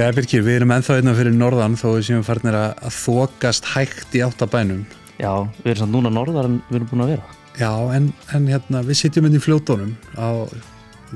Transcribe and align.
Já, 0.00 0.06
Birkir, 0.16 0.40
við 0.40 0.54
erum 0.62 0.70
ennþá 0.72 0.94
einna 0.96 1.12
fyrir 1.12 1.34
norðan 1.36 1.74
þó 1.76 1.90
við 1.90 2.06
séum 2.06 2.22
farnir 2.24 2.54
að, 2.56 2.86
þokast 2.96 3.66
hægt 3.74 4.14
í 4.16 4.22
áttabænum. 4.24 4.86
Já, 5.20 5.44
við 5.58 5.74
erum 5.74 5.80
samt 5.82 5.92
núna 5.92 6.12
norðar 6.14 6.48
en 6.48 6.54
við 6.70 6.78
erum 6.78 6.88
búin 6.88 7.02
að 7.04 7.10
vera. 7.12 7.34
Já, 7.58 7.68
en, 7.98 8.06
en 8.32 8.46
hérna, 8.48 8.80
við 8.86 8.96
sitjum 9.02 9.28
inn 9.28 9.36
í 9.36 9.42
fljótonum 9.44 9.90
á, 10.16 10.48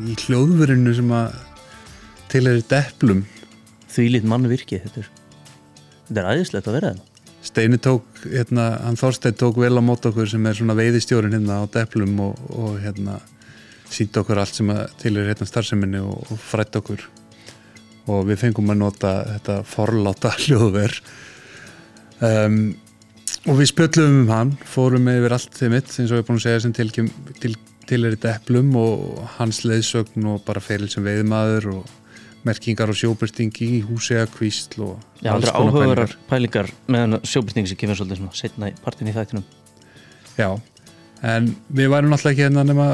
í 0.04 0.18
hljóðverinu 0.26 0.92
sem 1.00 1.16
að 1.16 1.38
til 2.34 2.44
er 2.52 2.60
deplum. 2.74 3.24
Því 3.94 4.06
lít 4.12 4.28
mann 4.34 4.44
virki, 4.52 4.82
þetta 4.84 5.06
er, 5.06 5.10
þetta 6.10 6.20
er 6.26 6.30
æðislegt 6.34 6.68
að 6.68 6.78
vera 6.82 6.92
það. 6.92 7.26
Steini 7.48 7.80
tók, 7.88 8.22
hérna, 8.26 8.70
hann 8.84 9.00
Þorstein 9.00 9.40
tók 9.40 9.64
vel 9.64 9.72
á 9.80 9.82
mót 9.88 10.12
okkur 10.12 10.28
sem 10.28 10.44
er 10.44 10.60
svona 10.60 10.76
veiðistjórin 10.76 11.38
hérna 11.38 11.62
á 11.64 11.72
deplum 11.80 12.20
og, 12.28 12.46
og 12.52 12.76
hérna 12.84 13.16
sínt 13.88 14.20
okkur 14.20 14.44
allt 14.44 14.60
sem 14.60 14.76
að 14.76 14.86
til 15.00 15.16
er 15.16 15.32
hérna 15.32 15.48
starfseminni 15.48 16.04
og, 16.04 16.20
og 16.28 16.48
frætt 16.52 16.76
okkur 16.76 17.08
og 18.10 18.24
við 18.28 18.40
fengum 18.44 18.72
að 18.74 18.80
nota 18.82 19.12
þetta 19.32 19.58
forláta 19.68 20.32
hljóðver. 20.44 20.96
Um, 22.24 22.58
og 23.48 23.58
við 23.60 23.70
spjöllum 23.72 24.22
um 24.22 24.32
hann 24.32 24.54
fórum 24.68 25.10
yfir 25.12 25.34
allt 25.36 25.58
þið 25.58 25.74
mitt 25.74 25.90
eins 25.92 26.10
og 26.12 26.18
ég 26.18 26.22
er 26.22 26.28
búin 26.28 26.40
að 26.40 26.46
segja 26.46 26.62
sem 26.64 26.74
til, 26.76 26.88
til, 27.42 27.56
til 27.88 28.00
er 28.04 28.14
þetta 28.16 28.38
eplum 28.38 28.72
og 28.80 29.20
hans 29.36 29.64
leiðsögn 29.66 30.30
og 30.32 30.44
bara 30.46 30.62
feril 30.64 30.88
sem 30.92 31.04
veiðmaður 31.04 31.70
og 31.74 31.92
merkingar 32.44 32.92
og 32.92 32.98
sjóbyrtingi 32.98 33.68
í 33.78 33.80
húsi 33.88 34.16
að 34.20 34.32
kvísl 34.36 34.82
og 34.84 34.94
Já, 35.24 35.32
það 35.32 35.46
er 35.46 35.52
áhugaverar 35.56 36.14
pælingar. 36.28 36.70
með 36.92 37.16
sjóbyrtingi 37.24 37.72
sem 37.72 37.80
kemur 37.80 37.98
svolítið 37.98 38.20
svona 38.20 38.38
setna 38.40 38.68
í 38.68 38.74
partin 38.84 39.08
í 39.08 39.14
þættinum. 39.16 39.46
Já, 40.36 40.50
en 41.24 41.54
við 41.72 41.90
værum 41.92 42.12
náttúrulega 42.12 42.34
ekki 42.34 42.44
hérna 42.44 42.66
nema 42.68 42.88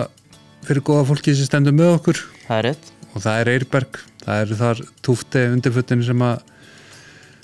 fyrir 0.67 0.84
góða 0.86 1.08
fólki 1.08 1.34
sem 1.34 1.48
stendur 1.48 1.74
með 1.74 1.97
okkur. 1.97 2.22
Það 2.47 2.58
er 2.61 2.69
rétt. 2.69 2.92
Og 3.11 3.24
það 3.24 3.41
er 3.41 3.52
Eirberg, 3.56 4.00
það 4.24 4.40
eru 4.44 4.58
þar 4.60 4.82
túfti 5.06 5.44
undirfuttin 5.50 6.04
sem 6.06 6.24
að 6.24 6.42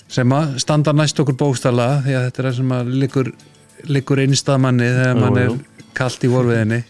sem 0.07 0.33
að 0.33 0.57
standa 0.63 0.93
næst 0.95 1.19
okkur 1.19 1.35
bókstala 1.39 1.87
því 2.05 2.15
að 2.15 2.27
þetta 2.27 2.41
er 2.41 2.47
það 2.47 2.57
sem 2.59 2.75
að 2.77 2.91
liggur, 3.03 3.31
liggur 3.91 4.21
einstaðmanni 4.23 4.91
þegar 4.95 5.21
mann 5.21 5.39
er 5.41 5.55
kallt 5.97 6.23
í 6.23 6.31
vorfiðinni 6.31 6.83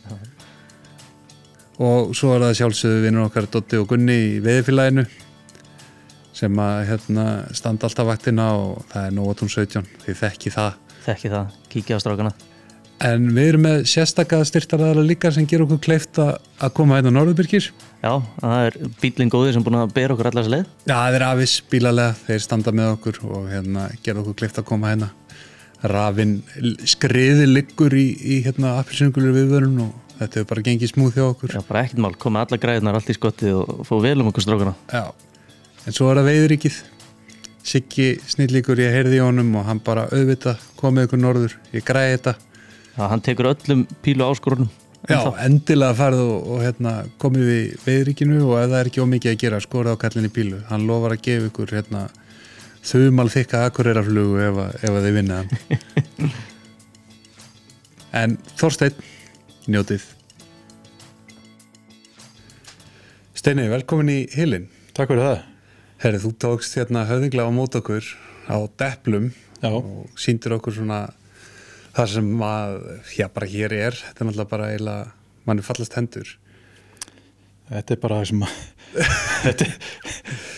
og 1.87 2.13
svo 2.17 2.33
er 2.35 2.45
það 2.47 2.59
sjálfsögðu 2.61 3.05
vinnur 3.05 3.29
okkar 3.29 3.49
Dotti 3.53 3.79
og 3.81 3.89
Gunni 3.91 4.17
í 4.17 4.35
veðifélaginu 4.45 5.05
sem 6.37 6.59
að 6.61 6.83
hérna, 6.91 7.25
standa 7.57 7.89
alltaf 7.89 8.09
vaktina 8.11 8.51
og 8.57 8.83
það 8.91 9.07
er 9.07 9.15
nógatún 9.17 9.49
17 9.49 9.87
því 10.03 10.17
þekki 10.19 10.53
það. 10.53 10.77
Þekki 11.07 11.33
það, 11.33 11.57
kíkja 11.73 11.97
á 11.97 12.03
strákana 12.03 12.35
En 13.05 13.27
við 13.29 13.51
erum 13.51 13.67
með 13.67 13.83
sérstakka 13.91 14.39
styrtaræðara 14.47 15.03
líka 15.05 15.29
sem 15.33 15.45
ger 15.49 15.61
okkur 15.67 15.83
kleift 15.83 16.17
að 16.17 16.71
koma 16.73 16.97
hérna 16.97 17.13
á 17.13 17.17
Norðurbyrkir 17.19 17.67
Já, 17.97 18.11
það 18.37 18.63
er 18.67 18.75
bílinn 19.01 19.31
góði 19.33 19.53
sem 19.55 19.63
búin 19.65 19.79
að 19.79 19.93
bera 19.95 20.13
okkur 20.13 20.29
allar 20.29 20.49
leið. 20.53 20.65
Já, 20.85 20.93
það 20.93 21.15
er 21.17 21.23
afis 21.27 21.53
bílalega, 21.71 22.17
þeir 22.27 22.43
standa 22.45 22.73
með 22.77 22.91
okkur 22.93 23.21
og 23.25 23.47
hérna 23.49 23.85
ger 24.05 24.19
okkur 24.21 24.37
kleift 24.37 24.59
að 24.61 24.67
koma 24.69 24.91
hérna. 24.91 25.09
Rafinn 25.87 26.35
skriði 26.89 27.47
liggur 27.49 27.93
í, 27.97 28.05
í 28.17 28.39
hérna 28.45 28.75
appilsungulur 28.81 29.33
viðvörun 29.35 29.81
og 29.87 30.19
þetta 30.19 30.39
hefur 30.39 30.51
bara 30.53 30.65
gengið 30.69 30.93
smúð 30.93 31.17
hjá 31.17 31.25
okkur. 31.25 31.55
Já, 31.57 31.63
bara 31.65 31.83
ekkert 31.85 32.03
mál, 32.05 32.13
koma 32.21 32.45
allar 32.45 32.61
græðunar 32.61 32.99
allt 32.99 33.09
í 33.13 33.17
skotti 33.17 33.53
og 33.53 33.81
fá 33.89 33.95
vel 34.05 34.19
um 34.21 34.29
okkur 34.31 34.45
strákana. 34.45 34.77
Já, 34.93 35.09
en 35.85 35.97
svo 35.97 36.11
er 36.11 36.21
það 36.21 36.31
veiðuríkið 36.31 36.79
Siggi 37.67 38.13
snillíkur, 38.23 38.79
ég 38.79 38.93
heyrði 38.95 39.17
í 39.17 39.23
honum 39.25 39.49
og 39.59 39.65
hann 39.67 39.81
bara 39.83 40.05
auðvita 40.15 40.53
komið 40.79 41.09
ykkur 41.09 41.19
norður, 41.19 41.55
ég 41.73 41.83
græði 41.83 42.13
þetta 42.13 42.33
Já, 42.97 43.05
hann 43.11 43.21
tekur 43.21 43.53
öllum 43.53 43.85
pílu 44.01 44.25
áskorunum 44.25 44.69
Já, 45.07 45.21
endilega 45.45 45.93
farið 45.95 46.21
og, 46.23 46.47
og 46.51 46.61
hérna, 46.65 46.91
komið 47.21 47.43
við 47.47 47.75
veiðuríkinu 47.85 48.37
og 48.41 48.55
ef 48.57 48.71
það 48.71 48.79
er 48.79 48.87
ekki 48.89 49.03
ómikið 49.03 49.31
að 49.31 49.41
gera, 49.43 49.59
skorið 49.63 49.93
á 49.93 50.01
kallinni 50.01 50.31
pílu. 50.33 50.57
Hann 50.67 50.87
lofar 50.89 51.11
að 51.13 51.21
gefa 51.27 51.47
ykkur 51.47 51.73
hérna, 51.77 52.01
þumal 52.83 53.29
þykka 53.31 53.61
akkureyraflugu 53.69 54.35
ef, 54.43 54.55
ef 54.81 54.97
að 54.97 55.05
þið 55.05 55.17
vinna 55.19 55.37
En 58.21 58.29
Þorstein 58.57 58.95
njótið. 59.69 60.03
Steini, 63.37 63.69
velkomin 63.69 64.09
í 64.11 64.19
Hilin 64.33 64.65
Takk 64.97 65.13
fyrir 65.13 65.21
það. 65.21 65.39
Herri, 66.01 66.17
þú 66.25 66.31
tókst 66.41 66.73
hérna 66.79 67.05
höfðinglega 67.05 67.47
á 67.47 67.53
mót 67.53 67.77
okkur 67.77 68.03
á 68.49 68.57
deplum 68.81 69.29
Já. 69.61 69.69
og 69.69 70.09
síndir 70.17 70.57
okkur 70.57 70.73
svona 70.73 71.05
það 71.97 72.11
sem 72.13 72.27
að, 72.47 72.75
já 73.17 73.27
bara 73.33 73.49
hér 73.49 73.73
er 73.75 73.97
þetta 73.97 74.23
er 74.23 74.29
náttúrulega 74.29 74.51
bara 74.53 74.69
eiginlega 74.73 75.47
mann 75.47 75.61
er 75.61 75.67
fallast 75.67 75.97
hendur. 75.97 76.35
Þetta 77.71 77.95
er 77.95 78.01
bara 78.03 78.21
það 78.21 78.29
sem 78.31 78.45
að 78.47 78.55
þetta, 79.47 79.67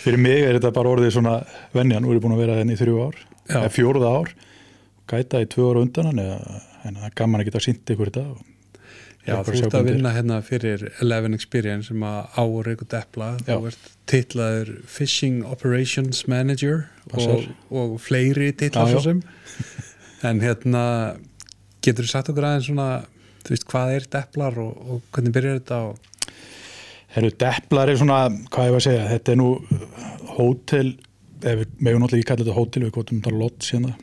fyrir 0.04 0.22
mig 0.22 0.44
er 0.44 0.58
þetta 0.58 0.74
bara 0.76 0.94
orðið 0.94 1.16
svona 1.16 1.40
venjan, 1.74 2.04
nú 2.04 2.12
er 2.12 2.20
ég 2.20 2.24
búin 2.24 2.36
að 2.36 2.44
vera 2.44 2.60
henni 2.60 2.76
í 2.76 2.80
þrjú 2.80 3.00
ár 3.08 3.18
eða 3.50 3.72
fjórða 3.74 4.12
ár 4.20 4.30
gæta 5.10 5.40
í 5.42 5.48
tvö 5.50 5.72
ára 5.72 5.82
undan 5.82 6.12
en 6.14 7.00
það 7.02 7.16
gaman 7.18 7.42
að 7.42 7.50
geta 7.50 7.62
sínt 7.64 7.90
ykkur 7.90 8.12
þetta 8.12 8.28
og 8.30 8.46
Já, 9.20 9.34
þú 9.44 9.56
ert 9.58 9.74
að 9.76 9.88
vinna 9.90 10.10
hérna 10.14 10.38
fyrir 10.44 10.86
Eleven 11.04 11.36
Experience 11.36 11.90
sem 11.90 12.04
að 12.08 12.38
áur 12.40 12.70
eitthvað 12.70 12.88
depla. 12.94 13.26
Þú 13.44 13.58
ert 13.68 13.90
titlaður 14.08 14.70
Fishing 14.88 15.42
Operations 15.44 16.22
Manager 16.30 16.86
og, 17.12 17.50
og 17.68 17.98
fleiri 18.00 18.48
titla 18.56 18.88
svo 18.90 19.04
sem. 19.04 19.22
En 20.20 20.36
hérna 20.42 20.80
getur 21.84 22.06
þú 22.06 22.12
sagt 22.12 22.30
okkur 22.32 22.46
aðeins 22.48 22.68
svona 22.70 22.88
þú 23.40 23.54
veist 23.54 23.68
hvað 23.70 23.96
er 23.96 24.08
deplar 24.12 24.58
og, 24.60 24.72
og 24.86 25.02
hvernig 25.14 25.34
byrjar 25.36 25.60
þetta 25.60 25.82
og 25.88 26.06
Herru, 27.10 27.30
Depplar 27.34 27.90
er 27.90 27.98
svona, 27.98 28.20
hvað 28.54 28.68
ég 28.68 28.74
var 28.74 28.78
að 28.78 28.84
segja, 28.84 29.06
þetta 29.10 29.32
er 29.32 29.38
nú 29.40 29.48
hótel, 30.36 30.90
ef 31.40 31.56
við 31.58 31.72
meðum 31.82 32.04
náttúrulega 32.04 32.22
ekki 32.22 32.28
kalla 32.28 32.44
þetta 32.44 32.54
hótel, 32.54 32.82
við 32.84 32.92
kvotum 32.94 33.18
þetta 33.18 33.40
lodge 33.40 33.70
hérna, 33.74 33.94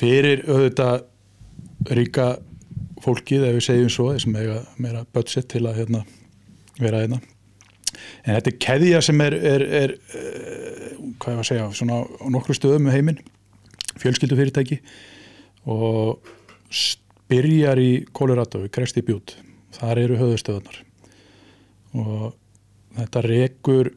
fyrir 0.00 0.44
auðvitað 0.46 1.96
ríka 1.98 2.28
fólkið, 3.04 3.44
ef 3.50 3.58
við 3.58 3.66
segjum 3.66 3.92
svo, 3.92 4.06
þessum 4.14 4.32
meira, 4.32 4.62
meira 4.80 5.04
budget 5.12 5.50
til 5.52 5.66
að 5.68 5.82
hérna, 5.82 6.00
vera 6.80 7.02
hérna. 7.04 7.20
En 8.24 8.32
þetta 8.38 8.52
er 8.52 8.58
keðja 8.64 9.02
sem 9.04 9.20
er, 9.26 9.36
er, 9.52 9.66
er 9.82 9.94
uh, 10.16 10.96
hvað 11.20 11.34
ég 11.34 11.36
var 11.36 11.44
að 11.44 11.50
segja, 11.50 11.68
svona 11.76 12.00
á 12.00 12.26
nokkru 12.32 12.56
stöðum 12.56 12.88
með 12.88 12.96
heiminn, 12.96 13.20
fjölskyldufyrirtæki. 14.00 14.80
Og 15.68 16.32
byrjar 17.30 17.80
í 17.82 17.90
Colorado, 18.14 18.62
í 18.66 18.72
Cresti 18.72 19.02
Butte, 19.06 19.40
þar 19.76 20.02
eru 20.04 20.18
höfðustöðunar 20.20 20.82
og 21.96 22.34
þetta 22.96 23.22
rekur 23.24 23.92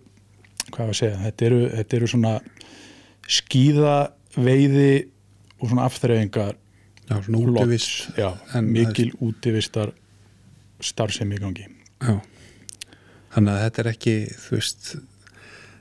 hvað 0.69 0.85
var 0.85 0.93
að 0.93 0.99
segja, 1.01 1.19
þetta 1.25 1.47
eru, 1.49 1.59
þetta 1.73 1.97
eru 1.97 2.09
svona 2.09 2.33
skíðaveiði 3.29 4.91
og 5.59 5.71
svona 5.71 5.85
afþreyingar 5.89 6.55
já, 7.09 7.15
svona 7.25 7.41
útivist 7.43 8.17
já, 8.19 8.29
mikil 8.65 9.11
útivistar 9.25 9.93
starfsemi 10.79 11.35
í 11.35 11.43
gangi. 11.43 11.67
Já, 11.99 12.19
þannig 13.35 13.53
að 13.53 13.63
þetta 13.65 13.81
er 13.83 13.91
ekki, 13.91 14.15
þú 14.45 14.55
veist, 14.55 14.91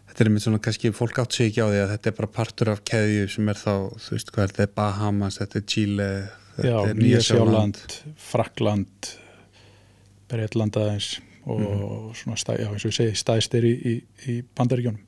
þetta 0.08 0.24
er 0.24 0.30
einmitt 0.30 0.46
svona 0.46 0.62
kannski 0.64 0.92
fólk 0.96 1.22
átt 1.22 1.36
sig 1.36 1.52
ekki 1.52 1.62
á 1.62 1.68
því 1.70 1.82
að 1.84 1.92
þetta 1.94 2.10
er 2.10 2.18
bara 2.18 2.32
partur 2.40 2.72
af 2.72 2.82
keðju 2.88 3.28
sem 3.36 3.52
er 3.52 3.60
þá, 3.60 3.74
þú 3.94 4.16
veist, 4.16 4.34
hvað 4.34 4.46
er 4.46 4.56
þetta, 4.56 4.74
Bahamas, 4.80 5.38
þetta 5.42 5.60
er 5.60 5.68
Chile, 5.74 6.10
þetta 6.58 6.68
já, 6.68 6.76
er 6.90 6.98
Nýja 6.98 7.22
Sjáland, 7.24 7.80
Frakland 8.28 9.12
Breitland 10.28 10.76
aðeins 10.76 11.12
og 11.48 11.60
Mhm. 11.62 12.14
svona, 12.18 12.36
stæ, 12.36 12.58
já, 12.60 12.68
eins 12.68 12.84
og 12.84 12.90
ég 12.92 12.96
segi, 12.98 13.14
stæðstir 13.16 13.64
í, 13.64 13.74
í, 13.88 13.94
í 14.28 14.42
bandaríkjónum 14.58 15.00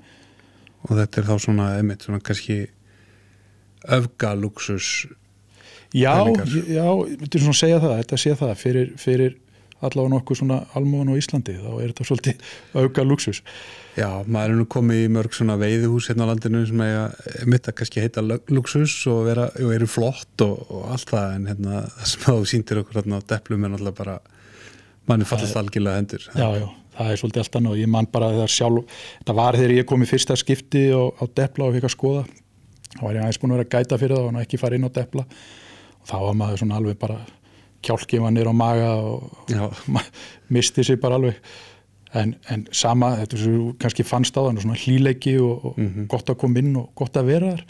og 0.89 0.97
þetta 0.97 1.21
er 1.21 1.27
þá 1.29 1.35
svona, 1.45 1.67
einmitt, 1.77 2.07
svona 2.07 2.23
kannski 2.25 2.63
öfgaluxus, 3.89 5.07
Já, 5.93 6.15
já, 6.71 6.87
ég 6.87 7.19
myndi 7.19 7.41
svona 7.43 7.57
segja 7.59 7.81
það, 7.83 7.97
þetta 8.05 8.17
sé 8.23 8.35
það 8.39 8.53
fyrir, 8.61 8.91
fyrir 9.03 9.33
allavega 9.81 10.13
nokkuð 10.15 10.39
svona 10.41 10.59
almóðan 10.79 11.13
á 11.13 11.21
Íslandi, 11.21 11.55
þá 11.61 11.69
er 11.81 11.93
þetta 11.93 12.07
svolítið 12.09 12.43
auka 12.81 13.05
luxus. 13.07 13.41
já, 13.97 14.09
maður 14.27 14.55
er 14.55 14.59
nú 14.61 14.67
komið 14.75 15.03
í 15.05 15.13
mörg 15.17 15.37
svona 15.37 15.57
veiðihús 15.61 16.09
hérna 16.11 16.27
á 16.29 16.31
landinu 16.31 16.61
sem 16.69 16.83
eiga, 16.85 17.05
einmitt 17.41 17.69
að 17.71 17.77
kannski 17.81 18.05
heita 18.05 18.25
lu- 18.25 18.41
luxus 18.53 18.95
og, 19.11 19.23
vera, 19.29 19.49
eru 19.61 19.89
flott 19.91 20.45
og, 20.47 20.67
og 20.71 20.85
allt 20.95 21.11
það, 21.15 21.33
en 21.39 21.49
hérna, 21.51 21.81
það 21.97 22.11
sem 22.13 22.27
þú 22.29 22.37
sýndir 22.53 22.83
okkur 22.83 23.01
hérna 23.01 23.19
á 23.21 23.29
deplum 23.35 23.65
er 23.65 23.73
náttúrulega 23.75 23.99
bara, 24.03 24.19
mann 25.09 25.25
er 25.25 25.31
fallast 25.33 25.57
algjörlega 25.59 26.03
hendur. 26.03 26.29
Já, 26.37 26.49
já, 26.61 26.69
það 26.99 27.11
er 27.15 27.23
svolítið 27.25 27.43
allt 27.45 27.59
annað 27.61 27.77
og 27.79 27.83
ég 27.83 27.91
man 27.97 28.11
bara 28.13 28.31
þegar 28.37 28.55
sjálf, 28.55 29.01
þetta 29.23 29.39
var 29.41 29.59
þegar 29.59 29.77
ég 29.81 29.89
kom 29.91 30.05
í 30.05 30.11
fyrsta 30.13 30.37
skipti 30.39 30.85
á, 30.93 31.03
á 31.09 31.25
Depla 31.41 31.67
og 31.71 31.75
fikk 31.79 31.89
að 31.89 31.95
skoða, 31.97 32.23
þá 32.95 33.03
var 33.07 33.17
ég 33.17 33.25
aðeins 33.25 33.41
búin 33.43 33.53
að 33.55 33.61
vera 33.63 33.73
gæta 33.79 33.99
fyrir 34.03 34.17
það 34.21 34.31
og 34.31 34.41
ekki 34.45 34.61
fara 34.61 34.77
inn 34.79 34.87
á 34.87 34.97
Depla 35.01 35.25
og 36.01 36.09
þá 36.11 36.17
var 36.25 36.35
maður 36.41 36.63
svona 36.63 36.79
alveg 36.81 36.99
bara 37.01 37.19
kjálkið 37.87 38.21
var 38.25 38.33
nýr 38.37 38.51
á 38.51 38.55
maga 38.55 38.91
og 39.01 39.51
Já. 39.51 39.67
ma- 39.95 40.07
misti 40.53 40.85
sig 40.85 41.01
bara 41.01 41.17
alveg 41.21 41.37
en, 42.15 42.35
en 42.51 42.65
sama, 42.75 43.13
þetta 43.21 43.37
er 43.37 43.43
svo 43.45 43.73
kannski 43.79 44.03
fannst 44.07 44.35
á 44.37 44.43
þannig 44.43 44.65
svona 44.65 44.79
hlíleiki 44.83 45.37
og, 45.41 45.65
og 45.71 45.77
Mhm. 45.79 46.07
gott 46.11 46.27
að 46.33 46.41
koma 46.43 46.59
inn 46.59 46.73
og 46.77 46.89
gott 46.99 47.15
að 47.17 47.29
vera 47.31 47.53
þar 47.57 47.63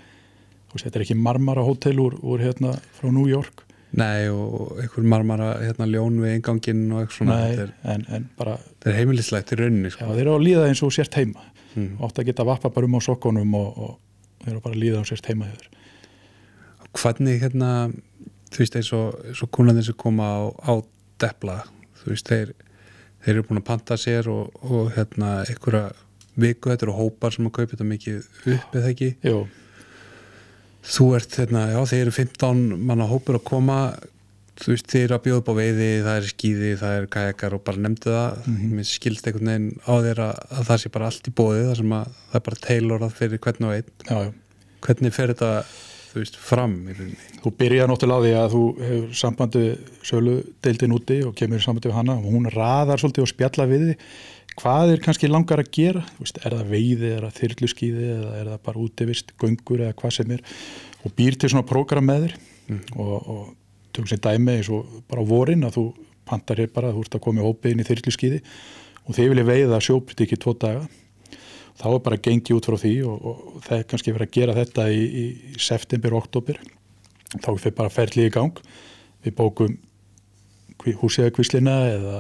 veist, 0.73 0.85
þetta 0.87 0.97
er 1.01 1.05
ekki 1.05 1.19
marmara 1.19 1.65
hótel 1.67 1.99
úr, 2.01 2.17
úr 2.23 2.41
hérna 2.41 2.77
frá 3.01 3.11
New 3.12 3.27
York 3.29 3.67
Nei, 3.93 4.29
og 4.31 4.77
einhver 4.79 5.03
marmara 5.03 5.49
hérna 5.59 5.87
ljón 5.91 6.21
við 6.23 6.37
einganginn 6.37 6.85
og 6.95 7.01
eitthvað 7.03 7.17
svona, 7.17 7.39
Nei, 7.43 7.57
er, 7.65 7.73
en, 7.91 8.05
en 8.15 8.29
bara 8.39 8.53
þetta 8.62 8.91
er 8.93 8.99
heimilislegt 9.01 9.51
í 9.51 9.59
rauninni, 9.59 9.91
já, 9.91 9.97
sko. 9.97 10.12
þeir 10.15 10.21
eru 10.29 10.35
að 10.39 10.45
líða 10.47 10.69
eins 10.71 10.83
og 10.87 10.93
sért 10.95 11.17
heima 11.19 11.43
mm. 11.75 11.89
ofta 12.07 12.23
geta 12.25 12.47
vappa 12.47 12.71
bara 12.71 12.87
um 12.87 12.95
á 12.97 13.01
sokkonum 13.03 13.57
og, 13.59 13.81
og 13.83 14.45
þeir 14.45 14.53
eru 14.55 14.62
bara 14.62 14.77
að 14.79 14.83
líða 14.85 15.03
á 15.03 15.05
sérst 15.11 15.27
heima 15.33 15.51
þeir 15.51 15.67
Hvernig 17.01 17.43
hérna 17.43 17.71
þú 18.50 18.62
veist 18.62 18.76
eins 18.81 18.93
og, 18.97 19.17
og 19.31 19.52
kúnarnir 19.55 19.87
sem 19.87 19.99
koma 19.99 20.26
á, 20.26 20.41
á 20.67 20.73
depla 21.23 21.62
þú 22.02 22.12
veist 22.12 22.31
þeir, 22.31 22.52
þeir 23.25 23.35
eru 23.35 23.47
búin 23.49 23.62
að 23.62 23.69
panta 23.70 23.99
sér 24.00 24.31
og, 24.32 24.55
og 24.62 24.93
hérna 24.97 25.41
einhverja 25.47 25.91
viku 26.41 26.70
þetta 26.70 26.87
eru 26.87 26.99
hópar 26.99 27.35
sem 27.35 27.49
að 27.49 27.56
kaupa 27.58 27.75
þetta 27.75 27.88
mikið 27.91 28.31
upp 28.55 28.79
eða 28.81 28.93
ekki? 28.94 29.11
Jú, 29.26 29.43
þú 30.94 31.11
ert 31.19 31.37
hérna, 31.41 31.67
já 31.75 31.81
þeir 31.93 32.06
eru 32.06 32.17
15 32.17 32.64
manna 32.88 33.11
hópur 33.11 33.41
að 33.41 33.47
koma 33.50 33.81
þú 34.61 34.75
veist 34.75 34.91
þeir 34.93 35.05
eru 35.06 35.17
að 35.17 35.23
bjóða 35.25 35.41
upp 35.41 35.50
á 35.50 35.55
veiði, 35.56 35.88
það 36.05 36.19
er 36.19 36.26
skýði 36.29 36.70
það 36.81 36.97
er 36.97 37.06
kajakar 37.14 37.56
og 37.56 37.62
bara 37.64 37.82
nefndu 37.85 38.12
það. 38.12 38.41
Mm 38.41 38.56
-hmm. 38.56 38.73
mér 38.76 38.88
skilst 38.91 39.26
einhvern 39.26 39.50
veginn 39.50 39.70
á 39.88 39.93
þeirra 40.05 40.29
að 40.58 40.67
það 40.69 40.81
sé 40.81 40.93
bara 40.94 41.06
allt 41.06 41.29
í 41.29 41.37
bóði 41.41 41.62
þar 41.69 41.79
sem 41.81 41.93
að 41.93 42.06
það 42.31 42.38
er 42.41 42.47
bara 42.49 42.64
tailorað 42.67 43.17
fyrir 43.20 43.38
hvern 43.38 43.67
og 43.69 43.75
einn. 43.75 43.91
Já, 44.11 44.17
já. 44.25 44.32
Hvernig 44.81 45.12
fer 45.12 45.32
þetta 45.32 45.64
þú 46.11 46.19
veist 46.19 46.37
fram 46.43 46.75
í 46.91 46.97
rauninni? 46.97 47.31
Þú 47.45 47.53
byrjar 47.61 47.91
náttúrulega 47.91 48.19
á 48.19 48.25
því 48.25 48.35
að 48.41 48.55
þú 48.55 48.65
hefur 48.89 49.17
sambandi 49.21 49.65
sölu 50.07 50.35
deildin 50.65 50.97
úti 50.97 51.19
og 51.27 51.37
kemur 51.39 51.61
í 51.61 51.65
sambandi 51.65 51.91
við 51.91 51.99
hana 52.01 52.19
og 52.19 52.29
hún 52.29 52.51
raðar 52.51 53.03
svolítið 53.03 53.27
og 53.27 53.31
spjalla 53.31 53.67
við 53.71 53.87
þig. 53.91 54.05
Hvað 54.61 54.93
er 54.93 55.03
kannski 55.05 55.31
langar 55.31 55.62
að 55.62 55.71
gera? 55.73 56.03
Veist, 56.19 56.41
er 56.43 56.57
það 56.59 56.73
veiði, 56.75 57.12
er 57.15 57.27
það 57.29 57.39
þyrluskýði 57.39 58.09
eða 58.17 58.33
er 58.41 58.51
það 58.51 58.62
bara 58.67 58.83
útivist, 58.83 59.33
göngur 59.41 59.85
eða 59.87 59.97
hvað 60.03 60.17
sem 60.19 60.35
er? 60.35 60.45
Og 61.07 61.15
býr 61.17 61.39
til 61.39 61.53
svona 61.53 61.69
prógram 61.69 62.09
með 62.11 62.27
þér 62.27 62.37
mm. 62.75 62.83
og, 62.99 63.15
og 63.17 63.43
tökum 63.95 64.11
sér 64.11 64.23
dæmi 64.27 64.59
eins 64.59 64.71
og 64.75 64.89
bara 65.11 65.25
á 65.25 65.31
vorin 65.31 65.65
að 65.67 65.79
þú 65.79 65.85
pantar 66.29 66.61
hér 66.62 66.73
bara, 66.75 66.93
þú 66.95 67.07
ert 67.07 67.17
að 67.17 67.25
koma 67.25 67.43
í 67.43 67.47
hópið 67.47 67.75
inn 67.75 67.83
í 67.83 67.87
þyrluskýði 67.89 68.41
og 69.07 69.17
þið 69.17 69.31
vilja 69.33 69.49
veiða 69.49 69.81
sjóprit 69.83 70.25
ekki 70.27 70.39
tvo 70.41 70.55
daga 70.59 70.85
þá 71.81 71.88
er 71.91 72.03
bara 72.05 72.21
gengið 72.21 72.59
út 72.59 72.69
frá 72.69 72.77
því 72.81 72.94
og, 73.09 73.25
og 73.31 73.61
það 73.67 73.79
er 73.79 73.87
kannski 73.91 74.15
verið 74.15 74.29
að 74.29 74.37
gera 74.37 74.56
þetta 74.59 74.87
í, 74.93 75.00
í 75.00 75.25
september 75.61 76.17
og 76.17 76.25
oktober 76.25 76.61
þá 77.38 77.50
fyrir 77.55 77.77
bara 77.79 77.93
ferlið 77.93 78.29
í 78.29 78.35
gang. 78.35 78.61
Við 79.25 79.37
bókum 79.38 79.77
húsíðakvíslina 80.81 81.77
eða 81.94 82.19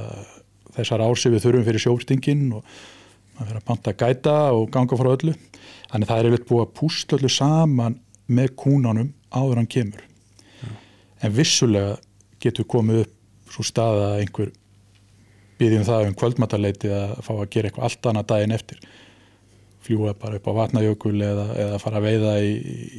þessar 0.76 1.04
ár 1.04 1.18
sem 1.18 1.34
við 1.34 1.46
þurfum 1.46 1.66
fyrir 1.66 1.84
sjófstingin 1.84 2.44
og 2.58 2.64
maður 3.36 3.48
fyrir 3.48 3.60
að 3.60 3.66
panta 3.70 3.94
að 3.94 4.04
gæta 4.04 4.36
og 4.56 4.68
ganga 4.74 5.00
frá 5.00 5.10
öllu. 5.14 5.34
Þannig 5.90 6.10
það 6.10 6.20
er 6.20 6.30
yfir 6.30 6.46
búið 6.50 6.64
að 6.66 6.74
púst 6.78 7.16
öllu 7.16 7.32
saman 7.32 7.98
með 8.30 8.54
kúnanum 8.62 9.12
áður 9.34 9.60
hann 9.62 9.70
kemur. 9.70 10.06
Ja. 10.60 10.72
en 11.24 11.34
vissulega 11.34 11.96
getur 12.40 12.66
komið 12.68 13.04
upp 13.04 13.16
svo 13.50 13.64
stað 13.66 14.02
að 14.04 14.18
einhver 14.22 14.50
býðjum 15.60 15.86
það 15.88 16.06
um 16.08 16.16
kvöldmatarleiti 16.16 16.90
að 16.94 17.14
fá 17.26 17.32
að 17.34 17.48
gera 17.52 17.70
eitthvað 17.70 17.86
allt 17.88 18.08
annað 18.10 18.28
daginn 18.30 18.56
eftir 18.56 18.84
fljúa 19.90 20.14
bara 20.14 20.38
upp 20.38 20.46
á 20.46 20.52
vatnajökul 20.54 21.18
eða, 21.18 21.46
eða 21.58 21.80
fara 21.82 21.98
að 21.98 22.06
veiða 22.06 22.34
í, 22.46 22.52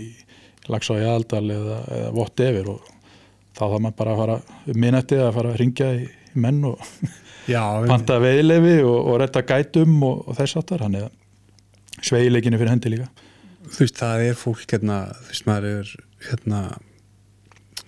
í 0.03 0.71
lags 0.71 0.91
á 0.91 0.95
jaldal 0.99 1.45
eða, 1.47 1.79
eða 1.95 2.11
whatever 2.17 2.69
og 2.75 2.91
þá 3.55 3.63
þá 3.63 3.77
maður 3.77 3.97
bara 4.01 4.13
að 4.13 4.21
fara 4.21 4.37
um 4.73 4.79
minnetti 4.83 5.19
að 5.19 5.33
fara 5.37 5.53
að 5.53 5.59
ringja 5.61 5.89
í, 5.95 6.05
menn 6.35 6.61
og 6.67 6.83
panta 7.91 8.19
veiðlefi 8.21 8.77
og, 8.83 8.99
og 8.99 9.19
retta 9.23 9.43
gætum 9.47 9.97
og, 10.07 10.23
og 10.27 10.39
þess 10.39 10.59
aftar 10.61 10.85
hann 10.85 10.99
er 10.99 11.09
sveileginu 12.01 12.57
fyrir 12.57 12.73
hendi 12.73 12.95
líka. 12.95 13.09
Þú 13.71 13.83
veist 13.83 13.99
það 13.99 14.23
er 14.27 14.39
fólk 14.39 14.63
hérna 14.73 15.01
þú 15.19 15.27
veist 15.31 15.47
maður 15.47 15.69
er 15.71 15.91
hérna 16.27 16.61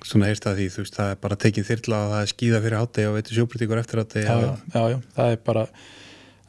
svona 0.04 0.30
heyrst 0.30 0.48
að 0.48 0.60
því 0.60 0.70
þú 0.74 0.84
veist 0.84 0.98
það 1.00 1.12
er 1.14 1.20
bara 1.24 1.40
tekið 1.40 1.68
þyrla 1.70 2.00
og 2.04 2.14
það 2.14 2.24
er 2.24 2.32
skýða 2.34 2.64
fyrir 2.64 2.80
hátti 2.82 3.06
og 3.08 3.18
veitur 3.18 3.38
sjóbrítíkur 3.40 3.82
eftir 3.82 4.04
já, 4.04 4.34
já, 4.44 4.50
já, 4.76 4.82
já, 4.94 4.98
það 5.16 5.36
er 5.36 5.44
bara 5.48 5.66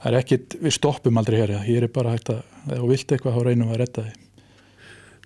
það 0.05 0.11
er 0.13 0.19
ekkit, 0.21 0.59
við 0.61 0.77
stoppum 0.77 1.17
aldrei 1.21 1.39
hér 1.41 1.55
hér 1.65 1.87
er 1.87 1.93
bara 1.93 2.13
hægt 2.13 2.29
að, 2.35 2.43
ef 2.69 2.83
þú 2.83 2.91
vilt 2.91 3.15
eitthvað 3.15 3.39
þá 3.39 3.47
reynum 3.49 3.71
við 3.71 3.77
að 3.77 3.83
retta 3.83 4.05
því 4.05 4.21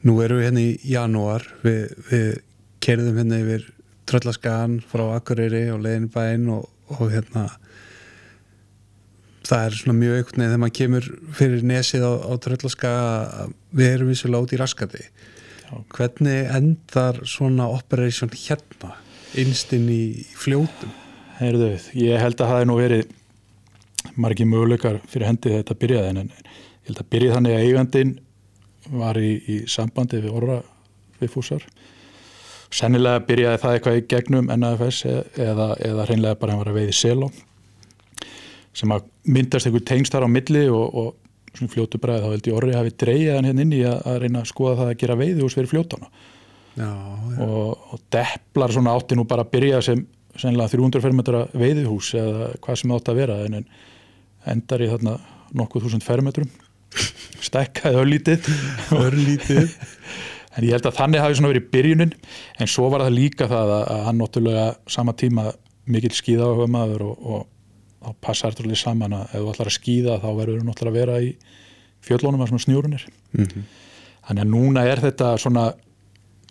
Nú 0.06 0.12
erum 0.22 0.38
við 0.38 0.44
hérna 0.46 0.62
í 0.62 0.74
janúar 0.86 1.44
við, 1.64 1.80
við 2.06 2.28
kerðum 2.86 3.16
hérna 3.18 3.40
yfir 3.42 3.64
Tröllaskan 4.08 4.76
frá 4.86 5.02
Akureyri 5.16 5.64
og 5.74 5.82
Leginbæinn 5.82 6.46
og, 6.54 6.68
og 6.94 7.10
hérna 7.10 7.48
það 9.48 9.64
er 9.64 9.76
svona 9.80 9.96
mjög 9.98 10.20
einhvern 10.20 10.38
veginn 10.38 10.52
þegar 10.52 10.62
maður 10.62 10.76
kemur 10.78 11.10
fyrir 11.40 11.66
nesið 11.72 12.06
á, 12.06 12.12
á 12.14 12.32
Tröllaska 12.46 12.94
við 13.74 13.90
erum 13.96 14.12
vissulega 14.12 14.46
út 14.46 14.54
í 14.54 14.62
raskati 14.62 15.02
Já. 15.02 15.74
hvernig 15.96 16.54
endar 16.54 17.22
svona 17.26 17.66
operation 17.74 18.30
hérna 18.32 18.94
innstinn 19.38 19.90
í 19.90 20.02
fljótum? 20.38 20.94
Heyrðu, 21.38 21.74
ég 21.98 22.22
held 22.22 22.38
að 22.38 22.52
það 22.52 22.62
er 22.62 22.68
nú 22.70 22.78
verið 22.78 23.17
margi 24.20 24.46
möguleikar 24.48 25.00
fyrir 25.08 25.30
hendi 25.30 25.52
þetta 25.56 25.76
byrjaði 25.78 26.10
en 26.12 26.32
ég 26.32 26.48
held 26.88 27.02
að 27.02 27.10
byrjaði 27.14 27.36
þannig 27.36 27.56
að 27.56 27.66
eigandin 27.66 28.14
var 28.98 29.20
í, 29.20 29.32
í 29.44 29.56
sambandi 29.68 30.22
við 30.22 30.34
orra 30.40 30.58
við 31.18 31.32
fúsar. 31.34 31.64
Sennilega 32.74 33.24
byrjaði 33.28 33.60
það 33.62 33.76
eitthvað 33.76 33.98
í 33.98 34.06
gegnum 34.12 34.50
NAFS 34.52 35.04
eða, 35.08 35.70
eða 35.80 36.08
hreinlega 36.08 36.40
bara 36.40 36.54
hann 36.54 36.62
var 36.62 36.72
að 36.72 36.82
veiði 36.82 36.96
selá 36.96 37.28
sem 38.76 38.92
að 38.94 39.08
myndast 39.26 39.66
einhver 39.66 39.84
tengst 39.88 40.14
þar 40.14 40.28
á 40.28 40.30
milli 40.30 40.66
og, 40.70 40.84
og 40.94 41.56
svona 41.56 41.72
fljótu 41.72 41.98
bræði 42.00 42.24
þá 42.24 42.34
held 42.34 42.48
ég 42.50 42.58
orri 42.58 42.76
hafi 42.76 42.92
dreyjað 43.02 43.38
hann 43.38 43.48
hérna 43.48 43.64
inn 43.64 43.74
í 43.74 43.80
að, 43.88 44.02
að 44.06 44.18
reyna 44.22 44.42
að 44.42 44.50
skoða 44.52 44.76
það 44.82 44.92
að 44.92 45.00
gera 45.02 45.18
veiði 45.18 45.44
úr 45.44 45.54
sverju 45.54 45.72
fljótana. 45.72 46.10
Já, 46.78 46.86
já. 46.86 47.40
Og, 47.42 47.86
og 47.94 48.02
depplar 48.14 48.74
svona 48.74 48.94
átti 48.94 49.18
nú 49.18 49.24
bara 49.28 49.42
að 49.46 49.52
byrja 49.56 49.80
sem 49.88 50.04
sennilega 50.38 50.70
300 50.76 51.02
fermetra 51.02 51.44
veiðihús 51.58 52.12
eða 52.20 52.50
hvað 52.62 52.80
sem 52.82 52.92
átti 52.94 53.12
að 53.12 53.20
vera 53.22 53.38
en 53.48 53.64
endar 54.52 54.82
í 54.84 54.88
þarna 54.90 55.18
nokkuð 55.58 55.86
þúsund 55.86 56.06
fermetrum. 56.06 56.50
Stekkaði 57.44 58.02
örlítið. 58.02 58.50
Örlítið. 58.96 59.72
En 60.58 60.64
ég 60.66 60.72
held 60.74 60.88
að 60.88 60.96
þannig 60.96 61.20
hafi 61.22 61.36
svona 61.38 61.50
verið 61.52 61.66
byrjunin. 61.70 62.12
En 62.58 62.66
svo 62.66 62.88
var 62.90 63.04
það 63.04 63.14
líka 63.14 63.46
það 63.46 63.68
að, 63.76 63.82
að 63.94 64.00
hann 64.08 64.16
náttúrulega 64.18 64.64
sama 64.90 65.12
tíma 65.14 65.44
mikil 65.88 66.10
skíða 66.16 66.48
á 66.50 66.66
maður 66.66 67.04
og, 67.12 67.44
þá 67.98 68.10
passar 68.22 68.54
þetta 68.54 68.64
alveg 68.64 68.80
saman 68.80 69.16
að 69.16 69.34
ef 69.34 69.42
þú 69.42 69.52
ætlar 69.52 69.70
að 69.70 69.76
skýða 69.76 70.16
þá 70.22 70.28
verður 70.38 70.60
þú 70.60 70.66
náttúrulega 70.68 70.92
að 70.92 70.98
vera 70.98 71.16
í 71.24 71.30
fjöllónum 72.08 72.44
að 72.44 72.50
svona 72.52 72.64
snjúrunir 72.64 73.06
mm 73.08 73.44
-hmm. 73.44 73.64
þannig 74.28 74.44
að 74.44 74.52
núna 74.52 74.84
er 74.86 75.02
þetta 75.02 75.30
svona 75.38 75.64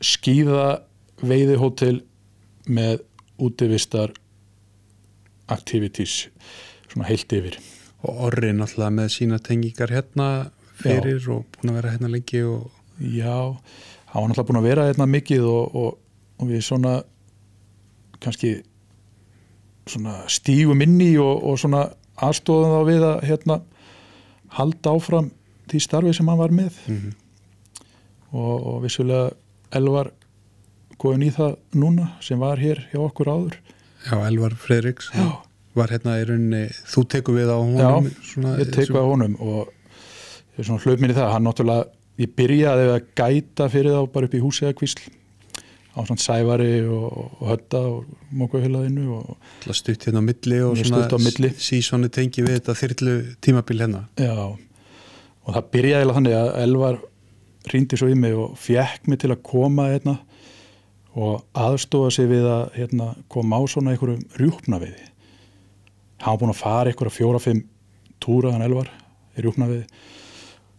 skýða 0.01 0.65
veiðihótel 1.21 2.01
með 2.67 3.01
útivistar 3.37 4.11
activities 5.47 6.27
svona 6.91 7.07
heilt 7.07 7.33
yfir 7.33 7.57
og 8.05 8.23
orri 8.29 8.53
náttúrulega 8.53 8.93
með 8.93 9.11
sína 9.13 9.39
tengingar 9.43 9.93
hérna 9.93 10.27
fyrir 10.77 11.21
Já. 11.21 11.31
og 11.33 11.45
búin 11.55 11.71
að 11.71 11.79
vera 11.79 11.93
hérna 11.95 12.11
lengi 12.13 12.43
og... 12.45 12.71
Já, 12.97 13.57
hann 14.13 14.21
var 14.21 14.29
náttúrulega 14.29 14.49
búin 14.49 14.61
að 14.61 14.67
vera 14.69 14.87
hérna 14.89 15.07
mikið 15.09 15.47
og, 15.49 15.75
og, 15.75 15.97
og 16.37 16.51
við 16.51 16.65
svona 16.65 16.97
kannski 18.21 18.57
stígum 20.27 20.81
inn 20.83 20.99
í 21.01 21.13
og, 21.21 21.43
og 21.47 21.57
aðstofum 22.17 22.73
þá 22.73 22.79
við 22.87 23.05
að 23.07 23.17
hérna, 23.29 23.57
halda 24.57 24.93
áfram 24.97 25.31
því 25.69 25.81
starfi 25.83 26.13
sem 26.15 26.29
hann 26.29 26.39
var 26.39 26.53
með 26.55 26.77
mm 26.87 26.97
-hmm. 26.97 27.13
og, 28.31 28.55
og 28.67 28.83
vissulega 28.83 29.31
Elvar 29.71 30.11
góðin 30.97 31.27
í 31.27 31.31
það 31.31 31.57
núna 31.75 32.11
sem 32.21 32.39
var 32.39 32.57
hér 32.57 32.87
hjá 32.91 32.99
okkur 32.99 33.27
áður 33.27 33.57
Já, 34.07 34.27
Elvar 34.27 34.55
Fredriks 34.55 35.11
var 35.77 35.93
hérna 35.93 36.17
í 36.21 36.25
rauninni, 36.27 36.63
þú 36.93 37.03
teku 37.13 37.35
við 37.37 37.51
á 37.53 37.57
honum 37.57 38.09
Já, 38.09 38.17
svona, 38.31 38.55
ég 38.61 38.73
teku 38.73 38.95
við 38.95 39.03
á 39.03 39.11
honum 39.11 39.37
og 39.39 39.73
er 40.57 41.01
mér 41.03 41.13
í 41.13 41.17
það, 41.17 41.31
hann 41.35 41.47
náttúrulega 41.47 41.87
ég 42.17 42.33
byrjaði 42.37 42.89
að 42.95 43.07
gæta 43.19 43.69
fyrir 43.69 43.97
þá 43.97 44.11
bara 44.13 44.29
upp 44.29 44.37
í 44.37 44.43
húsið 44.43 44.71
að 44.71 44.77
kvísl 44.81 45.09
á 45.97 45.99
svona 46.05 46.21
sævari 46.21 46.71
og, 46.85 47.09
og 47.41 47.43
hötta 47.51 47.81
og 47.89 48.31
mókahulaðinu 48.37 49.21
stutt 49.73 50.05
hérna 50.05 50.21
á 50.21 50.25
milli 50.25 50.61
og 50.65 50.77
svona 50.77 51.53
sísónu 51.61 52.09
tengi 52.13 52.45
við 52.45 52.59
þetta 52.59 52.77
þyrlu 52.77 53.17
tímabil 53.41 53.81
hérna. 53.81 54.05
Já 54.21 54.57
og 55.47 55.55
það 55.55 55.69
byrjaði 55.73 56.15
þannig 56.17 56.37
að 56.37 56.49
Elvar 56.61 56.97
rýndi 57.71 57.99
svo 57.99 58.09
í 58.11 58.15
mig 58.19 58.35
og 58.35 58.55
fjekk 58.59 59.07
mig 59.07 59.21
til 59.21 59.31
að 59.31 59.43
koma 59.47 59.89
hérna 59.93 60.17
og 61.17 61.45
aðstofa 61.57 62.11
sig 62.13 62.27
við 62.29 62.45
að 62.51 62.65
hérna, 62.77 63.13
koma 63.31 63.59
á 63.59 63.61
svona 63.71 63.93
einhverjum 63.93 64.25
rjúpna 64.37 64.81
við 64.83 64.97
hann 66.21 66.33
var 66.33 66.39
búin 66.41 66.53
að 66.53 66.61
fara 66.61 66.91
einhverja 66.91 67.17
fjóra-fimm 67.17 67.65
túra 68.23 68.53
hann 68.53 68.65
Elvar 68.65 68.89
í 69.37 69.43
rjúpna 69.45 69.67
við 69.69 69.83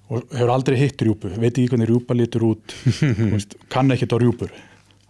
og 0.09 0.25
hefur 0.33 0.51
aldrei 0.55 0.79
hitt 0.81 1.03
rjúpu, 1.05 1.29
veit 1.37 1.53
ekki 1.53 1.69
hvernig 1.69 1.91
rjúpa 1.91 2.15
lítur 2.17 2.47
út. 2.49 2.73
Kann 3.73 3.93
ekkert 3.93 4.15
á 4.17 4.19
rjúpur 4.23 4.55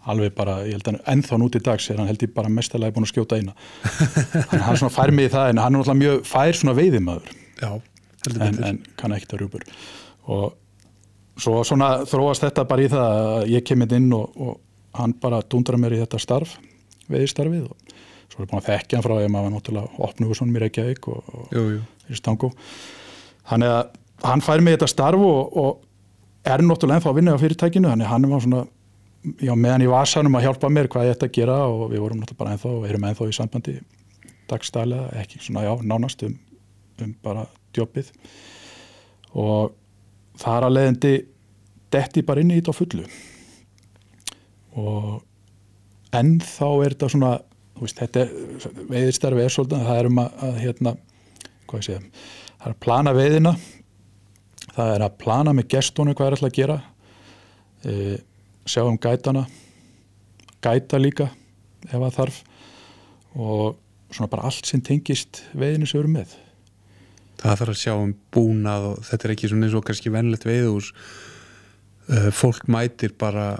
alveg 0.08 0.32
bara, 0.36 0.62
ég 0.64 0.78
held 0.78 0.88
að 0.88 0.98
ennþá 1.12 1.38
núti 1.40 1.60
í 1.60 1.64
dags 1.64 1.88
er 1.92 1.98
hann 2.00 2.08
held 2.08 2.22
ég 2.24 2.32
bara 2.34 2.50
mestalega 2.52 2.94
búin 2.96 3.04
að 3.04 3.12
skjóta 3.12 3.38
eina. 3.38 3.52
Að 4.54 4.62
hann 4.64 4.78
svona 4.80 4.94
fær 4.94 5.12
mig 5.14 5.28
í 5.28 5.32
það 5.34 5.50
en 5.52 5.60
hann 5.60 5.74
er 5.74 5.82
náttúrulega 5.82 6.00
mjög 6.00 6.22
fær 6.28 6.58
svona 6.60 6.74
veiðimaður. 6.78 7.34
Já, 7.60 7.70
en, 8.32 8.62
en 8.70 8.80
kann 8.98 9.14
ekki 9.16 9.28
það 9.32 9.42
rúpur 9.42 9.66
og 10.28 10.56
svo 11.38 11.60
svona 11.66 11.90
þróast 12.08 12.44
þetta 12.46 12.64
bara 12.68 12.84
í 12.84 12.90
það 12.92 13.18
að 13.18 13.52
ég 13.52 13.66
kemur 13.68 13.94
inn 13.98 14.08
og, 14.16 14.40
og 14.42 14.98
hann 14.98 15.14
bara 15.22 15.42
dundra 15.50 15.78
mér 15.80 15.96
í 15.96 16.00
þetta 16.02 16.20
starf 16.22 16.56
veiðstarfið 17.12 17.68
og 17.68 17.97
svo 18.38 18.44
er 18.44 18.50
búin 18.52 18.60
að 18.60 18.68
þekkja 18.68 18.98
hann 18.98 19.04
frá 19.04 19.14
að 19.18 19.30
maður 19.34 19.54
náttúrulega 19.56 20.02
opnuðu 20.06 20.38
svona 20.38 20.54
mér 20.54 20.68
ekki 20.68 20.84
að 20.84 20.90
ykk 20.94 21.08
og, 21.10 21.30
og 21.34 21.56
jú, 21.56 21.62
jú. 21.74 22.50
þannig 23.50 23.72
að 23.74 24.28
hann 24.28 24.44
fær 24.46 24.62
mig 24.62 24.76
þetta 24.76 24.90
starf 24.94 25.24
og, 25.26 25.56
og 25.58 26.46
er 26.46 26.62
náttúrulega 26.62 27.00
ennþá 27.00 27.10
að 27.10 27.18
vinna 27.18 27.34
á 27.34 27.42
fyrirtækinu 27.42 27.90
þannig 27.90 28.12
hann 28.12 28.28
var 28.30 28.44
svona 28.46 28.62
já, 29.42 29.54
meðan 29.58 29.82
í 29.82 29.90
vasanum 29.90 30.38
að 30.38 30.46
hjálpa 30.46 30.70
mér 30.70 30.90
hvað 30.92 31.08
ég 31.08 31.16
ætti 31.16 31.26
að 31.26 31.34
gera 31.40 31.58
og 31.66 31.88
við 31.90 32.04
vorum 32.04 32.22
náttúrulega 32.22 32.42
bara 32.44 32.54
ennþá 32.54 32.74
og 32.76 32.86
erum 32.86 33.08
ennþá 33.08 33.26
í 33.26 33.34
sambandi 33.34 33.74
dagstælega, 34.48 35.10
ekki 35.18 35.42
svona 35.42 35.66
já, 35.66 35.72
nánast 35.82 36.22
um, 36.24 36.38
um 37.02 37.10
bara 37.26 37.44
djópið 37.74 38.14
og 39.34 39.74
þar 40.38 40.68
að 40.68 40.76
leiðandi 40.76 41.14
detti 41.92 42.22
bara 42.22 42.44
inn 42.44 42.52
í 42.52 42.60
þetta 42.60 42.72
á 42.72 42.78
fullu. 42.78 43.04
Og 44.78 46.14
ennþá 46.14 46.68
er 46.84 46.94
þetta 46.94 47.10
svona 47.12 47.32
veist, 47.80 48.02
þetta 48.02 48.26
veiðistarfi 48.88 49.44
er 49.44 49.54
svolítið 49.54 49.88
það 49.88 50.02
er 50.02 50.10
um 50.10 50.22
að, 50.22 50.38
að 50.48 50.60
hérna 50.64 50.94
hvað 51.68 51.80
ég 51.80 51.88
segja, 51.88 52.02
það 52.58 52.68
er 52.68 52.74
að 52.74 52.80
plana 52.86 53.14
veiðina 53.16 53.54
það 54.74 54.94
er 54.94 55.06
að 55.08 55.18
plana 55.24 55.56
með 55.56 55.70
gestunum 55.74 56.18
hvað 56.18 56.30
er 56.30 56.36
alltaf 56.36 56.50
að 56.50 56.58
gera 56.58 56.78
e, 57.84 58.18
sjá 58.68 58.82
um 58.84 58.98
gætana 59.00 59.44
gæta 60.64 61.00
líka 61.00 61.30
ef 61.88 61.94
það 61.94 62.16
þarf 62.18 62.42
og 63.38 63.78
svona 64.10 64.30
bara 64.32 64.48
allt 64.48 64.68
sem 64.68 64.82
tengist 64.84 65.42
veiðinu 65.56 65.88
sem 65.88 66.00
eru 66.00 66.12
með. 66.12 66.34
Það 67.38 67.60
þarf 67.60 67.72
að 67.74 67.80
sjá 67.82 67.94
um 67.94 68.14
búnað 68.34 68.86
og 68.90 69.02
þetta 69.06 69.26
er 69.26 69.34
ekki 69.34 69.50
svona 69.50 69.68
eins 69.68 69.76
og 69.78 69.84
kannski 69.86 70.12
vennlegt 70.12 70.46
veiðús 70.48 70.90
uh, 72.10 72.30
fólk 72.34 72.66
mætir 72.72 73.14
bara 73.20 73.50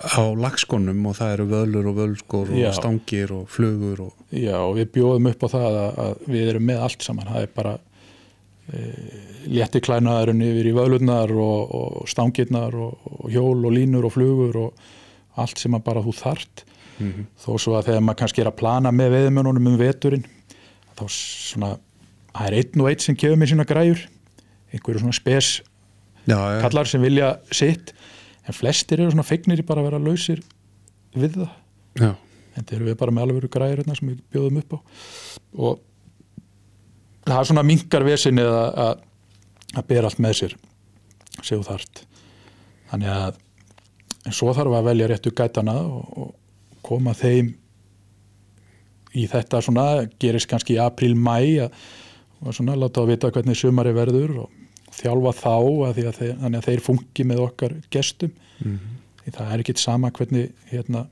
á 0.00 0.22
lagskonum 0.36 1.04
og 1.10 1.16
það 1.18 1.34
eru 1.34 1.46
völlur 1.50 1.90
og 1.90 1.98
völlskor 1.98 2.48
og 2.48 2.56
Já. 2.58 2.70
stangir 2.76 3.32
og 3.36 3.50
flugur 3.52 4.06
og 4.06 4.12
Já, 4.32 4.56
og 4.62 4.78
við 4.78 4.92
bjóðum 4.96 5.28
upp 5.32 5.44
á 5.44 5.48
það 5.52 5.78
að, 5.82 6.00
að 6.04 6.24
við 6.32 6.48
erum 6.52 6.66
með 6.70 6.82
allt 6.86 7.04
saman, 7.04 7.28
það 7.28 7.44
er 7.44 7.52
bara 7.56 7.74
e, 8.70 8.84
létti 9.50 9.82
klænaðurinn 9.84 10.46
yfir 10.46 10.70
í 10.70 10.74
vöðlurnar 10.76 11.34
og, 11.36 11.76
og 11.76 12.08
stangirnar 12.10 12.76
og, 12.78 13.12
og 13.18 13.30
hjól 13.34 13.58
og 13.58 13.76
línur 13.76 14.08
og 14.08 14.16
flugur 14.16 14.60
og 14.64 14.90
allt 15.40 15.60
sem 15.60 15.76
að 15.76 15.86
bara 15.86 16.04
þú 16.04 16.16
þart. 16.16 16.64
Mhm. 17.00 17.28
þó 17.40 17.52
svo 17.56 17.76
að 17.78 17.86
þegar 17.88 18.02
maður 18.04 18.20
kannski 18.20 18.42
er 18.42 18.48
að 18.50 18.58
plana 18.60 18.90
með 18.92 19.14
veðmönunum 19.14 19.70
um 19.70 19.76
veturinn 19.80 20.26
þá 20.98 21.04
svona, 21.08 21.70
það 22.34 22.48
er 22.50 22.56
einn 22.58 22.82
og 22.82 22.90
einn 22.90 23.00
sem 23.00 23.16
kefur 23.16 23.40
mér 23.40 23.48
sína 23.48 23.64
græjur. 23.64 24.02
Einhverju 24.70 25.00
svona 25.00 25.16
spes 25.16 25.62
já, 26.28 26.36
já, 26.36 26.60
kallar 26.60 26.86
sem 26.86 27.02
vilja 27.02 27.30
sitt 27.50 27.94
en 28.46 28.56
flestir 28.56 29.02
eru 29.02 29.12
svona 29.12 29.26
feignir 29.26 29.62
í 29.62 29.66
bara 29.66 29.82
að 29.82 29.90
vera 29.90 30.02
lausir 30.02 30.42
við 31.14 31.40
það. 31.40 31.54
Já. 32.00 32.10
en 32.14 32.56
þetta 32.56 32.76
eru 32.76 32.88
við 32.88 32.98
bara 33.00 33.14
með 33.14 33.26
alveg 33.26 33.50
græður 33.50 33.82
hérna 33.82 33.96
sem 33.98 34.10
við 34.12 34.20
bjóðum 34.32 34.60
upp 34.62 34.74
á. 34.74 34.78
Og 35.58 35.80
það 37.26 37.38
er 37.38 37.48
svona 37.50 37.66
minkar 37.66 38.06
vesinni 38.06 38.44
að, 38.46 38.66
að, 38.84 39.06
að 39.76 39.88
bera 39.90 40.10
allt 40.10 40.22
með 40.22 40.36
sér 40.40 40.56
séu 41.46 41.62
þart 41.64 42.04
þannig 42.90 43.12
að 43.14 43.38
en 44.28 44.36
svo 44.36 44.52
þarf 44.56 44.76
að 44.76 44.88
velja 44.90 45.08
réttu 45.10 45.32
gætana 45.36 45.76
og, 45.80 46.04
og 46.20 46.80
koma 46.84 47.14
þeim 47.16 47.54
í 49.16 49.26
þetta 49.30 49.62
svona 49.64 49.86
gerist 50.22 50.48
kannski 50.50 50.76
í 50.76 50.82
april, 50.82 51.14
mæ 51.18 51.66
að, 51.66 51.74
og 52.40 52.56
svona 52.56 52.76
láta 52.78 53.02
að 53.02 53.14
vita 53.14 53.30
hvernig 53.34 53.58
sumari 53.58 53.94
verður 53.96 54.44
og 54.44 54.59
þjálfa 55.00 55.32
þá 55.40 55.54
að 55.54 56.02
að 56.04 56.18
þeir, 56.18 56.34
þannig 56.42 56.58
að 56.60 56.68
þeir 56.68 56.84
fungi 56.88 57.26
með 57.30 57.44
okkar 57.46 57.76
gestum. 57.90 58.34
Mhm. 58.60 58.98
því 59.20 59.32
það 59.36 59.52
er 59.52 59.62
ekkit 59.62 59.80
sama 59.80 60.10
hvernig 60.10 60.52
hérna 60.70 61.06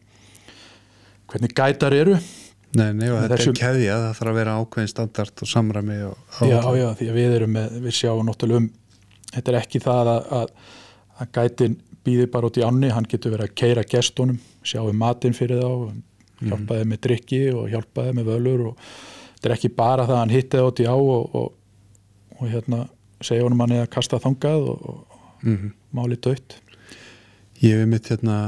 hvernig 1.29 1.55
gætar 1.55 1.97
eru. 1.97 2.19
Nei, 2.77 2.93
nei, 2.93 3.09
og 3.09 3.23
þetta 3.23 3.37
er 3.39 3.57
keðja, 3.57 3.95
það 3.97 4.17
þarf 4.19 4.31
að 4.31 4.39
vera 4.39 4.55
ákveðin 4.61 4.91
standart 4.93 5.43
og 5.43 5.49
samræmi 5.49 5.95
og, 6.05 6.17
já, 6.45 6.59
já, 6.77 6.89
því 6.99 7.07
að 7.09 7.17
við 7.17 7.37
erum 7.39 7.55
með, 7.57 7.79
við 7.87 7.95
sjáum 7.97 8.27
náttúrulega 8.29 8.61
um, 8.61 8.67
þetta 9.33 9.53
er 9.53 9.57
ekki 9.63 9.81
það 9.81 10.11
að, 10.13 10.29
að, 10.37 10.75
að 11.17 11.31
gætin 11.39 11.79
býði 12.05 12.27
bara 12.35 12.51
út 12.51 12.61
í 12.61 12.65
ánni, 12.67 12.91
hann 12.93 13.09
getur 13.09 13.33
verið 13.33 13.49
að 13.49 13.57
keira 13.63 13.87
gestunum, 13.89 14.37
sjáum 14.69 15.01
matinn 15.01 15.37
fyrir 15.37 15.63
þá, 15.65 15.97
hjálpaði 16.45 16.91
með 16.93 17.01
drikki 17.09 17.41
og 17.57 17.73
hjálpaði 17.73 18.15
með 18.19 18.31
völur 18.35 18.67
og 18.71 18.85
þetta 18.85 19.49
er 19.49 19.57
ekki 19.57 19.73
bara 19.81 20.05
það 20.05 20.19
að 20.19 20.23
hann 20.23 20.37
hitti 20.37 20.61
það 20.61 20.69
út 20.69 20.85
í 20.85 20.89
á 20.93 20.97
og, 20.99 21.41
og, 21.41 21.49
og 22.37 22.53
hérna 22.53 22.85
segja 23.25 23.45
honum 23.47 23.61
hann 23.65 23.77
eða 23.79 23.91
kasta 23.91 24.19
þangað 24.23 24.69
og, 24.73 24.83
og 24.89 25.05
Mhm. 25.43 25.69
máli 25.95 26.17
dött. 26.19 26.57
Ég 27.63 27.79
hef 27.79 27.87
mitt 27.89 28.09
hérna 28.11 28.39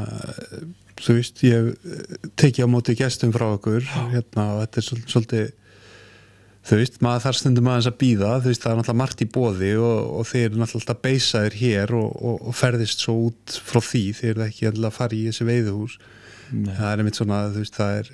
þú 1.01 1.15
veist, 1.17 1.39
ég 1.47 1.55
hef 1.55 1.87
eh, 1.87 2.29
tekið 2.37 2.67
á 2.67 2.73
móti 2.73 2.97
gestum 2.99 3.31
frá 3.33 3.47
okkur 3.55 3.81
hérna 4.11 4.45
og 4.57 4.63
þetta 4.67 4.77
er 4.83 4.87
svol- 4.89 5.07
svolítið 5.09 5.53
þú 6.67 6.77
veist, 6.77 6.99
maður 7.01 7.23
þarf 7.25 7.39
stundum 7.41 7.71
aðeins 7.71 7.89
að 7.89 7.97
býða 8.03 8.33
þú 8.43 8.51
veist, 8.51 8.63
það 8.67 8.73
er 8.75 8.77
náttúrulega 8.81 9.01
margt 9.01 9.23
í 9.25 9.29
bóði 9.33 9.71
og, 9.81 10.11
og 10.21 10.27
þeir 10.29 10.45
eru 10.51 10.59
náttúrulega 10.61 10.83
alltaf 10.83 11.01
beisaðir 11.07 11.57
hér 11.63 11.95
og, 11.97 12.11
og, 12.21 12.37
og 12.51 12.55
ferðist 12.59 13.01
svo 13.07 13.15
út 13.31 13.57
frá 13.71 13.81
því 13.81 14.03
þeir 14.19 14.31
eru 14.35 14.45
ekki 14.51 14.67
alltaf 14.69 14.91
að 14.91 14.99
fara 14.99 15.17
í 15.17 15.23
þessi 15.31 15.47
veiðuhús 15.49 15.95
Nei. 16.53 16.75
það 16.75 16.91
er 16.93 16.99
einmitt 17.05 17.17
svona, 17.23 17.39
þú 17.55 17.63
veist, 17.65 17.79
það 17.79 17.99
er 18.03 18.11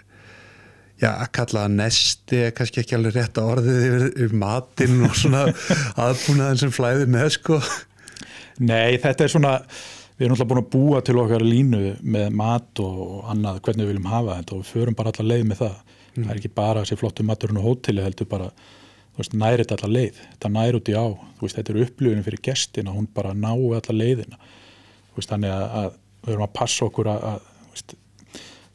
já, 1.03 1.11
að 1.11 1.29
kalla 1.39 1.67
það 1.67 1.77
nesti 1.81 2.41
er 2.47 2.57
kannski 2.57 2.83
ekki 2.83 2.97
alveg 2.99 3.19
rétt 3.19 3.41
að 3.41 3.53
orðið 3.57 3.85
yfir, 3.89 4.07
yfir 4.15 4.41
matinn 4.41 5.05
og 5.07 5.19
svona 5.19 5.45
aðbúnaðin 6.07 6.63
sem 6.65 6.75
flæðir 6.75 7.13
með, 7.13 7.29
sko. 7.37 7.61
Nei, 8.65 8.97
þetta 9.03 9.27
er 9.27 9.33
svona 9.35 9.55
við 10.17 10.27
erum 10.27 10.37
alltaf 10.37 10.49
búin 10.49 10.63
að 10.63 10.71
búa 10.73 11.03
til 11.05 11.19
okkar 11.21 11.45
línu 11.45 11.81
með 12.01 12.31
mat 12.37 12.81
og 12.81 13.27
annað 13.33 13.61
hvernig 13.67 13.85
við 13.85 13.93
viljum 13.93 14.09
hafa 14.09 14.39
þetta 14.39 14.55
og 14.57 14.63
við 14.63 14.71
förum 14.73 14.97
bara 14.97 15.13
allar 15.13 15.29
leið 15.33 15.45
með 15.51 15.61
það. 15.61 15.77
Það 16.17 16.31
er 16.33 16.41
ekki 16.41 16.53
bara 16.57 16.83
þessi 16.83 16.97
flottu 16.97 17.27
maturinn 17.29 17.61
og 17.61 17.67
hóteli 17.67 18.05
heldur 18.05 18.29
bara, 18.31 18.47
þú 19.13 19.21
veist, 19.21 19.37
næri 19.37 19.67
þetta 19.67 19.77
allar 19.77 19.93
leið. 19.93 20.23
Þetta 20.31 20.53
næri 20.55 20.81
út 20.81 20.89
í 20.89 20.95
á, 20.97 21.07
þú 21.37 21.45
veist, 21.45 21.59
þetta 21.59 21.75
er 21.75 21.83
upplifinu 21.85 22.25
fyrir 22.31 22.43
gestina, 22.49 22.95
hún 22.97 23.11
bara 23.13 23.35
ná 23.37 23.51
allar 23.53 23.99
leiðina. 24.01 24.41
Þú 25.11 25.21
veist, 25.21 25.35
þannig 25.35 25.53
að, 25.53 25.67
að 25.83 25.91
við 26.25 26.33
erum 26.33 26.47
að 26.47 26.57
passa 26.57 26.89
okkur 26.89 27.13
að, 27.13 27.27
að 27.35 27.69
veist, 27.75 27.97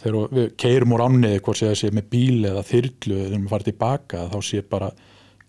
þegar 0.01 0.35
við 0.35 0.49
keirum 0.61 0.95
úr 0.95 1.05
ánniði 1.05 1.41
hvort 1.45 1.59
sé 1.59 1.69
það 1.69 1.79
sé 1.81 1.91
með 1.95 2.09
bíl 2.13 2.49
eða 2.49 2.65
þyrlu 2.67 3.17
þegar 3.19 3.33
við 3.37 3.49
farum 3.53 3.67
tilbaka 3.69 4.27
þá 4.31 4.37
sé 4.47 4.61
bara 4.71 4.91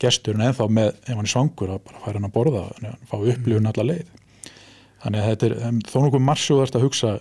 gesturinn 0.02 0.46
ennþá 0.48 0.68
með, 0.68 0.94
ef 1.06 1.12
hann 1.14 1.26
er 1.26 1.32
svangur 1.32 1.72
að 1.72 1.84
bara 1.88 2.02
færa 2.02 2.18
hann 2.18 2.28
að 2.28 2.34
borða, 2.36 2.62
að 2.68 2.86
hann 2.88 3.04
fá 3.10 3.16
upplifun 3.18 3.68
allar 3.70 3.88
leið. 3.88 4.08
Þannig 5.02 5.20
að 5.22 5.28
þetta 5.30 5.46
er 5.48 5.54
um, 5.68 5.78
þó 5.86 5.98
nokkuð 6.04 6.24
marsjóðast 6.30 6.78
að 6.78 6.88
hugsa 6.88 7.12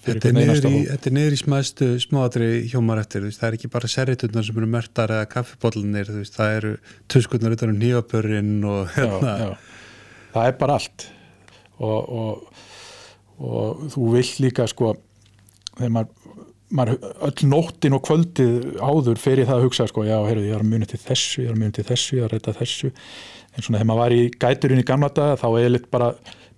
Þetta 0.00 0.30
er, 0.30 0.32
niður 0.32 0.64
í, 0.64 0.70
hóp. 0.72 0.86
þetta 0.94 1.10
niður 1.12 1.34
í 1.34 1.38
smæðstu 1.42 1.86
smáatri 2.00 2.46
hjómar 2.70 3.02
eftir, 3.02 3.26
veist, 3.26 3.36
það 3.42 3.50
er 3.50 3.56
ekki 3.58 3.68
bara 3.74 3.90
serriturnar 3.92 4.46
sem 4.46 4.56
eru 4.56 4.68
mertar 4.72 5.12
eða 5.12 5.42
veist, 6.16 6.38
það 6.38 6.54
eru 6.54 6.70
tuskurnar 7.12 7.56
utan 7.56 7.74
um 7.74 7.80
nýjapörinn 7.82 8.54
og 8.64 8.94
hérna, 8.94 9.34
það 10.32 10.48
er 10.48 10.56
bara 10.62 10.78
allt. 10.80 11.04
Og, 11.84 12.08
og, 12.22 12.64
og 13.44 13.84
þú 13.92 14.08
vill 14.16 14.30
líka 14.46 14.64
sko 14.72 14.94
þegar 15.74 15.94
maður, 15.98 16.16
maður 16.74 17.00
öll 17.26 17.48
nóttin 17.50 17.96
og 17.96 18.02
kvöldið 18.06 18.78
áður 18.78 19.20
fer 19.20 19.42
ég 19.42 19.48
það 19.48 19.58
að 19.58 19.66
hugsa 19.66 19.86
sko, 19.90 20.04
já, 20.06 20.16
heyrðu, 20.26 20.46
ég 20.46 20.56
er 20.56 20.62
að 20.62 20.70
muni 20.70 20.88
til 20.88 21.00
þessu 21.02 21.42
ég 21.42 21.50
er 21.50 21.56
að 21.56 21.62
muni 21.62 21.76
til 21.76 21.86
þessu, 21.88 22.16
ég 22.16 22.24
er 22.24 22.28
að 22.28 22.34
reyta 22.36 22.54
þessu. 22.60 22.90
En 23.50 23.66
svona 23.66 23.80
þegar 23.80 23.88
maður 23.90 24.02
var 24.04 24.14
í 24.14 24.22
gæturinn 24.44 24.82
í 24.82 24.86
gamla 24.86 25.10
daga 25.16 25.38
þá 25.40 25.46
er 25.50 25.72
litt 25.74 25.88
bara 25.90 26.10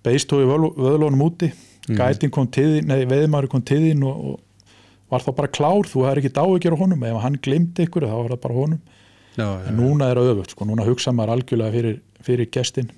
beðstói 0.05 0.43
vöðlónum 0.45 1.25
úti. 1.25 1.49
Gætin 1.89 2.31
kom 2.31 2.47
þín, 2.53 2.85
nei, 2.87 3.01
veðmaður 3.09 3.49
kom 3.51 3.63
þín 3.67 4.05
og, 4.07 4.33
og 4.33 4.73
var 5.11 5.25
þá 5.25 5.31
bara 5.39 5.51
klár, 5.51 5.89
þú 5.89 6.05
er 6.09 6.21
ekki 6.21 6.33
dávíkjör 6.37 6.77
á 6.77 6.81
honum, 6.83 7.03
ef 7.09 7.19
hann 7.25 7.39
glimti 7.43 7.87
ykkur 7.87 8.07
þá 8.07 8.15
var 8.15 8.35
það 8.35 8.43
bara 8.45 8.59
honum. 8.61 8.81
Já, 9.33 9.47
en 9.65 9.77
núna 9.81 10.11
er 10.11 10.21
það 10.21 10.31
öfugt, 10.35 10.53
sko, 10.53 10.69
núna 10.69 10.85
hugsa 10.87 11.11
maður 11.15 11.39
algjörlega 11.39 11.73
fyrir, 11.73 11.99
fyrir 12.23 12.49
gestin. 12.53 12.93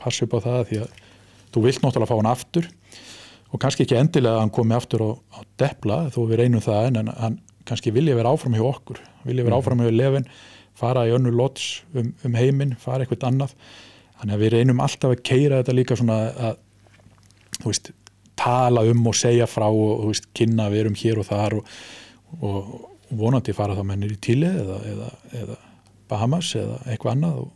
Passa 0.00 0.24
upp 0.24 0.36
á 0.40 0.44
það 0.48 0.60
því 0.70 0.80
að 0.86 1.00
þú 1.52 1.64
vilt 1.66 1.84
náttúrulega 1.84 2.10
fá 2.10 2.16
hann 2.16 2.30
aftur 2.30 2.68
og 3.50 3.62
kannski 3.62 3.86
ekki 3.86 3.98
endilega 3.98 4.38
að 4.38 4.44
hann 4.44 4.54
komi 4.54 4.76
aftur 4.76 5.04
á, 5.06 5.10
á 5.36 5.38
depla 5.60 6.02
þó 6.14 6.22
við 6.30 6.42
reynum 6.44 6.64
það 6.64 6.88
en, 6.88 7.02
en 7.02 7.12
hann 7.18 7.38
kannski 7.68 7.92
vilja 7.94 8.16
vera 8.18 8.32
áfram 8.32 8.56
hjá 8.56 8.64
okkur 8.66 9.02
vilja 9.26 9.46
vera 9.46 9.58
áfram 9.60 9.82
hjá 9.84 9.92
lefin 9.94 10.28
fara 10.80 11.06
í 11.08 11.14
önnu 11.14 11.32
lots 11.34 11.80
um, 11.94 12.12
um 12.24 12.36
heiminn 12.38 12.76
fara 12.80 13.04
eitthvað 13.04 13.28
annað. 13.30 13.54
Þannig 14.20 14.36
að 14.36 14.44
við 14.44 14.52
reynum 14.56 14.84
alltaf 14.84 15.14
að 15.14 15.24
keira 15.26 15.62
þetta 15.62 15.76
líka 15.76 15.96
svona 15.98 16.18
að 16.50 16.60
þú 17.60 17.72
veist, 17.72 17.90
tala 18.40 18.84
um 18.88 19.08
og 19.10 19.16
segja 19.16 19.48
frá 19.50 19.66
og 19.68 20.04
þú 20.04 20.12
veist, 20.12 20.30
kynna 20.36 20.68
að 20.68 20.74
við 20.74 20.84
erum 20.84 21.00
hér 21.00 21.20
og 21.20 21.28
þar 21.28 21.58
og, 21.58 21.74
og, 22.40 22.70
vonandi 23.10 23.50
fara 23.56 23.74
þá 23.74 23.82
mennir 23.88 24.12
í 24.14 24.20
Tíli 24.22 24.46
eða, 24.46 24.76
eða, 24.86 25.08
eða 25.40 25.56
Bahamas 26.10 26.52
eða 26.54 26.76
eitthvað 26.86 27.16
annað 27.16 27.40
og 27.40 27.48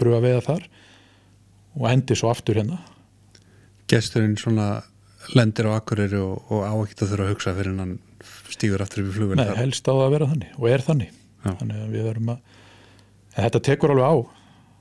pröfa 0.00 0.22
veiða 0.24 0.44
þar. 0.48 0.64
Og 1.76 1.86
endi 1.92 2.16
svo 2.18 2.32
aftur 2.32 2.58
hérna. 2.58 2.80
Gesturinn 3.86 4.34
svona 4.40 4.80
lendir 5.34 5.68
á 5.68 5.72
akkuriri 5.76 6.20
og, 6.22 6.50
og 6.52 6.62
á 6.62 6.74
ekkert 6.84 7.04
að 7.04 7.12
þurfa 7.12 7.26
að 7.26 7.32
hugsa 7.32 7.54
fyrir 7.56 7.78
hann 7.80 7.96
stígur 8.52 8.84
aftur 8.84 9.02
yfir 9.02 9.16
flugvel 9.18 9.38
Nei, 9.40 9.48
helst 9.58 9.88
á 9.90 9.94
að 9.94 10.12
vera 10.14 10.28
þannig 10.30 10.54
og 10.56 10.68
er 10.70 10.84
þannig. 10.86 11.12
Já. 11.46 11.50
þannig 11.60 11.82
að 11.82 11.94
við 11.94 12.06
verum 12.10 12.30
að 12.34 12.38
en 13.36 13.46
þetta 13.46 13.62
tekur 13.68 13.94
alveg 13.94 14.06
á. 14.06 14.14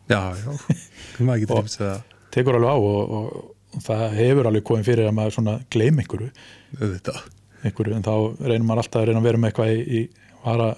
Já, 0.06 0.22
já, 0.38 0.78
maður 1.26 1.42
getur 1.44 1.60
reynt 1.60 1.78
að 1.82 1.98
tekur 2.36 2.60
alveg 2.60 2.72
á 2.72 2.78
og, 2.78 3.16
og, 3.20 3.28
og 3.76 3.86
það 3.86 4.06
hefur 4.20 4.50
alveg 4.52 4.68
komið 4.70 4.90
fyrir 4.92 5.10
að 5.10 5.18
maður 5.18 5.38
svona 5.40 5.58
gleym 5.74 6.02
einhverju, 6.04 6.32
auðvitað. 6.80 7.22
Einhverju 7.66 7.98
en 7.98 8.06
þá 8.06 8.14
reynir 8.46 8.66
maður 8.68 8.84
alltaf 8.84 9.02
að 9.02 9.10
reyna 9.10 9.22
að 9.22 9.30
vera 9.30 9.42
með 9.42 9.52
eitthvað 9.52 9.74
í, 9.74 10.00
í 10.00 10.42
vara, 10.46 10.72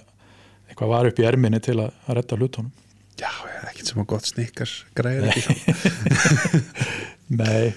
eitthvað 0.70 0.94
var 0.96 1.10
upp 1.12 1.22
í 1.22 1.28
erminni 1.28 1.62
til 1.64 1.78
að, 1.84 1.96
að 2.08 2.20
redda 2.22 2.40
hlutunum. 2.40 2.74
Já, 3.18 3.32
ekkert 3.66 3.90
sem 3.90 4.02
að 4.02 4.10
gott 4.12 4.28
snikkars 4.30 4.74
græðir 4.98 5.32
ekki 5.32 5.56
Nei, 7.40 7.74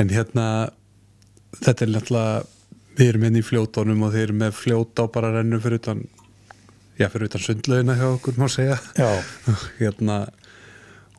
En 0.00 0.10
hérna 0.10 0.46
þetta 1.60 1.84
er 1.86 1.92
náttúrulega 1.94 2.44
við 2.98 3.08
erum 3.08 3.26
hérna 3.26 3.40
í 3.40 3.46
fljótónum 3.46 4.04
og 4.06 4.12
þeir 4.14 4.28
eru 4.28 4.38
með 4.42 4.56
fljót 4.58 5.02
á 5.02 5.04
bara 5.10 5.32
rennu 5.34 5.60
fyrir 5.62 5.80
utan 5.82 6.04
já, 6.98 7.08
fyrir 7.10 7.28
utan 7.28 7.42
sundlaugina 7.42 7.96
hjá 7.98 8.06
okkur 8.12 8.38
má 8.38 8.48
segja. 8.50 8.78
Já, 8.98 9.10
hérna 9.82 10.18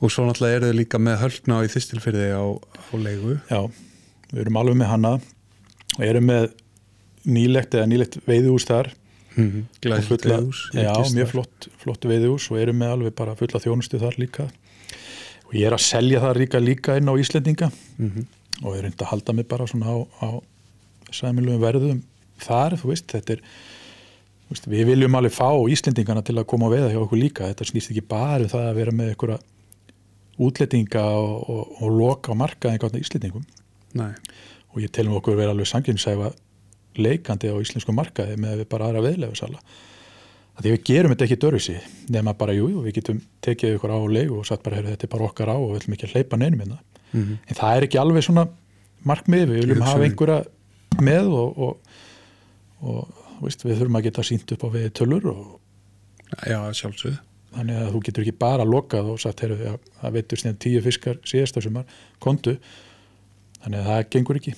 og 0.02 0.12
svo 0.12 0.28
náttúrulega 0.28 0.60
eru 0.60 0.72
þau 0.72 0.80
líka 0.82 1.02
með 1.02 1.20
höllna 1.24 1.64
í 1.66 1.72
þistilfyrði 1.72 2.30
á, 2.36 2.44
á 2.52 2.94
leigu. 3.00 3.40
Já 3.52 3.62
við 4.36 4.44
erum 4.46 4.60
alveg 4.60 4.78
með 4.82 4.92
hana. 4.92 5.14
Og 5.96 6.04
erum 6.06 6.30
með 6.30 6.46
nýlegt 7.26 7.76
eða 7.78 7.90
nýlegt 7.90 8.20
veiðihús 8.28 8.68
þar. 8.68 8.92
Mm 9.36 9.48
-hmm. 9.52 9.64
Fulla- 9.84 10.38
leiðhús, 10.38 10.62
Já, 10.74 10.92
mjög 11.16 11.28
flott, 11.32 11.68
flott 11.84 12.06
veiðihús 12.06 12.52
og 12.52 12.60
erum 12.60 12.78
með 12.80 12.94
alveg 12.96 13.16
bara 13.16 13.36
fulla 13.36 13.60
þjónustu 13.60 14.00
þar 14.00 14.16
líka. 14.20 14.44
Og 15.48 15.54
ég 15.54 15.68
er 15.68 15.74
að 15.74 15.84
selja 15.84 16.20
það 16.20 16.38
líka 16.38 16.60
líka 16.60 16.98
inn 16.98 17.10
á 17.12 17.14
Íslendinga. 17.16 17.72
Mhm. 17.98 18.26
Og 18.64 18.70
ég 18.74 18.80
er 18.80 18.88
reynd 18.88 19.02
að 19.02 19.12
halda 19.12 19.36
mig 19.36 19.48
bara 19.52 19.68
svona 19.70 19.92
á, 19.92 19.98
á 20.24 20.30
sæmiljum 21.14 21.64
verðum 21.64 22.04
þar, 22.42 22.78
þú 22.80 22.92
veist, 22.92 23.10
þetta 23.12 23.36
er 23.36 23.44
veist, 24.52 24.70
við 24.70 24.88
viljum 24.92 25.20
alveg 25.20 25.36
fá 25.36 25.50
Íslendingana 25.72 26.24
til 26.26 26.38
að 26.38 26.48
koma 26.52 26.70
að 26.70 26.78
veiða 26.78 26.94
hjá 26.94 27.02
okkur 27.04 27.22
líka, 27.22 27.50
þetta 27.52 27.70
snýst 27.72 27.94
ekki 27.94 28.06
bara 28.10 28.44
um 28.44 28.52
það 28.52 28.70
að 28.70 28.80
vera 28.80 28.96
með 28.96 29.14
einhverja 29.14 29.40
útlettinga 30.46 31.06
og, 31.16 31.36
og, 31.50 31.76
og 31.80 31.96
loka 31.96 32.36
á 32.36 32.40
markaði 32.40 32.76
einhvern 32.76 33.00
Íslendingum. 33.00 33.46
Nei, 33.96 34.12
og 34.76 34.82
ég 34.84 34.92
telum 34.92 35.16
okkur 35.20 35.38
vera 35.40 35.56
alveg 35.56 35.70
sanginsæfa 35.72 36.34
leikandi 37.00 37.52
á 37.52 37.56
íslensku 37.60 37.96
markaði 37.96 38.38
með 38.40 38.62
við 38.64 38.70
bara 38.72 38.90
aðra 38.90 39.04
veðlefusala 39.06 39.60
því 40.62 40.72
við 40.72 40.84
gerum 40.88 41.12
þetta 41.12 41.26
ekki 41.28 41.40
dörfisi 41.44 41.76
nema 42.16 42.34
bara 42.40 42.56
jú, 42.56 42.70
jú, 42.72 42.84
við 42.86 43.00
getum 43.00 43.22
tekið 43.44 43.76
ykkur 43.76 43.92
á 43.92 44.00
leigu 44.08 44.40
og 44.40 44.48
satt 44.48 44.64
bara, 44.64 44.84
þetta 44.84 45.08
er 45.08 45.12
bara 45.12 45.28
okkar 45.28 45.52
á 45.52 45.58
og 45.58 45.74
við 45.74 45.82
viljum 45.82 45.98
ekki 45.98 46.12
hleypa 46.14 46.40
neinum 46.40 46.64
hérna 47.16 47.26
Mhm. 47.26 47.38
en 47.48 47.56
það 47.56 47.78
er 47.78 47.88
ekki 47.88 48.00
alveg 48.02 48.24
svona 48.28 48.48
markmið 49.06 49.46
við 49.50 49.60
viljum 49.62 49.82
hafa 49.82 49.98
Hugsunin. 49.98 50.12
einhverja 50.12 50.46
með 51.02 51.28
og, 51.34 51.58
og, 51.58 51.78
og 52.82 53.42
veist, 53.44 53.64
við 53.66 53.78
þurfum 53.80 53.98
að 54.00 54.04
geta 54.10 54.22
sínt 54.24 54.52
upp 54.56 54.64
á 54.64 54.70
við 54.76 54.90
tölur 54.96 55.26
og 55.32 55.60
já, 56.48 56.60
sjálfsögðu. 56.74 57.18
Þannig 57.56 57.76
að 57.80 57.92
þú 57.94 58.00
getur 58.04 58.24
ekki 58.26 58.38
bara 58.40 58.64
lokað 58.68 59.10
og 59.14 59.20
sagt, 59.20 59.40
heyrðu, 59.40 59.64
já, 59.64 59.76
það 60.02 60.12
veitur 60.18 60.38
snið 60.42 60.58
tíu 60.60 60.82
fiskar 60.84 61.20
síðasta 61.24 61.62
sumar, 61.64 61.86
kontu 62.20 62.58
þannig 63.64 63.80
að 63.80 63.86
það 63.92 64.10
gengur 64.16 64.36
ekki. 64.42 64.54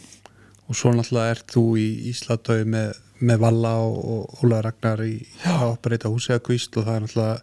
Og 0.67 0.75
svo 0.75 0.91
náttúrulega 0.91 1.31
ert 1.35 1.47
þú 1.53 1.61
í 1.79 1.87
Ísladau 2.09 2.63
með, 2.65 2.97
með 3.21 3.37
Valla 3.39 3.75
og, 3.85 4.33
Óla 4.43 4.61
Ragnar 4.65 4.99
í 5.05 5.13
að 5.45 5.75
operita 5.77 6.09
húsi 6.11 6.33
að 6.33 6.41
kvísl 6.49 6.79
og 6.81 6.85
það 6.89 6.95
er 6.95 7.05
náttúrulega 7.05 7.41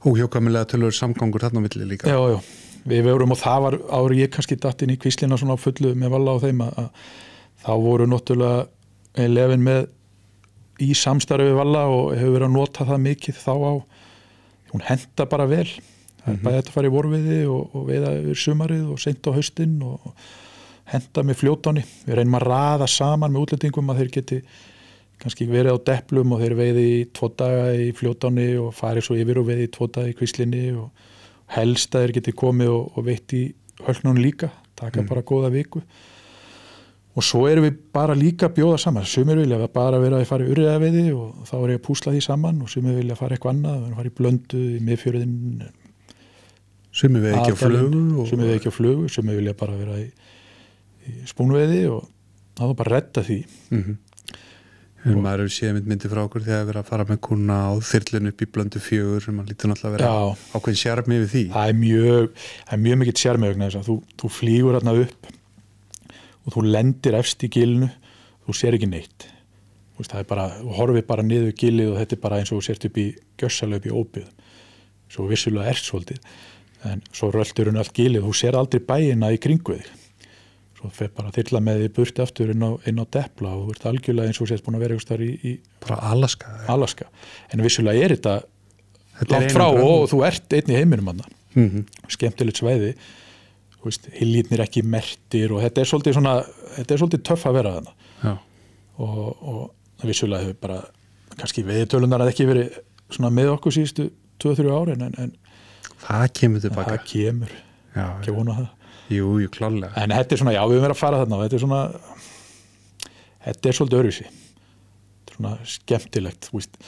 óhjókamilega 0.00 0.66
tölur 0.72 0.96
samgangur 0.96 1.40
þarna 1.44 1.60
á 1.60 1.64
milli 1.66 1.84
líka. 1.92 2.08
Já, 2.08 2.18
já, 2.32 2.40
við 2.88 3.06
verum 3.06 3.34
og 3.34 3.40
það 3.40 3.64
var 3.66 3.78
ári 4.00 4.20
ég 4.22 4.32
kannski 4.34 4.58
datt 4.60 4.82
inn 4.84 4.94
í 4.94 4.98
kvíslina 5.00 5.38
svona 5.40 5.56
á 5.58 5.60
fullu 5.60 5.94
með 5.98 6.14
valla 6.16 6.36
á 6.36 6.42
þeim 6.44 6.62
að, 6.64 6.78
að 6.80 6.90
þá 7.64 7.72
voru 7.84 8.08
náttúrulega 8.08 9.28
lefin 9.30 9.64
með 9.66 9.88
í 10.80 10.92
samstarfi 10.96 11.50
við 11.50 11.58
valla 11.60 11.86
og 11.92 12.12
hefur 12.16 12.36
verið 12.36 12.48
að 12.48 12.56
nota 12.56 12.86
það 12.88 13.02
mikið 13.06 13.40
þá 13.40 13.52
á 13.52 13.72
hún 14.70 14.84
henda 14.86 15.26
bara 15.28 15.48
vel. 15.50 15.66
Það 16.20 16.34
er 16.34 16.40
bæði 16.44 16.56
þetta 16.58 16.70
að 16.70 16.76
fara 16.76 16.88
í 16.88 16.94
vorviði 16.94 17.38
og, 17.50 17.74
og 17.74 17.86
veiða 17.88 18.14
yfir 18.20 18.40
sumarið 18.44 18.88
og 18.92 19.00
seint 19.02 19.28
á 19.28 19.30
haustinn 19.34 19.76
og, 19.84 20.10
og 20.10 20.90
henda 20.90 21.24
með 21.26 21.38
fljótáni 21.40 21.84
við 22.04 22.18
reynum 22.18 22.36
að 22.40 22.46
raða 22.48 22.88
saman 22.90 23.32
með 23.32 23.46
útlendingum 23.46 23.92
að 23.92 24.02
þeir 24.02 24.12
geti 24.16 24.40
kannski 25.20 25.46
verið 25.48 25.76
á 25.76 25.84
deplum 25.90 26.34
og 26.34 26.42
þeir 26.42 26.56
veiði 26.58 26.84
í 26.90 26.98
tvo 27.16 27.30
daga 27.40 27.70
í 27.76 27.90
fljótáni 27.96 28.48
og 28.60 28.72
farið 28.76 29.06
svo 29.06 29.16
yfir 29.20 29.40
og 29.40 29.48
veiði 29.50 29.66
í 29.68 29.72
tvo 29.74 29.88
daga 29.92 30.12
í 30.12 30.16
kvíslinni 30.16 30.64
og 30.80 31.08
helst 31.56 31.94
að 31.94 32.06
þeir 32.06 32.16
geti 32.18 32.36
komið 32.36 32.72
og, 32.74 32.86
og 32.96 33.06
veitt 33.06 33.34
í 33.36 33.42
höllnún 33.86 34.22
líka, 34.22 34.50
taka 34.78 35.04
bara 35.08 35.24
góða 35.26 35.50
viku. 35.54 35.82
Og 37.18 37.24
svo 37.26 37.48
erum 37.50 37.66
við 37.66 37.78
bara 37.92 38.14
líka 38.14 38.48
bjóða 38.54 38.78
saman, 38.78 39.06
sumir 39.08 39.40
vilja 39.40 39.66
bara 39.74 39.98
vera 39.98 40.20
að 40.20 40.28
fara 40.30 40.46
í 40.46 40.52
urriða 40.52 40.78
veiði 40.78 41.08
og 41.10 41.42
þá 41.48 41.54
er 41.58 41.72
ég 41.72 41.80
að 41.80 41.86
púsla 41.88 42.14
því 42.14 42.20
saman 42.22 42.60
og 42.62 42.70
sumir 42.70 42.94
vilja 43.00 43.18
fara 43.18 43.34
eitthvað 43.34 43.56
annað, 43.56 43.80
við 43.80 43.86
erum 43.88 43.96
að 43.96 44.00
fara 44.00 44.12
í 44.12 44.16
blöndu 44.20 44.60
í 44.60 44.82
miðfjörðin, 44.86 45.38
Sumi 46.90 47.22
við 47.22 47.36
ekki 47.38 47.54
á 47.54 47.58
flugu 47.58 47.98
og, 48.18 48.24
sumir 48.26 48.48
við 48.48 48.56
ekki 48.56 48.70
á 48.70 48.74
flugu 48.74 49.10
sumir 49.14 49.36
vilja 49.38 49.54
bara 49.58 49.76
vera 49.78 49.98
í, 50.00 50.08
í 51.06 51.12
spúnveiði 51.30 51.84
og 51.94 52.08
þá 52.58 52.64
bara 52.80 52.94
redda 52.96 53.22
því. 53.26 53.38
Mm 53.70 53.82
-hmm. 53.82 53.98
En 55.00 55.16
maður 55.24 55.46
hefur 55.46 55.54
séð 55.54 55.74
mynd 55.76 55.88
myndi 55.88 56.10
frá 56.12 56.20
okkur 56.26 56.44
þegar 56.44 56.64
við 56.66 56.72
erum 56.74 56.82
að 56.82 56.90
fara 56.90 57.06
með 57.08 57.20
kuna 57.24 57.56
á 57.56 57.70
þyrlun 57.88 58.30
upp 58.30 58.42
í 58.44 58.48
blöndu 58.52 58.82
fjögur 58.84 59.24
sem 59.24 59.36
maður 59.38 59.54
lítur 59.54 59.70
náttúrulega 59.70 59.90
að 59.90 59.96
vera 59.96 60.10
Já. 60.10 60.56
ákveðin 60.58 60.80
sjarmi 60.82 61.20
við 61.22 61.30
því. 61.34 61.44
Það 61.54 61.72
er 61.72 61.78
mjög, 61.80 62.26
það 62.66 62.74
er 62.76 62.82
mjög 62.84 63.00
mikill 63.00 63.20
sérmi 63.22 63.50
vegna 63.50 63.68
þess 63.70 63.80
að 63.80 63.88
þú, 63.88 63.96
þú 64.20 64.32
flýgur 64.36 64.76
hérna 64.76 64.96
upp 65.06 65.30
og 66.40 66.56
þú 66.56 66.64
lendir 66.68 67.16
efst 67.16 67.46
í 67.46 67.52
gilinu 67.56 67.88
þú 68.44 68.56
sér 68.60 68.76
ekki 68.76 68.90
neitt. 68.90 69.28
Þú 69.94 70.04
veist, 70.04 70.12
það 70.12 70.20
er 70.20 70.28
bara, 70.34 70.46
þú 70.58 70.76
horfir 70.76 71.08
bara 71.08 71.24
niður 71.24 71.56
gilið 71.64 71.94
og 71.94 71.98
þetta 72.02 72.16
er 72.16 72.22
bara 72.26 72.42
eins 72.42 72.52
og 72.52 72.60
þú 72.60 72.66
sért 72.68 72.86
upp 72.90 73.00
í 73.00 73.06
gjössalega 73.40 73.80
upp 73.80 73.88
í 73.88 73.96
óbyðum 73.96 74.36
svo 75.10 75.26
vissulega 75.30 75.72
ert 75.72 75.84
svolítið 75.84 76.20
en 76.90 77.02
svo 77.12 77.30
röldur 77.34 77.70
hún 77.70 77.80
allt 77.80 77.96
gilið 77.96 78.24
þú 78.24 78.36
sér 78.36 78.58
aldrei 78.58 78.82
bæina 78.84 79.32
í 79.34 79.40
kringu 79.42 79.76
þig 79.76 79.88
svo 80.80 80.90
fer 80.96 81.10
bara 81.12 81.28
að 81.28 81.40
þyrla 81.40 81.60
með 81.66 81.82
því 81.82 81.88
burti 81.98 82.22
aftur 82.24 82.52
inn 82.54 82.64
á, 82.64 82.70
inn 82.88 83.02
á 83.02 83.04
depla 83.12 83.52
og 83.56 83.66
þú 83.66 83.74
ert 83.74 83.86
algjörlega 83.90 84.30
eins 84.30 84.40
og 84.40 84.46
þú 84.46 84.50
sért 84.52 84.66
búin 84.66 84.78
að 84.78 84.84
vera 84.84 84.96
einhvers 84.96 85.08
þar 85.10 85.24
í, 85.24 85.30
í 85.44 85.52
bara 85.84 85.98
Alaska 86.10 86.52
Alaska. 86.72 87.08
En 87.52 87.64
vissulega 87.64 88.04
er 88.04 88.16
þetta 88.16 88.36
Þetta 89.20 89.36
er 89.36 89.42
langt 89.42 89.52
frá 89.52 89.66
einangrun. 89.66 89.90
og 89.90 90.06
þú 90.08 90.20
ert 90.24 90.56
einn 90.56 90.72
í 90.72 90.78
heiminum 90.78 91.10
hann 91.12 91.20
mm 91.54 91.68
-hmm. 91.68 91.84
skemmtilegt 92.08 92.56
svæði. 92.62 92.94
Þú 93.80 93.84
veist, 93.84 94.08
hiljirnir 94.12 94.60
ekki 94.60 94.82
mertir 94.82 95.52
og 95.52 95.62
þetta 95.62 95.80
er 95.80 95.90
svolítið 95.90 96.16
svona 96.16 96.34
þetta 96.76 96.94
er 96.94 96.98
svolítið 96.98 97.22
töff 97.22 97.46
að 97.46 97.56
vera 97.58 97.74
þarna. 97.76 97.92
Já, 98.24 98.38
og, 98.98 99.42
og 99.42 99.74
vissulega 100.04 100.42
hefur 100.42 100.60
bara 100.60 100.80
kannski 101.36 101.64
veiðtölunar 101.64 102.24
að 102.24 102.32
ekki 102.32 102.46
verið 102.46 102.80
svona 103.10 103.30
með 103.30 103.54
okkur 103.54 103.72
síðustu 103.72 104.10
2-3 104.42 104.72
árin 104.72 105.02
en, 105.02 105.14
en 105.18 105.32
það 106.00 106.26
kemur 106.40 106.60
tilbaka 106.60 106.96
það 106.96 107.06
kemur, 107.12 107.54
Já, 107.94 108.04
ekki 108.18 108.34
vona 108.36 108.56
það 108.60 108.68
jú, 109.10 109.32
jú, 109.42 109.50
klálega 109.52 109.92
en 109.98 110.14
þetta 110.14 110.36
er 110.36 110.42
svona, 110.42 110.54
já 110.56 110.62
við 110.64 110.76
höfum 110.76 110.86
verið 110.86 110.96
að 110.96 111.02
fara 111.02 111.22
þarna 111.22 111.38
og 111.38 111.44
þetta 111.44 111.58
er 111.58 111.64
svona 111.64 111.80
þetta 113.46 113.70
er 113.70 113.78
svolítið 113.78 114.02
örvísi 114.02 114.28
þetta 114.30 115.32
er 115.32 115.38
svona 115.38 115.54
skemmtilegt 115.74 116.48
veist. 116.54 116.80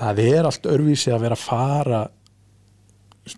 það 0.00 0.22
er 0.26 0.50
allt 0.50 0.70
örvísi 0.74 1.14
að 1.14 1.26
vera 1.26 1.38
að 1.38 1.46
fara 1.46 2.04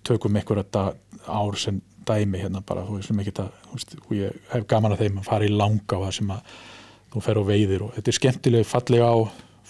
tökum 0.06 0.38
dag, 0.72 0.94
ár 1.26 1.58
sem 1.60 1.80
dæmi 2.06 2.40
hérna 2.40 2.62
bara, 2.66 2.82
þú 2.86 2.98
veist, 2.98 3.10
sem 3.10 3.20
ekki 3.22 3.34
og 3.42 4.14
ég 4.16 4.38
hef 4.52 4.66
gaman 4.70 4.94
að 4.94 5.04
þeim 5.04 5.18
að 5.20 5.28
fara 5.28 5.46
í 5.46 5.52
langa 5.52 5.98
á 5.98 6.02
það 6.06 6.14
sem 6.18 6.30
að 6.34 6.54
þú 7.12 7.22
fer 7.22 7.38
á 7.38 7.42
veiðir 7.44 7.84
og 7.86 7.92
þetta 7.96 8.10
er 8.10 8.18
skemmtileg, 8.18 8.66
fallega 8.66 9.10
á 9.12 9.16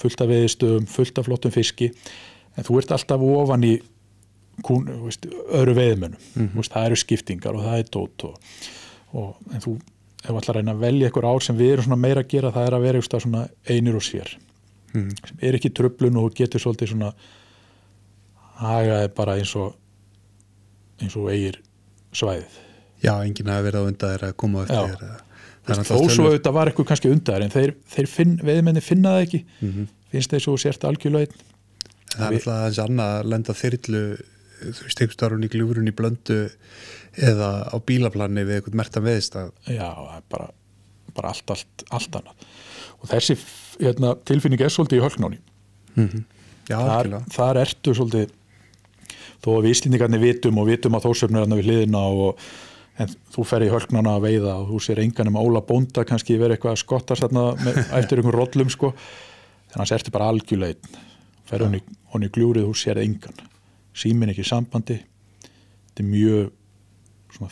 fullt 0.03 0.23
af 0.23 0.31
veiðistöðum, 0.31 0.87
fullt 0.89 1.19
af 1.19 1.27
flottum 1.27 1.55
fiski 1.55 1.91
en 2.57 2.67
þú 2.67 2.79
ert 2.81 2.95
alltaf 2.95 3.25
ofan 3.27 3.67
í 3.67 3.75
kún, 4.67 4.87
veist, 5.07 5.27
öðru 5.27 5.75
veiðmönnum 5.79 6.29
mm 6.37 6.55
veist, 6.59 6.73
það 6.75 6.87
eru 6.91 7.01
skiptingar 7.01 7.59
og 7.59 7.67
það 7.67 7.83
er 7.83 7.91
dót 7.97 8.27
og, 8.29 8.63
og 9.13 9.53
en 9.55 9.65
þú 9.65 9.77
ef 10.23 10.29
þú 10.29 10.39
ætlar 10.39 10.57
að 10.57 10.61
reyna 10.61 10.75
að 10.77 10.83
velja 10.85 11.09
einhver 11.09 11.27
ár 11.27 11.43
sem 11.43 11.59
við 11.59 11.73
erum 11.75 11.99
meira 11.99 12.23
að 12.23 12.31
gera 12.31 12.53
það 12.55 12.67
er 12.69 12.77
að 12.77 12.85
vera 12.87 12.99
einhverstað 12.99 13.25
svona 13.25 13.45
einir 13.69 13.99
og 13.99 14.05
sér. 14.07 14.37
Mm. 14.93 15.09
sem 15.25 15.39
er 15.41 15.57
ekki 15.57 15.71
tröflun 15.73 16.19
og 16.21 16.35
getur 16.37 16.61
svolítið 16.61 16.93
svona 16.93 17.13
hagaði 18.61 19.09
bara 19.17 19.39
eins 19.41 19.55
og 19.57 19.73
eins 21.01 21.17
og 21.17 21.31
eigir 21.33 21.59
svæðið. 22.13 22.59
Já, 23.03 23.15
enginn 23.25 23.51
hafi 23.51 23.67
verið 23.67 23.83
á 23.83 23.85
þeirra 24.05 24.29
að 24.31 24.37
koma 24.39 24.67
eftir 24.67 24.93
þér 24.93 25.31
þó 25.63 25.97
svo 26.11 26.27
auðvitað 26.27 26.55
var 26.57 26.69
eitthvað 26.71 26.89
kannski 26.91 27.11
undar 27.13 27.43
en 27.45 27.53
þeir, 27.53 27.73
þeir 27.87 28.09
finn, 28.11 28.37
veiðmenni 28.43 28.83
finna 28.83 29.17
það 29.17 29.27
ekki. 29.27 29.41
Mhm. 29.61 29.89
finnst 30.13 30.31
þeir 30.35 30.45
svo 30.45 30.57
sért 30.61 30.85
algjörlega 30.85 31.27
einn. 31.27 31.51
Það 32.13 32.27
er 32.27 32.35
alltaf 32.37 32.55
aðeins 32.55 32.81
annað 32.83 33.13
að 33.17 33.29
lenda 33.33 33.53
þyrlu 33.57 34.03
þú 34.71 34.87
veist, 34.87 35.01
einhvers 35.01 35.19
starfun 35.19 35.47
í 35.47 35.51
gljúfurinn 35.53 35.91
í 35.91 35.95
blöndu 35.97 36.41
eða 37.31 37.51
á 37.69 37.77
bílaplanni 37.87 38.45
við 38.49 38.61
einhvern 38.61 38.81
mertan 38.81 39.07
veðistag 39.07 39.53
já, 39.67 39.89
það 39.89 40.17
er 40.17 40.27
bara, 40.33 40.51
bara 41.17 41.33
allt, 41.35 41.55
allt, 41.55 41.87
allt 41.91 42.21
annað. 42.21 42.47
Og 43.03 43.11
þessi 43.11 43.39
hérna, 43.81 44.15
tilfinning 44.29 44.63
er 44.63 44.73
svolítið 44.73 45.01
í 45.01 45.05
höllnáni 45.07 45.43
Já, 46.71 46.79
þar, 46.79 47.09
þar 47.35 47.59
ertu 47.65 47.95
svolítið 47.97 48.31
þó 49.43 49.49
að 49.57 49.65
við 49.65 49.73
íslendingarnir 49.75 50.23
vitum 50.23 50.61
og 50.63 50.69
vitum 50.71 50.97
að 50.97 51.09
þósöfnur 51.09 51.45
er 51.45 51.57
við 51.59 51.69
hliðina 51.69 52.03
og 52.23 52.43
en 53.03 53.15
þú 53.35 53.45
fer 53.49 53.65
í 53.67 53.71
hölknana 53.73 54.17
að 54.17 54.27
veiða 54.29 54.57
og 54.61 54.71
þú 54.71 54.81
sér 54.87 55.03
engan 55.03 55.31
um 55.33 55.39
Óla 55.41 55.63
Bónda 55.67 56.05
kannski 56.09 56.37
verið 56.39 56.59
eitthvað 56.59 56.77
að 56.77 56.83
skottast 56.85 57.27
eftir 57.99 58.21
einhvern 58.21 58.37
rollum 58.37 58.71
sko. 58.73 58.93
En 59.73 59.81
hans 59.81 59.95
ertu 59.97 60.13
bara 60.15 60.29
algjörlega 60.31 60.77
einn. 60.77 61.01
Fer 61.49 61.65
í, 61.67 61.81
hann 62.13 62.27
í 62.27 62.31
gljúrið 62.33 62.69
þú 62.69 62.77
sér 62.79 63.01
engan 63.03 63.41
símin 63.97 64.33
ekki 64.33 64.45
sambandi. 64.47 64.99
Þetta 65.91 66.05
er 66.05 66.11
mjög 66.11 66.53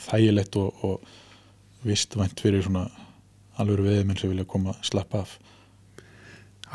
þægilegt 0.00 0.56
og, 0.60 0.84
og 0.84 1.86
vistvænt 1.86 2.40
fyrir 2.40 2.64
svona 2.64 2.86
alveg 3.60 3.84
veðmenn 3.84 4.18
sem 4.20 4.32
vilja 4.32 4.48
koma 4.48 4.74
að 4.74 4.90
slappa 4.90 5.24
af. 5.24 5.36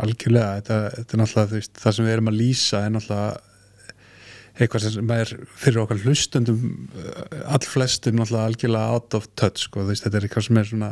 Algjörlega, 0.04 0.60
þetta, 0.60 0.80
þetta 0.98 1.16
er 1.16 1.22
náttúrulega 1.22 1.54
veist, 1.56 1.78
það 1.80 1.98
sem 1.98 2.08
við 2.08 2.16
erum 2.16 2.32
að 2.32 2.40
lýsa 2.42 2.82
er 2.84 2.96
náttúrulega 2.96 3.54
eitthvað 4.56 4.86
sem 4.88 5.12
er 5.12 5.32
fyrir 5.60 5.82
okkar 5.82 6.02
hlustundum 6.04 6.60
uh, 6.96 7.54
allflestum 7.56 8.20
náttúrulega 8.20 8.52
algjörlega 8.52 8.96
out 8.96 9.18
of 9.18 9.28
touch 9.40 9.66
sko, 9.68 9.84
veist, 9.88 10.06
þetta 10.06 10.20
er 10.20 10.28
eitthvað 10.28 10.48
sem 10.48 10.60
er 10.62 10.70
svona 10.70 10.92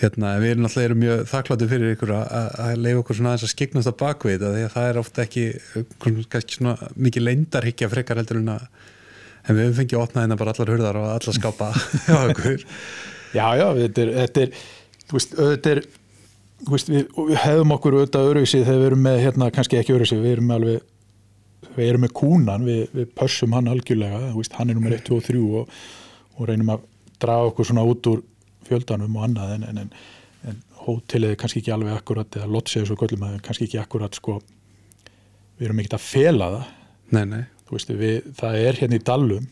hérna, 0.00 0.36
við 0.40 0.54
erum 0.54 0.68
erum 0.80 1.02
mjög 1.02 1.24
þakkláttu 1.30 1.68
fyrir 1.68 1.94
ykkur 1.94 2.14
að, 2.16 2.78
leifa 2.80 3.02
okkur 3.02 3.18
svona 3.18 3.32
aðeins 3.32 3.46
að 3.48 3.52
skiknast 3.52 3.92
á 3.92 3.94
bakvið 4.02 4.44
að 4.48 4.58
það 4.72 4.88
er 4.88 5.00
ofta 5.02 5.24
ekki 5.26 5.44
uh, 5.52 5.84
kannski 6.32 6.58
svona 6.58 6.90
mikið 6.96 7.26
leindarhyggja 7.28 7.90
frekar 7.92 8.20
heldur 8.22 8.40
en 8.40 8.54
að 8.56 8.68
en 9.42 9.58
við 9.58 9.72
fengið 9.74 9.98
að 9.98 10.04
opna 10.06 10.22
hérna 10.22 10.38
bara 10.38 10.54
allar 10.54 10.70
hurðar 10.70 11.00
og 11.00 11.08
allar 11.16 11.36
skápa. 11.36 11.72
Hjá 12.06 12.18
okkur 12.20 12.64
Já, 13.32 13.46
já, 13.56 13.66
þetta 13.78 14.02
er, 14.04 14.14
þetta 14.20 14.42
er 14.42 14.56
þú 15.08 15.16
veist, 15.16 15.36
þetta 15.38 15.70
er 15.72 15.82
þú 16.62 16.74
veist, 16.74 16.90
við, 16.92 17.04
við 17.16 17.38
hefum 17.42 17.76
okkur 17.76 17.96
auðvitað 17.98 18.32
öruvísi 18.32 18.60
þegar 18.62 18.80
við 18.80 18.88
erum 18.90 19.06
með, 19.06 19.20
hérna, 19.26 19.48
kannski 19.56 19.78
ekki 19.80 19.94
öruvísi 19.96 20.18
við 20.20 20.34
erum 20.36 20.52
alveg, 20.56 20.82
við 21.76 21.88
erum 21.88 22.04
með 22.04 22.12
kúnan 22.20 22.66
við, 22.68 22.82
við 22.92 23.08
pössum 23.18 23.56
hann 23.56 23.70
algjörlega 23.72 24.20
þú 24.28 24.42
veist, 24.42 24.58
hann 24.58 24.72
er 24.72 24.78
nummer 24.78 24.96
1, 24.98 25.04
2 25.08 25.16
og 25.16 25.26
3 25.30 25.42
og, 25.62 25.80
og 26.36 26.50
reynum 26.50 26.74
að 26.76 26.84
draga 27.22 27.48
okkur 27.50 27.70
svona 27.70 27.86
út 27.88 28.10
úr 28.12 28.22
fjöldanum 28.72 29.16
og 29.20 29.28
annað 29.28 29.56
en, 29.56 29.68
en, 29.68 29.80
en, 29.84 29.94
en 30.50 30.60
hótelið 30.82 31.34
er 31.34 31.40
kannski 31.40 31.62
ekki 31.62 31.74
alveg 31.76 31.96
akkurat 31.96 32.38
eða 32.40 32.50
lotsið 32.50 32.90
svo 32.90 32.98
göllum 33.00 33.26
að 33.28 33.40
kannski 33.46 33.68
ekki 33.68 33.80
akkurat 33.82 34.18
sko, 34.18 34.38
við 35.58 35.68
erum 35.68 35.82
ekkert 35.82 35.98
að 36.00 36.06
fela 36.08 36.52
það. 36.56 36.70
Nei, 37.12 37.24
nei, 37.28 37.42
þú 37.66 37.76
veist, 37.76 37.92
við, 38.02 38.30
það 38.38 38.62
er 38.62 38.80
hérna 38.82 38.98
í 38.98 39.04
Dallum 39.06 39.50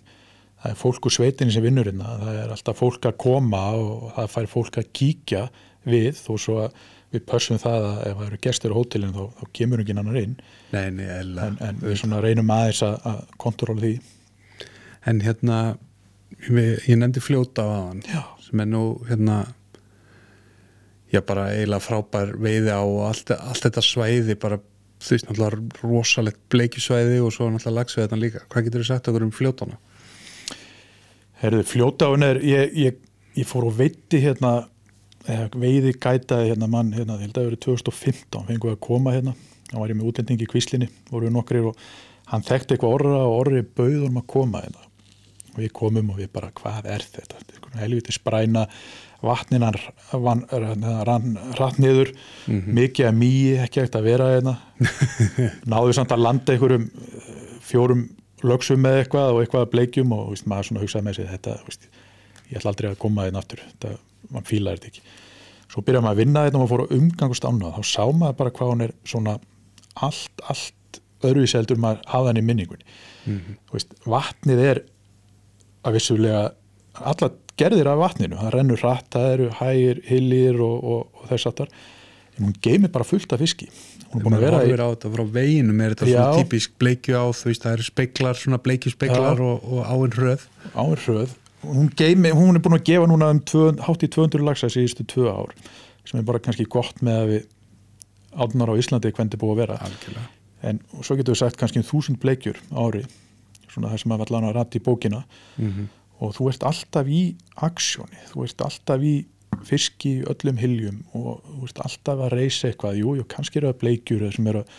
það 0.61 0.72
er 0.72 0.78
fólk 0.80 1.09
úr 1.09 1.14
sveitinni 1.14 1.54
sem 1.54 1.64
vinnur 1.64 1.88
hérna 1.88 2.14
það 2.20 2.38
er 2.42 2.54
alltaf 2.54 2.80
fólk 2.80 3.09
að 3.09 3.18
koma 3.20 3.61
og 3.80 4.09
það 4.16 4.33
fær 4.35 4.48
fólk 4.54 4.80
að 4.80 4.90
kíkja 4.96 5.44
við 5.88 6.11
þó 6.18 6.33
svo 6.37 6.56
að 6.66 6.80
við 7.11 7.24
pössum 7.26 7.59
það 7.59 7.87
að 7.88 8.00
ef 8.06 8.18
það 8.18 8.26
eru 8.26 8.40
gestur 8.44 8.74
á 8.74 8.78
hótelinu 8.78 9.14
þá, 9.16 9.22
þá 9.38 9.44
kemur 9.59 9.83
ekki 9.83 9.94
annar 9.96 10.18
inn. 10.20 10.37
Nei, 10.70 10.85
en, 10.87 11.30
en 11.66 11.80
við 11.83 12.04
reynum 12.22 12.52
aðeins 12.54 12.83
að, 12.87 12.98
að 13.11 13.22
kontróla 13.42 13.83
því. 13.83 13.94
En 15.11 15.22
hérna, 15.24 15.56
ég, 16.38 16.96
nefndi 16.96 17.22
fljóta 17.22 17.64
á 17.66 17.70
hann 17.90 18.02
Já. 18.06 18.22
sem 18.44 18.60
er 18.60 18.70
nú 18.70 18.84
hérna 19.08 19.42
já 21.10 21.20
bara 21.26 21.50
eiginlega 21.50 21.82
frábær 21.82 22.34
veiði 22.38 22.70
á 22.70 22.82
allt, 22.82 23.32
allt 23.34 23.64
þetta 23.66 23.82
svæði 23.82 24.36
bara 24.38 24.60
þú 25.00 25.14
veist 25.14 25.28
náttúrulega 25.28 25.80
rosalegt 25.82 26.40
bleikjusvæði 26.52 27.20
og 27.24 27.32
svo 27.34 27.48
náttúrulega 27.50 27.78
lagsvæðan 27.78 28.20
líka. 28.20 28.42
Hvað 28.52 28.66
getur 28.66 28.84
þú 28.84 28.88
sagt 28.90 29.08
okkur 29.10 29.24
um 29.26 29.32
fljótana? 29.34 29.78
Herðu, 31.40 31.64
fljótáin 31.64 32.26
er 32.26 32.42
ég, 32.44 32.74
ég, 32.76 33.00
ég 33.38 33.48
fór 33.48 33.70
og 33.70 33.78
veitti 33.78 34.20
hérna 34.20 34.68
eða 35.24 35.48
veiði 35.56 35.94
gætaði 35.96 36.52
hérna 36.52 36.68
mann 36.68 36.92
hérna, 36.92 37.16
ég 37.16 37.28
held 37.28 37.32
að 37.32 37.40
það 37.40 37.48
verið 37.48 37.64
2015 37.64 38.46
fengið 38.50 38.74
að 38.74 38.82
koma 38.84 39.14
hérna, 39.16 39.34
hann 39.70 39.82
var 39.82 39.92
ég 39.92 39.98
með 39.98 40.10
útlendingi 40.10 40.46
í 40.46 40.50
kvíslinni 40.50 40.88
voru 41.10 41.28
við 41.28 41.34
nokkrir 41.36 41.70
og 41.70 41.82
hann 42.30 42.44
þekkti 42.46 42.76
eitthvað 42.76 42.96
orra 42.98 43.24
og 43.24 43.36
orri 43.38 43.64
bauður 43.64 44.08
um 44.08 44.20
að 44.20 44.28
koma 44.32 44.62
hérna 44.64 44.89
við 45.56 45.72
komum 45.76 46.12
og 46.12 46.20
við 46.20 46.30
bara 46.34 46.50
hvað 46.56 46.88
er 46.90 47.04
þetta, 47.04 47.40
helviti 47.80 48.14
spræna 48.14 48.66
vatninan 49.20 49.76
rann, 50.12 50.44
rann 51.06 51.36
rætt 51.58 51.80
niður. 51.82 52.12
Mikið 52.48 53.10
að 53.10 53.18
mýi, 53.18 53.56
ekki 53.60 53.82
ekkert 53.82 53.98
að 54.00 54.08
vera 54.08 54.30
hérna. 54.34 54.56
Náðu 55.70 55.96
samt 55.96 56.14
að 56.14 56.24
landa 56.24 56.54
einhverjum 56.54 56.86
eh, 56.88 57.30
fjórum 57.66 58.06
lögsum 58.46 58.80
með 58.80 59.02
eitthvað 59.02 59.34
og 59.34 59.42
eitthvað 59.42 59.66
að 59.66 59.72
bleikjum 59.74 60.14
og 60.16 60.30
víst, 60.32 60.48
maður 60.48 60.70
svona 60.70 60.84
hugsaði 60.84 61.06
með 61.06 61.18
sig 61.18 61.28
þetta, 61.34 61.56
víst, 61.66 61.88
ég 62.48 62.60
ætla 62.60 62.72
aldrei 62.72 62.90
að 62.90 63.00
koma 63.02 63.26
hérna 63.26 63.42
aftur. 63.42 63.62
Þetta, 63.74 63.94
mann 64.32 64.48
fílaði 64.48 64.80
þetta 64.80 64.92
ekki. 64.94 65.16
Svo 65.70 65.84
byrjaði 65.86 66.06
maður 66.06 66.16
að 66.16 66.22
vinna 66.24 66.44
þetta 66.46 66.56
og 66.58 66.62
maður 66.62 66.72
fór 66.72 66.84
að 66.86 66.96
umgangast 66.96 67.46
ánað 67.46 67.76
þá 67.76 67.82
sá 67.90 68.04
maður 68.22 68.38
bara 68.40 68.54
hvað 68.56 68.72
hún 68.72 68.86
er 68.86 68.94
svona 69.06 69.36
allt, 70.00 70.44
allt 70.48 71.00
öðruvísi 71.20 71.58
heldur 71.58 71.80
maður 71.82 72.00
hafa 72.08 72.30
henni 72.30 72.42
í 72.42 72.48
minningunni. 72.48 72.96
Mm 73.26 73.58
veist, 73.70 73.92
vatnið 74.08 74.62
er 74.64 74.82
að 75.86 75.96
vissulega 75.96 76.42
alla 77.00 77.30
gerðir 77.60 77.90
af 77.92 78.00
vatninu, 78.00 78.38
það 78.40 78.52
rennur 78.54 78.82
hratt 78.82 79.08
það 79.14 79.32
eru 79.34 79.48
hægir, 79.60 80.02
hillir 80.08 80.60
og, 80.64 80.76
og, 80.80 81.00
og 81.14 81.30
þess 81.30 81.50
aftar, 81.50 81.72
en 82.36 82.46
hún 82.46 82.56
geymir 82.64 82.92
bara 82.92 83.06
fullt 83.06 83.32
af 83.34 83.42
fiski. 83.42 83.68
Hún 84.10 84.20
er 84.20 84.26
búin 84.26 84.36
að 84.38 84.46
vera 84.46 84.62
í 84.66 84.72
þetta 84.74 85.10
frá 85.12 85.22
veginum 85.36 85.82
er 85.84 85.94
þetta 85.94 86.08
Já. 86.08 86.16
svona 86.16 86.40
típisk 86.40 86.72
bleikju 86.82 87.14
á 87.14 87.24
þú 87.36 87.50
veist 87.50 87.66
það 87.66 87.76
eru 87.76 87.86
speiklar, 87.86 88.40
svona 88.40 88.58
bleikju 88.64 88.94
speiklar 88.96 89.42
og, 89.44 89.68
og 89.70 89.84
áinn 89.86 90.16
hröð. 90.16 90.48
Áir 90.74 91.04
hröð. 91.04 91.36
Hún, 91.60 91.90
geimi, 91.94 92.32
hún 92.34 92.56
er 92.56 92.64
búin 92.64 92.78
að 92.78 92.86
gefa 92.88 93.06
núna 93.06 93.30
um 93.36 93.80
hátt 93.84 94.02
í 94.06 94.10
200 94.10 94.42
lagsa 94.42 94.70
síðustu 94.72 95.06
tvö 95.06 95.30
ár 95.30 95.54
sem 96.08 96.18
er 96.18 96.26
bara 96.26 96.40
kannski 96.42 96.64
gott 96.66 97.04
með 97.06 97.18
að 97.20 97.32
við 97.34 97.48
átnar 98.40 98.72
á 98.72 98.74
Íslandi 98.80 99.12
hvernig 99.14 99.38
búið 99.38 99.52
að 99.52 99.60
vera. 99.60 99.78
Algjörlega. 99.84 100.28
En 100.66 100.80
svo 101.04 101.16
getur 101.18 101.36
við 101.36 101.42
sagt 101.44 101.60
kannski 101.60 101.82
um 101.82 101.86
þúsund 101.86 102.18
bleikjur 102.22 102.58
ári 102.72 103.04
svona 103.74 103.90
það 103.92 104.02
sem 104.04 104.14
að 104.16 104.24
allan 104.26 104.48
að 104.50 104.56
rætti 104.61 104.80
í 104.80 104.87
bókina 104.90 105.24
mm 105.59 105.88
og 106.20 106.35
þú 106.37 106.50
ert 106.50 106.64
alltaf 106.68 107.06
í 107.09 107.20
aksjóni, 107.64 108.18
þú 108.28 108.42
ert 108.44 108.61
alltaf 108.61 109.00
í 109.09 109.12
fiski 109.64 110.11
öllum 110.28 110.59
hyljum 110.61 110.98
og 111.16 111.38
þú 111.46 111.68
ert 111.70 111.78
alltaf 111.87 112.18
að 112.26 112.35
reysa 112.35 112.68
eitthvað 112.68 112.98
jú, 113.00 113.14
jú, 113.16 113.24
kannski 113.24 113.56
eru 113.56 113.70
það 113.70 113.78
bleikjur 113.80 114.26
sem 114.35 114.50
eru 114.52 114.61
að 114.61 114.74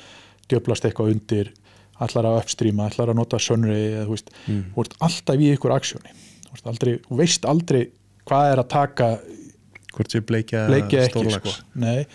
djöblast 0.51 0.85
eitthvað 0.85 1.09
undir 1.15 1.49
allar 1.97 2.27
að 2.29 2.37
uppstríma, 2.43 2.85
allar 2.91 3.09
að 3.13 3.17
nota 3.17 3.39
sönri 3.41 3.79
eða 3.87 4.05
þú 4.05 4.13
veist, 4.13 4.29
Mm. 4.47 4.61
þú 4.75 4.85
ert 4.85 4.95
alltaf 5.07 5.41
í 5.41 5.49
ykkur 5.55 5.73
aksjóni 5.79 6.13
þú 6.45 6.53
veist 6.53 6.69
aldrei, 6.71 6.93
veist 7.09 7.45
aldrei 7.49 7.81
hvað 8.29 8.51
er 8.51 8.61
að 8.61 8.69
taka 8.77 9.09
hvort 9.95 10.11
sé 10.13 10.21
bleikja 10.21 10.67
bleikja 10.69 11.03
ekki 11.07 11.11
stórlags 11.15 11.55
sko. 11.57 11.65
Nei. 11.73 12.05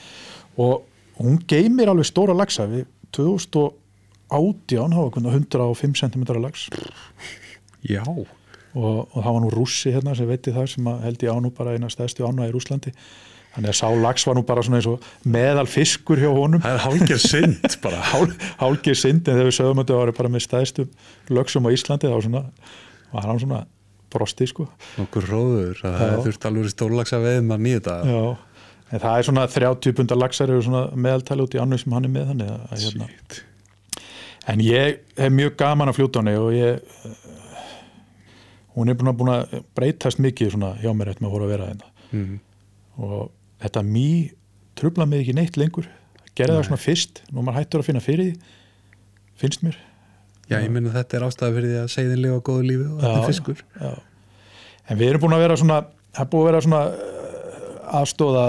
og 0.56 0.84
hún 1.18 1.42
geymir 1.50 1.90
alveg 1.90 2.06
stóra 2.06 2.34
lagsa 2.38 2.66
við 2.70 2.86
2018 4.30 4.96
hafa 4.96 5.12
hvernig 5.14 5.36
105 5.38 5.94
cm 6.02 6.24
lags 6.42 6.66
já, 7.86 8.02
og, 8.06 8.26
og 8.74 9.16
það 9.22 9.30
var 9.30 9.40
nú 9.44 9.52
rússi 9.54 9.92
hérna 9.94 10.16
sem 10.18 10.28
veitti 10.28 10.54
það 10.56 10.68
sem 10.74 10.90
held 11.04 11.22
ég 11.26 11.32
á 11.32 11.36
nú 11.42 11.52
bara 11.54 11.76
eina 11.76 11.90
stæðstu 11.92 12.26
ána 12.26 12.48
í 12.48 12.54
Rúslandi 12.54 12.92
þannig 13.56 13.70
að 13.72 13.78
sá 13.78 13.86
lags 14.02 14.26
var 14.28 14.36
nú 14.36 14.42
bara 14.44 14.64
svona 14.66 14.80
eins 14.82 14.88
og 14.90 15.04
meðal 15.24 15.64
fiskur 15.70 16.20
hjá 16.20 16.28
honum. 16.28 16.60
Það 16.60 16.74
er 16.74 16.82
hálfgerð 16.84 17.22
synd 17.24 17.76
bara. 17.86 18.02
Hál, 18.04 18.26
hálgir 18.60 18.98
sind 19.00 19.22
en 19.30 19.38
þegar 19.38 19.48
við 19.48 19.56
sögum 19.56 19.80
að 19.80 19.92
það 19.92 20.02
var 20.02 20.12
bara 20.18 20.32
með 20.34 20.44
stæðstu 20.44 20.84
lögsum 21.32 21.64
á 21.64 21.70
Íslandi 21.72 22.10
þá 22.12 22.18
svona, 22.26 22.42
var 23.14 23.30
hann 23.30 23.40
svona 23.40 23.62
brosti 24.12 24.50
sko. 24.50 24.68
Nokkur 24.98 25.30
róður 25.30 25.80
að 25.88 25.96
það 26.02 26.20
þurft 26.26 26.46
alveg 26.50 26.68
stórlags 26.74 27.16
að 27.16 27.24
veið 27.30 27.40
maður 27.48 27.64
nýja 27.64 27.80
þetta. 27.80 27.96
Já. 28.12 28.68
en 28.92 29.02
það 29.06 29.16
er 29.16 29.28
svona 29.30 29.46
30 29.56 29.96
pundar 30.02 30.20
lagsar 30.20 30.52
eru 30.52 30.66
svona 30.68 30.84
meðaltali 31.06 31.46
út 31.48 31.56
í 31.56 31.62
annu 31.64 31.80
sem 31.80 31.96
hann 31.96 32.06
er 32.06 32.12
með 32.12 32.28
þannig 32.34 32.52
að, 32.52 32.76
hérna, 32.84 33.08
Shit. 33.14 33.40
En 34.46 34.60
ég 34.62 35.00
hef 35.18 35.32
mjög 35.34 35.56
gaman 35.58 35.90
að 35.90 35.96
fljóta 35.98 36.20
henni 36.22 36.36
og 36.38 36.52
ég 36.54 36.78
uh, 36.78 37.14
hún 38.76 38.92
er 38.92 38.98
búin 39.00 39.32
að, 39.32 39.56
breytast 39.74 40.20
mikið 40.22 40.52
svona 40.54 40.74
hjá 40.82 40.90
mér 40.94 41.10
eftir 41.14 41.26
með 41.26 41.38
að 41.42 41.52
vera 41.54 41.70
þetta 41.72 41.92
Mhm. 42.12 42.36
og 43.02 43.30
þetta 43.60 43.82
mý 43.82 44.30
trubla 44.78 45.06
mig 45.08 45.24
ekki 45.24 45.34
neitt 45.34 45.56
lengur 45.58 45.88
gerði 46.36 46.52
Nei. 46.54 46.60
það 46.60 46.66
svona 46.68 46.78
fyrst, 46.84 47.22
nú 47.32 47.42
maður 47.42 47.56
hættur 47.58 47.80
að 47.82 47.86
finna 47.88 48.00
fyrir 48.04 48.36
finnst 49.40 49.64
mér 49.66 49.74
já, 50.48 50.60
ég 50.62 50.70
minna 50.70 50.92
þetta 50.94 51.16
er 51.18 51.24
ástæða 51.26 51.54
fyrir 51.56 51.72
því 51.72 51.80
að 51.82 51.90
segðin 51.96 52.22
lifa 52.22 52.38
góðu 52.46 52.62
lífi 52.68 52.86
og 52.92 53.00
þetta 53.02 53.18
er 53.18 53.26
fiskur 53.26 53.62
Já. 53.80 53.90
en 54.88 54.98
við 55.00 55.08
erum 55.10 55.20
búin 55.26 55.34
að 55.36 55.42
vera 55.46 55.56
svona 55.56 55.80
það 56.14 56.22
er 56.22 56.30
búin 56.30 56.42
að 56.44 56.48
vera 56.52 56.60
svona 56.68 56.82
uh, 56.86 58.00
aðstóða 58.00 58.44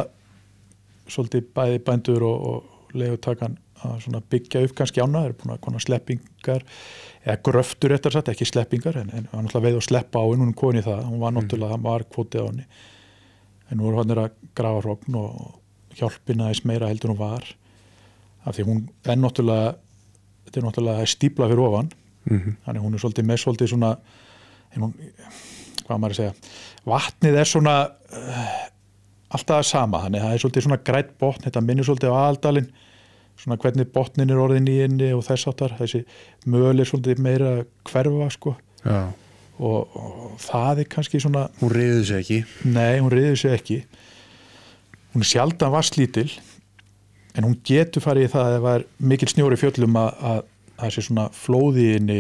svolítið 1.08 1.50
bæði 1.58 1.82
bændur 1.88 2.28
og, 2.28 2.48
og 2.52 2.94
legutakan 2.94 3.58
að 3.86 4.30
byggja 4.32 4.64
upp 4.66 4.76
kannski 4.78 5.04
ána, 5.04 5.22
það 5.22 5.30
er 5.30 5.36
búin 5.42 5.54
að 5.54 5.62
kona 5.66 5.82
sleppingar 5.84 6.66
eða 7.24 7.38
gröftur 7.46 7.94
eftir 7.96 8.16
satt, 8.16 8.32
ekki 8.32 8.48
sleppingar 8.48 8.98
en, 9.02 9.12
en 9.14 9.28
hann 9.32 9.48
náttúrulega 9.48 9.68
veið 9.68 9.80
að 9.80 9.88
sleppa 9.88 10.24
á 10.24 10.26
henni, 10.28 10.52
hún 10.58 10.80
í 10.80 10.84
það 10.86 11.02
hún 11.08 11.22
var 11.22 11.36
náttúrulega, 11.36 11.76
það 11.76 11.88
var 11.88 12.06
kvotið 12.16 12.44
á 12.44 12.48
henni. 12.48 12.68
En 13.68 13.82
nú 13.82 13.90
er 13.90 13.98
hann 14.00 14.14
að 14.16 14.38
grafa 14.56 14.84
hrókn 14.86 15.18
og 15.20 15.98
hjálpina 15.98 16.52
þess 16.52 16.68
meira 16.70 16.92
heldur 16.92 17.14
hún 17.14 17.20
var 17.20 17.50
af 18.48 18.56
því 18.56 18.68
hún 18.70 18.82
er 19.04 19.20
náttúrulega 19.20 19.76
þetta 20.48 20.62
er 20.62 20.68
náttúrulega 20.68 21.10
stípla 21.12 21.50
fyrir 21.52 21.66
ofan. 21.66 21.92
Mm 22.28 22.56
þannig 22.66 22.82
hún 22.84 22.94
er 22.94 23.04
svolítið 23.04 23.28
með 23.28 23.44
svolítið 23.44 23.70
svona 23.74 23.92
hún, 24.76 24.94
hvað 25.86 26.00
maður 26.00 26.16
að 26.16 26.18
segja 26.18 26.34
vatnið 26.88 27.38
er 27.40 27.48
svona 27.48 27.76
uh, 27.88 28.58
alltaf 29.36 29.66
sama, 29.68 30.02
þannig 30.04 30.22
að 30.22 30.28
það 30.28 30.34
er 30.34 30.44
svolítið 30.44 30.66
svona 30.66 30.84
grætt 30.90 31.14
botn, 31.20 31.44
þetta 31.44 31.64
minnir 31.64 31.88
svolítið 31.88 32.14
á 32.14 32.20
aðaldalinn 32.20 32.70
svona 33.38 33.60
hvernig 33.62 33.90
botnin 33.94 34.34
er 34.34 34.42
orðin 34.42 34.70
í 34.72 34.80
inni 34.86 35.12
og 35.16 35.24
þess 35.28 35.50
áttar, 35.52 35.76
þessi 35.78 36.04
möl 36.50 36.76
er 36.76 36.90
svolítið 36.90 37.24
meira 37.24 37.54
hverfa 37.88 38.30
sko. 38.34 38.56
Já, 38.84 39.14
og, 39.58 39.98
og 39.98 40.36
það 40.42 40.84
er 40.84 40.90
kannski 40.92 41.22
svona 41.22 41.48
hún 41.62 41.74
reyður 41.74 42.06
sér 42.10 42.22
ekki. 42.22 42.42
Nei, 42.70 43.00
hún 43.02 43.14
reyður 43.14 43.40
sig 43.42 43.56
ekki. 43.58 43.80
Hún 45.14 45.26
er 45.26 45.32
sjaldan 45.32 45.74
vasslítil 45.74 46.30
en 47.38 47.46
hún 47.46 47.58
getur 47.66 48.04
farið 48.04 48.28
í 48.28 48.34
það 48.34 48.48
að 48.48 48.56
það 48.56 48.66
var 48.66 48.86
mikil 49.12 49.30
snjóri 49.32 49.60
fjöllum 49.60 49.98
að, 50.02 50.12
að, 50.32 50.44
að 50.76 50.84
þessi 50.90 51.06
svona 51.08 51.30
flóði 51.38 51.88
inni 51.98 52.20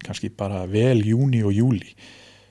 kannski 0.00 0.30
bara 0.32 0.64
vel 0.70 1.02
júni 1.04 1.42
og 1.44 1.52
júli 1.54 1.90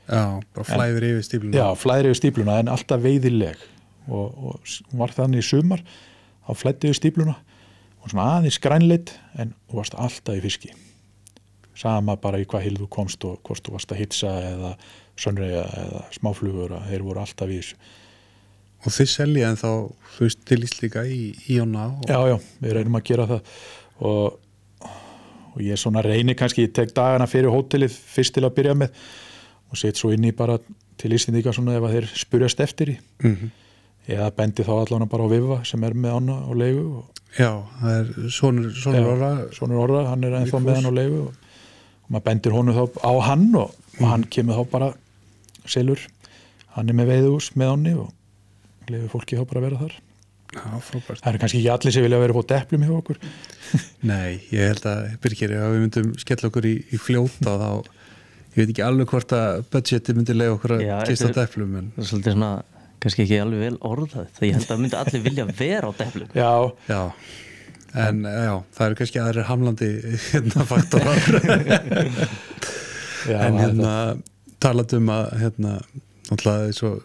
já, 0.06 0.40
bara 0.54 0.68
flæður 0.68 1.08
yfir 1.10 1.26
stífluna. 1.26 1.58
Já, 1.58 1.68
flæri 1.80 2.12
yfir 2.12 2.20
stípluna 2.22 2.60
en 2.62 2.72
alltaf 2.72 3.02
veiðileg. 3.04 3.68
Og, 4.10 4.26
og 4.26 4.74
hún 4.90 5.02
var 5.02 5.14
þannig 5.14 5.44
í 5.44 5.48
sumar 5.50 5.84
þá 6.48 6.52
flætti 6.58 6.90
yfir 6.90 7.00
stípluna 7.00 7.36
og 8.00 8.12
svona 8.12 8.28
aðeins 8.38 8.60
grænleitt 8.64 9.14
en 9.40 9.54
þú 9.70 9.80
varst 9.82 9.98
alltaf 10.00 10.38
í 10.38 10.44
fiski. 10.44 10.74
Sama 11.80 12.18
bara 12.20 12.40
í 12.42 12.48
hvað 12.50 12.66
hil 12.66 12.76
þú 12.82 12.90
komst 12.92 13.24
og 13.28 13.40
hvort 13.48 13.64
þú 13.66 13.76
varst 13.76 13.94
að 13.94 14.02
hitsa 14.02 14.34
eða 14.50 14.74
sönreiða 15.20 15.64
eða 15.84 16.04
smáflugur 16.16 16.76
að 16.78 16.92
þeir 16.92 17.06
voru 17.08 17.24
alltaf 17.24 17.52
í 17.52 17.60
þessu. 17.60 17.80
Og 18.80 18.96
þið 18.96 19.10
selja 19.12 19.48
en 19.52 19.58
þá, 19.60 19.72
þú 20.16 20.26
veist, 20.28 20.44
til 20.48 20.60
Íslíka 20.64 21.02
í 21.04 21.24
Íona 21.52 21.90
og... 21.92 22.04
Já, 22.08 22.20
já, 22.32 22.38
við 22.64 22.76
reynum 22.78 22.96
að 22.96 23.08
gera 23.10 23.26
það. 23.28 23.56
Og, 24.08 24.92
og 25.52 25.64
ég 25.66 25.82
svona 25.82 26.04
reynir 26.06 26.38
kannski, 26.40 26.70
ég 26.70 26.76
tek 26.76 26.94
dagana 26.96 27.28
fyrir 27.28 27.52
hótelið 27.52 27.92
fyrst 27.92 28.38
til 28.38 28.46
að 28.48 28.56
byrja 28.56 28.78
með 28.80 29.02
og 29.70 29.82
set 29.82 30.00
svo 30.00 30.14
inn 30.16 30.30
í 30.30 30.32
bara 30.36 30.56
til 31.00 31.12
Íslindíka 31.16 31.52
svona 31.56 31.76
ef 31.76 31.90
að 31.90 31.98
þeir 31.98 32.14
spurjast 32.24 32.64
eftir 32.64 32.96
í. 32.96 33.02
Mm 33.26 33.50
eða 34.10 34.30
bendi 34.38 34.66
þá 34.66 34.74
allan 34.82 35.08
bara 35.12 35.28
á 35.28 35.32
Viva 35.32 35.60
sem 35.68 35.84
er 35.88 35.96
með 35.96 36.18
ána 36.20 36.38
á 36.46 36.52
leigu 36.58 36.86
og 37.02 37.16
Já, 37.38 37.52
það 37.78 37.96
er 38.00 38.30
sonur, 38.34 38.70
sonur 38.74 39.04
Já. 39.06 39.10
orra. 39.12 39.28
Svonur 39.54 39.82
Orra, 39.84 40.00
hann 40.10 40.24
er 40.26 40.34
ennþá 40.40 40.62
með 40.66 40.80
hann 40.80 40.90
á 40.90 40.94
leigu 40.98 41.20
og, 41.28 41.34
og 42.02 42.14
maður 42.16 42.24
bendir 42.26 42.56
honum 42.58 42.74
þá 42.80 43.04
á 43.06 43.12
hann 43.28 43.44
og, 43.60 43.76
og 44.00 44.06
hann 44.10 44.24
kemur 44.34 44.58
þá 44.58 44.72
bara 44.72 44.88
selur, 45.70 46.02
hann 46.74 46.90
er 46.90 46.98
með 46.98 47.12
veiðús 47.14 47.52
með 47.60 47.70
honni 47.76 47.94
og 48.02 48.90
leiður 48.90 49.12
fólki 49.14 49.38
þá 49.38 49.44
bara 49.52 49.62
að 49.62 49.68
vera 49.68 49.82
þar 49.84 49.94
Já, 50.50 50.64
frábært. 50.82 51.20
það 51.22 51.30
eru 51.30 51.40
kannski 51.44 51.60
ekki 51.60 51.70
allir 51.76 51.94
sem 51.94 52.06
vilja 52.08 52.20
vera 52.24 52.34
upp 52.34 52.42
á 52.42 52.52
deplum 52.56 52.86
hjá 52.88 52.94
okkur 52.98 53.20
Nei, 54.10 54.40
ég 54.50 54.72
held 54.72 54.88
að, 54.90 55.04
Birgir, 55.22 55.54
ef 55.54 55.70
við 55.76 55.84
myndum 55.84 56.08
skella 56.24 56.50
okkur 56.50 56.66
í, 56.66 56.74
í 56.90 56.98
fljóta 56.98 57.54
þá, 57.62 57.70
ég 58.56 58.58
veit 58.64 58.72
ekki 58.74 58.86
alveg 58.88 59.14
hvort 59.14 59.36
að 59.38 59.60
budgeti 59.70 60.16
myndi 60.18 60.34
leiða 60.34 60.56
okkur 60.58 60.74
að 60.80 60.86
kista 61.12 61.30
deflum, 61.38 61.76
en 61.84 61.92
er 61.94 62.10
svolítið 62.10 62.34
svona, 62.40 62.50
kannski 63.04 63.24
ekki 63.26 63.38
alveg 63.44 63.62
vel 63.68 63.78
orðað 63.90 64.28
það 64.38 64.48
ég 64.50 64.58
held 64.60 64.74
að 64.76 64.82
myndi 64.84 65.00
allir 65.00 65.24
vilja 65.28 65.46
vera 65.60 65.90
á 65.90 65.94
deflum 66.00 66.34
já, 66.36 66.52
já, 66.90 67.02
en 68.06 68.22
já, 68.28 68.54
það 68.78 68.86
eru 68.90 69.00
kannski 69.02 69.22
aðrir 69.24 69.48
hamlandi 69.50 69.90
hérna 70.30 70.66
faktorar, 70.70 71.24
en 73.30 73.34
það- 73.34 73.60
hérna 73.64 73.94
talað 74.60 74.94
um 75.00 75.10
að, 75.16 75.26
hérna, 75.40 75.74
náttúrulega 76.30 76.66
eins 76.70 76.82
og 76.86 76.96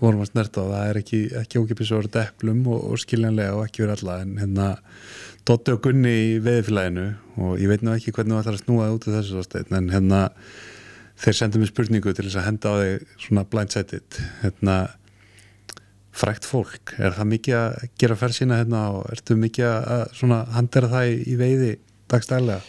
vorum 0.00 0.22
að 0.24 0.30
snerta 0.32 0.64
á, 0.64 0.66
það 0.72 0.88
er 0.90 0.98
ekki, 1.00 1.20
ekki 1.40 1.60
ókipis 1.62 1.92
að 1.94 2.00
vera 2.02 2.12
deplum 2.18 2.64
og, 2.74 2.80
og 2.90 3.00
skiljanlega 3.04 3.54
og 3.56 3.62
ekki 3.68 3.84
verið 3.84 4.02
alla, 4.02 4.16
en 4.24 4.34
hérna 4.42 4.68
Dotti 5.44 5.74
og 5.76 5.80
Gunni 5.84 6.12
í 6.32 6.38
veðiflæðinu 6.40 7.06
og 7.44 7.58
ég 7.60 7.68
veit 7.68 7.82
nú 7.84 7.92
ekki 7.94 8.12
hvernig 8.16 8.32
þú 8.34 8.40
ætlar 8.42 8.56
að 8.58 8.62
snúa 8.64 8.86
það 8.88 8.94
út 8.98 9.06
af 9.10 9.16
þessu 9.18 9.40
ástæðin, 9.42 9.76
en 9.78 9.90
hérna 9.92 10.20
þeir 11.24 11.36
sendu 11.38 11.60
mér 11.62 11.70
spurningu 11.70 12.14
til 12.16 12.24
þess 12.26 12.38
að 12.40 12.46
henda 12.48 12.72
á 12.72 12.74
þig 12.80 13.04
svona 13.26 13.44
blindsided 13.52 14.20
hérna 14.42 14.76
frækt 16.14 16.46
fólk, 16.46 16.94
er 16.98 17.14
það 17.16 17.30
mikið 17.32 17.56
að 17.58 17.88
gera 18.00 18.16
ferð 18.20 18.36
sína 18.38 18.60
hérna 18.60 18.82
og 18.94 19.08
ertu 19.14 19.36
mikið 19.38 19.66
að 19.70 20.04
svona 20.14 20.40
handera 20.54 20.90
það 20.92 21.10
í, 21.10 21.16
í 21.32 21.34
veiði 21.40 21.72
dagstælega? 22.12 22.60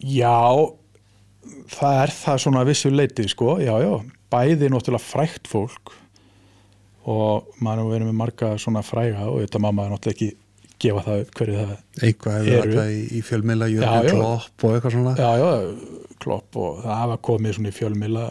Já, 0.00 0.36
það 1.72 2.02
er 2.02 2.14
það 2.18 2.42
svona 2.44 2.66
vissu 2.68 2.92
leiti, 2.92 3.26
sko, 3.32 3.56
já, 3.64 3.72
já, 3.84 3.94
bæði 4.32 4.70
náttúrulega 4.72 5.04
frækt 5.04 5.50
fólk 5.50 5.94
og 7.10 7.48
maður 7.64 7.86
er 7.86 7.92
verið 7.94 8.10
með 8.10 8.18
marga 8.20 8.52
svona 8.60 8.82
fræga 8.84 9.26
og 9.30 9.40
þetta 9.42 9.62
má 9.64 9.70
maður 9.72 9.96
náttúrulega 9.96 10.16
ekki 10.16 10.30
gefa 10.80 11.04
það 11.04 11.22
hverju 11.36 11.56
það 11.58 11.72
Eitthvað 12.06 12.36
hefur 12.38 12.52
Eru. 12.52 12.74
alltaf 12.74 12.92
í, 12.92 13.00
í 13.16 13.22
fjölmiðla 13.24 13.68
Já, 13.70 13.78
Jörgur. 13.80 14.10
Klopp 14.14 14.64
og 14.64 14.74
eitthvað 14.76 14.96
svona 14.96 15.14
Já, 15.18 15.30
já, 15.40 15.50
klopp 16.20 16.58
og 16.60 16.82
það 16.84 17.00
hafa 17.02 17.16
komið 17.30 17.56
svona 17.56 17.72
í 17.72 17.76
fjölmila 17.76 18.26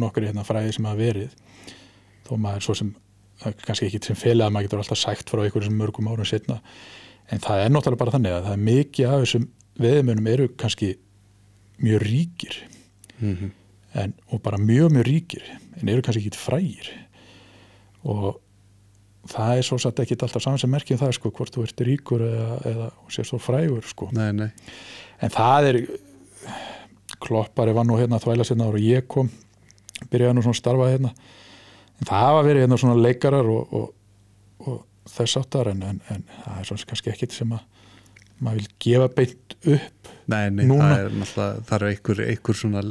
nokkur 0.00 0.28
hérna 0.28 0.44
fræði 0.48 0.76
sem 0.76 0.88
hafa 0.88 1.00
verið 1.00 1.34
þó 2.28 2.32
maður 2.40 2.66
svo 2.68 2.76
sem 2.78 2.92
er 2.92 3.00
kannski 3.66 3.88
ekki 3.88 4.02
sem 4.06 4.18
félagi 4.18 4.48
að 4.48 4.54
maður 4.54 4.68
getur 4.68 4.82
alltaf 4.82 5.00
sagt 5.00 5.32
frá 5.32 5.42
einhverjum 5.44 5.78
mörgum 5.78 6.10
árum 6.12 6.28
setna 6.28 6.60
en 7.32 7.42
það 7.42 7.64
er 7.64 7.72
náttúrulega 7.72 8.02
bara 8.02 8.14
þannig 8.16 8.36
að 8.36 8.46
það 8.46 8.54
er 8.56 8.62
mikið 8.68 9.08
af 9.08 9.24
þessum 9.24 9.48
veðumönum 9.82 10.30
eru 10.32 10.48
kannski 10.60 10.92
mjög 11.82 12.06
ríkir. 12.06 12.56
Mhm. 13.18 13.50
en, 13.94 14.14
og 14.32 14.40
bara 14.42 14.56
mjög 14.56 14.88
mjög 14.92 15.04
ríkir 15.04 15.42
en 15.76 15.88
eru 15.88 16.02
kannski 16.02 16.22
ekki 16.26 16.38
frægir. 16.38 16.88
Og 18.04 18.40
það 19.28 19.58
er 19.58 19.66
svo 19.66 19.78
satt 19.78 20.00
ekki 20.00 20.16
alltaf 20.16 20.42
saman 20.42 20.58
sem 20.58 20.70
merkjum 20.72 20.98
það 20.98 21.12
sko 21.18 21.30
hvort 21.30 21.54
þú 21.54 21.66
ert 21.66 21.82
ríkur 21.86 22.24
eða, 22.24 22.56
eða 22.70 22.88
sér 23.12 23.28
svo 23.28 23.38
frægur 23.38 23.84
sko. 23.86 24.08
Nei, 24.16 24.32
nei, 24.32 24.48
en 25.20 25.30
það 25.30 25.68
er 25.68 25.80
kloppari 27.22 27.74
var 27.76 27.86
nú 27.86 27.98
hérna 28.00 28.18
að 28.18 28.26
þvæla 28.26 28.48
sérna 28.48 28.70
og 28.72 28.80
ég 28.82 29.06
kom 29.06 29.30
byrjaði 30.10 30.34
nú 30.34 30.42
svona 30.42 30.56
að 30.56 30.62
starfa 30.62 30.90
hérna 30.90 31.12
það 32.08 32.24
hafa 32.26 32.42
verið 32.46 32.64
hérna 32.66 32.78
svona 32.80 32.96
leikarar 33.02 33.48
og, 33.52 33.74
og, 33.78 33.92
og 34.66 34.80
þess 35.12 35.38
áttar 35.42 35.72
en, 35.72 35.82
en, 35.88 36.00
en 36.14 36.24
það 36.44 36.58
er 36.62 36.68
svona 36.70 36.88
kannski 36.92 37.12
ekkit 37.12 37.36
sem 37.36 37.54
að 37.56 37.64
maður 38.42 38.58
vil 38.62 38.70
gefa 38.82 39.08
beint 39.16 39.56
upp. 39.60 40.10
Nei, 40.32 40.44
nei 40.50 40.64
það 40.66 40.92
er 40.96 41.12
náttúrulega, 41.20 41.64
það 41.68 41.76
er 41.78 41.86
einhver, 41.92 42.22
einhver 42.32 42.58
svona 42.58 42.82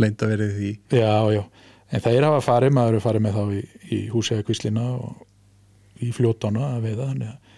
leint 0.00 0.22
að 0.22 0.32
verið 0.34 0.52
því. 0.58 0.70
Já, 0.94 1.14
já, 1.34 1.42
en 1.90 2.04
þeir 2.06 2.26
hafa 2.28 2.42
farið 2.46 2.74
maður 2.76 2.98
er 3.00 3.04
farið 3.06 3.24
með 3.26 3.38
þá 3.38 3.54
í, 3.56 3.62
í 3.90 4.00
húsega 4.12 4.46
kvíslina 4.46 4.84
og 4.98 5.24
í 6.00 6.10
fljótana 6.16 6.74
að 6.76 6.84
veiða 6.88 7.08
þannig 7.10 7.32
að 7.32 7.56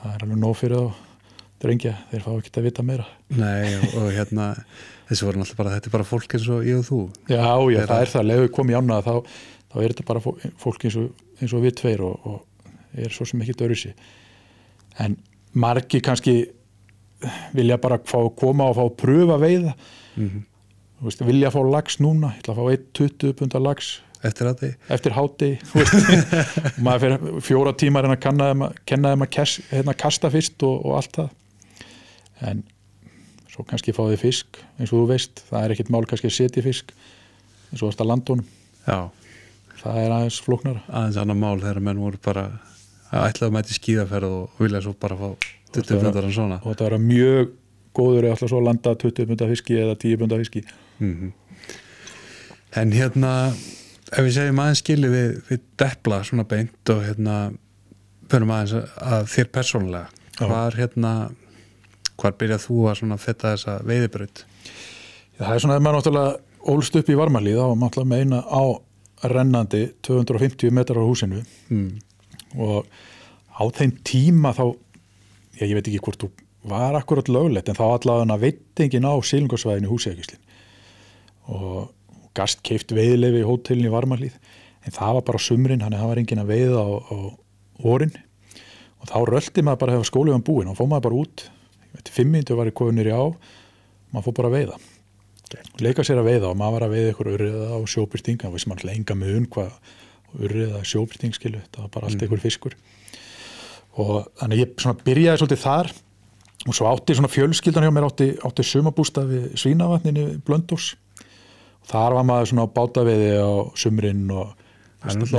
það 0.00 0.12
er 0.16 0.26
alveg 0.26 0.42
nóg 0.44 0.58
fyrir 0.60 0.82
þá 0.84 1.06
drengja, 1.60 1.94
þeir 2.10 2.22
fá 2.24 2.30
ekki 2.38 2.52
að 2.56 2.66
vita 2.70 2.82
meira. 2.88 3.06
Nei, 3.36 3.72
og, 3.76 3.96
og 4.00 4.06
hérna 4.16 4.50
þessi 5.10 5.26
voru 5.28 5.40
náttúrulega 5.42 5.60
bara, 5.60 5.72
þetta 5.76 5.90
er 5.90 5.94
bara 5.96 6.06
fólk 6.08 6.36
eins 6.38 6.46
og 6.52 6.62
ég 6.68 6.78
og 6.80 6.86
þú. 6.86 7.00
Já, 7.28 7.40
já, 7.40 7.80
Þeirra- 7.80 7.88
það 7.90 8.04
er 8.04 8.12
það, 8.14 8.28
leðu 8.30 8.52
komið 8.56 8.78
ána 8.80 9.00
þá, 9.04 9.12
þá 9.70 9.76
er 9.82 9.92
þetta 9.94 10.06
bara 10.08 10.22
fó- 10.24 10.36
fólk 10.60 10.86
eins 10.88 10.98
og, 11.00 11.10
eins 11.40 11.54
og 11.56 11.64
við 11.64 11.76
tveir 11.80 12.04
og, 12.06 12.26
og 12.26 13.00
er 13.00 13.12
svo 13.14 13.26
sem 13.28 13.42
ekki 13.44 13.58
dörrusi 13.60 13.92
en 14.98 15.16
margi 15.54 16.00
kannski 16.02 16.36
vilja 17.54 17.78
bara 17.80 18.00
fá 18.02 18.18
að 18.20 18.34
koma 18.40 18.70
og 18.70 18.78
fá 18.78 18.84
að 18.86 18.96
pröfa 19.02 19.40
veiða. 19.40 19.74
Mm 20.16 20.46
Þú 21.00 21.08
veist, 21.08 21.22
vilja 21.24 21.48
fá 21.48 21.60
lags 21.64 21.94
núna, 21.96 22.34
ég 22.36 22.42
ætla 22.42 22.52
að 22.52 22.58
fá 22.60 22.72
1-20 23.00 23.36
pundar 23.38 23.62
lags 23.64 23.86
eftir 24.20 24.50
að 24.50 24.58
þið 24.60 24.90
eftir 24.92 25.14
háti 25.16 25.46
og 25.80 25.92
maður 26.84 27.00
fyrir 27.00 27.38
fjóra 27.46 27.72
tímar 27.72 28.04
en 28.04 28.12
að 28.12 28.42
að, 28.44 28.64
kenna 28.84 29.14
þeim 29.14 29.24
að 29.24 29.38
hérna, 29.70 29.94
kasta 29.96 30.28
fyrst 30.28 30.60
og, 30.68 30.74
og 30.84 30.98
allt 30.98 31.16
það. 31.16 31.30
En 32.50 32.60
svo 33.48 33.64
kannski 33.64 33.94
fá 33.96 34.02
þið 34.10 34.20
fisk 34.26 34.60
eins 34.76 34.92
og 34.92 34.98
þú 34.98 35.06
veist, 35.14 35.40
það 35.48 35.64
er 35.64 35.74
ekkit 35.76 35.94
mál 35.96 36.04
kannski 36.10 36.28
að 36.28 36.36
setja 36.36 36.66
fisk 36.68 36.92
eins 37.72 37.80
og 37.80 37.94
þetta 37.94 38.08
landunum 38.10 38.44
Já, 38.84 39.00
það 39.82 40.00
er 40.04 40.14
aðeins 40.16 40.40
flóknara. 40.44 40.82
Aðeins 40.88 41.16
annar 41.22 41.38
mál 41.40 41.60
þegar 41.62 41.80
menn 41.88 42.00
voru 42.02 42.20
bara 42.24 42.44
að 43.10 43.24
ætla 43.30 43.48
að 43.48 43.54
mæti 43.56 43.76
skíðaferð 43.78 44.34
og 44.36 44.60
vilja 44.62 44.82
svo 44.84 44.92
bara 45.00 45.16
fá 45.18 45.28
20 45.72 45.82
það 45.82 45.94
var- 45.96 46.04
fundar 46.04 46.24
en 46.28 46.32
svona. 46.36 46.60
Og 46.64 46.74
þetta 46.74 46.86
er 46.92 46.98
mjög 47.04 47.50
góður 47.94 48.24
eða 48.26 48.34
alltaf 48.36 48.50
svo 48.52 48.60
að 48.60 48.66
landa 48.68 48.94
20 48.94 49.26
punda 49.26 49.48
fiski 49.50 49.78
eða 49.82 49.96
10 49.98 50.16
punda 50.22 50.38
fiski. 50.38 50.64
Mm 51.00 51.32
En 52.76 52.92
hérna 52.94 53.30
ef 54.14 54.20
við 54.22 54.30
segjum 54.36 54.60
aðeins 54.62 54.78
skilið 54.84 55.10
við, 55.14 55.30
við 55.48 55.60
depla 55.82 56.20
svona 56.26 56.44
beint 56.46 56.92
og 56.94 57.00
hérna 57.02 57.36
förum 58.30 58.52
aðeins 58.54 58.74
að 59.02 59.24
þér 59.32 59.48
persónulega. 59.56 60.08
Já. 60.40 60.46
hvar 60.46 60.76
hérna 60.78 61.10
hvar 62.20 62.32
byrjað 62.38 62.62
þú 62.68 62.76
að 62.90 62.94
svona 63.00 63.18
fetta 63.20 63.50
þessa 63.56 63.74
veiðibraut? 63.84 64.44
Það 65.40 65.54
er 65.56 65.58
svona 65.64 65.76
að 65.76 65.82
maður 65.84 65.98
náttúrulega 65.98 66.38
ólst 66.74 66.96
upp 67.00 67.10
í 67.10 67.16
varmalíð 67.18 67.58
þá 67.58 67.64
var 67.64 67.74
maður 67.74 67.90
náttúrulega 67.90 68.10
með 68.12 68.22
eina 68.24 68.40
á 68.46 68.62
rennandi 69.22 69.86
250 70.06 70.70
metrar 70.74 71.02
á 71.02 71.04
húsinu. 71.04 71.42
Mm. 71.68 71.98
og 72.58 72.86
á 73.54 73.62
þeim 73.76 73.92
tíma 74.06 74.54
þá 74.56 74.64
já, 75.60 75.66
ég 75.68 75.76
veit 75.76 75.86
ekki 75.86 76.02
hvort 76.02 76.24
þú 76.24 76.30
var 76.70 76.96
akkurat 76.98 77.28
löglegt 77.30 77.68
en 77.70 77.78
þá 77.78 77.86
allavega 77.86 78.38
veitingin 78.40 79.06
á 79.06 79.14
sílungarsvæðinu 79.22 79.90
húsækislin 79.90 80.40
og 81.50 81.92
gast 82.36 82.62
keift 82.66 82.92
veiðlefi 82.94 83.42
í 83.42 83.46
hótelin 83.46 83.88
í 83.88 83.92
Varmalíð 83.92 84.36
en 84.86 84.96
það 84.96 85.16
var 85.18 85.26
bara 85.28 85.42
sumrin, 85.42 85.84
hann 85.84 85.96
var 85.96 86.20
engin 86.20 86.42
að 86.42 86.52
veiða 86.52 86.82
á, 86.84 86.88
á 87.00 87.16
orin 87.86 88.12
og 89.00 89.08
þá 89.08 89.18
röldi 89.28 89.64
maður 89.64 89.82
bara 89.84 89.96
hefur 89.96 90.10
skólið 90.10 90.36
um 90.36 90.44
búin 90.44 90.70
og 90.70 90.78
fóð 90.78 90.90
maður 90.92 91.06
bara 91.08 91.20
út. 91.22 91.44
Ég 91.90 91.92
veit, 91.96 92.12
fimm 92.12 92.34
minntu 92.34 92.56
var 92.58 92.68
í 92.68 92.74
kofunir 92.76 93.08
í 93.08 93.14
á. 93.16 93.24
Maður 94.12 94.26
fóð 94.26 94.36
bara 94.40 94.50
að 94.50 94.56
veiða 94.58 94.80
leika 95.80 96.04
sér 96.06 96.20
að 96.22 96.28
veiða 96.30 96.50
og 96.52 96.56
maður 96.60 96.76
var 96.76 96.84
að 96.86 96.94
veiða 96.94 97.10
ykkur 97.14 97.30
urriða 97.34 97.70
og 97.78 97.88
sjóbyrting, 97.90 98.38
það 98.42 98.52
vissi 98.54 98.68
maður 98.70 98.84
alltaf 98.84 98.96
enga 99.00 99.16
mun 99.20 99.46
hvað 99.50 99.72
urriða 100.46 100.82
sjóbyrting 100.86 101.34
skilu 101.34 101.60
það 101.72 101.80
var 101.84 101.90
bara 101.96 102.06
allt 102.10 102.22
ykkur 102.26 102.42
fiskur. 102.44 102.76
Og 104.00 104.28
þannig 104.38 104.60
ég 104.62 104.74
svona 104.78 105.00
byrjaði 105.04 105.40
svolítið 105.42 105.62
þar 105.64 105.90
og 106.68 106.76
svo 106.76 106.86
átti 106.90 107.16
svona 107.16 107.32
fjölskyldan 107.32 107.86
hjá 107.88 107.92
mér 107.96 108.06
átti, 108.10 108.28
átti 108.46 108.66
sumabústa 108.68 109.24
við 109.26 109.48
svínavatninu 109.58 110.26
Blöndós 110.46 110.92
og 111.80 111.88
þar 111.90 112.14
var 112.18 112.26
maður 112.28 112.50
svona 112.52 112.66
á 112.68 112.74
bátaveiði 112.76 113.30
á 113.40 113.50
sumrin 113.80 114.26
og 114.30 114.52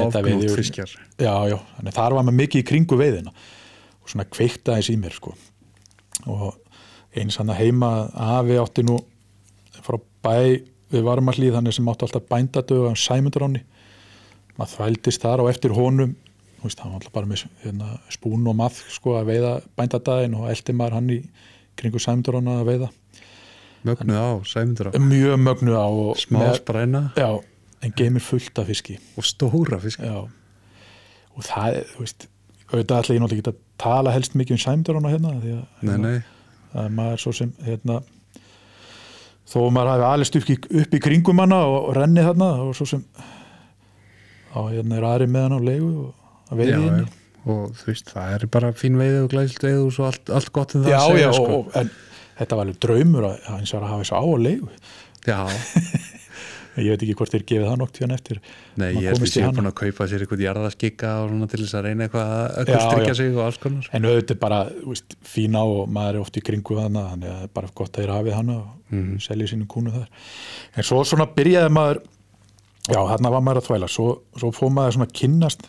netaveiði 0.10 0.50
og- 0.50 0.58
já, 1.21 1.34
já, 1.54 1.58
þannig 1.78 1.93
þar 2.00 2.15
var 2.17 2.24
maður 2.28 2.39
mikið 2.41 2.63
í 2.63 2.67
kringu 2.71 2.97
veiðina 2.97 3.32
og 4.02 4.10
svona 4.10 4.26
kveikta 4.34 4.76
þess 4.80 4.89
í 4.89 4.97
mér 4.97 5.13
sko. 5.15 5.36
Og 6.28 6.58
eins 7.15 7.38
hann 7.38 7.50
að 7.54 7.62
heima 7.62 7.91
afi 8.13 8.58
átti 8.58 8.84
nú 8.84 8.97
frá 9.85 9.97
bæ 10.25 10.35
við 10.91 11.05
varmalíð 11.07 11.57
þannig 11.57 11.77
sem 11.77 11.91
átti 11.91 12.07
alltaf 12.07 12.27
bændadögu 12.31 12.91
á 12.91 12.93
Sæmunduráni 12.99 13.63
maður 14.57 14.73
þvældist 14.75 15.23
þar 15.23 15.43
og 15.43 15.51
eftir 15.51 15.75
honum 15.75 16.15
þú 16.59 16.67
veist, 16.67 16.81
hann 16.81 16.93
var 16.93 16.99
alltaf 16.99 17.15
bara 17.15 17.29
með 17.29 17.45
hérna, 17.63 17.93
spún 18.13 18.47
og 18.47 18.57
maður 18.59 18.95
sko 18.95 19.15
að 19.17 19.31
veiða 19.31 19.53
bændadaginn 19.79 20.35
og 20.37 20.49
eldi 20.51 20.75
maður 20.77 20.97
hann 20.99 21.13
í 21.15 21.21
kringu 21.79 22.01
Sæmundurána 22.01 22.59
að 22.61 22.67
veiða. 22.69 22.91
Mögnuð 23.87 24.19
á, 24.21 24.29
sæmundur 24.45 24.91
á 24.91 25.01
mjög 25.01 25.39
mögnu 25.41 25.73
á 25.73 25.89
smá 26.21 26.43
spræna. 26.53 27.01
Já, 27.17 27.41
en 27.81 27.95
geymir 27.97 28.21
fullt 28.21 28.59
af 28.61 28.69
fiski. 28.69 28.99
Og 29.17 29.25
stóra 29.25 29.79
fisk 29.81 30.03
já. 30.05 30.27
og 31.35 31.47
það, 31.47 31.79
er, 31.79 31.89
þú 31.95 32.05
veist 32.05 32.27
auðvitað 32.71 33.01
ætla 33.01 33.15
ég 33.15 33.23
náttúrulega 33.23 33.41
ekki 33.41 33.51
að 33.53 33.61
tala 33.81 34.13
helst 34.15 34.35
mikið 34.37 34.57
um 34.57 34.61
sæmdurana 34.63 35.11
hérna 35.11 35.33
því 35.39 35.53
að, 35.57 35.63
nei, 35.87 35.95
nei, 36.03 36.17
að 36.77 36.89
maður 36.97 37.23
svo 37.23 37.33
sem 37.35 37.53
hérna 37.65 38.01
þó 39.49 39.58
maður 39.73 39.91
hafi 39.95 40.06
upp, 40.41 40.49
í- 40.54 40.82
upp 40.84 40.93
í 40.93 41.01
kringum 41.04 41.41
hana 41.43 41.62
og, 41.67 41.89
renni 41.97 42.21
þarna 42.25 42.51
og 42.67 42.75
svo 42.77 42.86
sem 42.93 43.04
á 44.51 44.60
hérna 44.67 44.97
er 44.99 45.08
aðri 45.08 45.27
með 45.32 45.47
hana 45.47 45.58
á 45.60 45.67
leigu 45.71 45.91
og 46.06 46.51
að 46.51 46.62
veiði 46.62 46.77
henni. 46.77 47.06
og 47.47 47.75
þú 47.80 47.88
veist, 47.89 48.12
það 48.13 48.34
er 48.38 48.45
bara 48.54 48.71
fín 48.77 48.97
veiði 48.99 49.21
og 49.25 49.30
glæsilt 49.34 49.63
veiði 49.65 49.84
og 49.86 49.93
svo 49.95 50.08
allt, 50.10 50.30
allt 50.30 50.51
gott 50.56 50.75
um 50.75 50.84
það 50.86 50.91
já, 50.93 50.99
að 50.99 51.12
segja 51.12 51.27
já, 51.27 51.34
sko. 51.39 51.60
og, 51.62 51.71
en 51.82 51.91
þetta 52.41 52.58
var 52.60 52.65
alveg 52.67 52.82
draumur 52.86 53.27
að 53.32 53.49
eins 53.58 53.73
og 53.73 53.82
að 53.82 53.88
hafa 53.91 54.04
þessu 54.04 54.17
á 54.17 54.23
að 54.25 54.43
leigu. 54.47 54.69
Já, 55.27 55.39
ég 56.77 56.88
veit 56.93 57.01
ekki 57.03 57.15
hvort 57.19 57.34
þeir 57.34 57.43
gefið 57.51 57.65
það 57.67 57.79
nokk 57.81 57.91
tíðan 57.97 58.13
eftir 58.15 58.38
nei, 58.79 58.93
Maður 58.93 59.01
ég 59.01 59.07
held 59.12 59.19
að 59.21 59.25
í 59.27 59.31
sé 59.34 59.41
hana. 59.43 59.55
búin 59.57 59.69
að 59.71 59.75
kaupa 59.81 60.07
sér 60.07 60.21
eitthvað 60.23 60.43
jarðaskikka 60.45 61.10
og 61.23 61.29
svona 61.34 61.47
til 61.51 61.60
þess 61.65 61.75
að 61.75 61.84
reyna 61.88 62.05
eitthvað 62.07 62.31
að 62.31 62.71
já. 62.71 63.15
sig 63.19 63.36
og 63.36 63.41
alls 63.45 63.57
konar 63.65 63.89
en 63.91 64.07
auðvitað 64.12 64.39
bara 64.39 64.60
veist, 64.86 65.15
fína 65.27 65.63
og 65.67 65.89
maður 65.91 66.15
er 66.15 66.21
oft 66.23 66.38
í 66.39 66.43
kringu 66.47 66.77
þannig 66.79 67.01
að 67.03 67.25
það 67.27 67.43
er 67.43 67.51
bara 67.60 67.71
gott 67.75 67.91
að 67.91 68.01
þeir 68.05 68.13
hafið 68.15 68.38
hana 68.39 68.57
og 68.62 68.67
Mhm. 68.91 69.19
selja 69.23 69.47
sínum 69.47 69.67
kúnu 69.71 69.91
þar 69.91 70.07
en 70.75 70.84
svo 70.84 71.03
svona 71.07 71.27
byrjaði 71.36 71.71
maður 71.71 71.99
já, 72.91 72.99
þarna 73.07 73.31
var 73.31 73.41
maður 73.41 73.62
að 73.62 73.67
þvæla 73.69 73.88
svo, 73.89 74.07
svo 74.38 74.51
fóð 74.51 74.71
maður 74.75 74.95
svona 74.97 75.07
að 75.07 75.13
kynnast 75.21 75.67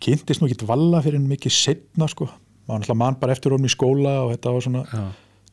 kynntist 0.00 0.40
nú 0.42 0.46
ekki 0.50 0.66
valla 0.68 1.00
fyrir 1.02 1.16
en 1.18 1.26
mikið 1.30 1.50
setna 1.56 2.06
sko, 2.10 2.28
maður 2.68 2.82
náttúrulega 2.82 2.98
mann 3.00 3.16
bara 3.20 3.32
eftir 3.34 3.50
honum 3.54 3.66
í 3.66 3.72
skóla 3.72 4.12
og 4.26 4.34
þetta 4.36 4.52
var 4.52 4.60
svona 4.66 4.82
já, 4.90 5.04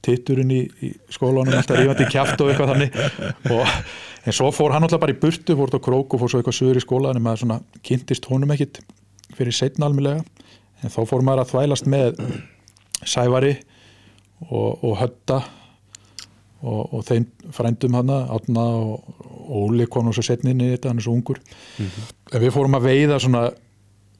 titturinn 0.04 0.52
í, 0.52 0.62
í 0.84 0.92
skólanum 1.14 1.56
alltaf 1.58 1.80
rífandi 1.80 2.10
kjátt 2.12 2.42
og 2.44 2.52
eitthvað 2.52 2.74
þannig. 2.74 2.98
Og, 3.54 3.78
en 4.24 4.36
svo 4.36 4.52
fór 4.56 4.76
hann 4.76 4.86
alltaf 4.86 5.02
bara 5.04 5.16
í 5.16 5.20
burtu 5.20 5.56
fór 5.58 5.72
þetta 5.72 5.86
krók 5.88 6.16
og 6.16 6.22
fór 6.22 6.32
svo 6.32 6.42
eitthvað 6.42 6.60
sögur 6.60 6.80
í 6.80 6.84
skóla 6.84 7.12
en 7.14 7.24
maður 7.24 7.44
svona 7.44 7.60
kynntist 7.86 8.28
honum 8.32 8.54
ekkit 8.56 8.82
fyrir 9.34 9.56
setna 9.56 9.90
almilega 9.90 10.24
en 10.84 10.94
þá 10.94 11.02
fór 11.10 11.26
maður 11.26 11.44
að 11.44 11.52
þvælast 11.54 11.90
með 11.92 12.22
Sævari 13.04 13.58
og, 14.48 14.84
og 14.84 14.96
Hötta 15.00 15.42
og, 16.64 16.94
og 16.96 17.04
þeim 17.08 17.28
frændum 17.56 17.98
hana 18.00 18.22
Átna 18.32 18.64
og, 18.80 19.10
og 19.34 19.68
Óli 19.68 19.88
kom 19.92 20.08
nú 20.08 20.14
svo 20.16 20.24
setni 20.26 20.54
inn 20.54 20.64
í 20.64 20.72
þetta, 20.72 20.92
hann 20.92 21.02
er 21.02 21.06
svo 21.06 21.16
ungur. 21.18 21.40
En 22.32 22.44
við 22.44 22.54
fórum 22.56 22.78
að 22.80 22.88
veiða 22.88 23.20
svona 23.20 23.50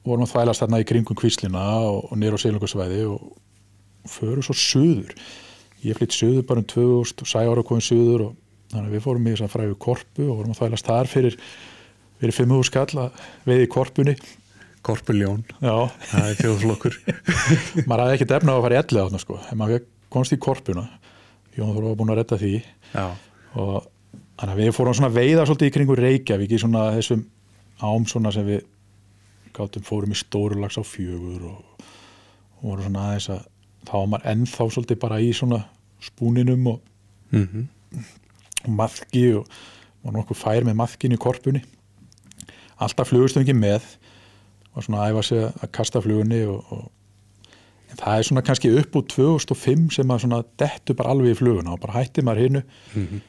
vorum 0.04 0.26
að 0.26 0.34
þvælast 0.34 0.64
þarna 0.64 0.82
í 0.82 0.86
kringum 0.88 1.16
kvíslina 1.16 1.64
og, 1.88 2.02
og 2.10 2.20
nýr 2.20 2.36
á 2.36 2.38
Seilungarsvæði 2.42 3.06
og, 3.08 3.24
og 4.04 4.12
förum 4.12 4.44
svo 4.44 4.56
suður 4.58 5.14
ég 5.84 5.98
flytt 5.98 6.16
suður 6.16 6.46
bara 6.48 6.62
um 6.62 6.68
2000 6.70 7.24
og 7.24 7.58
og 7.60 7.68
komið 7.68 7.86
suður 7.88 8.26
og 8.28 8.32
þannig 8.72 8.88
að 8.88 8.96
við 8.96 9.04
fórum 9.04 9.28
í 9.28 9.34
þess 9.34 9.46
að 9.46 9.54
fræðu 9.54 9.76
korpu 9.84 10.26
og 10.28 10.38
vorum 10.38 10.54
að 10.54 10.60
þvælast 10.60 10.88
þar 10.90 11.10
fyrir 11.10 11.38
fyrir 12.20 12.36
500 12.38 12.68
skall 12.70 13.02
að 13.04 13.22
veiði 13.44 13.66
í 13.66 13.70
korpunni. 13.74 14.14
Korpuljón 14.84 15.44
það 16.10 16.26
er 16.28 16.38
þjóðflokkur. 16.42 16.96
Maður 17.88 18.02
hafði 18.02 18.16
ekkert 18.18 18.34
efna 18.36 18.52
á 18.52 18.56
að 18.58 18.64
fara 18.66 18.76
í 18.76 18.80
elli 18.82 19.00
átna 19.00 19.20
sko, 19.22 19.38
en 19.48 19.60
maður 19.60 19.86
komst 20.12 20.34
í 20.36 20.40
korpuna. 20.40 20.84
Jón 21.56 21.72
Þór 21.72 21.86
var 21.86 21.96
búin 22.00 22.12
að 22.12 22.20
redda 22.20 22.38
því. 22.42 22.52
Já, 22.92 23.06
og 23.54 23.86
þannig 24.36 24.52
að 24.52 24.60
við 24.60 24.76
fórum 24.76 24.98
svona 24.98 25.14
veiða 25.14 25.46
svolítið 25.48 25.70
í 25.70 25.74
kringu 25.78 25.96
Reykjavík 25.98 26.52
í 26.52 26.60
svona 26.60 26.84
þessum 26.98 27.24
ám 27.80 28.06
svona 28.10 28.32
sem 28.34 28.46
við 28.48 28.64
gátum 29.54 29.86
fórum 29.86 30.12
í 30.14 30.18
stóru 30.18 30.58
lags 30.60 30.76
á 30.76 30.84
fjögur 30.84 31.48
og, 31.48 31.86
og 32.58 32.64
voru 32.66 32.84
svona 32.86 33.08
aðeins 33.08 33.30
að 33.30 33.44
þá 33.84 33.94
var 33.94 34.10
maður 34.12 34.30
ennþá 34.32 34.68
svolítið 34.74 35.00
bara 35.04 35.20
í 35.22 35.30
svona 35.36 35.60
spúninum 36.10 36.66
og, 36.74 36.80
mm 37.34 37.70
og 38.64 38.72
maðki 38.72 39.26
og 39.36 39.44
var 40.04 40.14
nokkuð 40.16 40.38
fær 40.40 40.64
með 40.64 40.76
maðkin 40.78 41.12
í 41.12 41.18
korpunni. 41.20 41.60
Alltaf 42.80 43.10
flugustum 43.10 43.42
ekki 43.44 43.52
með 43.56 43.84
var 44.74 44.86
svona 44.86 45.02
að 45.04 45.12
æfa 45.12 45.22
sig 45.28 45.42
að 45.44 45.70
kasta 45.76 46.00
flugunni 46.00 46.38
og, 46.48 46.64
og 46.72 47.98
það 48.00 48.16
er 48.22 48.26
svona 48.30 48.42
kannski 48.48 48.72
upp 48.80 48.96
úr 48.98 49.04
2005 49.12 49.84
sem 49.98 50.08
maður 50.08 50.24
svona 50.24 50.40
dettu 50.58 50.96
bara 50.98 51.12
alveg 51.12 51.34
í 51.36 51.38
fluguna 51.38 51.76
og 51.76 51.82
bara 51.84 51.98
hætti 52.00 52.24
maður 52.24 52.42
hinnu 52.46 52.62
Mhm. 52.96 53.20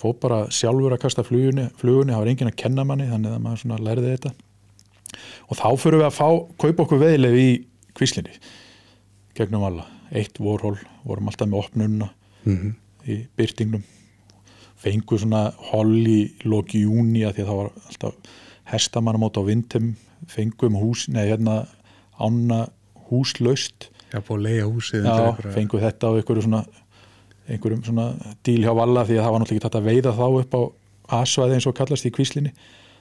fór 0.00 0.14
bara 0.22 0.38
sjálfur 0.54 0.94
að 0.94 1.02
kasta 1.02 1.22
flugunni, 1.26 1.66
flugunni 1.76 2.14
það 2.14 2.22
var 2.22 2.30
enginn 2.32 2.48
að 2.52 2.56
kenna 2.62 2.84
manni 2.88 3.10
þannig 3.10 3.34
að 3.34 3.42
maður 3.44 3.60
svona 3.64 3.82
lærði 3.84 4.14
þetta. 4.14 4.30
Og 5.50 5.56
þá 5.58 5.66
fyrir 5.82 5.98
við 6.00 6.06
að 6.06 6.16
fá 6.16 6.28
kaupa 6.62 6.82
okkur 6.86 7.02
veðileg 7.02 7.36
í 7.42 7.50
kvíslinni 7.98 8.38
gegnum 9.36 9.66
alla, 9.66 9.84
eitt 10.12 10.38
vorhól 10.42 10.78
vorum 11.04 11.28
alltaf 11.30 11.48
með 11.48 11.58
opnunna 11.64 12.10
Mhm. 12.44 12.74
í 13.06 13.26
byrtingnum. 13.36 13.82
Fengu 14.80 15.18
svona 15.18 15.52
hol 15.70 16.06
í 16.08 16.32
loki 16.44 16.82
júni 16.86 17.20
að 17.26 17.34
því 17.36 17.42
að 17.44 17.48
það 17.50 17.56
var 17.60 17.70
alltaf 17.86 18.14
hestamannamót 18.72 19.36
á 19.36 19.42
vindum. 19.44 19.94
Fengum 20.26 20.74
hús, 20.80 21.08
nei 21.08 21.26
hérna 21.28 21.66
ána 22.20 22.68
húslaust. 23.10 23.90
Já, 24.12 24.20
búið 24.20 24.38
að 24.38 24.46
leiða 24.46 24.68
húsið 24.72 25.04
já, 25.04 25.52
fengu 25.54 25.78
þetta 25.80 26.08
á 26.08 26.10
einhverju 26.18 26.42
svona 26.42 26.64
einhverjum 27.48 27.82
svona 27.84 28.06
díl 28.44 28.62
hjá 28.64 28.74
valla 28.74 29.04
því 29.06 29.16
að 29.18 29.24
það 29.24 29.32
var 29.32 29.40
náttúrulega 29.40 29.56
ekki 29.56 29.64
tætt 29.66 29.78
að 29.80 29.88
veiða 29.90 30.12
þá 30.18 30.26
upp 30.40 30.54
á 30.54 30.62
asvæði 31.22 31.54
eins 31.54 31.66
og 31.66 31.74
kallast 31.74 32.06
í 32.06 32.10
kvíslinni 32.14 32.52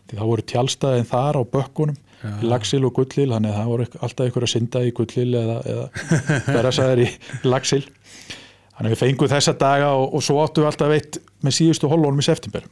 því 0.09 0.19
það 0.19 0.29
voru 0.31 0.45
tjálstaðin 0.51 1.09
þar 1.09 1.39
á 1.39 1.41
bökkunum 1.55 1.97
Já. 2.19 2.31
lagsil 2.51 2.81
og 2.83 2.93
gullil, 2.97 3.29
þannig 3.31 3.53
að 3.53 3.57
það 3.59 3.69
voru 3.71 3.85
alltaf 4.03 4.25
einhver 4.25 4.45
að 4.45 4.51
synda 4.51 4.81
í 4.83 4.91
gullil 4.97 5.29
eða, 5.39 5.57
eða 5.71 6.39
berasæðir 6.49 7.01
í 7.05 7.07
lagsil 7.47 7.81
þannig 7.85 8.89
að 8.89 8.93
við 8.93 9.01
fengum 9.03 9.31
þessa 9.31 9.53
daga 9.59 9.93
og, 9.95 10.05
og 10.17 10.25
svo 10.25 10.39
áttum 10.43 10.65
við 10.65 10.71
alltaf 10.71 10.91
veitt 10.91 11.19
með 11.45 11.55
síðustu 11.55 11.89
hollónum 11.91 12.19
í 12.19 12.27
september. 12.27 12.65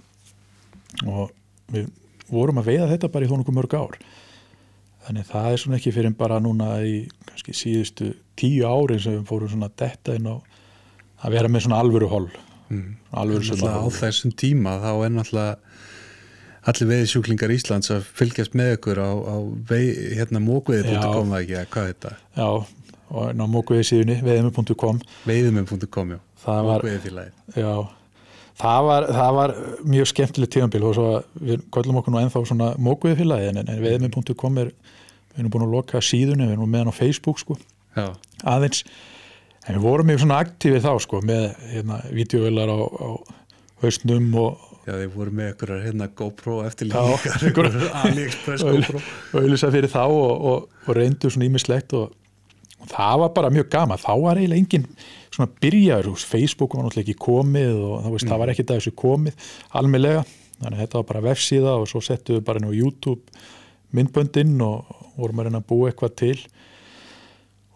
Og 1.08 1.32
við 1.72 1.88
vorum 2.32 2.60
að 2.62 2.70
veiða 2.74 2.90
þetta 2.92 3.10
bara 3.12 3.28
í 3.28 3.30
þónungum 3.32 3.56
mörg 3.60 3.76
ár. 3.80 3.98
Þannig 5.08 5.24
að 5.24 5.32
það 5.32 5.50
er 5.52 5.62
svona 5.64 5.80
ekki 5.80 5.94
fyrir 5.96 6.16
bara 6.20 6.40
núna 6.44 6.70
í 6.84 6.96
kannski 7.30 7.56
síðustu 7.56 8.10
tíu 8.40 8.68
árin 8.68 9.00
sem 9.04 9.16
við 9.16 9.28
fórum 9.30 9.52
svona 9.52 9.72
detta 9.80 10.16
inn 10.20 10.28
á 10.28 10.36
að 11.24 11.38
vera 11.38 11.52
með 11.52 11.68
svona 11.68 11.80
alvöru 11.84 12.12
holl 12.12 12.28
Mm. 12.68 12.98
alvöru 13.16 13.46
Náttúrulega 13.48 13.80
á 13.80 13.88
þessum 13.96 14.32
tíma 14.36 14.74
þá 14.84 14.90
er 15.06 15.12
náttúrulega 15.16 15.67
allir 16.68 16.90
veiðsjúklingar 16.92 17.54
Íslands 17.56 17.92
að 17.94 18.08
fylgjast 18.18 18.56
með 18.58 18.74
ykkur 18.78 19.00
á, 19.00 19.10
á 19.16 19.36
vei, 19.70 19.84
hérna 20.18 20.42
mókveiði.com 20.44 21.32
eða 21.32 21.44
ekki, 21.44 21.62
hvað 21.74 21.86
er 21.88 21.94
þetta? 21.94 22.12
já, 22.38 22.50
og 23.08 23.30
ná 23.40 23.46
mókuðið 23.48 23.86
síðunni 23.92 24.18
veðum.com 24.26 25.00
Veiðumum.com, 25.30 26.12
já, 26.16 26.20
það 26.44 26.62
var, 26.68 26.84
mókveiðifélagið. 26.84 27.62
já, 27.62 27.72
það 28.62 28.88
var 28.90 29.08
það 29.16 29.32
var 29.40 29.56
mjög 29.96 30.12
skemmtilegt 30.12 30.56
tíðanbíl 30.58 30.84
og 30.90 30.96
svo 30.98 31.10
við 31.40 31.64
köllum 31.78 32.02
okkur 32.02 32.16
nú 32.16 32.22
ennþá 32.26 32.44
svona 32.52 32.72
mókuðið 32.90 33.22
félagi 33.24 33.52
en, 33.54 33.62
en 33.64 33.84
veðum.com 33.86 34.62
er 34.66 34.74
við 34.74 35.44
erum 35.44 35.54
búin 35.54 35.68
að 35.68 35.76
loka 35.78 36.02
síðunni, 36.04 36.50
við 36.50 36.58
erum 36.58 36.72
með 36.74 36.84
hann 36.86 36.92
á 36.92 37.00
Facebook 37.00 37.40
sko, 37.44 37.58
Já, 37.98 38.12
aðeins. 38.46 38.84
En 39.68 39.76
við 39.78 39.84
vorum 39.88 40.08
mjög 40.10 40.20
svona 40.24 40.38
aktífið 40.44 40.84
þá 40.86 40.92
sko 41.04 41.20
með 41.26 41.44
hérna 41.72 41.98
vídeovelar 42.14 42.70
á, 42.72 42.78
á 42.78 43.10
hausnum 43.84 44.28
og 44.42 44.67
já, 44.88 44.94
þið 44.96 45.10
voru 45.18 45.34
með 45.36 45.50
ykkur 45.54 45.74
hérna 45.84 46.08
GoPro 46.22 46.58
eftir 46.68 46.90
Já, 46.90 47.02
líka, 47.12 47.34
einhverjar- 47.38 47.98
AliExpress 48.06 48.64
GoPro. 48.64 49.02
auðvitað 49.36 49.76
fyrir 49.78 49.92
þá 49.94 50.02
og, 50.08 50.48
og, 50.54 50.66
og 50.88 50.98
reyndu 50.98 51.32
svona 51.34 51.50
ímislegt 51.50 51.94
og, 52.00 52.16
og 52.82 52.92
það 52.94 53.22
var 53.26 53.34
bara 53.38 53.54
mjög 53.54 53.70
gama 53.76 54.00
þá 54.02 54.10
var 54.24 54.40
eiginlega 54.42 54.64
engin 54.64 54.88
svona 55.38 55.52
byrjaður 55.62 56.18
Facebook 56.26 56.74
var 56.78 56.88
náttúrulega 56.88 57.06
ekki 57.12 57.20
komið 57.28 57.76
og 57.84 57.96
það, 58.06 58.12
veist, 58.16 58.30
það 58.32 58.42
var 58.44 58.54
ekkert 58.56 58.72
að 58.74 58.80
þessu 58.82 58.96
komið 59.04 59.50
almennlega 59.82 60.24
þannig 60.58 60.74
að 60.80 60.82
þetta 60.86 60.98
var 61.02 61.08
bara 61.12 61.26
vefsíða 61.28 61.74
og 61.78 61.90
svo 61.92 62.02
settum 62.02 62.40
við 62.40 62.46
bara 62.48 62.64
á 62.66 62.72
YouTube 62.74 63.44
myndböndinn 63.96 64.56
og 64.66 64.88
vorum 65.18 65.40
að 65.44 65.48
reyna 65.50 65.62
að 65.62 65.68
búa 65.70 65.92
eitthvað 65.92 66.16
til 66.24 66.38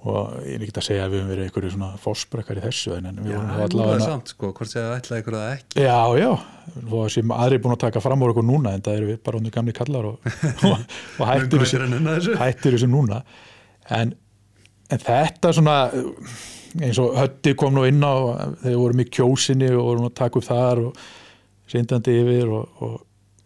og 0.01 0.37
ég 0.47 0.55
er 0.55 0.63
ekki 0.65 0.73
að 0.81 0.85
segja 0.87 1.03
að 1.05 1.11
við 1.13 1.19
höfum 1.19 1.31
verið 1.31 1.47
einhverju 1.47 1.71
svona 1.75 1.89
fórsprekkar 2.01 2.57
í 2.57 2.63
þessu 2.63 2.95
en 2.95 3.09
en 3.11 3.19
við 3.21 3.35
vorum 3.35 3.51
það 3.51 3.65
allavega 3.67 4.05
samt, 4.07 4.31
sko, 4.33 4.49
hvort 4.57 4.71
segja 4.71 4.85
það 4.87 4.95
ætlaði 5.01 5.23
ykkur 5.23 5.37
að 5.37 5.51
ekki. 5.51 5.83
Já, 5.85 5.99
já, 6.17 6.31
og 6.87 7.11
sem 7.13 7.35
aðri 7.35 7.59
er 7.59 7.63
búin 7.65 7.75
að 7.75 7.83
taka 7.83 8.01
fram 8.01 8.25
úr 8.25 8.33
okkur 8.33 8.47
núna 8.47 8.73
en 8.73 8.85
það 8.87 8.97
eru 8.97 9.11
við 9.11 9.19
bara 9.27 9.41
hundur 9.41 9.53
gamli 9.57 9.75
kallar 9.77 10.07
og, 10.09 10.31
og, 10.71 10.97
og 11.21 11.29
hættir, 11.29 11.67
þessu, 12.73 12.89
núna. 12.89 13.21
En, 13.93 14.15
en 14.89 15.05
þetta 15.05 15.53
svona 15.59 15.77
eins 16.79 16.99
og 17.03 17.15
Hötti 17.19 17.53
kom 17.59 17.75
nú 17.75 17.85
inn 17.87 18.01
á 18.01 18.13
þegar 18.63 18.79
vorum 18.79 19.03
í 19.03 19.07
kjósinni 19.11 19.69
og 19.75 19.85
vorum 19.89 20.07
að 20.07 20.17
taka 20.21 20.39
upp 20.39 20.47
þar 20.47 20.83
og 20.87 21.05
sindandi 21.71 22.17
yfir 22.21 22.51
og, 22.55 22.83
og 22.83 22.97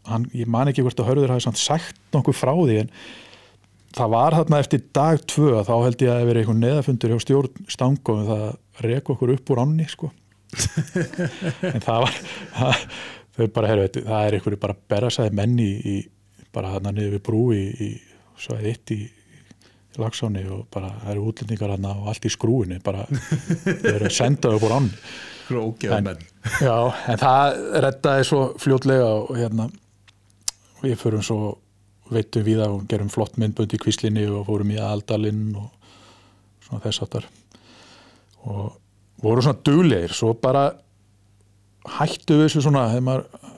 hann, 0.10 0.28
ég 0.38 0.49
man 0.51 0.70
ekki 0.70 0.86
hvort 0.86 0.99
að 1.01 1.10
hörður 1.12 1.36
hafi 1.36 1.45
samt 1.47 1.62
sagt 1.62 1.99
nokkuð 2.14 2.38
frá 2.38 2.53
því 2.53 2.82
en 2.84 2.91
það 3.96 4.12
var 4.16 4.36
þarna 4.39 4.60
eftir 4.64 4.84
dag 4.96 5.22
tvö 5.32 5.50
að 5.60 5.68
þá 5.70 5.74
held 5.86 6.04
ég 6.06 6.12
að 6.12 6.20
það 6.20 6.30
verið 6.30 6.41
einhvern 6.43 6.64
neðafundur 6.66 7.14
hjá 7.16 7.20
stjórn 7.24 7.68
stangum 7.72 8.24
það 8.30 8.46
rek 8.86 9.12
okkur 9.16 9.34
upp 9.38 9.52
úr 9.56 9.62
ánni 9.66 9.88
sko. 9.91 10.12
En 11.76 11.82
það 11.84 12.06
var 12.06 12.18
það, 12.56 12.84
þau 13.36 13.46
bara, 13.56 13.70
heru, 13.72 13.88
það 13.96 14.28
er 14.30 14.38
einhverju 14.38 14.60
bara 14.62 14.78
berasæði 14.93 15.36
menni 15.39 15.70
í, 15.80 15.96
bara 16.56 16.74
þarna 16.76 16.93
niður 16.96 17.16
við 17.18 17.24
brú 17.28 17.43
í, 17.56 17.64
í 17.88 17.89
svæði 18.39 18.74
eitt 18.76 18.96
í 18.96 19.00
í 19.96 20.02
lagsáni 20.04 20.41
og 20.52 20.66
bara 20.76 20.89
það 21.02 21.12
eru 21.14 21.26
útlendingar 21.32 21.72
hana 21.72 21.93
og 21.96 22.10
allt 22.12 22.26
í 22.28 22.32
skrúinu 22.34 22.82
bara 22.84 23.06
þau 23.08 23.93
eru 23.93 24.10
að 24.10 24.16
senda 24.16 24.52
upp 24.58 24.66
úr 24.68 24.74
ánni. 24.76 24.91
Grókjaðu 25.46 25.96
En- 26.00 26.08
menn. 26.10 26.24
Já, 26.60 26.76
en 27.14 27.22
það 27.22 27.60
reddaði 27.86 28.26
svo 28.28 28.41
fljótlega 28.60 29.06
og 29.22 29.36
hérna 29.39 29.70
við 30.84 30.98
förum 31.00 31.24
svo 31.24 31.38
veitum 32.12 32.45
við 32.45 32.62
að 32.66 32.78
gerum 32.91 33.12
flott 33.14 33.38
myndbönd 33.41 33.74
í 33.74 33.82
kvíslinni 33.82 34.26
og 34.30 34.45
fórum 34.49 34.74
í 34.74 34.80
aðaldalinn 34.80 35.56
og 35.58 35.70
svona 36.66 36.84
þess 36.86 37.03
áttar 37.06 37.28
og 38.45 38.76
voru 39.24 39.43
svona 39.45 39.62
duglegir 39.66 40.14
svo 40.14 40.34
bara 40.38 40.68
hættu 41.97 42.38
við 42.38 42.47
þessu 42.47 42.66
svona 42.66 42.88
þegar 42.91 43.06
maður 43.08 43.53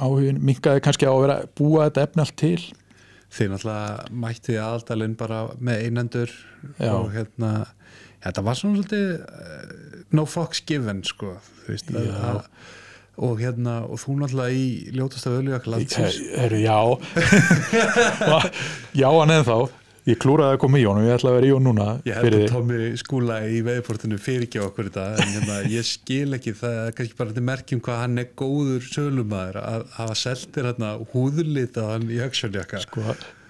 áhugin 0.00 0.40
minkaði 0.44 0.84
kannski 0.84 1.08
á 1.08 1.12
að 1.12 1.22
vera 1.24 1.40
búa 1.58 1.88
þetta 1.88 2.04
efni 2.06 2.24
allt 2.24 2.36
til. 2.40 2.60
Þeir 3.30 3.50
náttúrulega 3.52 4.20
mætti 4.24 4.56
aðaldalinn 4.58 5.16
bara 5.20 5.42
með 5.60 5.84
einendur 5.86 6.32
Já. 6.80 6.92
og 6.96 7.12
hérna 7.14 7.50
þetta 8.24 8.44
var 8.46 8.58
svona 8.58 8.80
svolítið 8.80 9.12
uh, 9.20 10.00
no 10.16 10.24
fucks 10.26 10.64
given 10.66 11.04
sko 11.06 11.36
þú 11.62 11.74
veist, 11.74 11.92
að, 11.94 12.40
og 13.20 13.40
hérna 13.42 13.80
og 13.86 14.00
þú 14.00 14.16
náttúrulega 14.20 14.56
í 14.56 14.94
ljótasta 14.96 15.32
völujakk 15.34 15.66
landsins 15.70 16.16
Heru, 16.38 16.58
já. 16.62 16.78
Já 19.00 19.08
hann 19.12 19.34
eða 19.34 19.44
þá. 19.46 19.58
Ég 20.08 20.16
klúraði 20.16 20.56
að 20.56 20.60
koma 20.62 20.78
í 20.80 20.84
honum, 20.88 21.04
ég 21.04 21.12
ætla 21.18 21.28
að 21.30 21.36
vera 21.36 21.46
í 21.46 21.50
honum 21.52 21.76
núna 21.76 21.86
Ég 22.08 22.16
að 22.16 22.22
þig. 22.32 22.46
Tommi 22.50 22.78
skúla 22.98 23.34
í 23.44 23.60
veðiportinu 23.66 24.16
fyrir 24.20 24.46
ekki 24.46 24.62
okkur 24.64 24.88
þetta 24.88 25.04
en 25.20 25.34
hérna, 25.34 25.58
ég 25.70 25.84
skil 25.86 26.38
ekki 26.38 26.54
það. 26.56 26.78
Kannski 26.96 27.18
bara 27.18 27.36
til 27.36 27.44
merkjum 27.50 27.82
hvað 27.84 28.00
hann 28.00 28.22
er 28.22 28.30
góður 28.40 28.82
sölumæður 28.88 29.60
að 29.60 29.84
hafa 29.98 30.16
seltir 30.18 30.70
hérna 30.70 30.94
húðlitaðan 31.12 32.08
í 32.08 32.18
höggsjálfjaka 32.24 32.80
sko, 32.86 33.00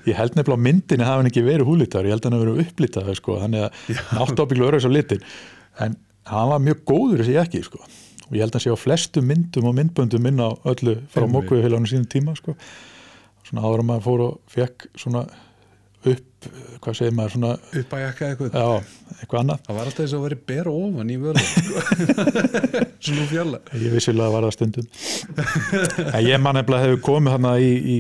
ég 0.08 0.18
held 0.18 0.34
nefnilega 0.34 0.58
á 0.58 0.66
myndinni 0.66 1.06
hafa 1.06 1.22
hann 1.22 1.30
ekki 1.30 1.46
verið 1.46 1.70
húlítar, 1.70 2.04
ég 2.08 2.12
held 2.16 2.24
að 2.24 2.28
hann 2.28 2.38
hafa 2.40 2.46
verið 2.48 2.62
upplítað 2.66 3.14
sko, 3.20 3.38
þannig 3.46 3.60
að 3.62 3.70
ábygglu 4.42 4.68
öru 4.72 4.82
og 8.30 8.38
ég 8.38 8.44
held 8.44 8.56
að 8.56 8.64
sé 8.64 8.72
á 8.72 8.78
flestu 8.78 9.22
myndum 9.26 9.68
og 9.70 9.76
myndböndum 9.76 10.30
inn 10.30 10.40
á 10.42 10.50
öllu 10.70 10.96
frá 11.10 11.24
Einmitt. 11.24 11.34
mókuðuheilanum 11.36 11.88
sínum 11.90 12.08
tíma 12.10 12.36
sko. 12.38 12.54
svona 13.46 13.64
áður 13.66 13.82
að 13.82 13.88
maður 13.88 14.04
fór 14.06 14.26
og 14.28 14.36
fekk 14.50 14.86
svona 14.94 15.24
upp, 16.06 16.46
hvað 16.80 16.96
segir 16.96 17.16
maður 17.16 17.34
svona, 17.34 17.50
upp 17.80 17.96
að 17.96 18.04
jakka 18.04 18.28
eitthvað 18.30 18.54
já, 18.54 18.94
eitthvað 19.18 19.40
annað 19.42 19.66
það 19.66 19.76
var 19.76 19.90
alltaf 19.90 20.04
þess 20.04 20.16
að 20.16 20.24
vera 20.24 20.38
ber 20.52 20.70
ofan 20.70 21.10
í 21.10 21.18
völu 21.20 21.42
svona 23.04 23.26
fjalla 23.34 23.60
ég 23.74 23.96
vissilega 23.96 24.32
var 24.32 24.46
það 24.46 24.56
stundum 24.56 24.88
en 26.06 26.24
ég 26.24 26.40
man 26.40 26.56
nefnilega 26.56 26.86
hefur 26.86 27.04
komið 27.10 27.36
hana 27.36 27.52
í, 27.60 27.70
í, 27.76 27.98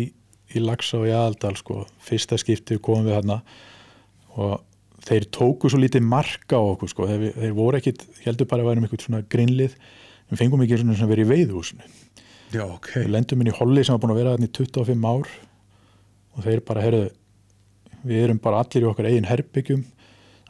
í 0.54 0.64
Laxá 0.64 1.02
í 1.02 1.12
Aðaldal 1.12 1.56
sko. 1.60 1.84
fyrsta 2.00 2.40
skipti 2.40 2.80
komum 2.80 3.10
við 3.10 3.18
hana 3.20 3.42
og 4.38 4.60
þeir 5.06 5.26
tóku 5.32 5.70
svo 5.70 5.80
lítið 5.80 6.04
marka 6.06 6.60
á 6.60 6.62
okkur 6.62 6.90
sko. 6.92 7.08
þeir, 7.08 7.32
þeir 7.36 7.56
voru 7.56 7.80
ekkit, 7.80 8.04
heldur 8.24 8.48
bara 8.50 8.64
að 8.64 8.70
værum 8.70 8.86
eitthvað 8.86 9.06
svona 9.06 9.22
grinnlið, 9.32 9.76
við 10.30 10.42
fengum 10.42 10.64
ekki 10.64 10.80
svona 10.80 10.98
sem 10.98 11.10
verið 11.10 11.26
í 11.26 11.30
veiðhúsinu, 11.34 11.88
já 12.54 12.64
ok, 12.66 12.90
við 13.02 13.12
lendum 13.14 13.42
inn 13.42 13.52
í 13.52 13.56
Holli 13.56 13.84
sem 13.86 13.96
var 13.96 14.02
búin 14.04 14.14
að 14.14 14.20
vera 14.22 14.34
þarna 14.34 14.50
í 14.50 14.54
25 14.58 15.08
ár 15.10 15.32
og 16.30 16.44
þeir 16.46 16.64
bara, 16.66 16.84
heyrðu 16.86 17.06
við 18.06 18.24
erum 18.24 18.40
bara 18.42 18.62
allir 18.64 18.86
í 18.86 18.90
okkar 18.90 19.10
eigin 19.10 19.28
herbyggjum 19.28 19.82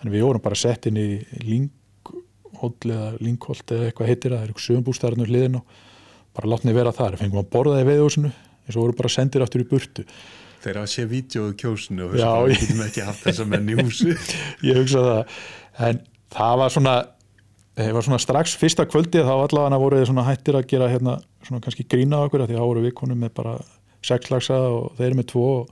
þannig 0.00 0.16
við 0.16 0.26
vorum 0.26 0.44
bara 0.44 0.58
sett 0.58 0.86
inn 0.88 1.00
í 1.00 1.08
Lingholt 1.44 2.86
eða 2.86 3.08
Lingholt 3.20 3.74
eða 3.74 3.88
eitthvað 3.88 4.12
heitir 4.12 4.30
það, 4.30 4.36
það 4.36 4.44
er 4.44 4.52
eitthvað 4.52 4.66
sögumbústæðarnir 4.68 5.32
hliðin 5.32 5.58
og 5.60 5.80
bara 6.36 6.52
látni 6.52 6.76
vera 6.76 6.94
þar, 6.94 7.18
fengum 7.20 7.42
að 7.42 7.50
borða 7.52 7.80
í 7.82 7.88
veiðhúsinu 7.88 8.30
eins 8.30 8.76
og 8.76 8.84
voru 8.84 8.96
bara 9.00 9.12
sendir 9.12 9.44
aftur 9.44 9.64
í 9.64 9.68
burtu. 9.68 10.04
Þeir 10.60 10.82
hafa 10.82 10.90
sé 10.92 11.06
vídjóðu 11.08 11.54
kjósinu 11.58 12.06
og 12.06 12.14
þess 12.14 12.26
að 12.28 12.42
við 12.44 12.60
getum 12.60 12.82
ekki 12.84 13.04
haft 13.06 13.24
þessa 13.24 13.46
menn 13.48 13.70
í 13.72 13.76
húsi. 13.78 14.12
Ég 14.68 14.76
hugsa 14.76 15.04
það, 15.06 15.38
en 15.88 16.02
það 16.36 16.58
var 16.60 16.74
svona 16.74 16.94
það 17.86 17.96
var 17.96 18.06
svona 18.06 18.20
strax 18.22 18.54
fyrsta 18.60 18.86
kvöldið 18.90 19.26
þá 19.28 19.34
allavega 19.36 19.78
voru 19.82 19.98
þið 20.00 20.08
svona 20.10 20.24
hættir 20.26 20.58
að 20.58 20.66
gera 20.72 20.88
hérna 20.92 21.16
svona 21.46 21.60
kannski 21.64 21.86
grína 21.90 22.22
okkur 22.26 22.44
því 22.46 22.56
að 22.56 22.60
þá 22.62 22.66
voru 22.70 22.84
við 22.86 22.94
konum 23.00 23.20
með 23.24 23.34
bara 23.40 23.56
sexlagsa 24.06 24.56
og 24.74 24.92
þeir 24.98 25.16
með 25.18 25.28
tvo 25.32 25.44
og 25.60 25.70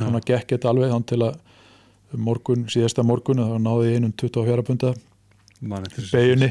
svona 0.00 0.20
gekk 0.26 0.54
þetta 0.56 0.70
alveg 0.72 0.92
þann 0.94 1.06
til 1.10 1.20
að 1.26 1.38
morgun, 2.26 2.64
síðasta 2.72 3.04
morgun 3.06 3.38
þá 3.44 3.56
náði 3.62 3.90
ég 3.92 4.00
einum 4.00 4.14
24 4.18 4.64
punda 4.66 4.94
Man, 5.60 5.84
þetta 5.84 6.00
er- 6.02 6.12
beginni 6.16 6.48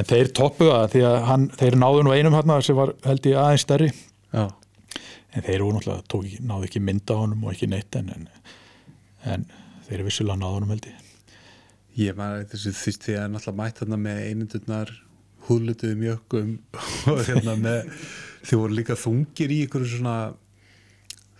en 0.00 0.06
þeir 0.08 0.30
toppuða 0.38 0.76
það 0.80 0.92
því 0.94 1.02
að 1.10 1.16
hann, 1.28 1.44
þeir 1.60 1.76
náðu 1.82 2.02
nú 2.06 2.14
einum 2.14 2.36
hérna 2.38 2.56
sem 2.64 2.76
var 2.78 2.92
held 3.04 3.26
ég 3.26 3.36
aðeins 3.40 3.64
stærri. 3.66 3.88
Já, 4.32 4.44
en 5.34 5.44
þeir 5.46 5.64
voru 5.64 5.76
náttúrulega, 5.76 6.04
tók, 6.10 6.28
náðu 6.46 6.68
ekki 6.68 6.82
mynda 6.86 7.16
honum 7.18 7.44
og 7.44 7.52
ekki 7.54 7.68
neitt 7.70 7.98
en, 7.98 8.08
en, 8.14 8.28
en 9.34 9.44
þeir 9.88 9.98
eru 9.98 10.06
vissulega 10.08 10.38
náðu 10.40 10.60
honum 10.60 10.72
held 10.76 10.86
ég 10.90 10.99
ég 11.98 12.18
maður 12.18 12.46
þessu 12.52 12.74
því 12.76 12.92
því 13.04 13.16
að 13.18 13.30
náttúrulega 13.34 13.60
mætt 13.62 13.80
þarna 13.80 13.98
með 14.04 14.20
einundurnar 14.28 14.92
húðlutuðum 15.48 16.06
jökkum 16.06 16.52
og 17.10 17.24
hérna 17.26 17.56
með 17.58 17.90
þið 18.44 18.62
voru 18.62 18.78
líka 18.78 18.98
þungir 18.98 19.54
í 19.54 19.58
ykkur 19.66 19.88
svona 19.88 20.16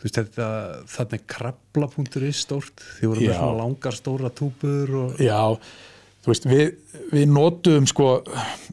þú 0.01 0.07
veist 0.07 0.19
þetta 0.19 0.51
þannig 0.89 1.25
krabla.is 1.31 2.45
stórt 2.47 2.85
þið 2.99 3.13
voru 3.13 3.25
með 3.25 3.33
Já. 3.33 3.39
svona 3.39 3.59
langar 3.61 3.97
stóra 3.97 4.31
túpur 4.33 4.95
og 5.05 5.21
Já, 5.21 5.43
þú 6.25 6.33
veist, 6.33 6.49
við, 6.49 6.71
við 7.13 7.27
notuðum 7.35 7.91
sko, 7.91 8.09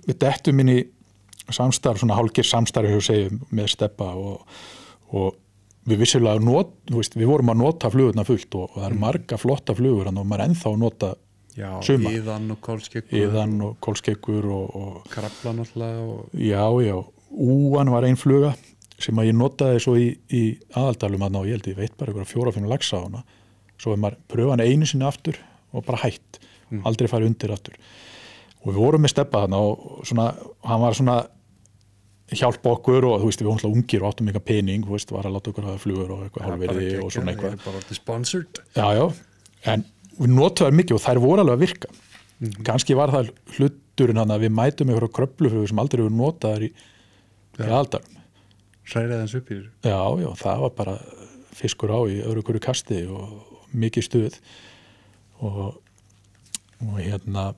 við 0.08 0.22
dettum 0.24 0.64
inn 0.64 0.74
í 0.74 0.80
samstarf, 1.54 2.02
svona 2.02 2.18
hálgir 2.18 2.48
samstarf 2.48 2.90
hefur 2.92 3.06
segjum 3.08 3.44
með 3.56 3.70
steppa 3.76 4.10
og, 4.20 4.58
og 5.16 5.36
við 5.88 6.02
vissulega 6.04 6.44
not, 6.44 6.74
þú 6.90 7.00
veist, 7.00 7.16
við 7.16 7.30
vorum 7.30 7.54
að 7.54 7.62
nota 7.62 7.92
flugurna 7.92 8.26
fullt 8.28 8.58
og, 8.60 8.72
og 8.72 8.82
það 8.82 8.90
eru 8.90 9.00
marga 9.04 9.40
flotta 9.40 9.76
flugur 9.78 10.10
og 10.12 10.18
maður 10.20 10.44
er 10.44 10.50
ennþá 10.50 10.72
að 10.74 10.82
nota 10.84 11.14
já, 11.58 11.70
Suma. 11.86 12.14
íðan 12.14 12.52
og 12.54 12.62
kólskeggur 12.64 13.20
yðan 13.20 13.60
og 13.66 13.78
kólskeggur 13.84 14.50
og, 14.54 14.80
og 14.80 15.12
krabla 15.12 15.56
náttúrulega 15.58 16.08
og 16.08 16.34
já, 16.38 16.64
já, 16.86 16.96
úan 17.32 17.94
var 17.94 18.08
ein 18.08 18.20
fluga 18.20 18.54
sem 19.02 19.18
að 19.20 19.32
ég 19.32 19.38
notaði 19.38 19.82
svo 19.84 19.96
í, 20.00 20.10
í 20.34 20.44
aðaldalum 20.74 21.28
að 21.28 21.36
ná, 21.36 21.40
ég 21.46 21.58
held 21.58 21.72
ég 21.74 21.80
veit 21.82 21.98
bara 22.00 22.14
ykkur 22.14 22.30
fjóra-fimm 22.32 22.70
lagsa 22.70 23.02
á 23.02 23.06
hana, 23.06 23.24
svo 23.78 23.94
er 23.94 24.02
maður 24.02 24.22
pröfa 24.32 24.56
hann 24.56 24.66
einu 24.66 24.90
sinni 24.90 25.06
aftur 25.06 25.38
og 25.74 25.86
bara 25.86 26.02
hætt. 26.02 26.40
Aldrei 26.88 27.08
farið 27.12 27.32
undir 27.32 27.54
aftur. 27.54 27.76
Og 28.64 28.72
við 28.74 28.80
vorum 28.82 29.06
með 29.06 29.14
steppa 29.14 29.44
þarna 29.46 29.60
og 29.64 30.00
svona, 30.08 30.32
hann 30.68 30.82
var 30.82 30.98
svona 30.98 31.18
hjálpa 32.36 32.74
okkur 32.76 33.06
og 33.08 33.22
þú 33.22 33.30
veist, 33.30 33.44
við 33.44 33.52
alltaf 33.54 33.72
ungir 33.72 34.04
og 34.04 34.10
áttum 34.12 34.28
eitthvað 34.28 34.48
pening, 34.50 34.84
þú 34.84 34.98
veist, 34.98 35.14
var 35.16 35.30
að 35.30 35.38
láta 35.38 35.54
okkur 35.54 35.68
hafa 35.70 35.80
flugur 35.80 36.12
og 36.16 36.26
eitthvað 36.26 36.48
hálfverði 36.50 36.90
og 37.00 37.14
svona 37.16 37.32
eitthvað. 37.32 37.54
ég 37.54 37.60
er 37.62 37.64
bara 37.64 37.80
orðið 37.80 38.00
sponsored. 38.02 38.60
Já, 38.76 38.88
já, 38.98 39.06
en 39.72 39.86
við 40.18 40.34
notuðum 40.34 40.68
þær 40.68 40.78
mikið 40.82 40.98
og 40.98 41.04
þær 41.06 41.24
voru 41.24 41.44
alveg 41.44 41.58
að 41.58 41.66
virka. 41.66 41.96
Kannski 42.68 42.98
var 42.98 43.14
það 43.14 43.32
hluturinn 43.58 44.22
að 44.22 44.46
við 44.46 44.54
mætum 44.54 44.94
ykkur 44.94 45.10
á 45.10 45.16
kröpluflugur 45.18 45.72
sem 45.72 45.82
aldrei 45.82 46.04
hefur 46.04 46.14
notað 46.14 46.56
þær 46.58 46.68
í, 46.68 46.72
í 47.58 47.66
aðaldalum 47.66 48.18
hræðið 48.88 49.22
hans 49.22 49.36
upp 49.38 49.52
í 49.52 49.58
þessu. 49.58 49.72
Já, 49.84 50.00
já, 50.22 50.30
það 50.42 50.64
var 50.64 50.74
bara 50.78 50.96
fiskur 51.58 51.94
á 51.94 52.00
í 52.08 52.20
öðru 52.24 52.44
hverju 52.48 52.64
kasti 52.64 53.00
og 53.12 53.74
mikið 53.78 54.08
stuð. 54.08 54.38
Og, 55.44 55.60
og 56.86 57.00
hérna 57.02 57.50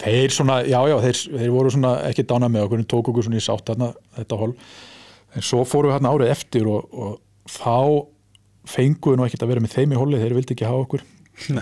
þeir 0.00 0.34
svona, 0.34 0.60
já, 0.66 0.78
já, 0.90 0.96
þeir, 1.04 1.20
þeir 1.38 1.54
voru 1.54 1.74
svona 1.74 1.94
ekki 2.08 2.26
dána 2.28 2.50
með 2.50 2.66
okkur, 2.66 2.86
tók 2.90 3.12
okkur 3.12 3.28
svona 3.28 3.40
í 3.40 3.44
sátt 3.44 3.70
þarna, 3.70 3.92
þetta 4.18 4.40
hol, 4.40 4.50
en 5.34 5.46
svo 5.46 5.62
fórum 5.68 5.92
við 5.92 5.98
hérna 5.98 6.14
árið 6.14 6.34
eftir 6.34 6.68
og, 6.70 6.90
og 6.92 7.50
þá 7.54 7.76
fengum 8.68 9.14
við 9.14 9.20
nú 9.20 9.28
ekkert 9.28 9.44
að 9.46 9.52
vera 9.52 9.62
með 9.64 9.76
þeim 9.76 9.94
í 9.94 10.00
holi, 10.00 10.20
þeir 10.20 10.36
vildi 10.40 10.56
ekki 10.56 10.66
hafa 10.66 10.86
okkur 10.86 11.04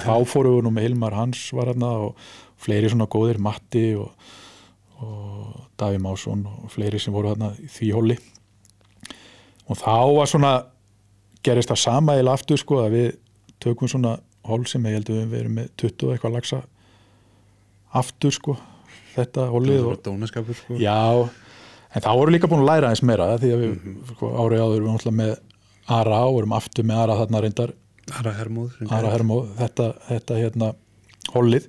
þá 0.07 0.15
fórum 0.29 0.59
við 0.59 0.67
nú 0.67 0.75
með 0.75 0.89
Hilmar 0.89 1.17
Hans 1.17 1.45
var 1.57 1.73
hérna 1.73 1.93
og 2.09 2.27
fleiri 2.63 2.91
svona 2.93 3.09
góðir 3.11 3.41
Matti 3.43 3.87
og, 3.99 4.13
og 5.03 5.69
Daví 5.81 6.01
Másson 6.03 6.45
og 6.47 6.71
fleiri 6.73 7.01
sem 7.03 7.15
voru 7.15 7.33
hérna 7.33 7.53
í 7.59 7.71
því 7.73 7.93
holi 7.97 8.19
og 9.69 9.79
þá 9.81 9.97
var 10.19 10.31
svona 10.31 10.53
gerist 11.43 11.73
það 11.73 11.83
sama 11.83 12.19
eða 12.21 12.37
aftur 12.37 12.61
sko 12.61 12.83
að 12.85 12.97
við 12.97 13.09
tökum 13.63 13.91
svona 13.91 14.19
hól 14.47 14.65
sem 14.67 14.85
ég 14.89 14.99
held 14.99 15.11
að 15.11 15.23
við 15.23 15.41
erum 15.41 15.57
með 15.59 15.73
20 15.81 16.07
og 16.07 16.15
eitthvað 16.15 16.37
lagsa 16.37 16.61
aftur 18.03 18.35
sko 18.35 18.57
þetta 19.13 19.49
hólið 19.53 19.87
og, 19.87 20.11
sko. 20.57 20.79
Já, 20.81 21.29
en 21.93 22.05
þá 22.05 22.11
voru 22.17 22.35
líka 22.35 22.51
búin 22.51 22.65
að 22.65 22.71
læra 22.71 22.93
eins 22.93 23.05
meira 23.05 23.35
því 23.41 23.53
að 23.55 23.65
við 23.65 23.89
sko, 24.15 24.31
árið 24.41 24.65
áður 24.65 24.87
við 24.87 25.17
með 25.21 25.35
Ara 25.93 26.21
og 26.31 26.37
erum 26.39 26.55
aftur 26.55 26.87
með 26.87 27.01
Ara 27.03 27.19
þarna 27.19 27.41
reyndar 27.43 27.73
Ara 28.21 28.35
Hermóð 28.37 28.81
Ara 28.89 29.13
Hermóð, 29.15 29.53
þetta, 29.61 29.89
þetta 30.09 30.41
hérna 30.41 30.73
hólið, 31.33 31.69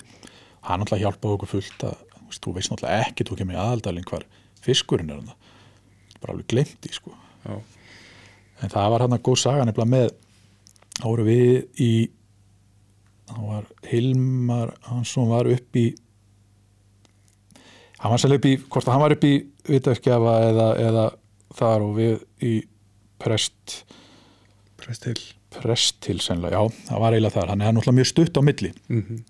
hann 0.67 0.83
alltaf 0.83 1.01
hjálpaði 1.01 1.37
okkur 1.37 1.51
fullt 1.53 1.85
að, 1.87 2.01
þú 2.33 2.55
veist, 2.57 2.71
náttúrulega 2.73 3.07
ekki 3.07 3.27
þú 3.29 3.39
kemur 3.39 3.57
í 3.57 3.61
aðaldalinn 3.61 4.09
hvar 4.09 4.25
fiskurinn 4.63 5.11
er 5.13 5.21
hann 5.21 5.33
bara 6.23 6.35
alveg 6.35 6.49
glemt 6.53 6.87
í 6.87 6.93
sko. 6.95 7.13
Já, 7.43 7.57
en 8.63 8.71
það 8.71 8.91
var 8.93 9.05
hann 9.05 9.17
að 9.17 9.25
góð 9.27 9.39
saga 9.43 9.65
nefnilega 9.67 9.93
með 9.93 10.13
þá 10.99 11.05
voru 11.07 11.25
við 11.27 11.81
í 11.83 11.91
hann 13.33 13.49
var 13.49 13.67
Hilmar 13.89 14.73
Hansson 14.87 15.29
var 15.31 15.49
upp 15.51 15.79
í 15.79 15.87
hann 18.03 18.13
var 18.13 18.21
sérlega 18.21 18.41
upp 18.41 18.49
í 18.49 18.55
hvort 18.67 18.87
að 18.87 18.95
hann 18.95 19.03
var 19.05 19.15
upp 19.15 19.27
í 19.27 19.33
vitaskjafa 19.69 20.33
eða, 20.49 20.67
eða 20.83 21.05
þar 21.57 21.85
og 21.87 21.95
við 21.97 22.15
í 22.43 22.53
prest 23.23 23.83
prest 24.79 25.07
til 25.07 25.17
Prestil 25.57 26.19
sennilega, 26.23 26.61
já, 26.61 26.85
það 26.89 27.03
var 27.03 27.15
eiginlega 27.15 27.35
þar. 27.37 27.51
Hann 27.53 27.61
er 27.63 27.75
náttúrulega 27.75 27.99
mjög 27.99 28.09
stutt 28.11 28.39
á 28.39 28.41
milli. 28.43 28.73
Mhm. 28.89 29.23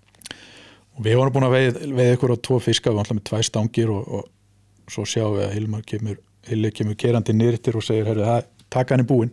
og 0.94 1.02
við 1.02 1.16
vorum 1.18 1.32
búin 1.34 1.44
að 1.48 1.54
veið, 1.56 1.78
veið 1.90 2.12
ykkur 2.14 2.32
á 2.32 2.36
tvo 2.38 2.56
fiska, 2.62 2.90
við 2.90 2.94
varum 2.94 3.02
alltaf 3.02 3.16
með 3.18 3.24
tvær 3.30 3.46
stangir 3.48 3.90
og, 3.90 4.04
og 4.14 4.92
svo 4.92 5.02
sjáum 5.02 5.34
við 5.34 5.46
að 5.48 5.54
Hilmar 5.56 5.82
kemur 5.82 6.20
Hilli 6.44 6.70
kemur 6.70 6.94
kerandi 7.00 7.32
nýrtir 7.32 7.74
og 7.74 7.82
segir 7.82 8.06
herri, 8.06 8.22
það, 8.22 8.46
taka 8.70 8.94
hann 8.94 9.04
í 9.04 9.08
búin. 9.08 9.30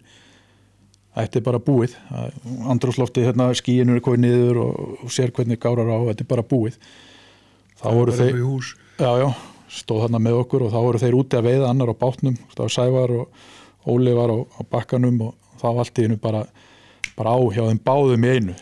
Þetta 1.12 1.40
er 1.42 1.44
bara 1.44 1.60
búið. 1.60 1.96
Andrúslofti 2.72 3.26
hérna, 3.26 3.50
skíinu 3.58 3.98
er 3.98 4.04
komið 4.04 4.22
niður 4.24 4.62
og, 4.64 4.94
og 5.04 5.12
sér 5.12 5.34
hvernig 5.36 5.60
gárar 5.60 5.92
á, 5.92 6.00
þetta 6.08 6.24
er 6.24 6.30
bara 6.30 6.46
búið. 6.48 6.78
Þá 7.82 7.88
voru 7.98 8.16
þeir 8.16 8.38
já, 9.02 9.10
já, 9.20 9.28
stóð 9.76 10.06
þarna 10.06 10.22
með 10.24 10.40
okkur 10.46 10.66
og 10.68 10.72
þá 10.72 10.80
voru 10.86 11.02
þeir 11.02 11.18
úti 11.20 11.40
að 11.40 11.48
veiða 11.50 11.72
annar 11.72 11.92
á 11.92 11.96
bátnum. 12.00 12.38
Þá 12.56 12.62
var 12.64 12.74
Sævar 12.78 13.16
og 13.18 13.92
Óli 13.92 14.14
var 14.16 14.32
á, 14.32 14.38
á 14.40 14.62
bakkanum 14.72 15.20
og 15.28 15.58
þá 15.60 15.68
allt 15.74 16.00
í 16.00 16.08
einu 16.08 16.20
bara, 16.22 16.46
bara 17.18 17.36
á 17.36 17.40
hjá 17.54 17.62
þeim 17.68 17.82
báðum 17.86 18.26
í 18.26 18.34
einu. 18.36 18.56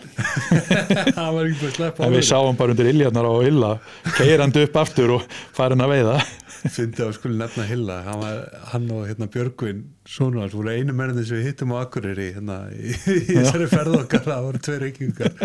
Það 1.17 1.31
var 1.35 1.49
ekki 1.49 1.59
bara 1.59 1.69
að 1.69 1.77
sleppa 1.77 2.05
en 2.05 2.15
við 2.15 2.27
sáum 2.29 2.59
bara 2.59 2.75
undir 2.75 2.91
iljarnar 2.91 3.29
á 3.29 3.35
illa 3.47 3.71
keirandi 4.17 4.65
upp 4.67 4.79
aftur 4.83 5.15
og 5.17 5.25
farin 5.55 5.85
að 5.85 5.93
veiða. 5.95 6.19
Fyndi 6.59 7.05
að 7.05 7.13
skuli 7.15 7.37
nefna 7.39 7.65
Hilla. 7.69 8.01
Hann, 8.03 8.19
var, 8.19 8.39
hann 8.73 8.89
og 8.91 9.05
hérna, 9.07 9.29
Björgvin 9.31 9.85
hans 10.17 10.57
voru 10.57 10.73
einu 10.73 10.95
mennin 10.95 11.23
sem 11.23 11.39
við 11.39 11.53
hittum 11.53 11.71
á 11.71 11.85
Akureyri 11.85 12.33
hérna, 12.35 12.65
í, 12.75 12.97
þessari 13.29 13.69
ferð 13.71 14.01
okkar. 14.01 14.25
Það 14.27 14.49
voru 14.49 14.63
tveir 14.65 14.83
reykingar 14.83 15.37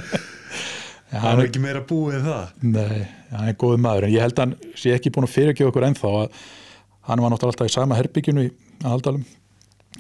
það 1.15 1.29
hann 1.29 1.39
var 1.39 1.49
ekki 1.49 1.63
meira 1.63 1.83
búið 1.87 2.19
en 2.19 2.27
það. 2.27 2.53
Nei, 2.75 3.07
hann 3.31 3.51
er 3.51 3.57
góð 3.61 3.79
maður. 3.85 4.09
En 4.09 4.15
ég 4.15 4.25
held 4.25 4.39
að 4.39 4.45
hann 4.45 4.75
sé 4.81 4.95
ekki 4.95 5.13
búin 5.15 5.29
að 5.29 5.35
fyrirgefa 5.35 5.71
okkur 5.71 5.87
ennþá 5.89 6.13
að 6.21 6.39
hann 7.09 7.23
var 7.23 7.33
náttúrulega 7.33 7.55
alltaf 7.55 7.71
í 7.71 7.75
sama 7.75 7.99
herbygginu 7.99 8.47
í 8.47 8.53
Aldalum 8.89 9.25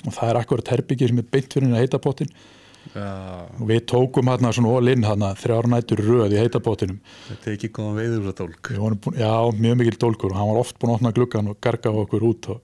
og 0.04 0.12
það 0.16 0.30
er 0.30 0.40
akkurat 0.40 0.70
herbyggi 0.74 1.08
sem 1.10 1.20
er 1.20 1.28
beint 1.30 1.52
fyrir 1.52 1.68
henni 1.68 1.78
að 1.78 1.84
heita 1.84 2.00
pottin 2.02 2.32
Já, 2.92 3.48
og 3.48 3.64
við 3.70 3.80
tókum 3.88 4.28
hann 4.28 4.44
svona 4.52 4.74
all 4.76 4.90
in 4.92 5.06
hann 5.08 5.24
þrjár 5.40 5.66
nætur 5.72 6.02
í 6.02 6.04
röð 6.04 6.34
í 6.36 6.40
heita 6.42 6.60
pottinum 6.62 7.00
þetta 7.30 7.48
er 7.48 7.56
ekki 7.56 7.70
góðan 7.72 7.96
veiður 7.96 8.28
úr 8.28 8.36
dólk 8.38 8.70
búin, 8.76 9.16
já, 9.18 9.32
mjög 9.56 9.78
mikil 9.80 9.96
dólkur 10.04 10.34
og 10.34 10.38
hann 10.38 10.50
var 10.50 10.60
oft 10.60 10.78
búin 10.78 10.92
að 10.92 10.98
opna 10.98 11.14
gluggan 11.16 11.50
og 11.50 11.58
garga 11.64 11.94
okkur 12.04 12.26
út 12.28 12.48
og... 12.52 12.60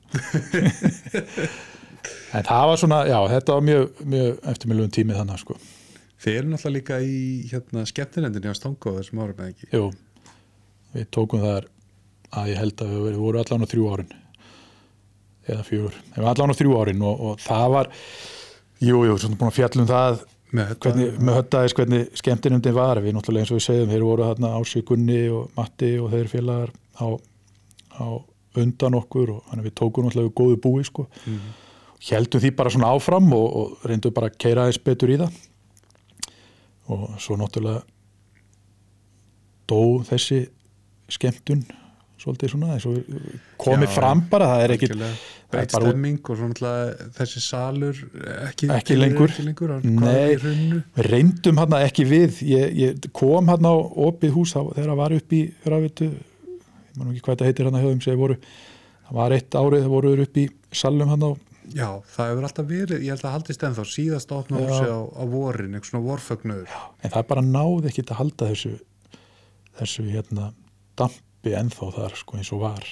en 2.37 2.47
það 2.47 2.69
var 2.71 2.81
svona, 2.83 3.01
já, 3.09 3.19
þetta 3.33 3.57
var 3.57 3.67
mjög, 3.71 4.03
mjög 4.15 4.49
eftirmiljum 4.53 4.95
tími 4.95 5.17
þannig 5.17 5.43
sko. 5.43 5.57
Þið 6.21 6.37
eru 6.37 6.51
náttúrulega 6.51 6.77
líka 6.77 7.01
í 7.01 7.21
hérna, 7.49 7.85
skemmtilendinni 7.89 8.53
á 8.53 8.55
Stangó 8.59 8.93
þessum 8.99 9.23
árum 9.25 9.41
eða 9.41 9.55
ekki? 9.55 9.71
Jú, 9.73 9.87
við 10.95 11.07
tókum 11.17 11.45
þar 11.47 11.71
að 12.37 12.53
ég 12.53 12.61
held 12.61 12.85
að 12.85 12.93
við, 12.93 13.07
við 13.07 13.23
vorum 13.25 13.45
allan 13.45 13.65
á 13.65 13.71
þrjú 13.73 13.89
árin 13.95 14.13
eða 15.49 15.65
fjögur, 15.67 15.97
við 15.97 16.21
vorum 16.21 16.31
allan 16.35 16.53
á 16.53 16.59
þrjú 16.61 16.77
árin 16.77 17.07
og, 17.09 17.25
og 17.31 17.41
það 17.43 17.67
var 17.75 17.91
jú, 18.81 19.03
jú, 19.07 19.17
svona 19.21 19.39
búin 19.41 19.51
að 19.51 19.59
fjallum 19.59 19.89
það 19.89 20.23
með 20.57 20.73
hvernig, 20.83 21.19
með 21.21 21.37
höttaðis 21.39 21.75
hvernig 21.79 22.07
skemmtinemndin 22.19 22.75
var 22.75 23.01
við 23.05 23.15
náttúrulega 23.15 23.45
eins 23.45 23.53
og 23.53 23.61
við 23.61 23.67
segjum, 23.69 23.93
þeir 23.93 24.07
voru 24.07 24.27
þarna 24.27 24.53
Ási 24.59 24.83
Gunni 24.87 25.21
og 25.31 25.51
Matti 25.59 25.91
og 26.03 26.11
þeir 26.15 26.31
félagar 26.33 26.73
á, 26.99 27.07
á 28.01 28.07
undan 28.59 28.99
okkur 28.99 29.37
og 29.37 29.61
við 29.61 29.75
tókum 29.79 30.09
náttúrulega 30.09 30.35
góðu 30.35 30.59
búi 30.65 30.85
sko. 30.87 31.07
Mhm. 31.27 31.53
heldum 32.11 32.41
því 32.41 32.51
bara 32.57 32.71
svona 32.71 32.91
áfram 32.97 33.33
og, 33.37 33.57
og 33.57 33.85
reyndum 33.85 34.15
bara 34.17 34.31
að 34.31 34.39
keira 34.39 34.63
aðeins 34.65 34.83
betur 34.83 35.11
í 35.13 35.19
það 35.21 35.35
og 36.89 37.21
svo 37.21 37.37
náttúrulega 37.37 37.83
dó 39.69 40.03
þessi 40.09 40.49
skemmtun 41.11 41.67
svolítið 42.21 42.53
svona 42.53 42.73
eins 42.77 42.87
og 42.87 42.97
komið 43.61 43.93
fram 43.97 44.23
bara, 44.31 44.49
það 44.53 44.65
er 44.67 44.75
ekki 44.77 44.89
Algjörlega. 44.91 45.19
það 45.21 45.51
er 45.51 45.51
breytt 45.55 45.73
bara 45.75 45.85
út- 45.85 45.91
stemming 45.95 46.19
og 46.31 46.37
svo 46.41 46.49
náttúrulega 46.51 47.11
þessi 47.19 47.43
salur 47.45 48.01
ekki, 48.51 48.71
Ekki 48.77 48.99
lengur. 49.01 49.31
ekki 49.35 49.47
lengur 49.49 49.75
Nei. 49.85 50.83
reyndum 51.11 51.61
hann 51.63 51.77
ekki 51.81 52.07
við 52.11 52.41
ég, 52.47 52.75
ég 52.85 53.11
kom 53.17 53.49
hann 53.51 53.65
á 53.67 53.75
opið 53.75 54.35
hús 54.37 54.53
þegar 54.57 54.91
það 54.93 55.01
var 55.03 55.17
upp 55.19 55.33
í 55.33 55.43
rafitu 55.67 56.11
ég 56.11 56.99
man 56.99 57.13
ekki 57.15 57.23
hvað 57.25 57.37
þetta 57.37 57.49
heitir 57.51 57.71
hann 57.71 57.79
að 57.81 57.87
höfum 57.89 58.03
sem 58.05 58.19
voru 58.21 58.37
það 58.41 59.15
var 59.21 59.37
eitt 59.39 59.51
árið 59.63 59.85
það 59.87 59.95
voru 59.97 60.17
upp 60.27 60.37
í 60.45 60.49
salum 60.73 61.09
hann 61.15 61.25
á 61.25 61.31
Já, 61.71 61.87
það 62.17 62.31
hefur 62.33 62.45
alltaf 62.49 62.67
verið, 62.67 63.03
ég 63.05 63.13
held 63.15 63.25
að 63.29 63.35
haldist 63.37 63.63
ennþá 63.63 63.83
síðast 63.87 64.33
opna 64.35 64.59
húsi 64.59 64.89
á, 64.91 64.99
á 65.07 65.23
vorin, 65.31 65.75
eitthvað 65.77 65.91
svona 65.93 66.07
vorfögnuður 66.09 66.73
en 67.07 67.13
það 67.15 67.27
bara 67.31 67.45
náði 67.47 67.91
ekki 67.93 68.03
að 68.09 68.17
halda 68.19 68.49
þessu 68.51 68.73
þessu 69.79 70.07
hérna 70.11 70.49
dampi 71.41 71.57
ennþá 71.57 71.91
þar 71.95 72.17
sko 72.17 72.37
eins 72.37 72.53
og 72.53 72.61
var. 72.61 72.87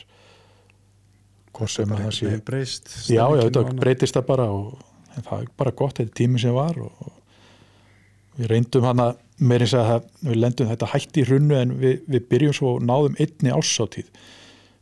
Hvort 1.52 1.70
sem 1.70 1.92
að 1.92 2.02
það 2.04 2.14
sé 2.16 2.40
breyst 2.44 2.90
já, 3.10 3.24
já, 3.34 3.42
þetta 3.48 3.62
breytist 3.80 4.14
það 4.14 4.26
bara 4.28 4.48
og 4.52 4.78
það 5.24 5.40
er 5.42 5.48
bara 5.56 5.72
gott, 5.72 5.96
þetta 5.98 6.08
er 6.08 6.16
tími 6.16 6.38
sem 6.38 6.54
var 6.54 6.78
og, 6.78 6.92
og 7.02 8.38
við 8.38 8.50
reyndum 8.52 8.84
hann 8.86 9.02
að 9.02 9.16
meirins 9.38 9.74
að 9.74 9.88
það, 9.88 10.10
við 10.28 10.38
lendum 10.38 10.68
þetta 10.68 10.90
hætti 10.92 11.22
í 11.22 11.26
hrunnu 11.26 11.58
en 11.58 11.76
við, 11.78 12.02
við 12.06 12.26
byrjum 12.30 12.54
svo 12.54 12.74
og 12.76 12.84
náðum 12.86 13.18
einni 13.18 13.54
ásáttíð 13.54 14.10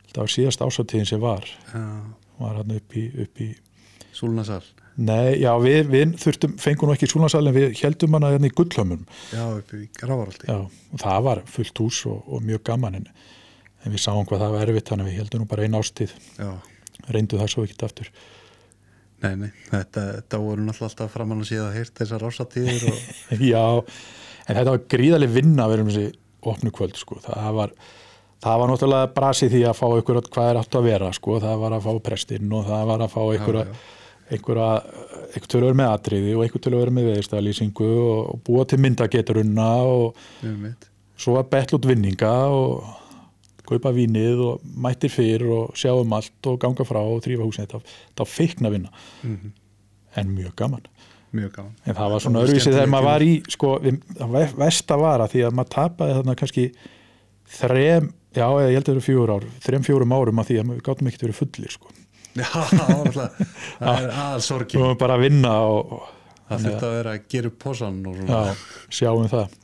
þetta 0.07 0.19
var 0.21 0.33
síðast 0.33 0.65
ásáttíðin 0.65 1.09
sem 1.09 1.21
var. 1.21 1.47
Já, 1.73 1.85
var 2.37 2.59
hann 2.61 2.75
upp 2.77 2.97
í, 2.97 3.07
upp 3.23 3.41
í 3.41 3.53
Súlnasal. 4.17 4.63
Nei, 4.97 5.37
já, 5.43 5.51
við, 5.61 5.91
við 5.91 6.13
þurftum, 6.17 6.55
fengum 6.57 6.89
nú 6.89 6.95
ekki 6.95 7.09
súlansalinn 7.09 7.51
en 7.51 7.57
við 7.57 7.81
heldum 7.83 8.15
hann 8.17 8.23
að 8.25 8.31
hérna 8.33 8.49
í 8.49 8.53
gullhömmum 8.57 9.03
Já, 9.29 9.43
upp 9.45 9.73
í 9.77 9.83
Gravaraldi 9.93 10.49
já, 10.49 10.55
og 10.65 11.01
það 11.03 11.19
var 11.27 11.41
fullt 11.53 11.81
hús 11.83 11.99
og, 12.09 12.23
og 12.25 12.41
mjög 12.47 12.63
gaman 12.65 12.97
en, 12.97 13.05
en 13.87 13.95
við 13.95 14.03
sáum 14.03 14.27
hvað 14.27 14.43
það 14.43 14.55
var 14.55 14.65
erfitt 14.67 14.91
þannig 14.91 15.07
að 15.07 15.11
við 15.11 15.21
heldum 15.21 15.43
nú 15.43 15.49
bara 15.49 15.67
einn 15.67 15.77
ástíð 15.79 16.15
Já, 16.37 16.49
reyndum 17.07 17.41
það 17.41 17.51
svo 17.53 17.65
ekki 17.67 17.77
aftur. 17.87 18.11
Nei, 19.23 19.33
nei, 19.41 19.49
þetta, 19.71 20.01
þetta 20.19 20.39
voru 20.43 20.65
náttúrulega 20.65 20.91
alltaf 20.91 21.13
framann 21.15 21.41
að 21.41 21.49
síða 21.49 21.69
heyrt 21.73 21.93
þessar 21.97 22.25
ásatíðir 22.27 22.89
og 22.91 22.97
Já, 23.51 23.63
en 24.45 24.59
þetta 24.59 24.73
var 24.75 24.83
gríðarlega 24.93 25.37
vinna 25.39 25.65
að 25.65 25.73
vera 25.73 25.85
um 25.85 25.93
þessi 25.93 26.11
opnu 26.47 26.73
kvöld 26.75 26.99
sko. 26.99 27.17
það 27.23 27.55
var 27.57 27.73
það 28.43 28.59
var 28.61 28.71
náttúrulega 28.71 29.13
brasi 29.15 29.49
því 29.49 29.63
að 29.65 29.79
fá 29.79 29.87
ykkur 29.89 30.19
hvað 30.27 30.51
er 30.51 30.59
átt 30.61 30.77
að 30.77 30.89
vera 30.91 31.13
sko. 31.17 31.39
það 31.41 31.63
var 31.63 31.77
að 31.77 31.87
fá 31.87 32.03
prestinn 32.09 32.53
og 32.53 32.67
það 32.67 32.91
var 32.91 33.05
að 33.07 33.15
fá 33.15 33.21
ykkur 33.39 33.61
einhverja 34.27 34.69
einhver 35.31 35.47
til 35.47 35.59
að 35.59 35.65
vera 35.65 35.79
með 35.79 35.91
atriði 35.93 36.35
og 36.35 36.43
einhver 36.43 36.63
til 36.63 36.73
að 36.73 36.81
vera 36.81 36.93
með 36.93 37.09
veðistæðalýsingu 37.11 37.89
og, 38.03 38.21
og 38.33 38.41
búa 38.47 38.65
til 38.67 38.79
myndageturunna 38.83 39.67
og 39.87 40.21
svo 41.17 41.37
að 41.39 41.49
betla 41.53 41.79
út 41.79 41.87
vinninga 41.87 42.33
og 42.53 43.06
kaupa 43.69 43.93
vínið 43.95 44.43
og 44.45 44.67
mættir 44.83 45.11
fyrr 45.13 45.45
og 45.53 45.77
sjá 45.77 45.91
um 45.95 46.13
allt 46.17 46.49
og 46.49 46.59
ganga 46.63 46.85
frá 46.87 46.99
og 47.03 47.23
þrýfa 47.25 47.45
húsin 47.47 47.67
þetta, 47.67 47.81
var 48.17 48.29
feikna 48.31 48.73
vinna. 48.73 48.91
Mhm. 49.23 49.55
en 50.17 50.29
mjög 50.33 50.55
gaman. 50.57 50.85
Mjög 51.31 51.51
gaman. 51.53 51.73
En 51.85 51.95
það 51.95 52.11
var 52.11 52.23
svona 52.23 52.41
öðruvísi 52.41 52.71
þegar 52.73 52.89
maður 52.89 53.05
var 53.05 53.21
í 53.21 53.33
sko, 53.53 53.73
var 54.97 55.21
að 55.21 55.33
því 55.33 55.43
að 55.45 55.57
maður 55.59 55.73
tapaði 55.75 56.15
þarna 56.17 56.35
kannski 56.39 56.65
þrem, 57.57 58.11
já, 58.33 58.47
eða 58.47 58.71
ég 58.71 58.77
held 58.79 58.83
að 58.83 58.87
það 58.87 58.95
eru 58.95 59.05
fjögur 59.05 59.33
ár 59.35 59.47
þrem 59.67 59.85
fjórum 59.85 60.15
árum 60.17 60.41
að 60.41 60.49
því 60.49 60.59
að 60.61 60.71
við 60.71 60.81
gátum 60.87 61.07
ekkert 61.11 61.27
verið 61.27 61.39
fullir 61.41 61.75
sko. 61.75 61.93
Já, 62.37 62.49
alltaf 62.57 63.37
það 63.79 64.01
er 64.01 64.11
aðal 64.11 64.41
Við 64.65 64.81
varum 64.81 64.99
bara 65.03 65.17
að 65.17 65.25
vinna 65.27 65.53
og, 65.67 65.93
Það 66.47 66.63
þurfti 66.63 66.87
að 66.87 66.93
vera 66.95 67.13
að 67.13 67.23
gera 67.33 67.49
upp 67.51 67.57
posan 67.59 67.95
já, 68.07 68.41
sjáum 68.87 69.25
það 69.31 69.55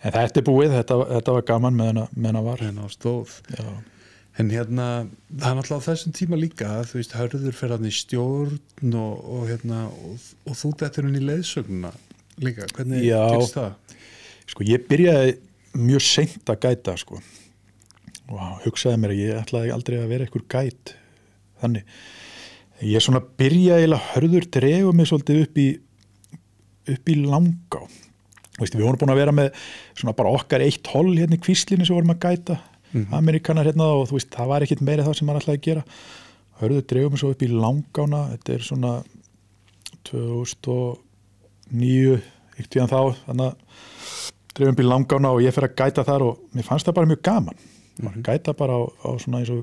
En 0.00 0.14
þetta 0.14 0.40
er 0.40 0.46
búið, 0.46 0.74
þetta, 0.78 0.98
þetta 1.10 1.36
var 1.36 1.48
gaman 1.50 1.76
með 1.76 1.90
hana 2.24 2.44
var 2.44 2.62
en 2.64 2.78
á 2.80 2.86
stóð 2.92 3.40
já. 3.52 3.64
En 4.40 4.48
hérna, 4.54 4.86
það 5.28 5.50
er 5.50 5.56
náttúrulega 5.58 5.82
á 5.84 5.88
þessum 5.90 6.12
tíma 6.16 6.38
líka, 6.38 6.68
þú 6.88 7.00
veist, 7.00 7.16
hörður 7.18 7.56
fyrir 7.58 7.74
hann 7.74 7.88
í 7.88 7.92
stjórn 7.92 8.94
og, 8.96 9.26
og 9.36 9.42
hérna, 9.50 9.82
og, 9.90 10.30
og 10.46 10.56
þú 10.56 10.70
dettur 10.80 11.08
hann 11.08 11.18
í 11.18 11.24
leiðsögnuna 11.26 11.90
líka, 12.40 12.68
hvernig 12.76 13.04
Já. 13.04 13.20
gerst 13.34 13.58
það? 13.58 13.98
Sko 14.50 14.66
ég 14.66 14.86
byrjaði 14.88 15.34
mjög 15.78 16.06
seint 16.06 16.50
að 16.50 16.64
gæta 16.64 16.96
sko 16.98 17.20
og 18.30 18.64
hugsaði 18.64 19.02
mér 19.02 19.14
að 19.14 19.20
ég 19.20 19.38
ætlaði 19.42 19.72
aldrei 19.74 19.98
að 20.00 20.10
vera 20.12 20.26
einhver 20.26 20.46
gæt 20.50 20.94
þannig 21.62 21.94
ég 22.90 23.04
svona 23.04 23.22
byrjaði 23.22 23.84
eiginlega 23.84 24.12
hörður 24.14 24.46
dregu 24.56 24.92
mig 24.96 25.10
svolítið 25.10 25.42
upp 25.44 25.60
í 25.60 25.68
upp 26.94 27.12
í 27.12 27.16
langá 27.20 27.82
Veist, 28.60 28.76
við 28.76 28.86
vorum 28.86 29.00
búin 29.00 29.14
að 29.14 29.22
vera 29.22 29.36
með 29.36 29.48
svona 29.94 30.16
bara 30.16 30.34
okkar 30.36 30.64
eitt 30.64 30.86
holl 30.92 31.12
hérna 31.16 31.38
í 31.38 31.44
kvíslinni 31.44 31.84
sem 31.88 31.96
vorum 31.96 32.14
að 32.14 32.24
gæta 32.26 32.56
Amerikanar 33.16 33.68
hérna 33.70 33.86
og 33.96 34.02
þú 34.10 34.14
veist 34.18 34.34
það 34.34 34.50
var 34.50 34.60
ekkit 34.66 34.82
meiri 34.82 35.06
það 35.06 35.16
sem 35.16 35.26
maður 35.28 35.40
ætlaði 35.44 35.60
að 35.60 35.68
gera 35.68 35.82
hörður 36.60 36.88
dregu 36.92 37.08
mig 37.10 37.20
svo 37.22 37.28
upp 37.32 37.44
í 37.46 37.52
langána 37.52 38.20
þetta 38.34 38.50
er 38.54 38.62
svona 38.66 38.92
2009 40.10 42.18
eitt 42.60 42.76
í 42.76 42.82
hann 42.82 42.90
þá 42.90 43.02
þannig 43.26 43.46
að 43.46 43.54
drefum 44.58 44.78
bíl 44.80 44.90
langána 44.90 45.28
og 45.34 45.40
ég 45.44 45.54
fer 45.54 45.66
að 45.68 45.76
gæta 45.78 46.02
þar 46.08 46.22
og 46.26 46.32
mér 46.56 46.66
fannst 46.66 46.86
það 46.88 46.98
bara 46.98 47.10
mjög 47.10 47.22
gaman 47.30 47.56
mm 47.56 47.62
-hmm. 48.08 48.22
gæta 48.26 48.50
bara 48.52 48.74
á, 48.74 48.76
á 49.06 49.08
svona 49.18 49.38
eins 49.38 49.50
og, 49.50 49.58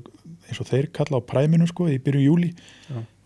eins 0.48 0.60
og 0.60 0.66
þeir 0.66 0.86
kalla 0.92 1.16
á 1.18 1.20
præminu 1.20 1.66
sko 1.66 1.88
í 1.88 1.98
byrju 1.98 2.20
júli. 2.20 2.54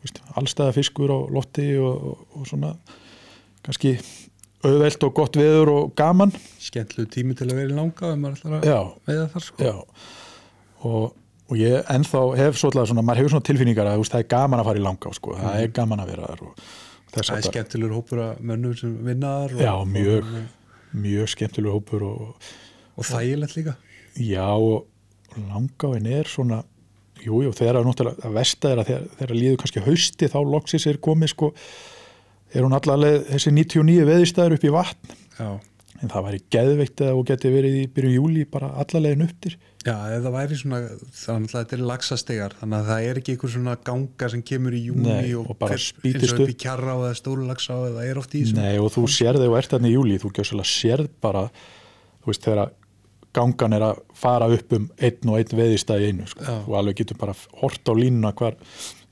Vist, 0.02 0.22
allstæða 0.34 0.72
fiskur 0.72 1.10
á 1.10 1.18
lotti 1.30 1.78
og, 1.78 2.04
og, 2.04 2.18
og 2.34 2.46
svona 2.46 2.76
kannski 3.62 3.98
auðvelt 4.62 5.06
og 5.06 5.16
gott 5.16 5.38
veður 5.38 5.72
og 5.72 5.90
gaman. 5.98 6.32
Skemmtlu 6.62 7.06
tími 7.10 7.36
til 7.38 7.48
að 7.50 7.58
vera 7.58 7.72
í 7.72 7.76
langa 7.76 8.12
ef 8.12 8.20
maður 8.20 8.38
ætlar 8.38 8.56
að 8.60 8.70
já, 8.70 8.78
veiða 9.08 9.26
þar 9.34 9.46
sko. 9.48 9.74
Og, 10.82 11.04
og 11.50 11.60
ég 11.60 11.92
ennþá 11.96 12.22
hef 12.38 12.62
svona, 12.62 13.02
maður 13.02 13.22
hefur 13.22 13.34
svona 13.36 13.48
tilfinningar 13.50 13.92
að 13.92 14.06
það 14.08 14.24
er 14.24 14.30
gaman 14.36 14.62
að 14.62 14.70
fara 14.70 14.82
í 14.82 14.86
langá 14.86 15.14
sko, 15.18 15.36
það 15.38 15.60
er 15.60 15.76
gaman 15.78 16.02
að 16.02 16.12
vera 16.14 16.32
þar 16.32 16.44
og 16.48 16.66
þess 17.12 17.28
Það 17.28 17.38
er 17.38 17.48
skemmtilegur 17.50 17.96
hópur 17.98 18.24
að 18.24 18.42
mönnum 18.50 18.76
sem 18.78 18.92
vinnaðar 19.06 19.56
og, 19.56 19.62
Já, 19.66 19.72
mjög. 19.98 20.28
og, 20.32 20.76
mjög 21.02 21.32
skemmtilega 21.34 21.76
hópur 21.76 22.06
og 22.08 22.52
og 22.96 23.08
þægilegt 23.08 23.56
líka. 23.56 23.74
Já, 24.20 24.52
og 24.52 24.86
langáin 25.48 26.06
er 26.06 26.28
svona 26.28 26.62
jú, 27.22 27.40
jú, 27.44 27.52
þegar 27.56 27.80
að 27.80 27.88
náttúrulega 27.88 28.28
að 28.28 28.36
versta 28.36 28.72
er 28.72 28.82
þegar, 28.84 29.08
þegar 29.18 29.34
líður 29.38 29.58
kannski 29.62 29.84
hausti 29.86 30.28
þá 30.32 30.38
loksis 30.52 30.86
er 30.90 31.00
komið 31.02 31.32
sko 31.32 31.50
er 32.53 32.66
hún 32.66 32.76
allavega 32.76 33.24
þessi 33.32 33.53
99 33.57 34.09
veðistæður 34.09 34.57
upp 34.57 34.64
í 34.66 34.72
vatn? 34.74 35.12
Já, 35.38 35.50
en 36.03 36.12
það 36.12 36.26
væri 36.28 36.40
geðveikt 36.57 37.05
að 37.07 37.18
og 37.18 37.28
geti 37.30 37.53
verið 37.53 37.76
í 37.80 37.84
byrjun 37.94 38.16
júli 38.16 38.46
bara 38.50 38.72
allalegin 38.82 39.24
upptir. 39.26 39.57
Já 39.82 39.96
það 40.22 40.28
væri 40.36 40.57
svona 40.61 40.78
þannig 41.18 41.48
að 41.50 41.57
þetta 41.57 41.74
er 41.76 41.80
lagsastegar 41.88 42.53
þannig 42.61 42.76
að 42.78 42.90
það 42.92 43.07
er 43.09 43.18
ekki 43.18 43.32
einhver 43.34 43.53
svona 43.57 43.72
ganga 43.88 44.28
sem 44.30 44.44
kemur 44.46 44.76
í 44.78 44.82
júni 44.84 45.09
Nei, 45.09 45.32
og, 45.34 45.48
og 45.50 45.59
bara 45.59 45.78
spýtist 45.82 46.36
upp 46.36 46.53
í 46.53 46.55
kjarra 46.55 46.94
og 47.00 47.09
eða 47.09 47.18
stóru 47.18 47.46
lagsa 47.48 47.78
og 47.80 47.96
það 47.96 48.11
er 48.12 48.20
oft 48.20 48.36
í 48.36 48.44
þessu. 48.44 48.59
Nei, 48.61 48.76
og 48.78 48.92
þú 48.94 49.09
sérði 49.11 49.48
og 49.50 49.59
ert 49.59 49.74
þarna 49.74 49.90
í 49.90 49.96
júli 49.96 50.20
þú 50.22 50.30
gjössalega 50.38 50.70
sérð 50.70 51.11
bara 51.24 51.42
þú 52.22 52.30
veist, 52.30 52.46
þegar 52.46 52.70
gangan 53.34 53.76
er 53.76 53.86
að 53.88 54.03
fara 54.22 54.48
upp 54.53 54.76
um 54.76 54.88
einn 55.00 55.32
og 55.32 55.38
einn 55.40 55.59
veðistæð 55.62 56.05
í 56.05 56.11
einu 56.12 56.28
sko. 56.30 56.59
Og 56.68 56.76
alveg 56.78 57.00
getur 57.00 57.18
bara 57.20 57.34
hort 57.62 57.88
á 57.88 57.92
línuna 57.96 58.34
hvar 58.36 58.59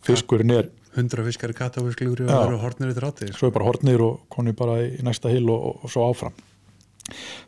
fiskurinn 0.07 0.55
er 0.55 0.71
hundra 0.97 1.25
fiskari 1.27 1.57
kattafisklugri 1.57 2.27
og 2.27 2.31
Já. 2.31 2.35
það 2.35 2.47
eru 2.49 2.61
hortnir 2.65 2.93
yfir 2.93 3.07
hátíð 3.07 3.35
svo 3.39 3.51
er 3.51 3.57
bara 3.57 3.69
hortnir 3.69 4.03
og 4.05 4.23
konur 4.33 4.57
bara 4.59 4.79
í 4.83 5.03
næsta 5.07 5.33
hil 5.33 5.47
og, 5.49 5.67
og, 5.71 5.85
og 5.85 5.93
svo 5.93 6.07
áfram. 6.11 6.39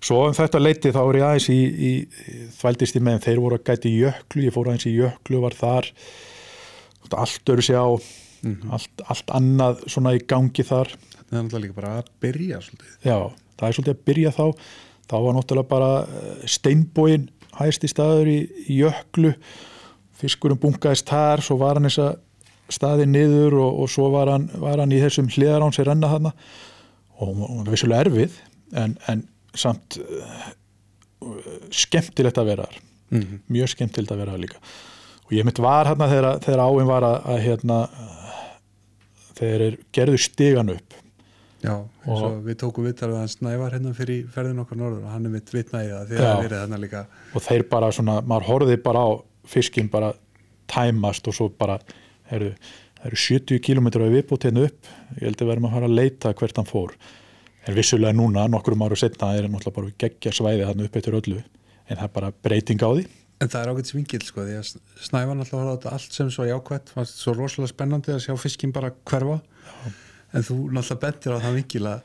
Svo 0.02 0.24
um 0.26 0.34
þetta 0.34 0.60
leiti 0.62 0.92
þá 0.94 1.00
er 1.02 1.18
ég 1.18 1.26
aðeins 1.26 1.48
í, 1.52 1.58
í, 1.58 1.92
í 2.02 2.48
þvældist 2.58 2.98
í 2.98 3.02
meðan 3.04 3.24
þeir 3.26 3.42
voru 3.42 3.58
að 3.58 3.66
gæti 3.70 3.94
jöklu, 3.94 4.46
ég 4.46 4.54
fór 4.54 4.70
aðeins 4.70 4.88
í 4.90 4.94
jöklu 4.96 5.42
var 5.42 5.56
þar. 5.58 5.90
Allt 7.12 7.52
öru 7.52 7.64
sér 7.66 7.82
á 7.82 7.90
allt, 8.74 9.04
allt 9.06 9.34
annað 9.36 9.84
svona 9.90 10.14
í 10.16 10.22
gangi 10.28 10.64
þar. 10.66 10.90
Þetta 11.12 11.28
er 11.28 11.44
náttúrulega 11.44 11.64
líka 11.66 11.78
bara 11.78 11.92
að 12.00 12.10
byrja 12.24 12.62
svolítið. 12.64 12.96
Já, 13.04 13.18
það 13.58 13.68
er 13.68 13.76
svolítið 13.76 13.94
að 13.94 14.02
byrja 14.08 14.34
þá. 14.38 14.44
Þá 15.12 15.16
var 15.26 15.36
náttúrulega 15.36 15.70
bara 15.70 15.92
eh, 16.02 16.42
steinbóin 16.50 17.28
hæsti 17.58 17.90
staður 17.90 18.32
í, 18.32 18.38
í 18.66 18.80
jöklu. 18.80 19.34
Fiskurum 20.22 20.60
bunkaðist 20.62 21.10
þar 21.10 21.42
svo 21.44 21.58
var 21.60 21.78
hann 21.78 21.90
þessa 21.90 22.12
staði 22.72 23.08
niður 23.10 23.58
og, 23.60 23.82
og 23.82 23.90
svo 23.90 24.08
var 24.14 24.30
hann, 24.32 24.48
var 24.62 24.82
hann 24.82 24.94
í 24.94 25.00
þessum 25.02 25.30
hliðarán 25.32 25.74
sem 25.74 25.86
renna 25.88 26.10
þarna. 26.12 26.32
Og 27.18 27.34
hún 27.34 27.60
var 27.62 27.72
vissulega 27.74 28.06
erfið 28.06 28.38
en, 28.78 28.96
en 29.10 29.26
samt 29.58 29.98
uh, 30.00 30.48
skemmtilegt 31.74 32.40
að 32.40 32.54
vera 32.54 32.70
þar. 32.70 32.80
Mm 33.12 33.42
mjög 33.52 33.74
skemmtilegt 33.74 34.14
að 34.14 34.22
vera 34.22 34.34
þar 34.36 34.44
líka. 34.46 34.62
Og 35.26 35.34
ég 35.36 35.44
mitt 35.44 35.58
var 35.60 35.90
hérna 35.90 36.08
þegar, 36.08 36.38
þegar 36.44 36.64
áin 36.64 36.88
var 36.88 37.04
að, 37.04 37.18
að 37.34 37.42
hérna 37.46 37.78
er 39.42 39.78
gerðu 39.94 40.18
stigan 40.20 40.70
upp. 40.72 40.98
Já, 41.62 41.76
eins 42.06 42.22
og 42.26 42.40
við 42.42 42.56
tókum 42.58 42.86
vittar 42.88 43.10
við 43.12 43.20
hann 43.20 43.30
Snævar 43.30 43.74
hérna 43.76 43.92
fyrir 43.94 44.24
ferðin 44.34 44.62
okkar 44.64 44.78
norður 44.80 45.04
og 45.06 45.12
hann 45.14 45.28
er 45.28 45.34
mitt 45.36 45.50
vitnaði 45.54 45.92
það 45.92 46.08
þegar 46.10 46.24
Já. 46.24 46.28
það 46.28 46.42
verið 46.42 46.58
hérna 46.58 46.78
líka. 46.82 47.02
Og 47.32 47.44
þeir 47.44 47.64
bara 47.70 47.90
svona, 47.94 48.16
maður 48.26 48.48
horfði 48.48 48.78
bara 48.82 49.04
á 49.06 49.10
fiskin 49.52 49.90
bara 49.92 50.08
tæmast 50.72 51.28
og 51.30 51.36
svo 51.36 51.46
bara, 51.58 51.76
heru, 52.32 52.52
það 52.98 53.08
eru 53.10 53.20
70 53.24 53.62
km 53.66 53.88
að 53.92 54.14
viðbútt 54.16 54.46
hérna 54.48 54.66
upp. 54.68 54.92
Ég 55.16 55.24
held 55.26 55.42
að 55.42 55.50
verðum 55.52 55.68
að 55.68 55.74
fara 55.76 55.90
að 55.90 55.98
leita 55.98 56.34
hvert 56.38 56.60
hann 56.60 56.68
fór. 56.68 56.94
En 57.62 57.76
vissulega 57.78 58.16
núna, 58.16 58.46
nokkrum 58.50 58.82
áru 58.82 58.98
setna 58.98 59.32
er 59.38 59.48
náttúrulega 59.48 59.76
bara 59.78 59.96
geggja 60.02 60.34
svæði 60.34 60.68
hann 60.68 60.84
upp 60.86 60.96
eftir 60.98 61.18
öllu. 61.18 61.42
En 61.86 61.98
það 61.98 62.06
er 62.08 62.14
bara 62.16 62.32
breyting 62.44 62.82
á 62.82 62.90
því. 62.90 63.04
En 63.42 63.50
það 63.50 63.62
er 63.62 63.72
ágætt 63.72 63.90
svingil 63.90 64.22
sko 64.22 64.44
því 64.46 64.56
að 64.58 64.72
Snævar 65.02 65.38
náttúrulega 65.38 65.62
horfði 65.62 65.72
á 65.72 65.76
þetta 65.76 65.94
allt 65.96 66.16
sem 66.18 66.30
svo 66.30 66.46
jákvætt. 66.46 66.92
Fannst 66.96 67.22
svo 67.22 67.34
rosalega 67.36 67.72
spennandi 67.72 68.14
að 68.14 68.24
sjá 68.26 68.34
fiskinn 68.38 68.74
bara 68.74 68.92
hverfa. 69.08 69.38
En 70.32 70.46
þú 70.46 70.58
náttúrulega 70.70 71.00
bentir 71.06 71.34
á 71.34 71.42
það 71.42 71.58
vingil 71.58 71.84
að, 71.90 72.04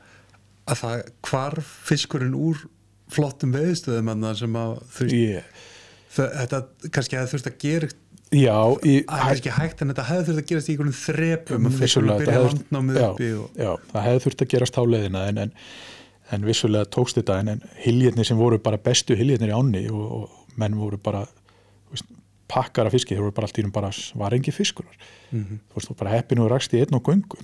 að 0.66 0.82
það 0.82 1.04
hvarf 1.30 1.72
fiskurinn 1.90 2.38
úr 2.38 2.66
flottum 3.12 3.54
veðistöðum 3.54 4.12
en 4.12 4.26
það 4.26 4.40
sem 4.42 4.58
að 4.60 4.74
þú 4.92 5.08
veist 5.08 5.66
það, 6.12 6.32
þetta 6.40 6.90
kannski 6.94 7.18
hefði 7.18 7.32
þurft 7.32 7.50
að 7.50 7.58
gera 7.64 7.90
já, 8.34 8.56
í, 8.84 8.94
að 9.08 9.22
kannski 9.24 9.52
hægt 9.56 9.82
en 9.82 9.92
þetta 9.92 10.06
hefði 10.08 10.24
þurft 10.28 10.42
að 10.42 10.48
gerast 10.50 10.68
í 10.68 10.74
einhvern 10.74 10.96
þrepum 10.98 11.68
að 11.68 11.78
fiskurinn 11.78 12.10
vissulega 12.12 12.18
byrja 12.24 13.02
já, 13.02 13.10
uppi 13.12 13.30
og, 13.38 13.46
já, 13.56 13.70
það 13.92 14.06
hefði 14.08 14.24
þurft 14.26 14.44
að 14.44 14.50
gerast 14.54 14.78
á 14.78 14.82
leiðina 14.84 15.22
en, 15.30 15.38
en, 15.44 15.52
en 16.36 16.48
vissulega 16.48 16.90
tókst 16.92 17.20
þetta 17.20 17.38
en, 17.42 17.52
en 17.54 17.62
hiljirnir 17.84 18.28
sem 18.28 18.40
voru 18.40 18.58
bara 18.60 18.80
bestu 18.84 19.16
hiljirnir 19.16 19.54
í 19.54 19.56
ánni 19.56 19.84
og, 19.88 20.04
og 20.18 20.58
menn 20.60 20.76
voru 20.76 20.98
bara 21.00 21.24
veist, 21.92 22.08
pakkar 22.48 22.88
af 22.88 22.96
fiski, 22.96 23.14
þeir 23.16 23.26
voru 23.28 23.36
bara 23.38 23.48
allt 23.48 23.60
í 23.60 23.64
einu 23.64 23.72
bara 23.74 23.92
var 24.20 24.36
engi 24.36 24.54
fiskurar 24.54 25.08
Mhm. 25.28 25.58
þú 25.68 25.76
veist, 25.76 25.88
þú 25.90 25.96
bara 26.00 26.12
heppinu 26.16 26.44
og 26.46 26.52
rakst 26.54 26.72
í 26.72 26.78
einn 26.80 26.94
og 26.96 27.02
göngu. 27.04 27.36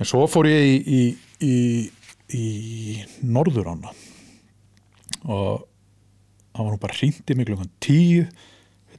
En 0.00 0.08
svo 0.08 0.22
fór 0.24 0.46
ég 0.48 0.62
í 0.64 0.78
í, 0.88 1.02
í, 1.44 1.90
í 2.32 3.04
norðurána 3.28 3.92
og 5.28 5.66
það 6.54 6.64
var 6.64 6.72
nú 6.72 6.78
bara 6.80 7.36
mig 7.36 7.46
klukkan 7.46 7.70
tíu 7.80 8.24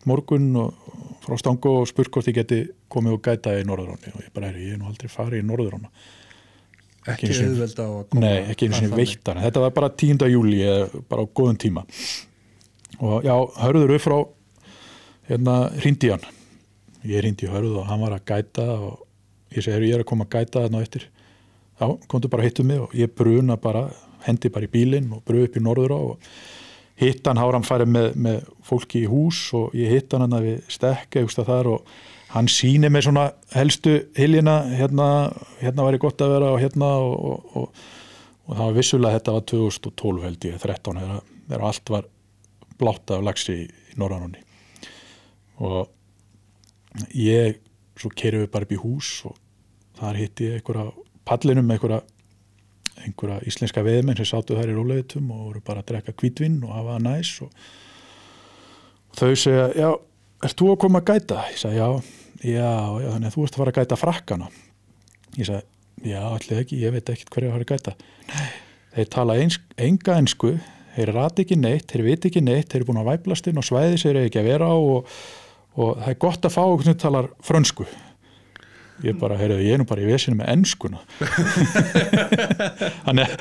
morgun 0.09 0.55
og 0.61 0.73
frá 1.21 1.37
stangu 1.39 1.69
og 1.81 1.87
spurt 1.89 2.11
hvort 2.13 2.29
ég 2.29 2.39
geti 2.39 2.63
komið 2.91 3.17
og 3.17 3.21
gæta 3.25 3.53
í 3.59 3.65
norðuráni. 3.67 4.13
Og 4.15 4.23
ég 4.23 4.33
bara, 4.33 4.49
"Heyrðu, 4.49 4.67
ég 4.67 4.73
er 4.73 4.77
nú 4.77 4.87
aldrei 4.89 5.09
farið 5.09 5.41
í 5.41 5.47
norðurána. 5.47 5.89
Ekki 7.07 7.29
auðvelda 7.33 7.81
á 7.81 7.91
að 7.97 8.09
koma 8.09 8.21
Nei, 8.21 8.39
ekki 8.51 8.67
einu 8.67 8.75
sinni 8.77 8.97
veittan 8.97 9.41
þetta 9.41 9.59
var 9.59 9.71
bara 9.71 9.89
10. 9.89 10.29
júli 10.29 10.59
bara 11.09 11.23
á 11.23 11.27
góðum 11.33 11.57
tíma. 11.57 11.85
Og 12.99 13.23
já, 13.23 13.33
hörður 13.57 13.95
upp 13.95 14.01
frá 14.01 14.27
hérna 15.27 15.71
hrindi 15.81 16.09
hann. 16.09 16.25
Ég 17.03 17.21
hrindi 17.21 17.47
hörð 17.47 17.79
og 17.81 17.87
hann 17.87 18.01
var 18.01 18.19
að 18.19 18.25
gæta 18.25 18.67
og 18.79 19.07
ég 19.51 19.63
segi, 19.63 19.73
"Heyrðu, 19.73 19.89
ég 19.89 19.95
er 19.95 20.03
að 20.03 20.05
koma 20.05 20.25
að 20.25 20.29
gæta 20.29 20.69
þarna 20.69 20.81
eftir. 20.81 21.07
Já, 21.79 21.97
komdu 22.07 22.29
bara 22.29 22.43
að 22.43 22.45
hittu 22.45 22.63
mig 22.63 22.79
og 22.79 22.91
ég 22.93 23.09
bruna 23.15 23.57
bara, 23.57 23.91
hendi 24.21 24.49
bara 24.49 24.65
í 24.65 24.69
bílinn 24.69 25.11
og 25.11 25.25
bruna 25.25 25.43
upp 25.43 25.55
í 25.55 25.59
norður 25.59 25.89
á 25.89 25.99
og 25.99 26.19
hitt 26.99 27.27
hann, 27.27 27.39
hára 27.39 27.57
hann 27.57 27.67
farið 27.67 27.91
með, 27.93 28.07
með 28.15 28.41
fólki 28.67 29.05
í 29.05 29.09
hús 29.09 29.43
og 29.57 29.75
ég 29.77 29.93
hitt 29.95 30.13
hann 30.13 30.25
hann 30.25 30.43
við 30.43 30.59
stekka 30.71 31.21
eitthvað 31.21 31.49
þar 31.49 31.69
og 31.75 31.93
hann 32.31 32.47
síni 32.51 32.91
með 32.91 33.07
svona 33.07 33.25
helstu 33.55 33.97
hiljina 34.17 34.61
hérna, 34.71 35.07
hérna 35.59 35.87
væri 35.87 36.01
gott 36.01 36.21
að 36.23 36.35
vera 36.35 36.51
og 36.55 36.61
hérna 36.61 36.91
og, 37.03 37.15
og, 37.31 37.57
og, 37.57 37.81
og 38.47 38.53
það 38.55 38.63
var 38.63 38.77
vissulega 38.77 39.19
þetta 39.19 39.35
var 39.37 39.47
2012 39.51 40.23
held 40.27 40.47
ég, 40.47 40.61
13 40.61 41.01
þegar, 41.01 41.65
allt 41.71 41.93
var 41.95 42.07
blátt 42.81 43.13
af 43.15 43.25
lagsi 43.25 43.57
í, 43.63 43.67
í 43.67 43.99
Norrannunni 43.99 44.45
og 45.61 47.11
ég 47.15 47.59
svo 47.99 48.11
kerum 48.15 48.45
við 48.45 48.53
bara 48.53 48.67
upp 48.67 48.75
í 48.75 48.81
hús 48.81 49.11
og 49.29 49.37
þar 49.99 50.19
hitti 50.19 50.49
ég 50.49 50.59
einhverja 50.59 50.87
pallinum 51.27 51.67
með 51.67 51.77
einhverja 51.77 52.01
einhverja 53.05 53.41
íslenska 53.49 53.83
veðmenn 53.85 54.19
sem 54.19 54.27
sátu 54.29 54.57
þær 54.57 54.71
í 54.71 54.77
róleitum 54.77 55.29
og 55.33 55.43
voru 55.47 55.61
bara 55.65 55.83
að 55.83 55.91
drekka 55.91 56.15
kvítvinn 56.17 56.59
og 56.65 56.73
hafa 56.75 56.95
það 56.95 57.05
næs 57.07 57.33
og, 57.45 57.53
og 59.11 59.21
þau 59.21 59.31
segja, 59.43 59.67
já, 59.77 59.89
ert 60.47 60.57
þú 60.61 60.73
að 60.73 60.81
koma 60.85 61.01
að 61.01 61.11
gæta? 61.11 61.45
Ég 61.51 61.61
sagði, 61.61 61.79
já, 61.79 61.87
já, 62.41 62.73
já, 63.03 63.07
þannig 63.07 63.29
að 63.29 63.37
þú 63.37 63.45
ert 63.45 63.55
að 63.55 63.63
fara 63.63 63.73
að 63.73 63.79
gæta 63.79 63.99
frakkana. 64.01 64.51
Ég 65.37 65.49
sagði, 65.49 65.63
já, 66.11 66.21
allir 66.27 66.61
ekki, 66.63 66.81
ég 66.81 66.95
veit 66.95 67.15
ekkert 67.15 67.33
hverju 67.35 67.49
að 67.49 67.57
fara 67.57 67.67
að 67.67 67.73
gæta. 67.73 67.95
Nei, 68.31 68.45
þeir 68.97 69.11
tala 69.17 69.39
eins, 69.41 69.59
enga 69.89 70.19
ensku, 70.21 70.53
þeir 70.95 71.13
rati 71.15 71.45
ekki 71.45 71.59
neitt, 71.59 71.87
þeir 71.91 72.05
viti 72.07 72.31
ekki 72.31 72.45
neitt, 72.45 72.69
þeir 72.71 72.81
eru 72.81 72.91
búin 72.91 73.01
að 73.03 73.11
væplast 73.13 73.49
inn 73.49 73.61
og 73.61 73.67
svæði 73.67 73.99
sér 74.01 74.23
ekki 74.25 74.41
að 74.41 74.49
vera 74.51 74.71
á 74.71 74.75
og, 74.75 75.11
og 75.79 75.99
það 76.01 76.13
er 76.13 76.23
gott 76.25 76.47
að 76.47 76.55
fá 76.57 76.63
okkur 76.65 76.89
sem 76.89 76.97
talar 76.99 77.29
frönsku. 77.45 77.87
Ég 79.01 79.17
bara, 79.17 79.37
heyrðu, 79.39 79.57
ég 79.65 79.73
er 79.73 79.81
nú 79.81 79.85
bara 79.89 80.03
í 80.03 80.09
vesinu 80.09 80.37
með 80.37 80.51
enskuna. 80.53 80.99
Þannig 83.07 83.31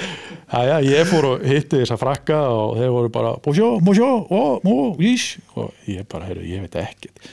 að 0.56 0.68
já, 0.70 0.76
ég 0.86 1.10
fór 1.10 1.28
og 1.34 1.44
hitti 1.44 1.82
þessa 1.82 1.98
frakka 2.00 2.38
og 2.48 2.78
þeir 2.78 2.94
voru 2.94 3.12
bara 3.12 3.34
bonjour, 3.44 3.82
bonjour, 3.84 4.24
oh, 4.32 4.64
oh, 4.64 5.02
yes 5.02 5.34
og 5.52 5.74
ég 5.90 6.08
bara, 6.08 6.30
heyrðu, 6.30 6.46
ég 6.48 6.64
veit 6.64 6.78
ekkert. 6.80 7.28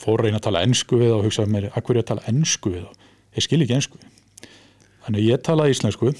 Fór 0.00 0.26
reyna 0.26 0.40
að 0.40 0.48
tala 0.50 0.64
ensku 0.68 1.00
við 1.00 1.14
og 1.16 1.24
hugsaði 1.28 1.54
mér, 1.54 1.70
að 1.72 1.86
hverju 1.88 2.04
að 2.04 2.10
tala 2.12 2.26
ensku 2.28 2.74
við 2.74 2.84
og 2.84 3.38
ég 3.38 3.46
skil 3.48 3.62
ekki 3.64 3.78
ensku. 3.78 4.02
Þannig 5.06 5.26
ég 5.30 5.42
tala 5.46 5.70
íslensku 5.72 6.12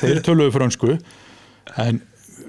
þeir 0.00 0.22
töluðu 0.26 0.54
frönsku 0.56 0.96
en 1.82 2.00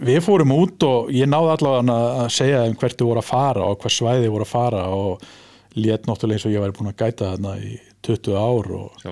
við 0.04 0.20
fórum 0.26 0.54
út 0.56 0.84
og 0.88 1.12
ég 1.14 1.30
náði 1.30 1.56
allavega 1.58 1.98
að 2.24 2.30
segja 2.34 2.64
þeim 2.66 2.78
hvert 2.80 3.00
þau 3.00 3.08
voru 3.10 3.24
að 3.24 3.30
fara 3.30 3.66
og 3.68 3.80
hvert 3.82 3.96
svæði 3.96 4.28
þau 4.28 4.36
voru 4.36 4.48
að 4.48 4.54
fara 4.54 4.84
og 4.96 5.26
lét 5.74 6.08
náttúrulega 6.08 6.40
eins 6.40 6.48
og 6.48 6.54
ég 6.54 6.64
væri 6.64 6.78
búin 6.78 6.92
að 6.92 7.02
gæta 7.02 7.34
þarna 7.34 7.56
í 7.60 7.74
20 8.04 8.38
ár 8.40 8.72
og 8.78 9.04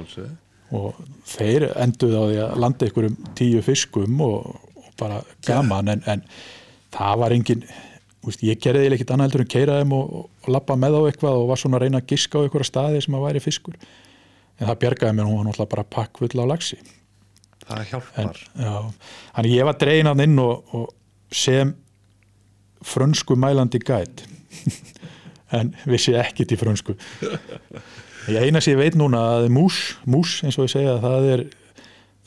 og 0.71 0.99
þeir 1.27 1.65
enduð 1.83 2.13
á 2.15 2.23
því 2.23 2.35
að 2.45 2.59
landa 2.63 2.87
ykkur 2.87 3.07
um 3.09 3.15
tíu 3.35 3.61
fiskum 3.65 4.21
og, 4.23 4.53
og 4.79 4.91
bara 4.99 5.17
gaman 5.43 5.91
en, 5.91 6.03
en 6.07 6.21
það 6.95 7.17
var 7.19 7.35
engin 7.35 7.65
úst, 8.27 8.43
ég 8.45 8.59
gerði 8.61 8.85
eiginlega 8.85 9.01
ekkit 9.01 9.11
annað 9.15 9.27
heldur 9.29 9.43
en 9.43 9.51
keira 9.51 9.79
þeim 9.81 9.95
og, 9.97 10.13
og 10.21 10.47
lappa 10.53 10.77
með 10.79 10.95
á 10.95 11.01
eitthvað 11.09 11.41
og 11.41 11.49
var 11.51 11.59
svona 11.59 11.79
að 11.79 11.85
reyna 11.85 12.01
að 12.01 12.13
giska 12.13 12.39
á 12.39 12.45
ykkur 12.47 12.65
staði 12.67 13.01
sem 13.03 13.17
að 13.17 13.25
væri 13.25 13.43
fiskur. 13.43 13.75
En 14.61 14.69
það 14.69 14.79
bjargaði 14.83 15.17
mér, 15.17 15.27
hún 15.27 15.39
var 15.39 15.47
náttúrulega 15.49 15.73
bara 15.75 15.87
pakkfull 15.97 16.43
á 16.43 16.45
lagsi 16.53 16.77
Það 17.61 17.77
en, 17.77 17.87
hjálpar. 17.91 18.39
já, 18.57 18.73
þannig 19.35 19.55
ég 19.55 19.67
var 19.67 19.77
dregin 19.81 20.09
hann 20.11 20.23
inn 20.23 20.39
og, 20.41 20.75
og 20.75 21.35
sem 21.35 21.75
frönsku 22.85 23.37
mælandi 23.39 23.81
gæt. 23.83 24.25
En 25.51 25.73
vissi 25.83 26.13
ekkit 26.15 26.53
í 26.55 26.55
frönsku 26.55 26.93
ég 28.29 28.37
eina 28.45 28.61
sem 28.61 28.75
ég 28.75 28.81
veit 28.81 28.97
núna 28.99 29.21
að 29.37 29.49
mús, 29.53 29.81
mús 30.05 30.39
eins 30.45 30.57
og 30.59 30.67
ég 30.67 30.73
segja 30.75 30.97
það 31.01 31.27
er, 31.35 31.45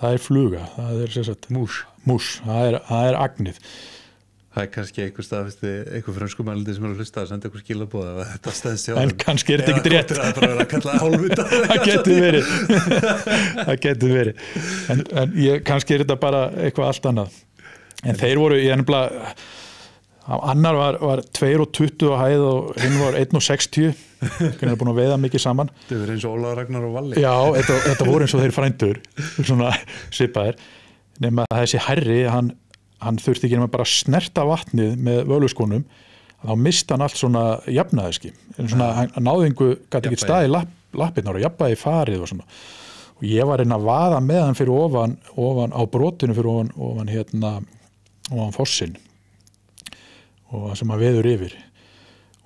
það 0.01 0.17
er 0.17 0.23
fluga 0.23 0.69
það 0.77 1.03
er 1.05 1.19
sagt, 1.19 1.51
mús, 1.55 1.83
mús 2.09 2.39
það, 2.45 2.63
er, 2.69 2.79
það 2.89 3.11
er 3.11 3.21
agnið. 3.21 3.61
Það 4.55 4.63
er 4.63 4.69
kannski 4.71 5.03
einhver 5.03 5.27
staðfesti 5.27 5.71
einhver 5.97 6.15
franskumælindi 6.15 6.75
sem 6.77 6.85
er 6.87 6.93
að 6.93 7.01
hlusta 7.03 7.23
að 7.25 7.31
senda 7.33 7.49
einhver 7.49 7.63
skilabóð 7.65 8.11
að 8.11 8.21
þetta 8.35 8.75
hjá 8.85 8.99
en 9.03 9.15
kannski 9.19 9.55
er 9.57 9.65
þetta 9.65 9.81
ekki 9.81 9.93
rétt. 9.95 10.13
eða 10.15 10.29
bara 10.37 10.53
að 10.55 10.69
kalla 10.71 10.99
hálfvita 11.03 11.47
það 11.71 11.83
getur 11.89 12.21
verið. 12.23 12.53
Það 13.59 13.75
getur 13.89 14.15
verið. 14.15 14.45
En, 14.95 15.03
en 15.25 15.35
ég, 15.43 15.65
kannski 15.67 15.97
er 15.97 16.05
þetta 16.05 16.19
bara 16.23 16.45
eitthvað 16.55 16.93
allt 16.93 17.11
annað. 17.11 17.43
En 18.05 18.21
þeir 18.21 18.43
voru, 18.45 18.61
ég 18.63 18.71
er 18.71 18.79
nefnilega 18.79 19.35
annar 20.25 20.75
var, 20.79 20.99
var 21.03 21.21
2.20 21.37 22.09
á 22.09 22.17
hæð 22.23 22.45
og 22.49 22.79
hinn 22.81 22.97
var 23.01 23.17
1.60 23.21 23.93
hvernig 24.25 24.71
er 24.73 24.79
búin 24.81 24.93
að 24.95 25.01
veiða 25.03 25.19
mikið 25.21 25.43
saman. 25.43 25.71
Þetta 25.85 26.07
er 26.07 26.13
eins 26.15 26.25
og 26.25 26.39
Ólaður 26.39 26.61
Ragnar 26.63 26.87
og 26.89 26.95
Valli. 26.97 27.21
Já, 27.21 27.35
þetta, 27.59 27.77
þetta 27.91 28.07
voru 28.09 28.25
eins 28.25 28.35
og 28.37 28.41
þeir 28.41 28.55
frændur 28.57 29.01
svona 29.37 29.75
svipaðir. 30.15 30.57
Nema 31.25 31.45
þessi 31.53 31.83
herri, 31.85 32.23
hann, 32.33 32.55
hann 33.05 33.21
þurfti 33.21 33.51
ekki 33.51 33.61
nema 33.61 33.71
bara 33.75 33.85
að 33.87 33.93
snerta 33.93 34.47
vatnið 34.49 34.97
með 35.05 35.21
völuskonum. 35.29 35.85
Þá 36.45 36.55
mista 36.61 36.97
hann 36.97 37.05
allt 37.05 37.21
svona 37.21 37.45
jafnaðiski 37.73 38.33
en 38.61 38.73
svona 38.73 38.91
hann 39.03 39.15
náði 39.25 39.51
einhver, 39.51 39.79
gæti 39.93 40.11
ekki 40.11 40.25
staði 40.25 40.51
lapp, 40.53 40.73
lappirnar 40.97 41.39
og 41.39 41.45
jafnaði 41.45 41.79
farið 41.81 42.25
og 42.25 42.33
svona. 42.33 42.49
Og 43.21 43.29
ég 43.29 43.49
var 43.49 43.63
einn 43.63 43.77
að 43.77 43.87
vaða 43.87 44.25
með 44.25 44.43
hann 44.43 44.59
fyrir 44.59 44.77
ofan, 44.77 45.19
ofan 45.37 45.73
á 45.73 45.81
brotinu 45.89 46.37
fyrir 46.37 46.51
ofan, 46.51 46.73
ofan 46.81 47.13
hérna 47.13 47.59
ofan 48.33 48.57
fossin 48.57 48.97
og 50.53 50.73
sem 50.79 50.91
að 50.93 51.07
veður 51.07 51.31
yfir. 51.31 51.57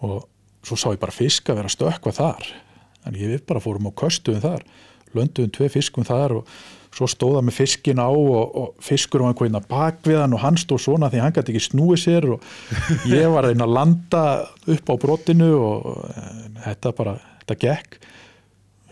Og 0.06 0.20
svo 0.66 0.78
sá 0.78 0.90
ég 0.92 1.02
bara 1.02 1.14
fisk 1.14 1.48
að 1.50 1.60
vera 1.60 1.70
að 1.70 1.76
stökkva 1.76 2.14
þar. 2.14 2.50
En 3.06 3.16
ég 3.18 3.32
við 3.32 3.46
bara 3.48 3.62
fórum 3.62 3.88
og 3.90 3.96
köstuðum 3.98 4.44
þar 4.44 4.66
lönduðum 5.16 5.52
tvei 5.54 5.68
fiskum 5.72 6.06
þar 6.06 6.38
og 6.40 6.52
svo 6.94 7.08
stóða 7.10 7.42
með 7.44 7.58
fiskin 7.60 8.00
á 8.00 8.08
og, 8.08 8.56
og 8.58 8.84
fiskur 8.84 9.22
var 9.22 9.32
einhvern 9.32 9.48
veginn 9.48 9.60
að 9.60 9.68
bak 9.70 10.00
við 10.08 10.20
hann 10.22 10.34
og 10.36 10.42
hann 10.42 10.58
stóð 10.60 10.82
svona 10.86 11.10
því 11.12 11.22
hann 11.22 11.34
gæti 11.36 11.54
ekki 11.54 11.64
snúið 11.66 12.00
sér 12.02 12.28
og 12.34 12.46
ég 13.12 13.28
var 13.32 13.46
reyna 13.48 13.68
að 13.68 13.76
landa 13.76 14.24
upp 14.74 14.92
á 14.92 14.94
brotinu 15.00 15.50
og 15.58 15.90
eh, 16.14 16.32
þetta 16.64 16.94
bara, 16.96 17.14
þetta 17.42 17.58
gekk. 17.66 18.00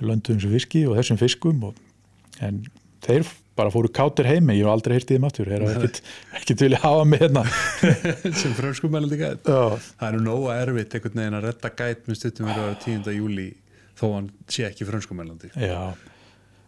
Lönduðum 0.04 0.42
sem 0.44 0.52
fiski 0.52 0.84
og 0.86 0.98
þessum 0.98 1.20
fiskum 1.20 1.68
og, 1.70 1.82
en 2.44 2.64
þeir 3.04 3.24
bara 3.56 3.72
fóru 3.72 3.90
kátir 3.92 4.28
heimi, 4.28 4.58
ég 4.58 4.66
hef 4.66 4.72
aldrei 4.72 4.96
heyrtið 4.96 5.16
þeim 5.16 5.28
aftur 5.28 5.50
þeir 5.50 5.64
hafa 5.66 5.86
ekkert, 6.40 6.62
vilja 6.62 6.80
hafa 6.82 7.04
mig 7.08 7.22
hérna. 7.22 7.44
Sem 8.42 8.56
franskumælindi 8.56 9.20
gæt 9.20 9.48
það 9.48 10.04
er 10.08 10.18
nú 10.18 10.24
nóga 10.26 10.58
erfitt 10.62 10.98
einhvern 10.98 11.22
veginn 11.22 11.38
að 11.38 11.48
redda 11.48 11.72
gæt 11.78 12.04
með 12.10 12.20
stuttum 12.20 12.50
verið 12.50 12.66
að 12.66 12.76
10. 12.84 13.08
júli 13.16 13.46
þó 13.96 14.04
hann 14.10 14.28
sé 14.52 14.66
ekki 14.68 14.86
franskumælandi 14.88 15.52
Já, 15.56 15.94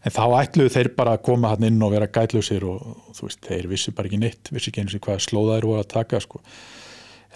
en 0.05 0.17
þá 0.17 0.25
ætluðu 0.41 0.75
þeir 0.79 0.93
bara 0.97 1.17
að 1.19 1.25
koma 1.29 1.53
hann 1.53 1.69
inn 1.69 1.85
og 1.85 1.93
vera 1.95 2.09
gætlausir 2.09 2.65
og, 2.69 2.83
þú 3.19 3.29
veist, 3.29 3.45
þeir 3.45 3.71
vissi 3.73 3.95
bara 3.95 4.11
ekki 4.11 4.23
neitt, 4.23 4.53
vissi 4.55 4.73
ekki 4.73 4.85
eins 4.85 4.97
og 4.97 5.05
hvað 5.05 5.25
slóðaðir 5.27 5.69
voru 5.69 5.83
að 5.83 5.91
taka 5.93 6.23
sko. 6.25 6.41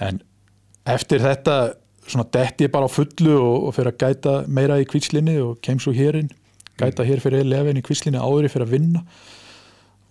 En 0.03 0.23
eftir 0.89 1.21
þetta 1.23 1.57
svona 2.09 2.27
detti 2.35 2.67
ég 2.67 2.73
bara 2.73 2.89
á 2.89 2.93
fullu 2.93 3.35
og, 3.37 3.69
og 3.69 3.77
fyrir 3.77 3.93
að 3.93 4.01
gæta 4.01 4.37
meira 4.49 4.81
í 4.81 4.89
kvíslinni 4.89 5.37
og 5.43 5.61
kem 5.65 5.79
svo 5.83 5.93
hérinn, 5.95 6.33
gæta 6.81 7.07
hér 7.07 7.23
fyrir 7.23 7.47
lefin 7.47 7.79
í 7.79 7.85
kvíslinni 7.85 8.21
áður 8.21 8.51
fyrir 8.51 8.67
að 8.67 8.75
vinna 8.79 9.05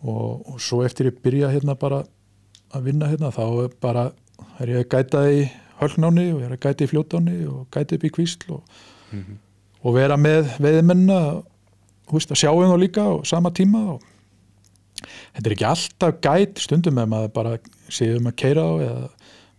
og, 0.01 0.47
og 0.49 0.61
svo 0.61 0.81
eftir 0.85 1.11
ég 1.11 1.21
byrja 1.23 1.51
hérna 1.53 1.75
bara 1.79 2.03
að 2.71 2.87
vinna 2.87 3.09
hérna 3.11 3.31
þá 3.35 3.69
bara 3.81 4.09
er 4.61 4.73
ég 4.73 4.85
að 4.85 4.91
gæta 4.95 5.23
í 5.29 5.43
hölknáni 5.81 6.27
og 6.35 6.43
er 6.45 6.55
að 6.55 6.61
gæta 6.65 6.85
í 6.85 6.91
fljótáni 6.91 7.37
og 7.49 7.65
gæta 7.73 7.97
upp 7.97 8.05
í 8.05 8.13
kvísl 8.13 8.55
og, 8.57 8.77
og 9.81 9.97
vera 9.97 10.17
með 10.17 10.53
veist, 12.11 12.31
að 12.31 12.41
sjá 12.43 12.51
um 12.51 12.71
þá 12.71 12.77
líka 12.79 13.05
á 13.07 13.13
sama 13.27 13.51
tíma 13.55 13.83
og 13.95 14.07
þetta 15.01 15.45
er 15.45 15.55
ekki 15.55 15.67
alltaf 15.69 16.17
gæt. 16.23 16.63
Stundum 16.63 16.97
með 16.97 17.11
maður 17.13 17.33
bara 17.35 17.57
séum 17.91 18.29
að 18.29 18.37
keira 18.43 18.65
á 18.65 18.73
eða 18.85 19.09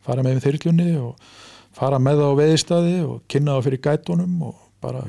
fara 0.02 0.24
með 0.24 0.38
með 0.38 0.46
þyrlunni 0.46 0.88
og 1.02 1.30
fara 1.76 2.00
með 2.02 2.22
það 2.22 2.32
á 2.32 2.40
veiðistadi 2.40 2.96
og 3.06 3.22
kynna 3.30 3.56
það 3.56 3.68
fyrir 3.68 3.84
gætunum 3.86 4.42
og 4.48 4.58
bara, 4.82 5.04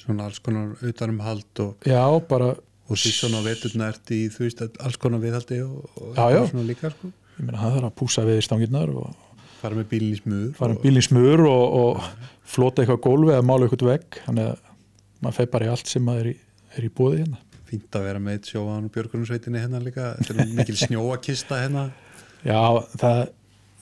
svona 0.00 0.28
alls 0.28 0.40
konar 0.42 0.86
utanum 0.86 1.20
hald 1.24 1.62
og, 1.64 1.74
já, 1.86 2.02
bara 2.30 2.54
og 2.86 2.98
því 3.00 3.12
svona 3.16 3.40
veturna 3.44 3.88
ert 3.92 4.10
í 4.14 4.20
þú 4.30 4.44
veist 4.46 4.60
alls 4.78 4.96
konar 5.02 5.22
viðhaldi 5.24 5.60
og, 5.66 5.86
og 6.00 6.12
Já, 6.18 6.26
já. 6.36 6.42
svona 6.50 6.66
líka 6.68 6.90
sko. 6.94 7.10
Ég 7.36 7.44
meina 7.48 7.60
það 7.62 7.74
þarf 7.76 7.88
að 7.90 7.96
púsa 8.00 8.24
veiðistangirnar 8.28 8.92
og 8.96 9.08
fara 9.60 9.76
með 9.80 9.88
bílinn 9.90 10.14
í 10.14 10.20
smuður 10.20 10.52
fara 10.60 10.76
og- 10.76 10.84
bílinn 10.84 11.04
smur 11.06 11.42
og, 11.50 11.64
og 11.80 12.04
flota 12.46 12.82
eitthvað 12.84 13.02
gólfi 13.08 13.32
eða 13.34 13.46
mála 13.48 13.66
eitthvað 13.66 13.90
vegg. 13.90 14.20
Þannig 14.28 14.50
að 14.52 14.70
maður 15.24 15.36
feir 15.40 15.50
bara 15.56 15.66
í 15.66 15.72
allt 15.74 15.90
sem 15.90 16.06
maður 16.06 16.22
er 16.26 16.30
í, 16.30 16.36
er 16.78 16.86
í 16.86 16.92
bóði 17.00 17.18
hérna. 17.24 17.42
Fínt 17.66 17.96
að 17.98 18.04
vera 18.06 18.20
með 18.22 18.36
eitt 18.38 18.50
sjóðan 18.52 18.86
og 18.86 18.92
björgunarsveitinni 18.94 19.58
hérna 19.64 19.80
líka. 19.82 20.12
Þetta 20.20 20.36
er 20.44 20.52
mikil 20.60 20.76
snjóakista 20.84 21.58
hérna. 21.64 21.88
Já, 22.46 22.60
það, 23.02 23.22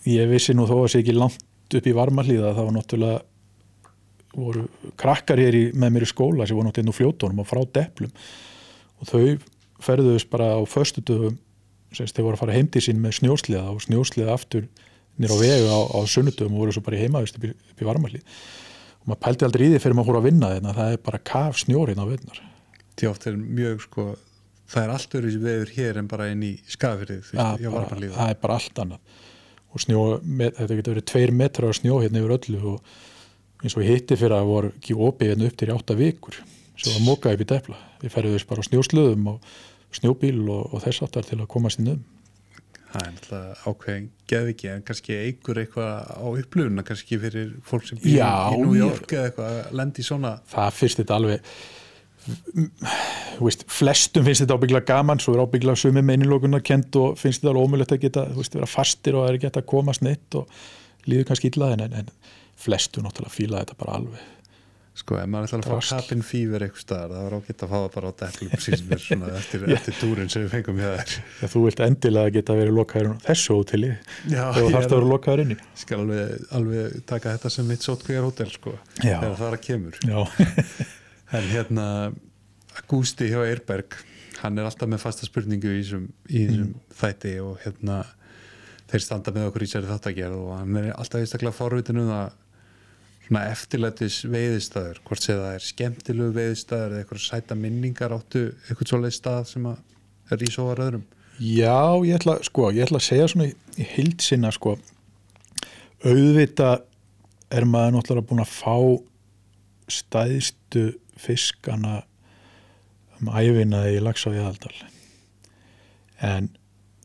ég 0.09 0.31
vissi 0.33 0.55
nú 0.57 0.65
þó 0.71 0.79
að 0.87 0.89
sé 0.95 1.03
ekki 1.05 1.15
langt 1.19 1.77
upp 1.77 1.87
í 1.91 1.95
varmalíða 1.97 2.55
það 2.57 2.65
var 2.71 2.75
náttúrulega 2.79 3.21
voru 4.35 4.65
krakkar 4.99 5.39
hér 5.43 5.55
í, 5.59 5.63
með 5.79 5.93
mér 5.95 6.07
í 6.07 6.11
skóla 6.11 6.47
sem 6.49 6.57
voru 6.59 6.67
náttúrulega 6.69 6.89
inn 6.89 6.95
á 6.95 6.99
fljótónum 6.99 7.43
og 7.45 7.47
frá 7.51 7.61
deplum 7.77 8.11
og 9.01 9.11
þau 9.11 9.23
ferðuðust 9.85 10.31
bara 10.33 10.55
á 10.57 10.61
föstudöfum 10.69 11.39
semst 11.95 12.17
þeir 12.17 12.27
voru 12.27 12.39
að 12.39 12.43
fara 12.43 12.57
heim 12.57 12.69
til 12.73 12.83
sín 12.83 13.03
með 13.03 13.19
snjósliða 13.21 13.71
og 13.71 13.83
snjósliða 13.85 14.35
aftur 14.35 14.69
nýr 15.21 15.35
á 15.35 15.37
vegu 15.39 15.71
á, 15.71 15.81
á 15.95 15.99
sunnudöfum 16.11 16.57
og 16.57 16.65
voru 16.65 16.75
svo 16.75 16.85
bara 16.87 16.99
í 16.99 17.05
heimavist 17.05 17.39
upp 17.39 17.47
í, 17.47 17.53
í 17.55 17.87
varmalíð 17.87 18.25
og 19.03 19.11
maður 19.11 19.23
pældi 19.27 19.47
aldrei 19.47 19.67
í 19.67 19.73
því 19.75 19.83
fyrir 19.85 19.99
maður 19.99 20.11
fór 20.11 20.21
að 20.21 20.29
vinna 20.31 20.53
þetta 20.57 20.77
það 20.79 20.95
er 20.97 21.03
bara 21.09 21.25
kaf 21.31 21.61
snjór 21.63 21.93
hérna 21.93 22.07
á 22.07 22.11
veitnar 22.11 22.41
því 22.99 23.11
oft 23.11 23.29
er 23.31 23.39
mjög 23.39 23.85
sko 23.85 24.09
það 24.71 24.83
er 24.83 24.93
allt 24.95 25.17
öðru 25.19 25.33
veður 25.43 25.73
hér 25.77 26.01
en 26.01 26.11
bara 26.11 26.29
inn 26.33 26.45
í 26.45 26.53
veist, 26.57 26.81
hjá 26.81 27.39
bara, 27.39 27.73
varmalíða 27.79 28.19
það 28.19 28.33
er 28.33 28.41
bara 28.43 28.59
allt 28.59 28.83
annað. 28.85 29.17
Og 29.75 29.83
snjó, 29.83 30.03
með, 30.23 30.53
þetta 30.61 30.79
getur 30.79 30.95
verið 30.95 31.07
tveir 31.11 31.33
metrar 31.35 31.73
af 31.73 31.79
snjó 31.81 31.99
hérna 32.03 32.21
yfir 32.23 32.37
öllu 32.37 32.75
og 32.75 33.65
eins 33.65 33.75
og 33.75 33.87
hitti 33.87 34.19
fyrir 34.19 34.37
að 34.37 34.51
voru 34.51 34.71
ekki 34.75 34.95
opið 35.09 35.33
hérna 35.33 35.49
upp 35.49 35.59
til 35.59 35.71
átta 35.75 35.97
vikur 35.99 36.39
sem 36.79 36.95
var 36.95 37.05
mókað 37.09 37.37
upp 37.37 37.45
í 37.45 37.49
depla 37.55 37.81
við 38.05 38.15
ferðum 38.15 38.51
bara 38.51 38.65
á 38.65 38.69
snjóslöðum 38.69 39.31
og 39.35 39.55
snjóbíl 39.95 40.43
og, 40.49 40.75
og 40.75 40.85
þess 40.85 41.05
aftar 41.07 41.29
til 41.29 41.41
að 41.41 41.51
komast 41.55 41.81
inn 41.83 41.95
um. 41.95 42.03
Það 42.95 43.07
er 43.07 43.15
náttúrulega 43.15 43.55
ákveðin 43.67 44.11
geð 44.31 44.51
ekki 44.53 44.69
en 44.71 44.83
kannski 44.87 45.17
eigur 45.19 45.59
eitthvað 45.59 46.11
á 46.15 46.27
upplifuna 46.31 46.85
kannski 46.87 47.19
fyrir 47.23 47.57
fólk 47.67 47.89
sem 47.89 47.99
býr 47.99 48.21
í 48.21 48.77
York 48.79 49.15
eða 49.17 49.31
eitthvað 49.31 49.57
að 49.57 49.73
lendi 49.81 50.05
svona 50.07 50.37
það 50.53 50.77
fyrst 50.79 51.01
þetta 51.03 51.17
alveg 51.19 51.51
veist, 53.43 53.67
flestum 53.69 54.25
finnst 54.29 54.45
þetta 54.45 54.57
ábyggla 54.61 54.83
gaman 54.87 55.21
svo 55.21 55.35
er 55.35 55.43
ábyggla 55.43 55.75
sumi 55.79 56.05
meinilokunar 56.07 56.63
kent 56.65 56.95
og 57.01 57.19
finnst 57.21 57.43
þetta 57.43 57.53
alveg 57.53 57.67
ómulegt 57.67 57.97
að 57.97 58.05
geta 58.07 58.25
veist, 58.37 58.55
vera 58.55 58.71
fastir 58.71 59.19
og 59.19 59.25
það 59.25 59.33
er 59.33 59.41
ekki 59.41 59.51
að 59.51 59.69
komast 59.75 60.07
neitt 60.07 60.39
og 60.39 60.63
líður 61.11 61.29
kannski 61.33 61.51
illa 61.51 61.73
en, 61.75 61.85
en 61.91 62.15
flestum 62.65 63.09
náttúrulega 63.09 63.35
fíla 63.35 63.65
þetta 63.65 63.81
bara 63.83 63.99
alveg 63.99 64.31
sko, 64.95 65.17
ef 65.19 65.31
maður 65.31 65.49
ætlar 65.49 65.65
að 65.65 65.83
fá 65.83 65.89
cabin 65.91 66.23
fever 66.25 66.65
eitthvað 66.65 66.85
staðar, 66.85 67.15
það 67.15 67.25
var 67.27 67.37
ágætt 67.39 67.65
að 67.65 67.73
fá 67.73 67.77
það 67.77 67.89
bara 67.97 68.11
á 68.11 68.15
deplum 68.21 68.63
síðan 68.65 69.01
svona 69.05 69.31
eftir, 69.41 69.65
eftir 69.75 69.97
túrin 69.99 70.31
sem 70.31 70.45
við 70.45 70.55
fengum 70.55 70.79
hjá 70.83 70.89
þær 70.95 71.15
Já, 71.15 71.47
þú 71.55 71.63
vilt 71.65 71.83
endilega 71.89 72.35
geta 72.39 72.57
verið 72.59 72.79
lokaður 72.79 73.11
á 73.11 73.15
þessu 73.27 73.59
hóteli. 73.59 73.91
Ég 74.31 74.59
þarfst 74.61 74.93
að 74.93 74.97
vera 74.97 75.11
lokaður 75.11 75.45
inni. 75.45 75.59
Skal 75.83 76.01
alveg, 76.05 76.47
alveg 76.61 76.99
taka 77.11 77.35
þetta 77.35 77.53
sem 77.57 77.69
mitt 77.73 77.87
sótkvíjar 77.87 78.29
hótel 78.29 78.51
sko, 78.55 78.77
Já. 79.03 79.19
þegar 79.19 79.39
það 79.43 79.47
er 79.49 79.59
að 79.59 79.65
kemur. 79.67 80.01
Já, 80.07 80.19
en 81.39 81.51
hérna 81.51 81.87
Gústi 82.91 83.31
hjá 83.31 83.41
Eirberg 83.43 83.99
hann 84.45 84.59
er 84.59 84.69
alltaf 84.69 84.91
með 84.91 85.03
fasta 85.03 85.27
spurningu 85.27 85.71
í 85.73 85.81
þessum, 85.83 86.09
þessum 86.29 86.73
þætti 86.99 87.35
og 87.43 87.59
hérna 87.65 88.03
þeir 88.91 89.05
standa 89.05 89.33
með 89.35 89.49
okkur 89.51 89.65
í 89.65 89.69
sér 89.71 89.87
þáttagerð 89.89 90.41
og 90.43 90.51
hann 90.59 90.81
er 90.81 90.91
alltaf 90.95 91.23
einstaklega 91.23 91.57
forvitin 91.57 92.03
um 92.03 92.11
það 92.11 92.41
svona 93.25 93.45
eftirlætis 93.51 94.21
veiðistæður 94.29 95.01
hvort 95.07 95.25
sé 95.25 95.37
það 95.39 95.57
er 95.57 95.65
skemmtilegu 95.65 96.37
veiðistæður 96.37 96.95
eða 96.95 97.03
eitthvað 97.03 97.23
sæta 97.25 97.57
minningar 97.59 98.15
áttu 98.17 98.47
eitthvað 98.69 98.91
svoleið 98.91 99.17
stað 99.17 99.45
sem 99.51 99.69
að 99.71 100.35
er 100.35 100.45
í 100.45 100.51
svo 100.53 100.67
að 100.73 100.83
öðrum? 100.87 101.05
Já 101.41 101.79
ég, 102.07 102.15
ætla, 102.19 102.37
sko, 102.47 102.69
ég 102.71 102.87
ætla 102.87 103.01
að 103.01 103.07
segja 103.09 103.31
svona 103.31 103.49
í, 103.49 103.55
í 103.81 103.87
heild 103.95 104.23
sinna 104.23 104.53
sko, 104.55 104.77
auðvita 106.05 106.77
er 107.55 107.67
maður 107.69 107.97
náttúrulega 107.97 108.29
búin 108.29 108.45
að 108.45 108.53
fá 108.55 108.77
stæðstu 109.95 110.85
fiskana 111.21 112.03
um 113.21 113.31
æfina 113.35 113.85
í 113.93 113.99
lags 114.03 114.25
á 114.27 114.31
Jæðaldal 114.35 114.75
en 116.25 116.49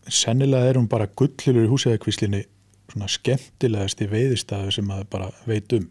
sennilega 0.10 0.70
er 0.70 0.80
hún 0.80 0.90
bara 0.90 1.10
gullilur 1.10 1.66
í 1.66 1.72
húsæðakvíslinni 1.72 2.44
svona 2.90 3.10
skemmtilegasti 3.12 4.08
veiðistæðu 4.10 4.74
sem 4.74 4.88
maður 4.90 5.10
bara 5.14 5.32
veit 5.50 5.74
um 5.78 5.88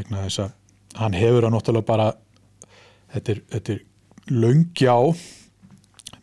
vegna 0.00 0.24
þess 0.26 0.44
að 0.44 0.56
hann 1.00 1.16
hefur 1.16 1.46
hann 1.46 1.54
náttúrulega 1.54 1.88
bara 1.88 2.08
þetta 3.14 3.34
er, 3.34 3.42
þetta 3.54 3.76
er 3.76 3.86
löngjá 4.30 4.96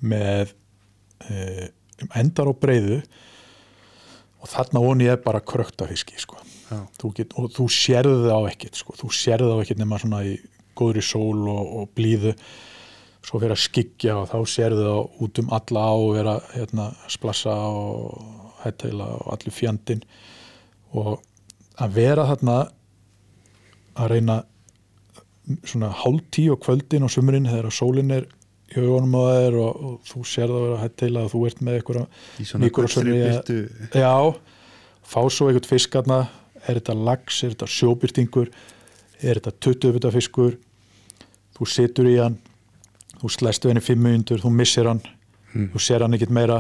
með 0.04 0.54
um 2.04 2.14
endar 2.20 2.52
á 2.52 2.54
breyðu 2.54 3.00
og 4.38 4.52
þarna 4.52 4.84
voni 4.84 5.08
ég 5.08 5.24
bara 5.24 5.42
kröktafiski 5.42 6.20
sko. 6.22 6.38
Þú 7.00 7.12
get, 7.16 7.34
og 7.40 7.50
þú 7.56 7.66
sérðu 7.72 8.18
það 8.28 8.44
á 8.44 8.50
ekkert 8.52 8.80
sko. 8.80 8.96
þú 9.00 9.10
sérðu 9.16 9.52
það 9.52 9.60
á 9.60 9.62
ekkert 9.64 9.82
nema 9.82 10.00
svona 10.02 10.24
í 10.28 10.36
góður 10.78 11.00
í 11.02 11.06
sól 11.06 11.48
og, 11.50 11.70
og 11.82 11.94
blíðu 11.98 12.34
svo 13.28 13.42
fyrir 13.42 13.56
að 13.56 13.64
skikja 13.64 14.18
og 14.22 14.28
þá 14.32 14.38
sérðu 14.52 14.84
það 14.86 15.24
út 15.26 15.42
um 15.42 15.54
alla 15.58 15.84
á 15.84 15.94
og 15.96 16.12
vera 16.16 16.36
hérna, 16.54 16.90
splassa 17.12 17.56
og 17.56 18.60
hættæla 18.62 19.08
og 19.18 19.32
allir 19.36 19.56
fjandin 19.56 20.04
og 20.96 21.18
að 21.82 21.98
vera 21.98 22.28
þarna 22.30 22.58
að 23.98 24.14
reyna 24.14 24.38
svona 25.68 25.92
hálf 25.96 26.26
tíu 26.34 26.56
á 26.56 26.64
kvöldin 26.64 27.08
á 27.08 27.10
sumurinn 27.12 27.48
þegar 27.50 27.74
sólinn 27.74 28.14
er 28.14 28.28
í 28.68 28.80
hugunum 28.82 29.16
á 29.16 29.22
þær 29.32 29.60
og, 29.64 29.84
og 29.88 30.10
þú 30.10 30.24
sér 30.28 30.52
það 30.52 30.58
að 30.58 30.66
vera 30.66 30.80
hættæla 30.84 31.24
og 31.24 31.34
þú 31.34 31.44
ert 31.48 31.62
með 31.64 31.78
í 31.78 32.48
svona 32.48 32.68
einhverja 32.68 33.04
byrtu 33.08 33.60
já, 33.96 34.16
fá 35.08 35.22
svo 35.32 35.48
einhvern 35.48 35.70
fiskarna 35.70 36.20
er 36.68 36.82
þetta 36.82 36.98
lags, 37.00 37.44
er 37.44 37.56
þetta 37.56 37.70
sjóbyrtingur 37.72 38.52
er 39.22 39.40
þetta 39.40 39.54
tuttuðbyrta 39.64 40.12
fiskur? 40.14 40.58
Þú 41.58 41.68
situr 41.70 42.10
í 42.10 42.18
hann. 42.20 42.38
Þú 43.18 43.32
slæst 43.34 43.66
við 43.66 43.74
henni 43.74 43.86
fimm 43.86 44.04
minnundur, 44.06 44.42
þú 44.44 44.52
missir 44.54 44.90
hann. 44.90 45.02
Mm. 45.54 45.70
þú 45.74 45.82
sér 45.82 46.04
hann 46.06 46.14
ekkit 46.18 46.34
meira. 46.36 46.60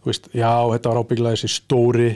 Þú 0.00 0.10
veist, 0.10 0.30
já, 0.32 0.50
þetta 0.72 0.90
var 0.90 1.02
ábygglega 1.04 1.36
þessi 1.36 1.52
stóri 1.52 2.08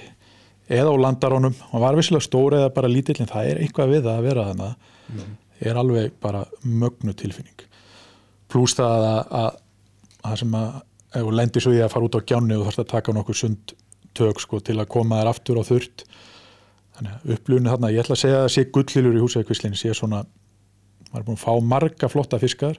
eða 0.68 0.92
á 0.92 1.02
landarónum. 1.04 1.54
Hann 1.70 1.84
var 1.84 1.98
vissilega 1.98 2.24
stóri 2.24 2.58
eða 2.60 2.72
bara 2.74 2.90
lítill 2.90 3.20
en 3.20 3.30
það 3.30 3.50
er 3.50 3.62
eitthvað 3.64 3.92
við 3.94 4.02
það 4.06 4.18
að 4.18 4.28
vera 4.28 4.46
þannig 4.50 5.24
er 5.64 5.78
alveg 5.80 6.16
bara 6.20 6.44
mögnu 6.64 7.14
tilfinning. 7.16 7.64
Pluss 8.50 8.74
það 8.78 9.06
að, 9.08 9.20
að, 9.40 9.56
að 10.24 10.36
sem 10.42 10.58
að 10.58 10.74
ef 11.14 11.22
þú 11.22 11.34
lendir 11.38 11.64
svo 11.64 11.72
í 11.74 11.80
að 11.84 11.92
fara 11.94 12.08
út 12.08 12.18
á 12.18 12.26
gjánni 12.26 12.58
og 12.58 12.66
þarfst 12.66 12.82
að 12.82 12.90
taka 12.90 13.14
nokkuð 13.14 13.38
sund 13.38 13.74
tök 14.14 14.40
sko, 14.42 14.60
til 14.60 14.78
að 14.78 14.90
koma 14.90 15.20
þér 15.20 15.30
aftur 15.30 15.60
á 15.60 15.64
þurrt. 15.66 16.04
Þannig 16.94 17.14
að 17.14 17.34
upplunni 17.34 17.70
þarna, 17.70 17.90
ég 17.94 18.04
ætla 18.04 18.14
að 18.14 18.22
segja 18.22 18.40
að 18.40 18.44
það 18.44 18.54
sé 18.54 18.64
gullilur 18.74 19.16
í 19.16 19.22
húsæðikvislinni 19.24 19.78
sé 19.78 19.94
svona, 19.94 20.22
maður 21.10 21.20
er 21.22 21.26
búin 21.28 21.38
að 21.38 21.44
fá 21.44 21.70
marga 21.74 22.10
flotta 22.10 22.38
fiskar 22.42 22.78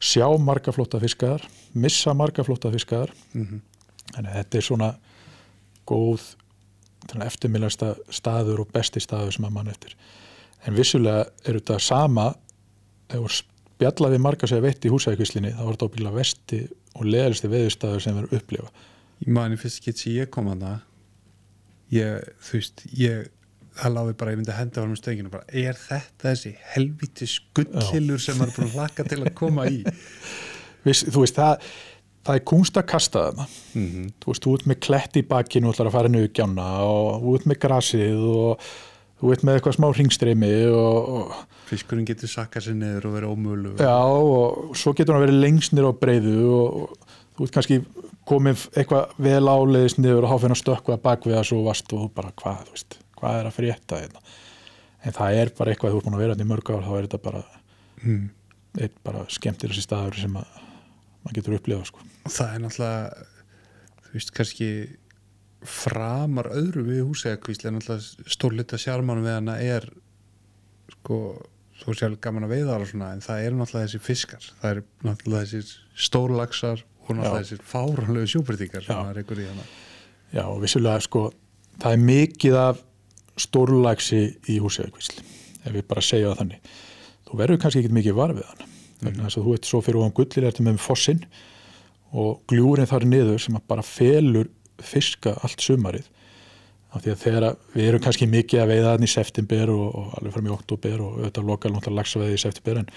sjá 0.00 0.26
marga 0.40 0.72
flotta 0.72 1.00
fiskar 1.00 1.44
missa 1.76 2.14
marga 2.16 2.44
flotta 2.44 2.72
fiskar. 2.72 3.12
Mhm. 3.34 3.60
þannig 4.14 4.30
að 4.30 4.36
þetta 4.40 4.58
er 4.58 4.64
svona 4.66 4.94
góð 5.86 6.22
eftirminnasta 7.26 7.94
staður 8.14 8.64
og 8.64 8.74
besti 8.74 9.02
staður 9.02 9.34
sem 9.36 9.46
að 9.48 9.56
mann 9.56 9.70
eftir. 9.72 9.96
En 10.66 10.76
vissulega 10.76 11.24
er 11.44 11.58
þetta 11.58 11.78
sama 11.82 12.28
ef 13.10 13.16
þú 13.16 13.32
spjalla 13.40 14.12
við 14.12 14.22
marga 14.22 14.48
sem 14.48 14.62
veitt 14.62 14.84
í 14.84 14.92
húsæðikvislinni 14.92 15.54
þá 15.56 15.64
var 15.64 15.74
þetta 15.74 15.88
ábyggilega 15.90 16.18
vesti 16.20 16.60
og 16.94 17.08
leðalisti 17.08 17.50
veðurstaður 17.50 18.04
sem 18.04 18.16
verður 18.18 18.38
upplifa. 18.38 18.86
Ég 19.20 19.34
mani 19.34 19.58
fyrst 19.60 19.84
get 19.84 19.98
sem 20.00 20.14
ég 20.14 20.30
kom 20.32 20.50
að 20.52 20.64
það 20.66 20.78
ég, 21.94 22.32
þú 22.46 22.58
veist, 22.58 22.84
ég 22.96 23.28
það 23.80 23.94
láfi 23.96 24.16
bara, 24.20 24.32
ég 24.32 24.40
myndi 24.40 24.52
að 24.52 24.60
henda 24.60 24.82
varum 24.82 24.98
stönginu 24.98 25.32
bara, 25.32 25.46
er 25.48 25.78
þetta 25.78 26.28
þessi 26.28 26.52
helviti 26.74 27.28
skullilur 27.30 28.22
sem 28.22 28.38
maður 28.38 28.50
er 28.50 28.56
búin 28.58 28.70
að 28.70 28.80
laka 28.80 29.06
til 29.08 29.20
að 29.22 29.32
koma 29.38 29.66
í? 29.70 29.80
Viss, 30.84 31.04
þú 31.06 31.24
veist, 31.24 31.38
það, 31.38 31.70
það 32.26 32.36
er 32.36 32.44
kunst 32.50 32.78
að 32.78 32.88
kasta 32.92 33.24
þarna. 33.26 33.48
Mm 33.74 34.06
þú 34.20 34.32
veist, 34.32 34.44
þú 34.44 34.54
ert 34.56 34.70
með 34.70 34.80
klett 34.86 35.18
í 35.18 35.26
bakinu 35.26 35.70
og 35.70 35.74
ætlar 35.74 35.90
að 35.90 35.96
fara 35.98 36.12
niður 36.12 36.32
gjána 36.36 36.68
og 36.84 37.22
þú 37.24 37.36
ert 37.38 37.46
með 37.50 37.60
grasið 37.64 38.24
og 38.30 38.70
þú 39.20 39.32
ert 39.34 39.44
með 39.44 39.58
eitthvað 39.58 39.76
smá 39.76 39.88
ringstreymi 39.96 40.52
og, 40.72 41.08
og 41.14 41.32
fiskurinn 41.68 42.06
getur 42.08 42.30
sakka 42.30 42.62
sér 42.64 42.76
niður 42.78 43.10
og 43.10 43.16
vera 43.18 43.30
ómölu 43.30 43.74
já, 43.76 43.96
og 44.00 44.76
svo 44.78 44.94
getur 44.96 45.14
hann 45.14 45.22
að 45.22 45.28
vera 45.28 45.42
lengst 45.44 45.74
niður 45.74 45.92
á 45.92 46.00
breyðu 46.00 46.36
og, 46.56 46.78
og 46.80 47.36
þú 47.36 47.46
ert 47.46 47.56
kannski 47.56 47.80
komið 48.30 48.66
eitthvað 48.78 49.14
vel 49.26 49.44
áleiðis 49.44 49.98
niður 50.00 50.26
og 50.26 50.34
háfinn 50.34 50.54
að 50.54 50.62
stökkva 50.62 50.98
bak 51.04 51.26
við 51.26 51.38
það 51.38 51.48
svo 51.50 51.60
vast 51.66 51.92
og 51.92 52.04
þú 52.04 52.10
bara, 52.16 52.32
hvað, 52.40 52.64
þú 52.66 52.76
veist, 52.76 52.98
hvað 53.20 53.38
er 53.40 53.50
að 53.50 53.56
frétta 53.58 54.00
þetta 54.04 54.24
en 55.00 55.16
það 55.16 55.38
er 55.40 55.52
bara 55.58 55.74
eitthvað 55.74 55.94
þú 55.94 56.00
ert 56.00 56.08
búin 56.08 56.18
að 56.18 56.24
vera 56.24 56.34
hérna 56.34 56.46
í 56.46 56.50
mörg 56.50 56.72
ár, 56.72 56.84
þá 56.86 56.92
er 56.96 57.06
þetta 57.08 57.22
bara 57.24 57.44
mm. 58.04 58.26
bara 59.06 59.24
skemmtir 59.32 59.72
þessi 59.72 59.86
staður 59.86 60.20
sem 60.24 60.40
að 60.40 60.59
maður 61.24 61.38
getur 61.40 61.58
upplifað 61.58 61.90
sko. 61.90 62.08
það 62.26 62.54
er 62.54 62.64
náttúrulega 62.64 63.28
þú 64.10 64.16
veist, 64.16 64.34
kannski 64.34 64.70
framar 65.66 66.48
öðru 66.56 66.84
við 66.86 67.02
húsegakvísli 67.04 67.68
en 67.68 67.76
náttúrulega 67.78 68.30
stórlita 68.32 68.78
sjármánu 68.80 69.24
við 69.26 69.36
hana 69.36 69.56
er 69.60 69.86
sko, 70.94 71.18
þú 71.82 71.96
sér 71.96 72.16
gaman 72.22 72.46
að 72.48 72.54
veiða 72.56 72.78
og 72.80 72.88
svona, 72.88 73.12
en 73.14 73.24
það 73.24 73.44
eru 73.46 73.60
náttúrulega 73.60 73.88
þessi 73.88 74.02
fiskar. 74.04 74.48
Það 74.62 74.70
eru 74.70 74.84
náttúrulega 75.08 75.50
þessi 75.50 76.06
stórlagsar 76.08 76.84
og 77.04 77.12
náttúrulega 77.18 77.44
þessi 77.44 77.68
fáránlegu 77.70 78.32
sjúbrytingar 78.34 78.86
sem 78.86 78.96
það 78.96 79.12
er 79.12 79.22
ykkur 79.24 79.42
í 79.42 79.48
hana. 79.50 79.68
Já, 80.30 80.44
og 80.46 80.60
vissulega 80.64 81.04
sko 81.04 81.26
það 81.80 81.96
er 81.96 82.04
mikið 82.08 82.58
af 82.64 82.82
stórlægsi 83.40 84.22
í 84.52 84.58
húsæðakvísli 84.60 85.24
ef 85.60 85.72
við 85.76 85.88
bara 85.88 86.04
segja 86.04 86.32
það 86.32 86.42
þannig. 86.42 86.74
Þú 87.28 87.40
verður 87.40 87.62
kannski 87.62 87.84
ekki 87.84 87.96
mikið 88.00 88.16
var 88.16 88.36
við 88.36 88.48
þess 89.00 89.38
að 89.38 89.46
þú 89.46 89.56
ert 89.56 89.68
svo 89.68 89.80
fyrir 89.84 90.00
ofan 90.00 90.16
gullir 90.16 90.46
ertu 90.48 90.66
með 90.66 90.80
fossinn 90.82 91.24
og 92.10 92.40
gljúrin 92.50 92.88
þar 92.90 93.06
niður 93.08 93.42
sem 93.42 93.58
bara 93.70 93.84
felur 93.86 94.50
fiska 94.80 95.36
allt 95.44 95.62
sumarið. 95.62 96.06
Af 96.90 97.04
því 97.04 97.12
að 97.12 97.20
þegar 97.22 97.44
við 97.74 97.88
erum 97.88 98.02
kannski 98.02 98.26
mikið 98.26 98.62
að 98.64 98.70
veiða 98.72 98.94
þannig 98.96 99.10
í 99.10 99.12
september 99.12 99.70
og, 99.70 99.84
og 99.94 100.14
alveg 100.18 100.32
fram 100.34 100.48
í 100.48 100.54
oktober 100.54 101.02
og 101.04 101.18
auðvitað 101.20 101.50
lokal 101.52 101.70
náttúrulega 101.74 102.00
lagsaveið 102.00 102.34
í 102.34 102.40
september 102.42 102.80
en, 102.80 102.88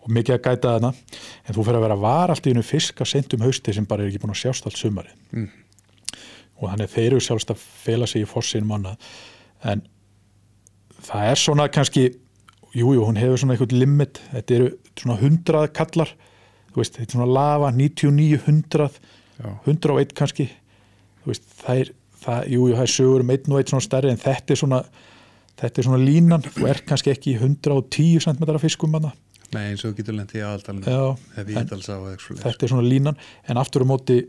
og 0.00 0.14
mikið 0.16 0.36
að 0.38 0.46
gæta 0.46 0.70
þarna 0.72 0.92
en 0.94 1.56
þú 1.58 1.66
fyrir 1.66 1.80
að 1.80 1.84
vera 1.84 1.98
var 2.00 2.32
allt 2.32 2.48
í 2.48 2.54
einu 2.54 2.64
fiska 2.64 3.06
sent 3.08 3.36
um 3.36 3.44
hausti 3.44 3.74
sem 3.76 3.88
bara 3.88 4.06
er 4.06 4.08
ekki 4.08 4.22
búin 4.22 4.32
að 4.32 4.40
sjást 4.40 4.68
allt 4.68 4.80
sumarið. 4.80 5.18
Mm. 5.36 5.50
og 6.62 6.70
þannig 6.70 6.92
þeir 6.92 7.06
eru 7.10 7.20
sjálfst 7.26 7.52
að 7.52 7.62
fela 7.82 8.06
sig 8.06 8.22
í 8.22 8.28
fossinum 8.30 8.72
annað. 8.76 9.06
En 9.66 9.82
það 11.02 11.30
er 11.32 11.40
svona 11.42 11.68
kannski 11.74 12.04
jújú, 12.72 12.94
jú, 12.96 13.06
hún 13.08 13.18
hefur 13.18 13.40
svona 13.40 13.56
eitthvað 13.56 13.74
limit. 13.76 14.20
Þetta 14.30 14.56
eru 14.58 14.68
svona 15.00 15.18
hundrað 15.20 15.70
kallar 15.76 16.12
þú 16.72 16.80
veist, 16.82 16.96
þetta 16.98 17.08
er 17.08 17.16
svona 17.16 17.30
lava 17.32 17.70
99, 17.76 18.38
100 18.46 18.88
Já. 19.42 19.48
101 19.66 20.14
kannski 20.18 20.48
þú 21.22 21.32
veist, 21.32 21.48
það 21.62 21.82
er 21.82 21.92
það, 22.22 22.46
jú, 22.52 22.60
jú, 22.68 22.76
það 22.76 22.84
er 22.86 22.94
sögur 22.96 23.24
um 23.24 23.32
einn 23.34 23.52
og 23.54 23.60
einn 23.60 23.72
svona 23.72 23.86
stærri 23.86 24.12
en 24.12 24.22
þetta 24.22 24.54
er 24.54 24.60
svona 24.62 24.82
þetta 25.62 25.82
er 25.82 25.88
svona 25.88 26.02
línan, 26.02 26.46
þú 26.46 26.68
er 26.70 26.82
kannski 26.88 27.12
ekki 27.12 27.34
í 27.34 27.40
110 27.40 28.22
cm 28.24 28.58
fiskum 28.62 28.98
hana 28.98 29.12
Nei, 29.52 29.66
eins 29.74 29.82
og 29.84 29.98
getur 29.98 30.16
lent 30.16 30.30
í 30.32 30.40
svoleiðis. 31.84 32.28
þetta 32.40 32.64
er 32.64 32.72
svona 32.72 32.86
línan 32.88 33.18
en 33.48 33.60
aftur 33.60 33.84
á 33.84 33.86
móti 33.90 34.22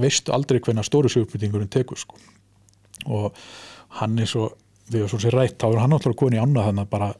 veistu 0.00 0.32
aldrei 0.32 0.60
hvernig 0.64 0.86
stóru 0.88 1.10
sögupbytingurinn 1.12 1.68
tekur 1.68 2.00
sko. 2.00 2.16
og 3.06 3.36
hann 4.00 4.18
er 4.18 4.30
svo 4.30 4.48
við 4.88 5.02
erum 5.02 5.12
svo 5.12 5.20
sér 5.20 5.36
rætt, 5.36 5.58
þá 5.60 5.68
er 5.68 5.82
hann 5.82 5.92
náttúrulega 5.92 6.20
komin 6.22 6.38
í 6.38 6.42
annað 6.42 6.70
þannig 6.70 6.88
bara 6.92 7.10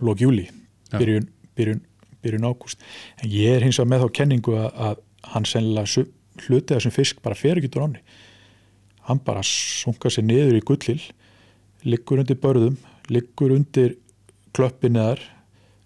lók 0.00 0.22
júli 0.22 0.48
byrjun, 0.90 1.28
byrjun, 1.60 1.84
byrjun 2.24 2.48
ágúst 2.50 2.82
en 3.20 3.30
ég 3.30 3.54
er 3.58 3.66
hins 3.68 3.78
vegar 3.80 3.92
með 3.92 4.04
þá 4.06 4.16
kenningu 4.20 4.56
að, 4.58 4.70
að 4.88 5.00
hann 5.34 5.48
sennilega 5.48 5.92
su- 5.94 6.08
hluti 6.46 6.74
þessum 6.74 6.94
fisk 6.96 7.20
bara 7.24 7.36
fer 7.38 7.60
ekki 7.60 7.72
úr 7.76 7.86
áni 7.88 8.04
hann 9.08 9.20
bara 9.26 9.42
sunga 9.46 10.12
sér 10.12 10.26
niður 10.28 10.58
í 10.60 10.64
gullil 10.64 11.00
liggur 11.88 12.22
undir 12.22 12.38
börðum 12.40 12.78
liggur 13.10 13.54
undir 13.56 13.96
klöppinniðar 14.56 15.20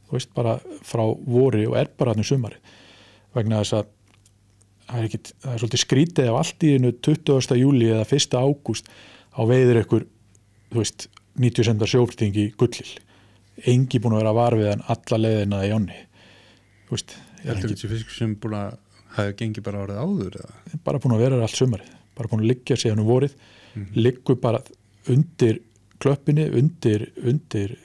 þú 0.06 0.16
veist 0.16 0.32
bara 0.36 0.56
frá 0.86 1.04
vori 1.26 1.66
og 1.68 1.76
er 1.80 1.90
bara 1.98 2.14
hann 2.14 2.24
í 2.24 2.28
sumari 2.28 2.60
vegna 3.34 3.62
þess 3.62 3.78
að 3.80 3.90
það 4.84 4.98
er, 5.00 5.06
ekki, 5.08 5.20
það 5.42 5.52
er 5.54 5.62
svolítið 5.62 5.82
skrítið 5.84 6.28
ef 6.30 6.38
allt 6.40 6.66
í 6.68 6.72
einu 6.76 6.92
20. 7.08 7.56
júli 7.60 7.90
eða 7.94 8.04
1. 8.18 8.36
ágúst 8.36 8.90
á 9.34 9.40
veiður 9.48 9.80
ykkur 9.80 10.06
þú 10.74 10.82
veist, 10.82 11.08
90 11.40 11.68
cm 11.70 11.88
sjófrting 11.94 12.36
í 12.38 12.46
gullil 12.60 12.90
engi 13.70 14.00
búin 14.02 14.16
að 14.16 14.24
vera 14.24 14.36
var 14.36 14.56
við 14.58 14.70
hann 14.72 14.86
alla 14.94 15.20
leiðina 15.20 15.60
í 15.66 15.74
ánni 15.74 16.00
þú 16.88 16.96
veist, 16.96 17.16
er 17.42 17.52
Heldur 17.52 17.76
ekki, 17.76 17.92
fiskur 17.92 18.18
sem 18.18 18.34
búin 18.40 18.56
að 18.58 18.78
hafa 19.14 19.36
gengið 19.38 19.66
bara 19.66 19.84
árið 19.84 20.00
áður 20.02 20.40
eða? 20.40 20.80
bara 20.86 21.00
búin 21.02 21.14
að 21.16 21.24
vera 21.24 21.42
allt 21.44 21.58
sumarið. 21.58 21.92
Bara 22.14 22.30
búin 22.30 22.44
að 22.44 22.50
liggja 22.50 22.76
síðan 22.78 23.02
um 23.02 23.08
vorið. 23.08 23.34
Liggur 23.98 24.36
bara 24.42 24.60
undir 25.10 25.60
klöppinni, 26.02 26.46
undir, 26.58 27.08
undir 27.22 27.76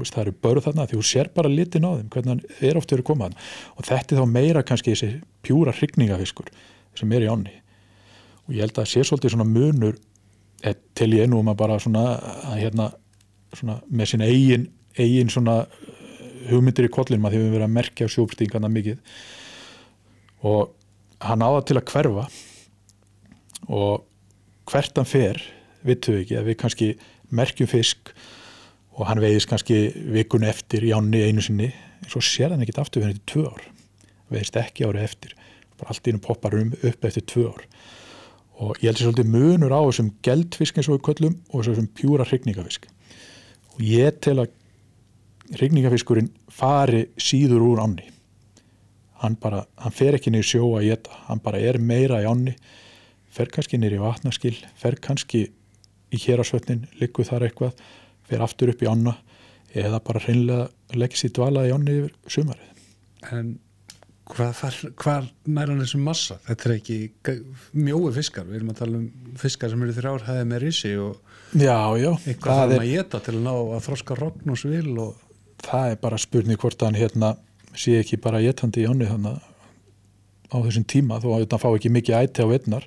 veist, 0.00 0.14
það 0.14 0.22
eru 0.24 0.34
börð 0.44 0.66
þarna 0.66 0.86
því 0.88 0.98
þú 0.98 1.06
sér 1.08 1.30
bara 1.34 1.52
litin 1.52 1.86
á 1.86 1.90
þeim, 1.96 2.08
hvernig 2.12 2.32
hann 2.32 2.68
er 2.68 2.80
oft 2.80 2.92
verið 2.92 3.06
komað 3.08 3.30
hann 3.30 3.38
og 3.76 3.88
þetta 3.88 4.14
er 4.14 4.20
þá 4.20 4.32
meira 4.32 4.64
kannski 4.66 4.92
þessi 4.92 5.10
pjúra 5.46 5.74
hrygningafiskur 5.76 6.50
sem 6.98 7.14
er 7.16 7.26
í 7.26 7.30
ánni 7.32 7.54
og 8.46 8.54
ég 8.54 8.66
held 8.66 8.80
að 8.82 8.90
sé 8.92 9.04
svolítið 9.06 9.34
svona 9.34 9.48
munur 9.48 9.96
eh, 10.62 10.76
til 10.96 11.10
ég 11.16 11.30
nú 11.30 11.40
um 11.42 11.52
að 11.52 11.60
bara 11.62 11.78
svona, 11.82 12.04
að 12.52 12.60
hérna, 12.64 12.90
svona 13.56 13.78
með 13.88 14.12
sín 14.12 14.26
eigin, 14.26 14.68
eigin 14.98 15.30
svona 15.32 15.62
eh, 15.66 16.48
hugmyndir 16.50 16.88
í 16.88 16.92
kollinum 16.92 17.28
að 17.28 17.36
því 17.36 17.42
við 17.42 17.54
verið 17.56 17.66
að 17.68 17.76
merkja 17.76 18.08
sjópstingana 18.12 18.70
mikið. 18.72 19.00
Og 20.46 20.72
hann 21.24 21.44
áða 21.44 21.64
til 21.68 21.78
að 21.80 21.86
hverfa. 21.92 22.26
Og 23.66 24.04
hvert 24.70 24.98
hann 24.98 25.08
fer 25.08 25.42
vittum 25.86 26.16
við 26.16 26.24
ekki 26.24 26.38
að 26.38 26.50
við 26.50 26.58
kannski 26.62 26.90
merkjum 27.34 27.70
fisk 27.70 28.12
og 28.96 29.08
hann 29.10 29.20
veiðist 29.22 29.50
kannski 29.50 29.80
vikunni 30.14 30.48
eftir 30.50 30.86
í 30.86 30.92
ánni 30.94 31.24
einu 31.26 31.42
sinni 31.44 31.68
en 31.70 32.10
svo 32.10 32.22
sér 32.24 32.54
hann 32.54 32.62
ekkit 32.64 32.80
aftur 32.82 33.04
fyrir 33.04 33.22
tvö 33.28 33.46
ár. 33.50 33.64
Veiðist 34.32 34.58
ekki 34.60 34.86
árið 34.86 35.06
eftir 35.06 35.36
bara 35.76 35.92
allt 35.92 36.08
í 36.08 36.14
einu 36.14 36.22
poppar 36.24 36.56
um 36.56 36.72
upp 36.76 37.06
eftir 37.06 37.26
tvö 37.28 37.48
ár. 37.52 37.64
Og 38.56 38.78
ég 38.80 38.88
held 38.88 39.00
sér 39.00 39.10
svolítið 39.10 39.32
munur 39.34 39.74
á 39.74 39.80
þessum 39.84 40.12
geldfisk 40.24 40.78
eins 40.78 40.88
og 40.88 40.96
við 40.96 41.06
köllum 41.10 41.40
og 41.50 41.66
þessum 41.66 41.90
pjúra 41.98 42.26
hrygningafisk 42.28 42.88
og 43.76 43.82
ég 43.84 44.16
tel 44.24 44.38
að 44.40 44.54
rigningafiskurinn 45.54 46.32
fari 46.52 47.06
síður 47.20 47.64
úr 47.66 47.82
ánni. 47.84 48.08
Hann 49.22 49.36
bara, 49.40 49.62
hann 49.80 49.94
fer 49.94 50.16
ekki 50.18 50.32
niður 50.32 50.50
sjó 50.50 50.64
að 50.76 50.88
geta, 50.90 51.20
hann 51.28 51.40
bara 51.44 51.60
er 51.62 51.78
meira 51.80 52.20
í 52.22 52.28
ánni 52.28 52.56
fer 53.36 53.50
kannski 53.52 53.78
niður 53.80 53.98
í 53.98 54.02
vatnaskil 54.04 54.56
fer 54.80 54.96
kannski 55.02 55.46
í 56.14 56.20
hérasvötnin 56.22 56.86
liggur 57.00 57.26
þar 57.28 57.48
eitthvað, 57.48 57.76
fer 58.26 58.44
aftur 58.44 58.72
upp 58.72 58.82
í 58.84 58.88
ána 58.88 59.16
eða 59.76 60.00
bara 60.04 60.22
hreinlega 60.24 60.96
leggja 60.96 61.24
sér 61.24 61.36
dvalað 61.36 61.68
í 61.68 61.76
ánni 61.76 61.96
yfir 62.00 62.32
sumarið. 62.32 62.84
En 63.34 63.50
hvað, 64.30 64.62
hvað 64.96 65.28
hann 65.58 65.82
þessum 65.82 66.06
massa? 66.06 66.38
Þetta 66.46 66.68
er 66.68 66.76
ekki 66.76 66.98
mjói 67.76 68.12
fiskar, 68.16 68.46
við 68.48 68.60
erum 68.60 68.72
að 68.72 68.80
tala 68.82 69.00
um 69.00 69.36
fiskar 69.40 69.72
sem 69.72 69.84
eru 69.86 69.96
þrjár 69.96 70.26
hæði 70.28 70.48
með 70.52 70.66
risi 70.66 70.96
og 71.00 71.22
Já, 71.54 71.78
já, 71.94 72.10
eitthvað 72.26 72.50
það 72.50 72.58
þarf 72.58 72.72
er, 72.72 72.72
hann 72.72 72.82
að 72.82 72.90
geta 72.90 73.20
til 73.22 73.34
að 73.36 73.44
ná 73.44 73.52
að 73.54 73.84
þroska 73.86 74.16
rogn 74.18 74.52
og 74.52 74.58
svil 74.58 74.96
og 74.98 75.25
það 75.64 75.90
er 75.92 76.00
bara 76.02 76.20
spurning 76.20 76.60
hvort 76.60 76.82
hann 76.82 76.98
hérna 76.98 77.34
sé 77.76 77.98
ekki 78.00 78.18
bara 78.22 78.42
getandi 78.44 78.84
í 78.84 78.88
þannig 78.88 79.42
á 80.46 80.56
þessum 80.62 80.86
tíma 80.88 81.20
þó 81.20 81.28
að 81.34 81.44
þetta 81.44 81.60
fá 81.62 81.68
ekki 81.72 81.92
mikið 81.92 82.18
æti 82.20 82.44
á 82.44 82.52
veitnar 82.52 82.86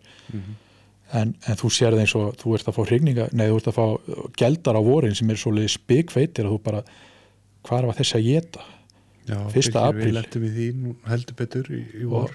en, 1.13 1.33
en 1.33 1.59
þú 1.59 1.71
sér 1.73 1.95
það 1.95 2.03
eins 2.03 2.15
og 2.17 2.35
þú 2.39 2.55
ert 2.55 2.69
að 2.69 2.77
fá 2.77 2.81
hrigninga, 2.85 3.29
nei 3.33 3.47
þú 3.49 3.59
ert 3.59 3.69
að 3.71 3.79
fá 3.79 3.85
geldar 4.39 4.79
á 4.79 4.81
vorin 4.85 5.15
sem 5.17 5.29
er 5.29 5.41
svolítið 5.41 5.73
spikveitir 5.75 6.47
að 6.47 6.55
þú 6.55 6.59
bara, 6.67 6.83
hvað 7.67 7.89
var 7.89 7.99
þess 7.99 8.19
að 8.19 8.27
geta 8.29 8.67
Já, 9.29 9.37
Fyrsta 9.53 9.83
apríl. 9.85 10.07
Við 10.07 10.15
lendum 10.15 10.45
í 10.47 10.51
því 10.55 10.67
heldur 11.05 11.35
betur 11.37 11.67
í, 11.69 11.83
í 12.01 12.07
vor. 12.09 12.31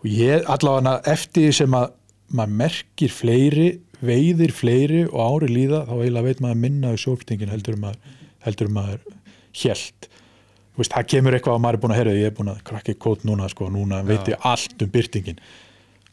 og 0.00 0.06
ég 0.10 0.48
allavega 0.50 0.96
eftir 1.12 1.52
sem 1.54 1.76
að 1.78 1.92
maður 2.34 2.56
merkir 2.62 3.12
fleiri 3.14 3.68
veiðir 4.02 4.52
fleiri 4.52 5.04
og 5.06 5.20
ári 5.22 5.52
líða 5.52 5.84
þá 5.86 5.94
eiginlega 6.00 6.26
veit 6.26 6.42
maður 6.44 6.62
minna 6.64 6.94
í 6.96 6.98
sjóftingin 7.00 7.52
heldur 7.52 7.76
um 7.78 7.86
maður, 7.86 8.16
heldur 8.44 8.70
um 8.70 8.76
maður 8.76 9.04
Þú 10.76 10.82
veist, 10.82 10.92
það 10.92 11.06
kemur 11.08 11.36
eitthvað 11.36 11.54
að 11.56 11.62
maður 11.64 11.78
er 11.78 11.82
búin 11.82 11.94
að 11.94 11.98
herra 12.02 12.16
ég 12.16 12.26
er 12.28 12.34
búin 12.36 12.52
að 12.52 12.64
krakka 12.68 12.92
í 12.92 12.98
kót 13.00 13.22
núna 13.24 13.46
sko, 13.48 13.70
núna 13.72 14.02
veit 14.04 14.28
ég 14.28 14.42
allt 14.44 14.82
um 14.84 14.90
byrtingin. 14.92 15.38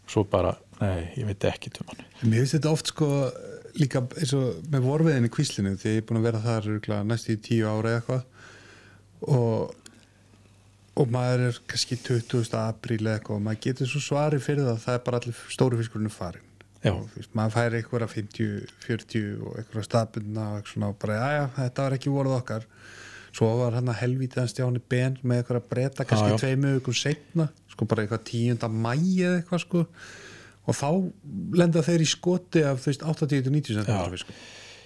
Svo 0.07 0.23
bara, 0.27 0.53
nei, 0.79 1.09
ég 1.17 1.27
veit 1.27 1.47
ekki 1.49 1.71
um 1.83 1.91
Mér 2.23 2.43
finnst 2.43 2.55
þetta 2.55 2.71
oft 2.71 2.91
sko 2.93 3.09
líka 3.75 4.03
eins 4.21 4.31
og 4.37 4.61
með 4.71 4.85
vorveðin 4.87 5.27
í 5.27 5.31
kvíslinu 5.33 5.75
því 5.81 5.95
ég 5.97 6.01
er 6.03 6.07
búin 6.07 6.21
að 6.21 6.27
vera 6.29 6.43
þar 6.43 7.05
næstu 7.09 7.35
í 7.35 7.41
tíu 7.43 7.67
ára 7.67 7.91
eða 7.91 7.99
eitthvað. 7.99 8.23
Og, 9.33 9.75
og 10.99 11.13
maður 11.13 11.45
er 11.49 11.59
kannski 11.67 11.99
20. 11.99 12.55
apríl 12.61 13.01
eða 13.01 13.17
eitthvað 13.17 13.39
og 13.39 13.45
maður 13.49 13.61
getur 13.67 13.91
svo 13.91 14.03
svari 14.03 14.39
fyrir 14.43 14.67
það 14.67 14.75
að 14.77 14.83
það 14.87 14.97
er 14.99 15.05
bara 15.07 15.21
allir 15.21 15.45
stóru 15.57 15.79
fiskurinn 15.79 16.13
farin 16.13 16.49
Já. 16.83 16.91
og 16.91 17.05
þú 17.11 17.21
veist, 17.21 17.31
maður 17.39 17.55
fær 17.55 17.77
eitthvað 17.77 18.09
50, 18.11 18.73
40 18.83 19.27
og 19.39 19.59
eitthvað 19.59 19.85
stafbundna 19.87 20.47
og 20.49 20.57
eitthvað 20.57 20.73
svona 20.73 20.89
og 20.91 20.97
bara, 20.99 21.19
já, 21.31 21.43
þetta 21.55 21.85
var 21.85 21.95
ekki 21.95 22.11
voruð 22.11 22.35
okkar 22.41 22.67
svo 23.33 23.49
var 23.59 23.77
hann 23.77 23.89
að 23.89 24.01
helvítið 24.03 24.43
hans 24.43 24.53
Stjáni 24.53 24.81
Ben 24.89 25.15
með 25.23 25.41
eitthvað 25.41 25.61
að 25.61 25.69
breyta 25.71 26.07
kannski 26.07 26.41
tveimu 26.41 26.75
ykkur 26.79 26.97
setna, 26.97 27.47
sko 27.73 27.87
bara 27.89 28.05
eitthvað 28.05 28.27
tíunda 28.29 28.69
mæ 28.69 28.93
eða 28.93 29.37
eitthvað 29.39 29.63
sko. 29.65 29.85
Og 30.63 30.77
þá 30.77 30.89
lenda 31.59 31.81
þeir 31.83 32.03
í 32.05 32.07
skoti 32.07 32.61
af 32.63 32.83
þú 32.83 32.91
veist 32.91 33.07
80-90 33.13 33.81
cm 33.81 34.13
fiskum 34.13 34.43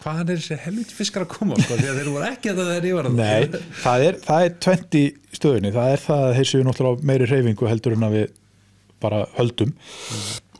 hvaðan 0.08 0.32
er 0.32 0.42
þessi 0.42 0.58
helviti 0.62 0.96
fiskar 0.96 1.26
að 1.26 1.32
koma 1.34 1.58
sko, 1.60 1.78
því 1.78 1.88
að 1.90 2.00
þeir 2.00 2.10
voru 2.14 2.28
ekki 2.28 2.52
að 2.52 2.60
það 2.62 2.74
er 2.74 2.88
yfir 2.88 3.10
Nei, 3.18 3.62
það 3.82 4.04
er, 4.08 4.20
það 4.28 4.46
er 4.46 4.54
20 4.66 5.38
stöðunni, 5.38 5.72
það 5.76 5.94
er 5.94 6.04
það 6.04 6.26
að 6.26 6.36
þeir 6.38 6.50
séu 6.52 6.68
náttúrulega 6.68 7.10
meiri 7.10 7.30
reyfingu 7.32 7.70
heldur 7.72 7.96
en 7.98 8.08
að 8.08 8.18
við 8.18 8.28
bara 9.04 9.24
höldum. 9.38 9.74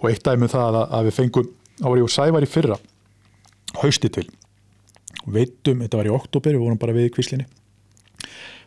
Og 0.02 0.10
eitt 0.12 0.26
dæmi 0.26 0.48
um 0.48 0.52
það 0.54 0.80
að, 0.82 0.82
að 0.98 1.08
við 1.10 1.18
fengum, 1.20 1.52
ég 1.86 2.08
og 2.08 2.14
Sævar 2.14 2.46
í 2.46 2.50
fyrra 2.50 2.80
hausti 3.84 4.12
til. 4.18 4.26
Veitum, 5.28 5.86
þetta 5.86 6.02
var 6.02 6.10
í 6.10 6.16
oktober, 6.18 6.58
við 6.58 6.66
vorum 6.66 6.82
bara 6.82 6.98
við 6.98 7.10
í 7.10 7.14
kvíslinni 7.14 7.48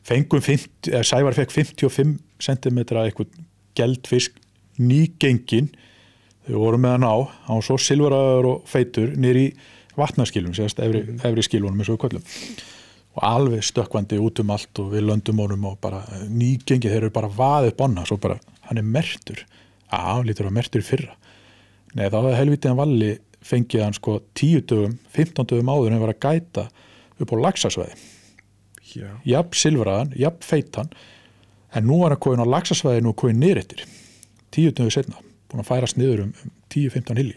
fengum 0.07 0.43
50, 0.43 0.91
eða 0.93 1.07
Sævar 1.07 1.37
fekk 1.37 1.55
55 1.55 2.17
cm 2.41 2.81
eitthvað 2.81 3.39
geldfisk 3.79 4.41
nýgengin. 4.81 5.71
Þau 6.49 6.59
vorum 6.65 6.85
með 6.85 6.97
hann 6.97 7.07
á, 7.07 7.17
hann 7.47 7.61
var 7.61 7.67
svo 7.67 7.79
silfuraður 7.81 8.51
og 8.55 8.69
feitur 8.71 9.15
nýri 9.21 9.51
vatnaskilum, 9.99 10.55
sérst, 10.57 10.81
efri, 10.83 11.05
efri 11.19 11.45
skilunum 11.45 11.81
eins 11.81 11.91
og 11.93 11.99
við 11.99 12.05
köllum. 12.07 12.29
Og 13.19 13.25
alveg 13.27 13.65
stökkvandi 13.67 14.21
út 14.23 14.41
um 14.43 14.53
allt 14.55 14.81
og 14.81 14.93
við 14.95 15.09
löndum 15.09 15.43
honum 15.43 15.67
og 15.73 15.81
bara 15.83 16.05
nýgengi, 16.31 16.89
þeir 16.89 17.05
eru 17.05 17.15
bara 17.15 17.31
vaðið 17.35 17.75
bonna, 17.79 18.07
svo 18.09 18.21
bara, 18.23 18.39
hann 18.69 18.81
er 18.81 18.87
mertur 18.87 19.43
á, 19.91 20.23
lítur 20.25 20.49
að 20.49 20.57
mertur 20.57 20.87
fyrra. 20.87 21.17
Nei, 21.99 22.07
þá 22.07 22.21
hefði 22.21 22.39
helvitiðan 22.39 22.79
valli 22.79 23.11
fengið 23.45 23.83
hann 23.83 23.97
sko 23.97 24.21
10 24.39 24.65
dögum 24.71 24.97
15 25.17 25.49
dögum 25.51 25.73
áður 25.73 25.91
en 25.91 25.97
hann 25.97 26.05
var 26.05 26.15
að 26.15 26.23
gæta 26.23 26.67
upp 27.21 27.35
á 27.35 27.37
laxasvæði. 27.47 27.97
Já, 27.97 28.20
jafn 28.97 29.59
silfraðan, 29.63 30.15
jafn 30.19 30.47
feitan. 30.47 30.93
En 31.75 31.87
nú 31.87 32.01
er 32.05 32.15
hann 32.15 32.23
komin 32.23 32.43
á 32.43 32.53
laxasvæðinu 32.57 33.13
og 33.13 33.19
komin 33.21 33.39
niður 33.43 33.63
eftir. 33.63 33.85
Tíu 34.51 34.73
dögur 34.75 34.95
setna, 34.95 35.21
búin 35.51 35.63
að 35.63 35.71
færast 35.71 35.99
niður 36.01 36.25
um, 36.27 36.33
um 36.45 36.55
10-15 36.71 37.21
hilli 37.21 37.37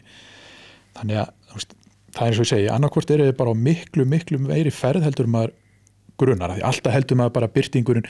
þannig 0.97 1.19
að 1.23 1.65
það 2.13 2.23
er 2.23 2.29
eins 2.29 2.39
og 2.39 2.45
ég 2.45 2.51
segi 2.51 2.71
annarkvort 2.71 3.11
eru 3.13 3.27
þið 3.27 3.35
bara 3.39 3.53
á 3.53 3.55
miklu, 3.57 4.05
miklu 4.09 4.39
meiri 4.41 4.73
ferð 4.73 5.05
heldur 5.07 5.29
maður 5.33 5.53
grunar 6.21 6.51
af 6.53 6.59
því. 6.59 6.63
Alltaf 6.69 6.93
heldur 6.93 7.17
maður 7.17 7.33
bara 7.39 7.49
byrtingurinn 7.55 8.09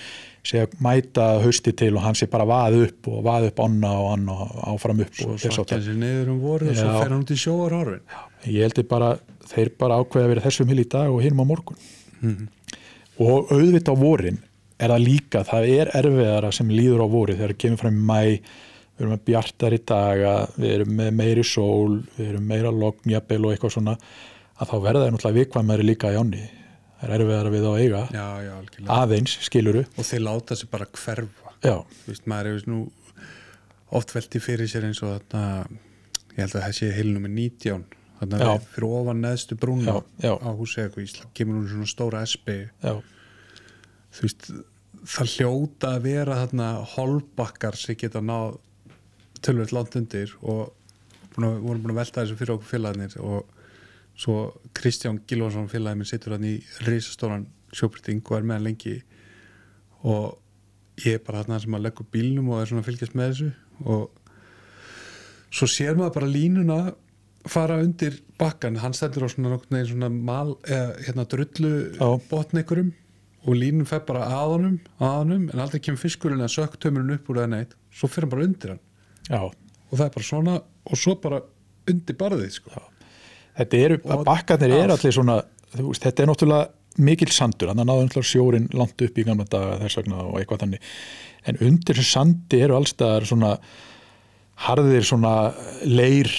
að 0.59 0.73
mæta 0.83 1.27
hausti 1.43 1.71
til 1.79 1.93
og 1.95 2.03
hann 2.03 2.17
sé 2.19 2.27
bara 2.31 2.47
vaði 2.47 2.81
upp 2.89 3.07
og 3.07 3.21
vaði 3.23 3.51
upp 3.53 3.61
onna 3.63 3.91
og 4.01 4.09
anna 4.17 4.35
og 4.43 4.57
áfram 4.73 5.05
upp 5.05 5.15
svo 5.15 5.29
og 5.31 5.39
þess 5.39 5.55
svakja 5.55 5.77
að 5.79 5.85
sér 5.87 6.01
niður 6.01 6.33
um 6.33 6.41
voru 6.43 6.67
og 6.67 6.75
svo 6.75 6.89
fer 6.97 7.13
hann 7.13 7.23
út 7.23 7.31
í 7.31 7.37
sjóar 7.39 7.77
horfin 7.77 8.17
ég 8.51 8.67
heldur 8.67 8.89
bara, 8.91 9.13
þeir 9.53 9.71
bara 9.79 10.01
ákveða 10.03 10.27
að 10.27 10.33
vera 10.33 10.45
þessum 10.49 10.73
hill 10.73 10.83
í 10.83 10.87
dag 10.97 11.13
og 11.15 11.23
hinum 11.23 11.45
á 11.47 11.51
morgun 11.53 11.79
og 13.21 13.51
auðvitað 13.53 13.93
á 13.93 14.03
vorin 14.03 14.39
er 14.83 14.89
það 14.89 15.03
líka, 15.05 15.43
það 15.47 15.67
er 15.69 15.91
erfiðara 15.99 16.51
sem 16.55 16.69
líður 16.73 17.03
á 17.05 17.07
vori 17.13 17.35
þegar 17.37 17.53
það 17.53 17.61
kemur 17.63 17.81
fram 17.83 17.99
í 17.99 18.05
mæ 18.09 18.21
við 18.93 19.01
erum 19.03 19.13
með 19.15 19.23
bjartari 19.27 19.79
daga 19.89 20.33
við 20.57 20.71
erum 20.77 20.91
með 20.99 21.11
meiri 21.17 21.43
sól 21.45 21.99
við 22.17 22.27
erum 22.31 22.47
meira 22.49 22.71
lognjabel 22.73 23.39
og 23.45 23.53
eitthvað 23.55 23.75
svona 23.77 23.95
að 24.61 24.69
þá 24.69 24.75
verða 24.83 25.05
það 25.05 25.13
náttúrulega 25.15 25.39
vikvæmari 25.39 25.87
líka 25.87 26.11
í 26.13 26.19
áni 26.19 26.43
það 26.43 27.07
er 27.07 27.13
erfiðara 27.17 27.49
við 27.53 27.65
á 27.67 27.73
eiga. 27.83 28.01
Já, 28.13 28.27
já, 28.45 28.53
aðeins, 28.95 29.33
skiluru 29.43 29.81
og 29.97 30.05
þeir 30.07 30.21
láta 30.23 30.55
sig 30.55 30.69
bara 30.71 30.85
hverfa. 30.87 31.49
Veist, 32.07 32.27
maður 32.31 32.51
hefur 32.53 32.69
nú 32.71 32.77
oft 33.97 34.13
velti 34.15 34.39
fyrir 34.43 34.69
sér 34.71 34.85
eins 34.87 35.01
og 35.03 35.17
þarna 35.17 35.65
ég 36.33 36.39
held 36.45 36.55
að 36.55 36.63
það 36.63 36.77
sé 36.79 36.91
heilnum 36.95 37.25
með 37.27 37.33
19 37.39 37.59
þarna 37.63 37.73
Já. 37.73 37.77
við- 37.83 38.02
fyrir 38.27 38.87
ofan 38.89 39.23
neðstu 39.23 39.57
brúna 39.59 39.97
Já, 40.21 40.33
á 40.37 40.49
eitthvað 40.53 41.03
ísla 41.05 41.29
kemur 41.37 41.59
hún 41.59 41.69
svona 41.71 41.89
stóra 41.89 42.21
espi 42.25 42.57
þú 42.83 44.25
veist, 44.25 44.51
það 45.15 45.33
hljóta 45.37 45.95
að 45.95 46.05
vera 46.07 46.39
þarna 46.43 46.69
holbakkar 46.93 47.77
sem 47.79 47.97
geta 47.99 48.21
náð 48.23 48.59
tölvöld 49.43 49.73
langt 49.75 49.97
undir 49.99 50.31
og 50.41 50.71
búin 51.33 51.49
að, 51.49 51.57
vorum 51.65 51.83
búin 51.83 51.95
að 51.95 51.99
velta 52.01 52.21
þessu 52.21 52.39
fyrir 52.39 52.55
okkur 52.55 52.69
félagarnir 52.69 53.17
og 53.19 53.49
svo 54.13 54.37
Kristján 54.77 55.19
Gilvarsson 55.27 55.71
félagið 55.71 55.99
minn 55.99 56.09
situr 56.09 56.35
hann 56.37 56.47
í 56.47 56.55
risastóran 56.85 57.47
sjóbryting 57.73 58.21
og 58.27 58.37
er 58.37 58.47
með 58.47 58.59
hann 58.59 58.67
lengi 58.69 58.97
og 60.03 61.03
ég 61.03 61.17
er 61.17 61.23
bara 61.25 61.41
þarna 61.41 61.61
sem 61.63 61.77
að 61.77 61.87
leggja 61.87 62.09
bílnum 62.13 62.51
og 62.53 62.61
er 62.61 62.69
svona 62.69 62.83
að 62.83 62.89
fylgjast 62.91 63.17
með 63.17 63.31
þessu 63.31 63.49
og 63.89 64.03
svo 65.53 65.69
sér 65.69 65.97
maður 65.97 66.19
bara 66.19 66.29
línuna 66.29 66.79
fara 67.49 67.79
undir 67.83 68.19
bakkan 68.39 68.77
hann 68.79 68.95
stendur 68.95 69.27
á 69.27 69.29
svona 69.31 69.57
svona 69.59 70.09
mal, 70.09 70.55
eða, 70.63 70.93
hérna 71.07 71.25
drullu 71.29 71.73
Já. 71.97 72.21
botnekurum 72.29 72.93
og 73.43 73.57
línum 73.59 73.87
fer 73.87 74.03
bara 74.07 74.27
að 74.31 74.53
honum, 74.53 74.77
að 74.99 75.17
honum 75.17 75.49
en 75.51 75.59
aldrei 75.59 75.81
kemur 75.83 75.99
fiskurinn 75.99 76.43
að 76.43 76.53
sökk 76.55 76.77
tömurinn 76.79 77.17
upp 77.17 77.29
úr 77.29 77.41
eða 77.41 77.51
neitt 77.57 77.75
svo 77.91 78.07
fer 78.07 78.23
hann 78.23 78.31
bara 78.31 78.47
undir 78.47 78.75
hann 78.75 78.83
já 79.27 79.41
og 79.43 79.97
það 79.99 80.05
er 80.05 80.13
bara 80.15 80.29
svona 80.29 80.55
og 80.63 80.99
svo 80.99 81.15
bara 81.21 81.41
undir 81.91 82.17
barðið 82.19 82.55
sko. 82.55 82.71
þetta 83.59 83.81
eru, 83.85 83.99
Já. 83.99 84.79
eru 84.79 84.95
allir 84.95 85.15
svona 85.15 85.41
veist, 85.75 86.05
þetta 86.05 86.23
er 86.23 86.31
náttúrulega 86.31 87.03
mikil 87.03 87.31
sandur 87.33 87.71
þannig 87.71 87.83
að 87.83 87.89
náðu 87.89 88.07
náttúrulega 88.07 88.31
sjórin 88.31 88.67
langt 88.77 89.01
upp 89.01 89.17
í 89.17 89.25
gamla 89.27 89.45
daga 89.49 89.79
þess 89.81 89.99
vegna 89.99 90.23
og 90.23 90.39
eitthvað 90.39 90.63
þannig 90.63 90.89
en 91.49 91.59
undir 91.67 91.99
þessu 91.99 92.15
sandi 92.15 92.61
eru 92.63 92.77
allstaðar 92.77 93.27
svona 93.27 93.53
harðir 94.63 95.07
svona 95.07 95.33
leir 95.83 96.31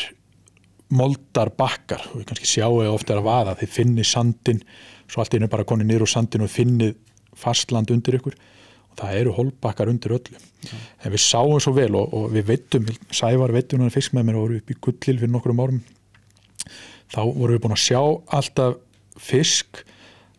moldar 0.96 1.50
bakkar. 1.58 2.02
Og 2.12 2.20
við 2.20 2.28
kannski 2.30 2.50
sjáu 2.50 2.82
eða 2.82 2.94
ofta 2.96 3.16
að 3.16 3.26
vaða. 3.28 3.56
Þið 3.60 3.72
finnið 3.76 4.08
sandin, 4.10 4.60
svo 5.10 5.22
allt 5.22 5.36
einu 5.36 5.50
bara 5.52 5.66
konið 5.68 6.02
úr 6.04 6.10
sandin 6.10 6.46
og 6.46 6.52
finnið 6.52 6.94
fastland 7.38 7.92
undir 7.94 8.18
ykkur. 8.20 8.36
Og 8.90 8.98
það 9.00 9.18
eru 9.20 9.34
holbakkar 9.38 9.90
undir 9.92 10.16
öllu. 10.16 10.42
En 11.02 11.12
við 11.12 11.24
sáum 11.24 11.58
svo 11.60 11.74
vel 11.76 11.90
og, 11.98 12.14
og 12.14 12.28
við 12.34 12.46
veitum, 12.52 12.86
Sævar 13.12 13.52
veitum 13.52 13.82
hann 13.84 13.94
fisk 13.94 14.14
með 14.16 14.28
mér 14.28 14.38
og 14.38 14.46
voru 14.46 14.60
upp 14.62 14.70
í 14.70 14.78
gullil 14.86 15.18
fyrir 15.18 15.34
nokkrum 15.34 15.64
árum. 15.64 15.82
Þá 17.12 17.20
vorum 17.26 17.56
við 17.56 17.64
búin 17.66 17.76
að 17.76 17.84
sjá 17.84 18.00
alltaf 18.38 18.78
fisk 19.20 19.82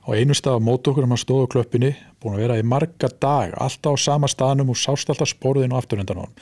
á 0.05 0.09
einu 0.15 0.35
stað 0.37 0.57
á 0.57 0.65
mót 0.65 0.87
okkur. 0.87 1.05
Um 1.05 1.13
að 1.13 1.23
stóðu 1.25 1.51
klöppinni 1.53 1.93
búin 2.25 2.39
að 2.39 2.47
vera 2.47 2.57
í 2.57 2.65
marga 2.65 3.09
dag 3.21 3.53
alltaf 3.61 3.99
á 3.99 4.01
sama 4.01 4.29
staðnum 4.31 4.71
og 4.73 4.79
sást 4.79 5.11
alltaf 5.11 5.29
sporðin 5.29 5.75
og 5.75 5.83
afturhendan 5.83 6.23
á 6.23 6.25
hann 6.25 6.39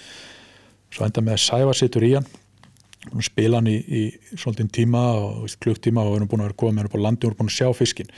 svo 0.93 1.07
enda 1.07 1.23
með 1.25 1.35
að 1.35 1.43
Sævar 1.43 1.77
situr 1.77 2.05
í 2.07 2.13
hann 2.15 2.27
spila 3.25 3.59
hann 3.59 3.69
í, 3.71 3.77
í 3.83 4.03
svolítinn 4.37 4.71
tíma 4.73 5.03
og 5.19 5.51
klukktíma 5.63 6.05
og 6.05 6.13
við 6.13 6.21
erum 6.21 6.31
búin 6.31 6.43
að 6.43 6.49
vera 6.51 6.59
komið 6.63 6.73
með 6.73 6.83
hann 6.83 6.89
upp 6.91 6.97
á 6.97 7.05
landi 7.05 7.19
og 7.19 7.29
við 7.29 7.33
erum 7.33 7.41
búin 7.41 7.51
að 7.51 7.57
sjá 7.59 7.77
fiskin 7.77 8.11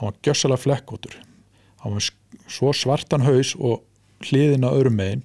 hann 0.00 0.10
var 0.10 0.18
gjössalega 0.26 0.64
flekkótur 0.64 1.16
hann 1.82 1.96
var 1.96 2.10
svo 2.50 2.72
svartan 2.76 3.26
haus 3.26 3.54
og 3.58 3.82
hliðina 4.26 4.72
öðrum 4.76 4.98
megin 5.00 5.24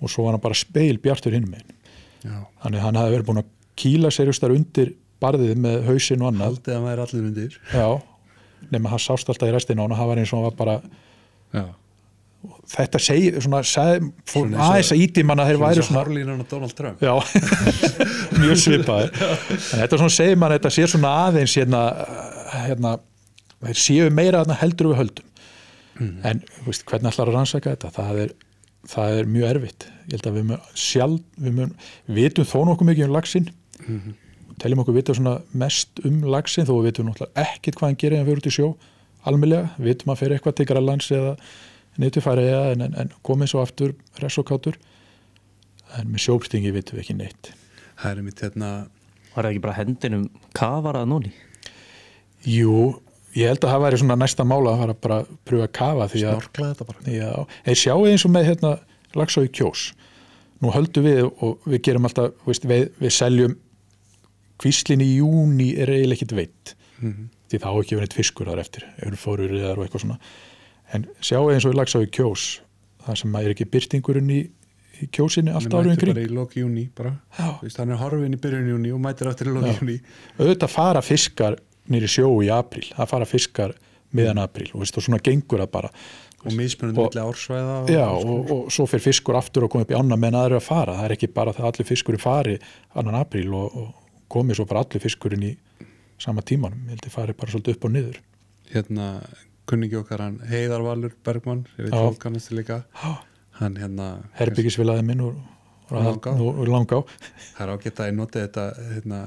og 0.00 0.12
svo 0.12 0.26
var 0.26 0.36
hann 0.36 0.44
bara 0.44 0.58
speil 0.58 0.98
bjartur 1.02 1.34
hinn 1.36 1.48
megin. 1.50 1.76
Já. 2.20 2.44
þannig 2.62 2.80
að 2.80 2.84
hann 2.84 2.98
hafði 3.00 3.14
verið 3.14 3.28
búin 3.30 3.40
að 3.40 3.52
kýla 3.80 4.10
sér 4.12 4.28
just 4.28 4.42
þar 4.44 4.54
undir 4.58 4.94
barðið 5.20 5.60
með 5.60 5.86
hausin 5.88 6.24
og 6.24 6.30
annað. 6.30 6.50
Haldið 6.50 6.72
að 6.72 6.76
hann 6.76 6.88
væri 6.88 7.04
allir 7.04 7.28
undir. 7.28 7.54
Já, 7.72 7.86
nema 8.72 8.92
hann 8.92 9.00
sást 9.00 9.32
alltaf 9.32 9.48
í 9.48 9.54
restina 9.54 9.84
og 9.84 9.94
hann 9.96 10.10
var 10.10 10.20
eins 10.20 10.32
og 10.32 10.40
hann 10.40 10.48
var 10.50 10.58
bara 10.58 10.76
Já. 11.50 11.64
Þetta 12.70 13.00
segir, 13.02 13.36
svona, 13.44 13.60
seg, 13.66 14.06
fór 14.30 14.46
og- 14.48 14.60
aðeins 14.66 14.92
að 14.94 15.02
íti 15.04 15.24
manna 15.28 15.44
þeir 15.48 15.58
væri 15.60 15.82
Svona 15.84 16.02
hárlínan 16.04 16.40
á 16.40 16.46
Donald 16.50 16.74
Trump. 16.78 17.02
Já, 17.04 17.14
mjög 18.40 18.60
svipaði 18.62 19.08
en 19.10 19.82
þetta 19.82 19.98
svona 20.00 20.14
segir 20.14 20.38
mann 20.40 20.54
þetta 20.56 20.72
sé 20.76 20.86
svona 20.88 21.10
aðeins 21.26 21.56
hérna, 21.60 21.82
hérna 22.64 22.94
þeir 23.66 23.80
séu 23.82 24.06
meira 24.14 24.40
þarna 24.44 24.56
heldur 24.62 24.92
við 24.92 25.00
höldum. 25.02 25.26
En 26.24 26.40
veist, 26.64 26.86
hvernig 26.88 27.10
ætlar 27.12 27.28
að 27.28 27.36
rannsaka 27.36 27.74
þetta? 27.74 27.90
Það 27.98 28.20
er, 28.22 28.30
það 28.88 29.18
er 29.20 29.26
mjög 29.34 29.50
erfitt. 29.50 29.88
Ég 30.08 30.14
held 30.16 30.28
að 30.30 30.38
við 30.38 30.46
mun 30.48 30.62
sjálf 30.80 31.20
við, 31.44 31.56
mun, 31.58 31.74
vitum 32.20 32.48
þó 32.48 32.58
nokkuð 32.70 32.88
mikið 32.94 33.08
um 33.10 33.16
lagsin 33.18 33.50
teljum 34.60 34.80
okkur 34.82 34.96
vita 34.96 35.14
svona 35.16 35.38
mest 35.56 36.00
um 36.04 36.18
lagsin 36.28 36.66
þó 36.68 36.74
við 36.78 36.90
vitum 36.90 37.06
náttúrulega 37.08 37.44
ekkit 37.48 37.76
hvað 37.78 37.88
hann 37.88 37.98
gerir 38.00 38.18
en 38.20 38.26
við 38.26 38.34
erum 38.34 38.42
út 38.42 38.48
í 38.50 38.52
sjó 38.52 38.66
almennlega, 39.28 39.70
við 39.80 39.86
vitum 39.94 40.12
að 40.12 40.18
fyrir 40.20 40.34
eitthvað 40.36 40.56
til 40.58 40.66
Grænlands 40.68 41.08
eða 41.16 41.30
neytufæri 42.00 42.46
en, 42.72 42.86
en, 42.86 42.96
en 43.04 43.12
komið 43.26 43.52
svo 43.52 43.62
aftur 43.64 43.94
resokátur 44.22 44.78
en 45.98 46.10
með 46.10 46.24
sjópstingi 46.26 46.72
vitum 46.74 46.98
við 46.98 47.04
ekki 47.04 47.18
neitt. 47.18 47.52
Það 48.00 48.10
er 48.16 48.26
mitt 48.26 48.42
hérna 48.44 48.72
Var 49.30 49.46
það 49.46 49.52
ekki 49.52 49.62
bara 49.62 49.76
hendinum 49.76 50.26
kafarað 50.58 51.06
núni? 51.10 51.30
Jú, 52.50 52.96
ég 53.36 53.52
held 53.52 53.62
að 53.62 53.74
það 53.74 53.82
væri 53.84 54.00
svona 54.00 54.16
næsta 54.18 54.46
mála 54.48 54.72
að 54.74 54.82
fara 54.82 54.96
bara 55.06 55.18
að 55.20 55.32
pröfa 55.46 55.66
að 55.68 55.74
kafa 55.78 56.06
því 56.10 56.22
að 56.24 56.34
snorklaði 56.34 56.72
þetta 56.72 56.86
bara. 56.88 57.04
Já, 57.14 57.30
eða 57.62 57.80
sjáu 57.82 58.06
eins 58.10 58.26
og 58.26 58.34
með 58.34 58.48
hérna 58.48 58.72
lagsá 59.20 59.44
í 59.46 59.52
kjós. 59.54 59.84
Nú 60.60 60.72
höldum 60.74 61.06
við 61.06 61.22
og 61.28 61.68
við 61.70 61.82
gerum 61.86 62.08
alltaf 62.08 62.34
veist, 62.48 62.66
við, 62.68 62.88
við 63.00 63.14
seljum 63.14 63.56
kvíslin 64.60 65.04
í 65.04 65.10
júni 65.20 65.70
er 65.80 65.94
eiginlega 65.94 66.18
ekkit 66.18 66.36
veitt. 66.36 66.74
Mhm. 67.00 67.30
því 67.50 67.58
það 67.58 67.74
á 67.74 67.80
ekki 67.80 67.96
verið 67.98 68.14
fiskur 68.14 68.46
þar 68.50 68.60
eftir. 68.62 68.84
Örfórur 69.06 69.54
eða 69.56 69.72
og 69.74 69.84
eitthvað 69.86 70.04
svona 70.04 70.18
en 70.94 71.06
sjáu 71.22 71.50
eins 71.52 71.66
og 71.68 71.74
lagsá 71.78 72.00
í 72.02 72.08
kjós 72.10 72.60
það 73.06 73.20
sem 73.22 73.36
er 73.40 73.52
ekki 73.54 73.66
byrtingurinn 73.72 74.30
í, 74.34 74.40
í 75.00 75.08
kjósinni 75.14 75.52
allt 75.54 75.70
mætir 75.72 75.96
kring. 76.00 76.14
bara 76.14 76.26
í 76.26 76.32
loki 76.34 76.60
júni 76.64 76.88
bara. 76.96 77.14
Hann 77.38 77.90
er 77.94 78.00
horfin 78.00 78.34
í 78.36 78.40
byrjun 78.40 78.68
júni 78.74 78.92
og 78.94 79.00
mætir 79.04 79.30
aftur 79.30 79.50
í 79.52 79.54
loki 79.56 79.76
júni 79.80 79.98
auðvitað 80.38 80.74
fara 80.74 81.02
fiskar 81.04 81.56
nýri 81.90 82.08
sjó 82.10 82.28
í 82.44 82.50
apríl, 82.54 82.90
það 82.94 83.08
fara 83.14 83.26
fiskar 83.26 83.72
miðan 84.14 84.42
apríl 84.42 84.68
og 84.74 84.82
veist, 84.82 84.96
og 84.98 85.02
svona 85.06 85.18
gengur 85.22 85.62
það 85.62 85.70
bara. 85.70 85.90
Og 86.40 86.54
mismunandi 86.56 86.98
Og- 87.02 87.10
milli 87.10 87.22
ársvæða 87.28 87.72
og, 87.82 87.90
Já, 87.92 88.04
og, 88.08 88.50
og 88.50 88.70
svo 88.72 88.86
fyrir 88.88 89.02
fiskur 89.04 89.36
aftur 89.36 89.66
og 89.66 89.70
komið 89.74 89.84
upp 89.84 89.90
í 89.92 89.98
ána 89.98 90.16
meðan 90.16 90.38
aðra 90.40 90.56
að 90.60 90.64
fara. 90.64 90.94
Það 90.96 91.04
er 91.04 91.14
ekki 91.16 91.28
bara 91.36 91.52
það 91.52 91.66
að 91.66 91.68
allir 91.72 91.88
fiskurinn 91.90 92.22
fari 92.22 92.54
annan 92.96 93.18
apríl 93.18 93.52
og, 93.58 93.74
og 93.76 94.24
komið 94.32 94.56
svo 94.60 94.66
bara 94.70 94.80
allir 94.86 95.02
fiskurinn 95.04 95.44
í 95.44 95.50
sama 96.20 96.40
tímanum. 96.42 96.80
Ég 96.88 96.94
held 96.96 97.08
að 97.10 97.14
fari 97.18 97.36
bara 97.36 97.52
svolítið 97.52 97.76
upp 97.76 97.84
og 97.84 97.92
niður. 97.96 98.20
hérna 98.72 99.06
kunningi 99.70 99.98
okkar 100.00 100.24
hann 100.24 100.40
Heiðar 100.50 100.84
Valur 100.84 101.14
Bergmann 101.26 101.64
ég 101.76 101.86
veit 101.86 101.94
Já. 101.94 102.02
fólk 102.02 102.20
kannast 102.24 102.52
líka. 102.54 102.82
Hann 103.60 103.78
hérna 103.80 104.10
Herbyggisvilaði 104.38 105.04
minn 105.06 105.24
úr, 105.24 105.34
úr, 105.92 106.30
úr, 106.50 106.70
langá. 106.70 107.00
það 107.56 107.64
er 107.66 107.74
ágætt 107.74 108.00
að 108.02 108.10
ég 108.10 108.16
noti 108.18 108.44
þetta 108.44 108.68
hérna, 108.94 109.20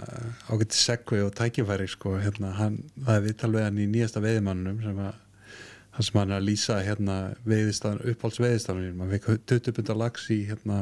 ágætt 0.50 0.78
segvi 0.78 1.22
og 1.24 1.36
tækifæri 1.38 1.90
sko, 1.92 2.16
hérna, 2.22 2.56
hann, 2.58 2.80
það 2.98 3.20
er 3.20 3.28
viðtal 3.28 3.52
við 3.54 3.68
hann 3.68 3.84
í 3.84 3.92
nýjasta 3.94 4.24
veiðimannum 4.24 4.82
sem 4.84 5.04
að 5.06 5.14
hann 5.94 6.08
sem 6.08 6.20
hann 6.20 6.34
er 6.34 6.42
að 6.42 6.48
lýsa 6.50 6.80
hérna, 6.82 7.18
veiðistan, 7.46 8.02
uppáhalds 8.02 8.42
veiðistanum 8.42 8.98
maður 8.98 9.20
fekk 9.20 9.48
20 9.54 9.78
pundar 9.78 10.00
lags 10.02 10.26
í 10.34 10.40
hérna, 10.50 10.80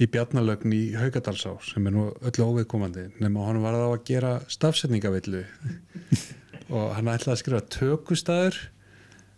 í 0.00 0.08
bjarnalögn 0.08 0.74
í 0.76 0.82
Haugadalsá 0.96 1.54
sem 1.64 1.88
er 1.88 1.96
nú 1.96 2.10
öllu 2.20 2.50
óveðkomandi 2.50 3.06
nema 3.20 3.48
hann 3.48 3.62
var 3.64 3.76
þá 3.76 3.86
að 3.86 4.04
gera 4.08 4.34
stafsetningavillu 4.52 5.42
og 6.70 6.94
hann 6.96 7.10
ætlaði 7.10 7.34
að 7.36 7.40
skrifa 7.42 7.62
tökustæður 7.76 8.58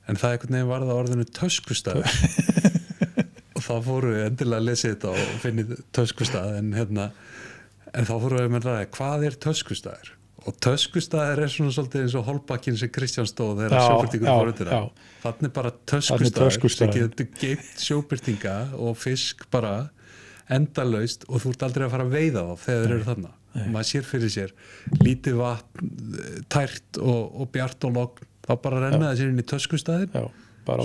en 0.08 0.18
það 0.18 0.34
einhvern 0.36 0.56
veginn 0.56 0.70
var 0.70 0.86
það 0.86 1.02
orðinu 1.02 1.28
töskustæður 1.38 2.16
og 3.56 3.62
þá 3.64 3.74
fóru 3.86 4.14
við 4.14 4.24
endilega 4.26 4.60
að 4.60 4.68
lesa 4.68 4.90
þetta 4.90 5.12
og 5.12 5.36
finnið 5.44 5.76
töskustæð 5.96 6.56
en 6.58 6.72
hérna 6.76 7.06
en 7.92 8.08
þá 8.08 8.14
fóru 8.16 8.40
við 8.40 8.52
með 8.56 8.68
ræði 8.68 8.90
hvað 8.96 9.26
er 9.28 9.38
töskustæður 9.46 10.12
og 10.42 10.56
töskustæður 10.64 11.44
er 11.44 11.52
svona 11.54 11.74
svolítið 11.76 12.04
eins 12.04 12.16
og 12.18 12.26
holbakkin 12.26 12.78
sem 12.78 12.90
Kristján 12.90 13.28
stóð 13.30 13.60
þegar 13.62 13.84
sjóbyrtingur 13.86 14.32
fór 14.32 14.50
undir 14.50 14.70
það. 14.72 14.88
þannig 15.22 15.52
bara 15.58 15.74
töskustæður 15.92 16.74
sem 16.74 16.94
getur 16.96 17.28
geimt 17.38 17.84
sjóbyrtinga 17.84 18.56
og 18.82 18.98
fisk 18.98 19.46
bara 19.54 19.76
endalaust 20.52 21.28
og 21.28 21.44
þú 21.44 21.54
ert 21.54 21.64
aldrei 21.68 21.86
að 21.86 21.94
fara 21.94 22.08
að 22.08 22.16
veiða 22.16 22.42
þá 22.48 22.64
þegar 22.64 22.82
þeir 22.82 22.96
eru 22.96 23.06
þarna 23.06 23.32
maður 23.52 23.88
sér 23.90 24.06
fyrir 24.08 24.32
sér 24.32 24.54
lítið 25.02 25.40
vatn 25.40 25.90
tært 26.52 27.00
og, 27.02 27.20
og 27.42 27.50
bjart 27.52 27.88
og 27.88 27.98
logn 27.98 28.30
þá 28.42 28.54
bara 28.64 28.80
renna 28.86 29.10
það 29.10 29.20
sér 29.20 29.32
inn 29.32 29.42
í 29.42 29.46
töskustæðin 29.52 30.16
Já, 30.16 30.24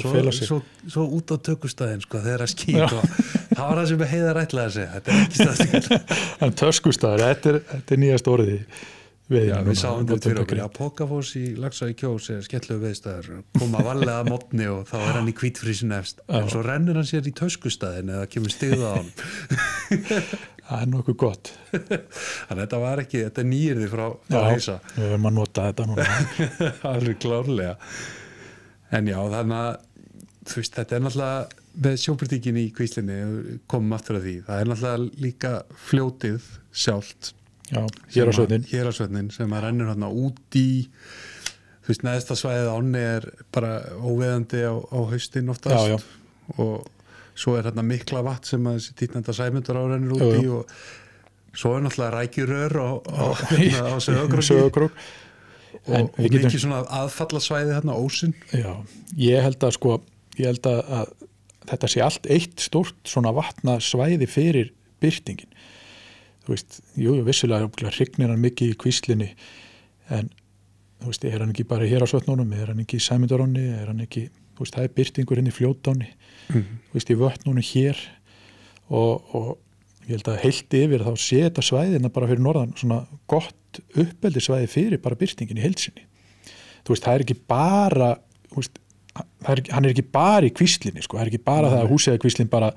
svo, 0.02 0.12
sig. 0.32 0.50
svo, 0.50 0.60
svo 0.90 1.08
út 1.18 1.34
á 1.34 1.38
tökustæðin 1.48 2.04
sko, 2.06 2.22
þegar 2.26 2.46
að 2.46 2.54
skýt 2.54 2.84
og 2.84 3.00
það 3.00 3.64
var 3.64 3.80
það 3.82 3.88
sem 3.94 4.06
heiðar 4.14 4.42
ætlaði 4.44 4.68
að 4.68 4.76
segja 4.78 4.92
þetta 4.98 5.16
er 5.16 5.24
ekki 5.24 5.42
staðstíkall 5.42 6.20
En 6.48 6.60
töskustæður, 6.62 7.26
þetta 7.32 7.52
er, 7.54 7.60
þetta 7.72 7.96
er 7.96 8.02
nýjast 8.04 8.32
orðið. 8.34 8.86
Við, 9.28 9.50
Já, 9.50 9.58
við 9.60 9.76
sáum 9.76 10.06
þetta 10.08 10.30
fyrir 10.30 10.40
okkur. 10.46 10.60
Að 10.64 10.70
Pokafoss 10.78 11.34
í 11.36 11.42
Lagsá 11.60 11.90
í 11.92 11.96
Kjós 12.00 12.30
er 12.32 12.46
skellegu 12.46 12.80
veðstæður 12.86 13.42
koma 13.58 13.82
varlega 13.84 14.22
að 14.22 14.30
mótni 14.32 14.70
og 14.72 14.86
þá 14.88 14.96
er 15.02 15.18
hann 15.18 15.28
í 15.28 15.34
kvítfrísin 15.36 15.92
efst. 15.98 16.22
En 16.32 16.48
svo 16.48 16.62
rennur 16.64 16.96
hann 16.96 17.10
sér 17.10 17.28
í 17.28 17.34
töskustæðin 17.36 18.14
eða 18.16 18.30
kemur 18.32 18.54
stigða 18.54 18.94
á 18.94 18.96
hann 18.96 19.12
Það 20.68 20.82
er 20.84 20.90
nokkuð 20.92 21.18
gott. 21.22 21.52
þannig 21.72 22.52
að 22.52 22.62
þetta 22.64 22.80
var 22.84 23.02
ekki, 23.04 23.22
þetta 23.28 23.44
er 23.44 23.48
nýjirði 23.52 23.88
frá, 23.94 24.06
frá 24.28 24.38
Já, 24.42 24.48
heisa 24.52 24.76
við 24.96 25.06
höfum 25.08 25.30
að 25.30 25.38
nota 25.38 25.68
þetta 25.70 25.86
núna. 25.88 26.08
alveg 26.92 27.22
klárlega 27.24 27.76
en 28.98 29.08
já, 29.12 29.18
þannig 29.32 29.62
að 29.62 29.72
þú 30.48 30.60
veist, 30.62 30.76
þetta 30.80 30.98
er 30.98 31.06
náttúrulega 31.06 31.64
með 31.88 31.98
sjóbyrtingin 32.02 32.60
í 32.60 32.66
kvíslinni 32.74 33.18
komum 33.70 33.96
aftur 33.98 34.18
að 34.20 34.28
því, 34.28 34.36
það 34.48 34.62
er 34.64 34.70
náttúrulega 34.72 35.24
líka 35.28 35.52
fljótið 35.88 36.52
sjálft 36.84 37.34
Já, 37.68 37.82
hér 38.16 38.32
á 38.32 38.34
sögnin. 38.36 38.64
Hérasvötnin 38.72 39.28
sem 39.36 39.52
að 39.52 39.66
rennur 39.66 39.90
hérna 39.92 40.08
út 40.08 40.56
í 40.56 40.68
þú 41.84 41.92
veist, 41.92 42.04
neðsta 42.08 42.38
svæðið 42.40 42.70
ánni 42.72 43.02
er 43.04 43.28
bara 43.56 43.74
óveðandi 44.00 44.62
á, 44.64 44.74
á 44.88 45.00
haustin 45.12 45.52
oftast 45.52 45.92
Já, 45.92 45.98
og 46.64 46.88
svo 47.38 47.56
er 47.60 47.68
hérna 47.70 47.84
mikla 47.86 48.24
vatn 48.26 48.50
sem 48.50 48.66
að 48.70 48.80
þessi 48.80 48.96
títnenda 49.02 49.36
sæmundur 49.38 49.78
á 49.78 49.84
rennur 49.92 50.18
út 50.18 50.42
í 50.42 50.48
og 50.58 50.74
svo 51.58 51.76
er 51.78 51.86
náttúrulega 51.86 52.16
rækjurör 52.18 52.78
á, 52.82 52.90
á, 53.06 53.26
hérna, 53.54 53.94
og, 55.88 56.12
við 56.18 56.32
getum- 56.34 56.48
mikið 56.50 56.64
svona 56.66 56.82
aðfallasvæði 57.02 57.76
hérna 57.78 57.98
ósinn. 57.98 58.34
Já, 58.54 58.72
ég 59.22 59.46
held 59.46 59.64
að 59.68 59.76
sko, 59.78 59.98
ég 60.40 60.50
held 60.52 60.70
að, 60.70 60.82
að 61.00 61.14
þetta 61.72 61.90
sé 61.92 62.04
allt 62.06 62.30
eitt 62.34 62.64
stórt 62.64 62.98
svona 63.10 63.34
vatna 63.36 63.78
svæði 63.84 64.28
fyrir 64.32 64.74
byrtingin. 65.04 65.54
Þú 66.48 66.54
veist, 66.56 66.80
jú, 66.96 67.14
jú, 67.20 67.24
vissulega 67.28 67.68
hrygnir 67.92 68.32
hann 68.32 68.44
mikið 68.44 68.74
í 68.74 68.78
kvíslinni 68.80 69.30
en 70.16 70.30
þú 71.02 71.12
veist, 71.12 71.26
er 71.28 71.42
hann 71.44 71.52
ekki 71.52 71.66
bara 71.68 71.88
hér 71.90 72.06
á 72.06 72.08
Svötnunum, 72.08 72.54
er 72.56 72.72
hann 72.72 72.80
ekki 72.86 72.98
í 73.02 73.04
Sæmundarónni, 73.04 73.66
er 73.82 73.92
hann 73.92 74.00
ekki, 74.06 74.28
veist, 74.64 74.76
það 74.76 74.88
er 74.88 74.96
byrtingur 74.98 75.40
henni 75.42 75.54
í 75.54 75.58
Fljótáni, 75.58 76.12
þú 76.50 76.98
veist, 76.98 77.12
í 77.12 77.20
Vötnunum 77.20 77.66
hér. 77.74 78.04
Og, 78.88 79.34
og 79.36 79.48
ég 80.08 80.16
held 80.16 80.30
að 80.32 80.44
heilt 80.46 80.76
yfir 80.80 81.04
þá 81.04 81.14
sé 81.20 81.40
þetta 81.44 81.64
svæðina 81.68 82.12
bara 82.16 82.30
fyrir 82.30 82.44
norðan 82.46 82.76
svona 82.80 83.02
gott 83.28 83.82
uppeldi 84.00 84.44
svæði 84.44 84.70
fyrir 84.72 85.02
bara 85.04 85.20
byrtingin 85.20 85.60
í 85.60 85.66
heilsinni 85.66 86.06
þú 86.88 86.94
veist, 86.94 87.04
það 87.04 87.14
er 87.14 87.26
ekki 87.26 87.36
bara 87.52 88.12
veist, 88.56 88.80
er, 89.44 89.62
hann 89.74 89.88
er 89.88 89.92
ekki 89.92 90.06
bara 90.16 90.48
í 90.48 90.54
kvíslinni 90.56 91.04
sko, 91.04 91.20
það 91.20 91.26
er 91.26 91.32
ekki 91.34 91.44
bara 91.50 91.74
það 91.74 91.98
að 92.14 92.22
kvíslin 92.24 92.52
bara, 92.52 92.72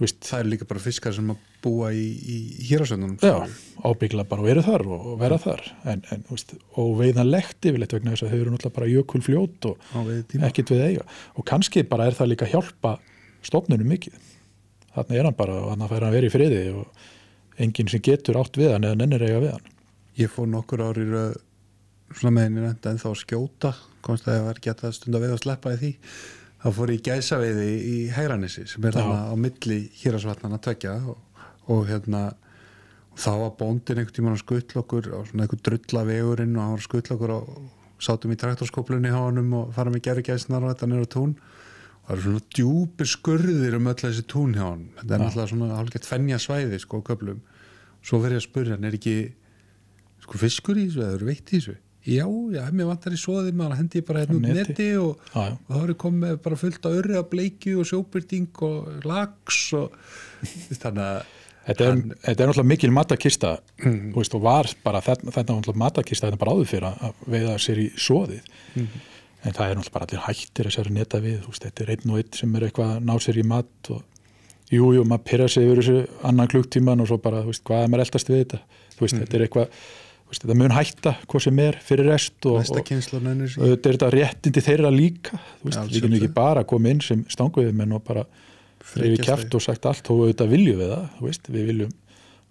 það 0.00 0.38
er 0.40 0.48
líka 0.48 0.66
bara 0.66 0.82
fiskar 0.82 1.14
sem 1.14 1.28
að 1.30 1.42
búa 1.64 1.90
í, 1.94 2.04
í 2.04 2.36
Hérasvötnunum 2.68 3.16
já, 3.22 3.46
ábyggla 3.86 4.26
bara 4.28 4.42
og 4.42 4.50
eru 4.50 4.64
þar 4.66 4.84
og, 4.90 5.06
vera 5.20 5.38
þar. 5.40 5.62
En, 5.90 6.02
en 6.12 6.24
veist, 6.28 6.54
og 6.80 6.96
veiðanlegt 6.98 7.68
yfirleitt 7.70 7.94
vegna 7.94 8.14
þess 8.14 8.26
að 8.26 8.34
þau 8.34 8.40
eru 8.40 8.54
náttúrulega 8.54 8.78
bara 8.80 8.90
jökulfljót 8.90 9.68
og 9.70 10.12
ekkit 10.50 10.74
við 10.74 10.84
eiga. 10.88 11.06
Og 11.38 11.46
kannski 11.48 11.86
bara 11.88 12.08
er 12.10 12.18
það 12.18 12.32
líka 12.32 12.48
að 12.48 12.56
hjálpa 12.56 12.96
stofnunum 13.44 13.94
mikið. 13.94 14.18
Þannig 14.94 15.20
er 15.20 15.28
hann 15.30 15.38
bara 15.38 15.60
og 15.62 15.72
þannig 15.72 15.94
fær 15.94 16.06
hann 16.08 16.16
verið 16.18 16.30
í 16.30 16.34
friði 16.34 16.62
og 16.74 17.08
enginn 17.64 17.90
sem 17.94 18.04
getur 18.04 18.40
átt 18.42 18.58
við 18.58 18.74
hann 18.74 18.86
eða 18.88 18.98
nennir 18.98 19.24
eiga 19.24 19.42
við 19.42 19.56
hann. 19.56 19.74
Ég 20.18 20.30
fór 20.30 20.50
nokkur 20.50 20.84
ári 20.84 21.06
svona 22.14 22.34
með 22.34 22.48
henni 22.48 22.64
nefndi 22.64 22.90
en 22.90 23.02
þá 23.02 23.10
skjóta 23.18 23.72
komst 24.04 24.26
að 24.28 24.42
það 24.42 24.48
var 24.50 24.94
stund 24.94 25.16
að 25.16 25.24
veið 25.24 25.34
að 25.34 25.42
sleppa 25.42 25.74
í 25.74 25.78
því 25.80 25.92
þá 26.64 26.70
fór 26.72 26.94
ég 26.94 27.00
í 27.02 27.04
gæsaveiði 27.04 27.72
í 27.84 27.96
Hæranissi 28.14 28.64
sem 28.70 28.86
er 28.88 28.96
þarna 28.96 29.28
á 29.28 29.34
milli 29.36 29.82
hýrasvatnana 30.00 30.56
tvekja 30.64 30.94
og, 31.12 31.18
og 31.68 31.82
hérna 31.90 32.30
og 33.12 33.20
þá 33.20 33.30
var 33.42 33.52
bóndin 33.58 34.00
einhvern 34.00 34.16
tímann 34.16 34.38
að 34.38 34.40
skuttla 34.46 34.80
okkur 34.80 35.10
á 35.12 35.20
svona 35.28 35.44
einhvern 35.44 35.64
drulla 35.68 36.04
vegurinn 36.08 36.56
og 36.56 36.62
hann 36.64 36.72
var 36.72 36.80
að 36.80 36.86
skuttla 36.88 37.18
okkur 37.18 37.34
á 37.36 37.40
sátum 38.04 38.32
í 38.32 38.38
traktorskoplunni 38.40 39.12
hjá 39.12 39.20
honum 39.20 39.52
og 39.60 39.76
fara 39.76 39.92
með 39.92 40.06
gerðgæsnar 40.08 40.64
og 40.64 40.72
þetta 40.72 40.88
nýra 40.90 41.10
tún. 41.12 41.36
Og 41.36 42.08
það 42.08 42.16
eru 42.16 42.24
svona 42.24 42.48
djúpir 42.56 43.12
skurðir 43.12 43.78
um 43.78 43.92
öll 43.92 44.00
þessi 44.00 44.24
tún 44.28 44.56
hjá 44.56 44.64
hann 44.64 44.88
þetta 44.98 45.14
er 45.14 45.22
náttúrulega 45.22 45.52
svona 45.52 45.78
hálfgett 45.78 46.08
fennja 46.08 46.40
svæði 46.42 46.80
sko 46.82 47.00
á 47.04 47.06
köflum. 47.12 47.44
Svo 48.04 48.20
verður 48.24 48.40
ég 48.40 48.42
að 48.42 48.48
spurja 48.48 48.76
hann 48.76 48.88
er 48.88 48.98
ekki 48.98 49.16
sko 50.24 50.40
fiskur 50.40 50.80
í 50.80 50.88
þessu 50.88 51.04
eða 51.04 51.18
eru 51.20 51.30
veitt 51.30 51.52
í 51.52 51.60
þessu 51.60 51.76
já, 52.04 52.26
já, 52.52 52.62
mér 52.72 52.88
vantar 52.90 53.14
í 53.16 53.20
svoði 53.20 53.52
maður 53.56 53.78
hendi 53.80 54.02
bara 54.04 54.24
hérna 54.24 54.36
út 54.36 54.44
Neti. 54.44 54.74
neti 54.74 54.88
og, 55.00 55.22
Já, 55.32 55.40
já. 55.48 55.54
og 55.56 55.70
þá 55.76 55.78
er 55.84 55.92
ég 55.94 56.00
komið 56.04 56.36
bara 56.44 56.56
fullt 56.60 56.86
af 56.90 56.98
örri 57.00 57.16
af 57.20 57.30
bleikju 57.32 57.78
og 57.80 57.88
sjóbyrting 57.88 58.62
og 58.66 59.06
lags 59.08 59.62
og 59.78 59.96
þannig 60.82 61.08
að 61.08 61.24
Þetta 61.64 61.80
er, 61.86 61.94
Hann- 61.94 62.10
þetta 62.20 62.42
er 62.44 62.48
náttúrulega 62.50 62.68
mikil 62.68 62.90
matakista 62.92 63.50
mm. 63.80 64.10
veist, 64.12 64.34
og 64.36 64.42
var 64.44 64.68
bara 64.84 65.00
þetta, 65.00 65.30
náttúrulega 65.32 65.80
matakista 65.80 66.28
þetta 66.28 66.40
bara 66.42 66.52
áður 66.58 66.68
fyrir 66.68 66.88
að- 66.90 67.22
veiða 67.32 67.54
sér 67.64 67.80
í 67.80 67.86
svoðið 67.96 68.42
en 68.76 69.54
það 69.56 69.70
er 69.70 69.78
náttúrulega 69.78 69.94
bara 69.94 70.04
allir 70.10 70.22
hættir 70.26 70.68
að 70.68 70.74
sér 70.76 70.90
að 70.90 70.98
neta 70.98 71.20
við, 71.24 71.38
veist, 71.48 71.64
þetta 71.64 71.86
er 71.86 71.94
einn 71.94 72.12
og 72.12 72.20
einn 72.20 72.36
sem 72.36 72.52
er 72.60 72.66
eitthvað 72.68 72.92
að 72.98 73.06
ná 73.08 73.14
sér 73.24 73.40
í 73.40 73.46
mat 73.54 73.90
og 73.96 74.02
jú, 74.76 74.90
jú, 74.98 75.06
maður 75.08 75.24
pyrra 75.30 75.48
sig 75.54 75.64
yfir 75.70 75.80
þessu 75.80 75.96
annan 76.28 76.52
klukktíman 76.52 77.00
og 77.00 77.08
svo 77.08 77.18
bara, 77.24 77.40
veist, 77.48 77.64
hvað 77.64 77.86
er 77.86 77.92
maður 77.94 78.04
eldast 78.10 78.28
við 78.34 78.42
þetta 78.44 78.60
veist, 79.00 79.16
þetta 79.22 79.38
er 79.40 79.46
eitthvað 79.48 79.80
þetta 80.42 80.56
mun 80.58 80.74
hætta 80.74 81.14
hvað 81.30 81.44
sem 81.46 81.60
er 81.64 81.78
fyrir 81.84 82.10
rest 82.10 82.48
og, 82.50 82.60
þetta 82.64 83.60
er 83.60 83.82
þetta 83.84 84.10
réttindi 84.14 84.62
þeirra 84.64 84.90
líka 84.94 85.38
þú 85.38 85.68
veist, 85.68 85.82
við 85.84 85.98
getum 85.98 86.16
ekki 86.18 86.32
bara 86.34 86.64
að 86.64 86.70
koma 86.74 86.90
inn 86.90 87.02
sem 87.04 87.22
stanguðum 87.30 87.84
og 87.94 88.02
bara 88.06 88.24
Frekjast 88.84 89.24
kæft 89.24 89.54
og 89.56 89.62
sagt 89.64 89.86
allt 89.88 90.08
og 90.12 90.26
auðvitað 90.26 90.50
viljum 90.52 90.80
við 90.82 90.90
það 90.92 91.22
veist, 91.24 91.46
við 91.48 91.70
viljum 91.70 91.92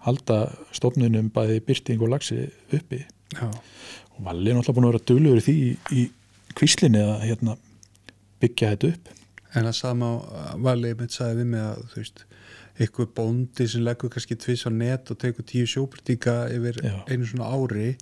halda 0.03 0.37
stofnunum 0.75 1.29
bæði 1.33 1.59
byrting 1.67 2.03
og 2.03 2.11
lagsi 2.13 2.39
uppi. 2.75 3.03
Já, 3.33 3.47
og 3.47 4.25
Valli 4.25 4.51
er 4.51 4.57
náttúrulega 4.57 4.77
búin 4.77 4.87
að 4.87 4.93
vera 4.93 5.05
duglegur 5.09 5.41
í 5.41 5.45
því 5.45 5.55
í, 5.55 5.71
í 6.01 6.53
kvíslinni 6.57 7.01
að 7.01 7.25
hérna, 7.29 7.55
byggja 8.43 8.73
þetta 8.73 8.91
upp. 8.93 9.11
En 9.53 9.67
það 9.69 9.75
sama 9.77 10.11
valið 10.65 10.99
mitt 11.01 11.15
sagði 11.15 11.39
við 11.41 11.51
mig 11.53 11.63
að 11.63 11.83
þú 11.93 12.01
veist, 12.01 12.25
eitthvað 12.79 13.11
bóndi 13.17 13.67
sem 13.69 13.83
leggur 13.85 14.11
kannski 14.13 14.37
tvis 14.39 14.65
á 14.65 14.71
net 14.73 15.11
og 15.13 15.19
tekur 15.21 15.45
tíu 15.45 15.67
sjóbyrtinga 15.69 16.37
yfir 16.55 16.79
Já. 16.81 16.95
einu 17.09 17.27
svona 17.29 17.51
ári 17.53 17.93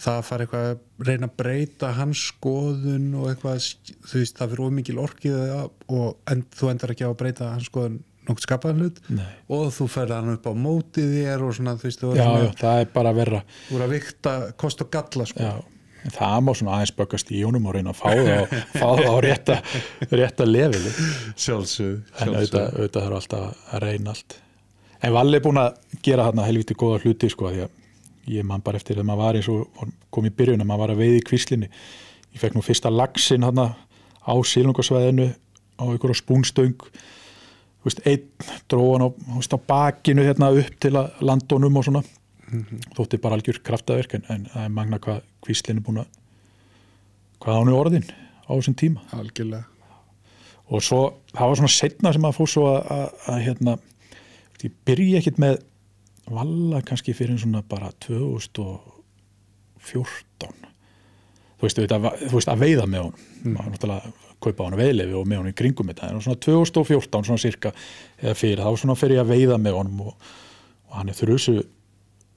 það 0.00 0.24
fara 0.26 0.44
eitthvað 0.44 0.66
að 0.72 1.06
reyna 1.08 1.28
að 1.30 1.36
breyta 1.38 1.92
hans 1.96 2.24
skoðun 2.32 3.12
og 3.20 3.28
eitthvað 3.30 3.68
þú 4.08 4.18
veist, 4.20 4.34
það 4.38 4.50
fyrir 4.54 4.64
ómikil 4.66 4.98
orkið 5.04 5.38
og 5.54 6.32
en, 6.32 6.42
þú 6.54 6.72
endar 6.72 6.94
ekki 6.94 7.06
á 7.06 7.10
að 7.12 7.20
breyta 7.22 7.52
hans 7.54 7.70
skoðun 7.70 8.00
nokkuð 8.24 8.46
skapaðan 8.46 8.82
hlut 8.82 9.00
Nei. 9.12 9.28
og 9.52 9.68
þú 9.76 9.86
ferði 9.92 10.16
hann 10.16 10.32
upp 10.34 10.48
á 10.48 10.52
mótið 10.56 11.14
þér 11.18 11.44
og 11.44 11.56
svona, 11.58 11.76
þú 11.80 11.88
veist, 11.88 12.02
þú 12.02 12.12
já, 12.16 12.24
já, 12.24 12.50
það 12.60 12.80
er 12.80 12.90
bara 12.94 13.12
verra 13.16 13.40
þú 13.66 13.76
voru 13.76 13.86
að 13.86 13.94
vikta 13.98 14.34
kost 14.60 14.84
og 14.84 14.90
galla 14.94 15.26
sko. 15.28 15.44
já, 15.44 15.73
en 16.04 16.14
það 16.14 16.38
má 16.44 16.52
svona 16.52 16.76
aðeins 16.76 16.94
böggast 16.98 17.30
í 17.32 17.42
honum 17.46 17.68
og 17.68 17.76
reyna 17.76 17.94
að 17.94 18.00
fá 18.00 18.08
það 18.12 18.54
fá 18.74 18.88
það 18.88 19.06
á 19.08 19.16
rétta, 19.24 19.58
rétta 20.12 20.46
leveli. 20.48 20.92
Sjálfsög, 21.40 21.94
en 22.20 22.34
auðvitað, 22.34 22.80
þarf 22.96 23.20
alltaf 23.20 23.70
að 23.72 23.86
reyna 23.86 24.12
allt. 24.14 24.36
En 25.04 25.14
Valli 25.14 25.38
er 25.38 25.44
búin 25.44 25.60
að 25.60 25.78
gera 26.04 26.28
þarna 26.28 26.46
helviti 26.48 26.76
góða 26.80 27.00
hluti 27.04 27.28
sko 27.32 27.50
því 27.52 27.64
að 27.66 27.80
ég 28.34 28.46
man 28.48 28.62
bara 28.64 28.80
eftir 28.80 28.96
þegar 28.96 29.08
maður 29.10 29.24
var 29.24 29.38
eins 29.38 29.48
og 29.52 29.88
kom 30.14 30.28
í 30.28 30.32
byrjun 30.32 30.64
að 30.64 30.68
maður 30.70 30.84
var 30.84 30.94
að 30.94 31.02
veiði 31.02 31.18
í 31.20 31.24
kvíslinni. 31.28 31.70
Ég 32.32 32.40
fekk 32.40 32.56
nú 32.56 32.64
fyrsta 32.64 32.92
lagsin 32.92 33.44
þarna 33.44 33.66
á 34.24 34.34
sílungarsvæðinu 34.48 35.28
á 35.76 35.84
einhverja 35.84 36.20
spúnstöng. 36.20 36.88
Einn 38.08 38.28
dróðan 38.72 39.04
á, 39.04 39.08
á 39.12 39.58
bakinu 39.60 40.24
hérna 40.24 40.48
upp 40.56 40.78
til 40.80 40.94
að 40.96 41.20
landunum 41.20 41.76
og 41.76 41.84
svona 41.84 42.00
þótti 42.96 43.20
bara 43.22 43.38
algjör 43.38 43.60
kraftaverk 43.66 44.18
en, 44.18 44.24
en 44.32 44.42
það 44.52 44.66
er 44.66 44.74
magna 44.74 45.00
hvað 45.02 45.22
kvíslinn 45.44 45.80
er 45.80 45.86
búin 45.86 46.02
að 46.04 46.08
hvað 47.44 47.58
hann 47.58 47.70
er 47.70 47.78
orðin 47.78 48.08
á 48.48 48.50
þessum 48.52 48.76
tíma. 48.80 49.00
Algjörlega. 49.16 49.66
Og 50.72 50.80
svo, 50.84 51.00
það 51.34 51.50
var 51.50 51.58
svona 51.60 51.76
setna 51.76 52.12
sem 52.14 52.24
að 52.24 52.36
fór 52.38 52.48
svo 52.50 52.64
að, 52.70 52.80
að, 52.94 53.06
að 53.32 53.38
hérna 53.44 53.72
ég 54.64 54.72
byrja 54.88 55.20
ekkit 55.20 55.40
með 55.42 55.54
valla 56.32 56.80
kannski 56.86 57.12
fyrir 57.16 57.36
svona 57.40 57.60
bara 57.68 57.90
2014 58.06 58.80
þú 59.84 61.66
veist, 61.66 61.78
veist, 61.78 61.92
þú 62.30 62.34
veist 62.38 62.52
að 62.52 62.62
veiða 62.64 62.86
með 62.88 63.00
honum. 63.06 63.20
Mm. 63.42 63.52
maður 63.58 63.74
náttúrulega 63.74 64.12
kaupa 64.44 64.66
hann 64.66 64.76
að 64.76 64.82
veiðlefi 64.82 65.14
og 65.16 65.28
með 65.28 65.38
honum 65.40 65.52
í 65.52 65.56
kringum 65.56 65.90
þetta, 65.92 66.08
en 66.08 66.24
svona 66.24 66.42
2014 66.44 67.28
svona 67.28 67.40
cirka, 67.40 67.70
eða 68.20 68.34
fyrir, 68.36 68.60
þá 68.64 68.70
svona 68.80 68.98
fer 69.00 69.14
ég 69.14 69.22
að 69.22 69.32
veiða 69.32 69.56
með 69.60 69.78
honum 69.78 70.02
og, 70.08 70.12
og 70.88 70.98
hann 70.98 71.12
er 71.12 71.18
þrjusu 71.18 71.54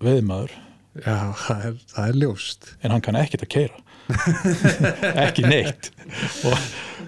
veiðmaður 0.03 0.53
já, 1.01 1.15
það 1.43 1.65
er, 1.69 1.77
það 1.93 2.07
er 2.07 2.19
ljóst. 2.23 2.71
En 2.81 2.93
hann 2.93 3.03
kann 3.05 3.19
ekkert 3.19 3.45
að 3.45 3.53
keira 3.53 3.83
ekki 5.25 5.43
neitt. 5.43 5.89
Og 6.47 6.53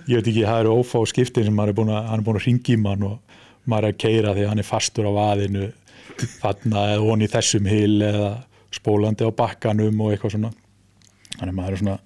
ég 0.10 0.20
veit 0.20 0.28
ekki, 0.28 0.44
það 0.44 0.64
eru 0.66 0.74
ófá 0.82 0.99
skiptin 1.07 1.48
sem 1.48 1.56
maður 1.56 1.74
er 1.74 1.78
búin 1.80 1.94
að, 1.94 2.10
hann 2.10 2.20
er 2.22 2.26
búin 2.28 2.40
að 2.41 2.48
ringi 2.49 2.76
í 2.76 2.82
mann 2.82 3.06
og 3.07 3.38
maður 3.70 3.90
er 3.90 3.95
að 3.95 4.02
keira 4.03 4.36
því 4.36 4.45
að 4.45 4.52
hann 4.53 4.64
er 4.64 4.68
fastur 4.68 5.07
á 5.07 5.11
vaðinu 5.16 5.70
þarna 6.41 6.86
eða 6.95 7.06
hon 7.06 7.24
í 7.24 7.32
þessum 7.32 7.70
hil 7.70 8.03
eða 8.03 8.30
spólandi 8.76 9.26
á 9.26 9.32
bakkanum 9.32 10.03
og 10.03 10.14
eitthvað 10.14 10.36
svona. 10.36 10.52
Þannig 11.38 11.53
að 11.53 11.60
maður 11.61 11.78
er 11.78 11.84
svona 11.84 11.98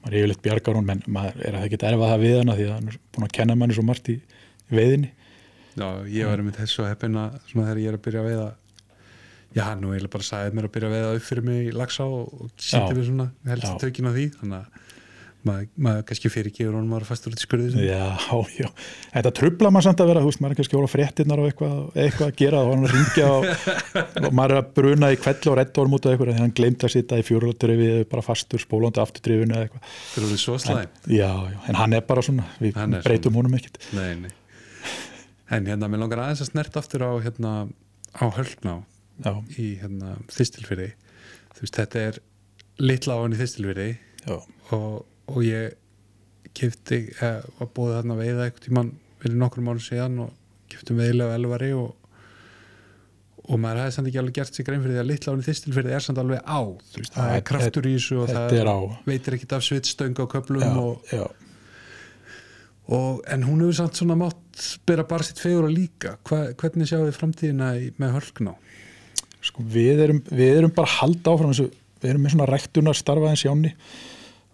maður 0.00 0.14
er 0.14 0.20
yfirleitt 0.22 0.44
bjargar 0.46 0.78
hún 0.78 0.88
menn 0.88 1.02
maður 1.12 1.42
er 1.44 1.56
að 1.56 1.64
það 1.64 1.72
geta 1.74 1.90
erfað 1.90 2.12
það 2.14 2.22
við 2.24 2.36
hana 2.38 2.56
því 2.56 2.66
að 2.66 2.76
hann 2.78 2.88
er 2.88 3.00
búin 3.12 3.26
að 3.26 3.34
kenna 3.36 3.56
manni 3.60 3.76
svo 3.76 3.84
margt 3.84 4.08
í, 4.08 4.16
veiðinni. 4.72 5.10
Já, 5.76 5.88
ég 6.10 6.30
var 6.30 6.42
með 6.44 6.56
þessu 6.62 6.86
heppina 6.88 7.26
svona 7.50 7.66
þegar 7.68 7.82
ég 7.82 7.90
er 7.92 7.98
að 7.98 8.04
byrja 8.06 8.22
að 8.22 8.30
veiða 8.30 8.46
Já, 9.56 9.64
nú 9.74 9.90
eiginlega 9.90 10.14
bara 10.14 10.26
sagði 10.26 10.54
mér 10.56 10.68
að 10.68 10.74
byrja 10.76 10.90
að 10.90 10.94
veiða 10.96 11.16
upp 11.16 11.26
fyrir 11.26 11.46
mig 11.48 11.64
í 11.66 11.74
lagsá 11.74 12.04
og 12.06 12.52
sýndi 12.60 12.94
mér 12.94 13.08
svona 13.08 13.28
helst 13.50 13.66
Já. 13.66 13.78
tökin 13.82 14.10
á 14.10 14.12
því 14.14 14.26
þannig 14.38 14.60
að 14.60 14.88
maður, 15.46 15.68
maður 15.80 16.04
kannski 16.10 16.30
fyrir 16.32 16.50
ekki 16.50 16.66
honum 16.68 16.90
maður 16.90 17.06
fastur 17.08 17.34
út 17.34 17.40
í 17.40 17.44
skurðið. 17.44 17.76
Já, 17.86 18.04
já, 18.60 18.68
þetta 19.14 19.32
trubla 19.38 19.72
maður 19.72 19.86
samt 19.88 20.02
að 20.04 20.10
vera, 20.12 20.24
veist, 20.26 20.42
maður 20.42 20.54
er 20.54 20.60
kannski 20.60 20.76
að 20.76 20.80
voru 20.80 20.90
fréttinnar 20.92 21.42
og 21.42 21.48
eitthvað, 21.50 21.78
eitthvað 22.04 22.26
að 22.28 22.40
gera, 22.40 22.62
var 22.66 22.76
hann 22.76 22.88
að 22.88 22.96
ringja 22.96 23.30
og, 23.34 23.46
og 24.28 24.36
maður 24.36 24.54
er 24.54 24.60
að 24.60 24.72
bruna 24.78 25.10
í 25.10 25.20
kvelli 25.20 25.52
og 25.52 25.58
reddorm 25.60 25.96
út 25.96 26.06
af 26.06 26.14
eitthvað, 26.14 26.32
þegar 26.32 26.44
hann 26.44 26.56
glemt 26.60 26.86
að 26.86 26.94
sitja 26.96 27.20
í 27.20 27.26
fjórulatrifi 27.26 27.88
bara 28.12 28.26
fastur, 28.26 28.62
spólandi 28.62 29.02
afturdrifinu 29.02 29.56
eða 29.56 29.68
eitthvað. 29.68 29.96
Þeir 30.12 30.26
eru 30.28 30.42
svo 30.44 30.58
slæm 30.60 30.84
Já, 31.08 31.30
já, 31.54 31.58
en 31.72 31.80
hann 31.80 31.96
er 31.96 32.04
bara 32.06 32.26
svona, 32.26 32.46
við 32.60 32.78
er 32.84 33.00
breytum 33.06 33.40
honum 33.40 33.56
ekkit. 33.58 33.80
Nei, 33.96 34.12
nei 34.26 34.36
En 35.50 35.66
hérna, 35.66 35.88
mér 35.90 36.04
langar 36.04 36.20
aðeins 36.22 36.44
að 36.44 36.52
snert 36.52 36.76
aftur 36.78 37.02
á 37.02 37.10
hérna, 37.24 37.52
á 38.14 38.24
höllná 38.36 38.76
Já, 39.20 39.34
í 39.60 39.66
hérna 39.80 40.16
þistilfyrði 40.32 40.90
þú 41.54 41.64
veist, 41.64 41.76
þetta 41.76 42.04
er 42.08 42.20
litla 42.80 43.18
á 43.18 43.22
hann 43.22 43.36
í 43.36 43.40
þistilfyrði 43.40 43.88
og, 44.76 45.06
og 45.30 45.40
ég 45.44 45.76
kefti, 46.56 47.04
eða 47.20 47.40
var 47.58 47.72
búið 47.76 47.96
þarna 47.98 48.18
veiða 48.18 48.46
eitthvað 48.46 48.66
tímann 48.66 48.92
fyrir 49.20 49.40
nokkur 49.40 49.64
mánu 49.64 49.82
síðan 49.84 50.22
og 50.24 50.36
keftum 50.70 51.00
veiðilega 51.00 51.36
elvari 51.38 51.70
og, 51.76 51.90
og 53.44 53.60
maður 53.60 53.84
hefði 53.84 53.96
samt 53.96 54.10
ekki 54.10 54.22
alveg 54.22 54.38
gert 54.38 54.56
sig 54.56 54.66
grein 54.66 54.82
fyrir 54.82 54.96
því 54.96 55.02
að 55.02 55.10
litla 55.10 55.34
áni 55.34 55.46
þistilfyrði 55.46 55.94
er 55.96 56.06
samt 56.06 56.22
alveg 56.22 56.42
á 56.46 56.60
veist, 56.96 57.14
það 57.14 57.36
er 57.36 57.46
kraftur 57.50 57.90
í 57.90 57.94
þessu 57.98 58.18
og 58.22 58.32
það 58.32 58.56
er 58.56 58.72
á. 58.72 58.78
veitir 59.06 59.36
ekkit 59.36 59.56
af 59.56 59.66
svitstöng 59.66 60.16
á 60.16 60.24
köplum 60.34 60.64
já, 60.64 60.72
og, 60.80 61.12
já. 61.12 61.24
og, 62.88 63.22
en 63.28 63.46
hún 63.46 63.64
hefur 63.64 63.80
samt 63.82 64.00
svona 64.00 64.18
mátt 64.18 64.66
byrja 64.88 65.06
bara 65.12 65.26
sitt 65.26 65.42
fegur 65.42 65.68
að 65.68 65.76
líka 65.76 66.16
Hva, 66.28 66.42
hvernig 66.58 66.90
sjáu 66.90 67.04
þið 67.06 67.18
framtíðina 67.18 67.72
í, 67.80 67.90
með 68.00 68.16
hölkná? 68.18 68.56
Sko, 69.44 69.64
við 69.64 70.04
erum, 70.06 70.22
við 70.28 70.58
erum 70.58 70.72
bara 70.76 70.98
halda 70.98 71.34
áfram 71.34 71.52
þessu, 71.54 71.70
við 72.00 72.12
erum 72.12 72.24
með 72.26 72.34
svona 72.34 72.48
ræktunar 72.50 72.98
starfaðins 72.98 73.44
jáni 73.46 73.74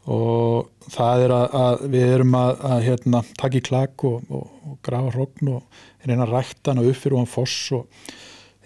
og 0.06 0.90
það 0.94 1.24
er 1.24 1.34
að, 1.34 1.56
að 1.58 1.84
við 1.96 2.12
erum 2.14 2.36
að, 2.38 2.52
að 2.68 2.84
hérna, 2.86 3.22
taka 3.40 3.58
í 3.58 3.64
klak 3.66 4.04
og, 4.06 4.28
og, 4.30 4.46
og 4.62 4.78
grafa 4.86 5.12
hrogn 5.16 5.50
og 5.56 5.82
reyna 6.06 6.26
að 6.28 6.36
rækta 6.36 6.72
hana 6.72 6.86
upp 6.86 7.00
fyrir 7.00 7.18
hann 7.18 7.30
foss 7.30 7.72
og 7.74 8.12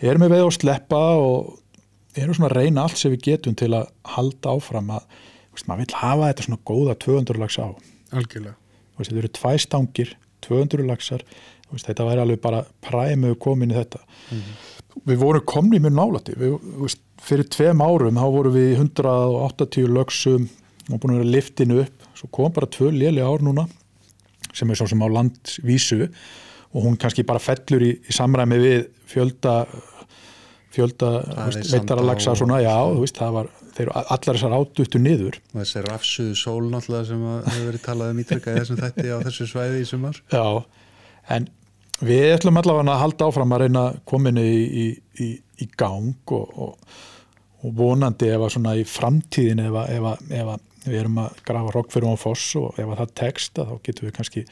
erum 0.01 0.27
við 0.27 0.35
veið 0.35 0.45
að 0.45 0.57
sleppa 0.59 1.01
og 1.21 2.19
erum 2.19 2.37
svona 2.37 2.51
að 2.51 2.59
reyna 2.59 2.85
allt 2.85 3.01
sem 3.01 3.15
við 3.15 3.25
getum 3.31 3.57
til 3.57 3.71
að 3.79 3.89
halda 4.17 4.57
áfram 4.57 4.93
að 4.99 5.07
veist, 5.55 5.69
maður 5.69 5.85
vil 5.85 6.01
hafa 6.03 6.29
þetta 6.31 6.47
svona 6.47 6.65
góða 6.71 6.97
200 7.07 7.41
lags 7.41 7.59
á. 7.61 7.69
Algjörlega. 8.13 8.57
Veist, 8.99 9.09
þetta 9.11 9.23
eru 9.23 9.33
tvæ 9.39 9.53
stangir, 9.65 10.15
200 10.45 10.87
lagsar 10.89 11.25
veist, 11.73 11.87
þetta 11.89 12.07
væri 12.09 12.23
alveg 12.25 12.41
bara 12.43 12.65
præmu 12.87 13.35
komin 13.41 13.71
í 13.73 13.79
þetta. 13.79 14.01
Við 15.07 15.21
vorum 15.23 15.45
komni 15.47 15.79
mjög 15.81 15.95
nálati 15.97 16.35
við, 16.39 16.57
veist, 16.83 17.03
fyrir 17.21 17.47
tveim 17.53 17.83
árum 17.85 18.19
þá 18.19 18.27
vorum 18.35 18.55
við 18.57 18.73
í 18.73 18.79
180 18.81 19.91
lögsum 19.95 20.49
og 20.91 20.99
búin 21.01 21.15
að 21.15 21.21
vera 21.23 21.35
liftinu 21.37 21.81
upp. 21.85 22.09
Svo 22.19 22.29
kom 22.35 22.53
bara 22.53 22.67
tvö 22.67 22.91
léli 22.95 23.23
ár 23.23 23.45
núna 23.47 23.69
sem 24.53 24.71
er 24.71 24.77
svo 24.81 24.89
sem 24.91 24.99
á 25.03 25.09
landvísu 25.09 26.09
og 26.75 26.83
hún 26.85 26.97
kannski 26.99 27.23
bara 27.27 27.39
fellur 27.43 27.83
í, 27.87 27.93
í 28.03 28.13
samræmi 28.15 28.59
við 28.63 28.89
fjölda 29.11 29.61
fjölda 30.71 31.09
Það 31.27 31.49
veist, 31.51 31.73
veitara 31.75 32.03
lagsa 32.07 32.31
Sandá 32.31 32.35
og- 32.35 32.41
svona, 32.45 32.59
já, 32.63 32.75
þú 32.95 33.01
veist, 33.03 33.17
það 33.19 33.33
var 33.37 33.49
þeir, 33.75 33.89
allar 33.97 34.37
þessar 34.39 34.55
átuttu 34.59 35.01
niður. 35.03 35.39
Og 35.55 35.61
þessi 35.63 35.83
rafsuðu 35.87 36.37
sól 36.39 36.69
náttúrulega 36.71 37.07
sem 37.09 37.25
hefur 37.27 37.65
verið 37.71 37.83
talað 37.87 38.13
um 38.15 38.21
ítrekka 38.23 38.55
í 38.55 38.61
þessum 38.61 38.79
þætti 38.79 39.07
á 39.11 39.19
þessu 39.27 39.47
svæði 39.51 39.81
í 39.83 39.89
sumar. 39.91 40.21
Já, 40.31 40.45
en 41.37 41.49
við 42.07 42.35
ætlum 42.35 42.59
allavega 42.61 42.95
að 42.95 43.03
halda 43.05 43.29
áfram 43.29 43.55
að 43.55 43.63
reyna 43.65 43.85
kominu 44.09 44.45
í, 44.45 44.61
í, 44.65 44.87
í, 45.21 45.31
í 45.61 45.69
gang 45.79 46.35
og, 46.37 46.59
og, 46.67 46.99
og 47.61 47.77
vonandi 47.77 48.31
ef 48.33 48.47
að 48.47 48.55
svona 48.57 48.77
í 48.81 48.85
framtíðin 48.89 49.65
ef 49.67 49.81
að, 49.83 49.95
ef 49.97 50.11
að, 50.13 50.27
ef 50.41 50.53
að 50.55 50.67
við 50.87 51.01
erum 51.03 51.21
að 51.21 51.43
grafa 51.47 51.75
rockfyrir 51.77 52.17
á 52.17 52.17
foss 52.21 52.55
og 52.61 52.79
ef 52.81 52.87
að 52.89 53.03
það 53.03 53.13
teksta 53.21 53.67
þá 53.69 53.75
getum 53.87 54.09
við 54.09 54.17
kannski 54.17 54.47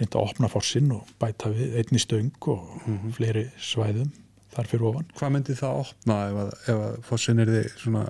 reynda 0.00 0.18
að 0.18 0.26
opna 0.26 0.50
fossin 0.50 0.90
og 0.96 1.14
bæta 1.22 1.52
við 1.52 1.78
einni 1.82 2.02
stöng 2.02 2.50
og 2.50 2.82
fleiri 3.16 3.46
svæðum 3.62 4.10
þar 4.52 4.68
fyrir 4.68 4.88
ofan. 4.90 5.08
Hvað 5.16 5.34
myndi 5.36 5.56
það 5.56 5.80
opna 5.84 6.18
ef 6.26 6.42
að, 6.42 6.52
ef 6.66 6.84
að 6.88 7.00
fossin 7.08 7.42
er 7.42 7.52
þið 7.52 7.72
svona? 7.84 8.04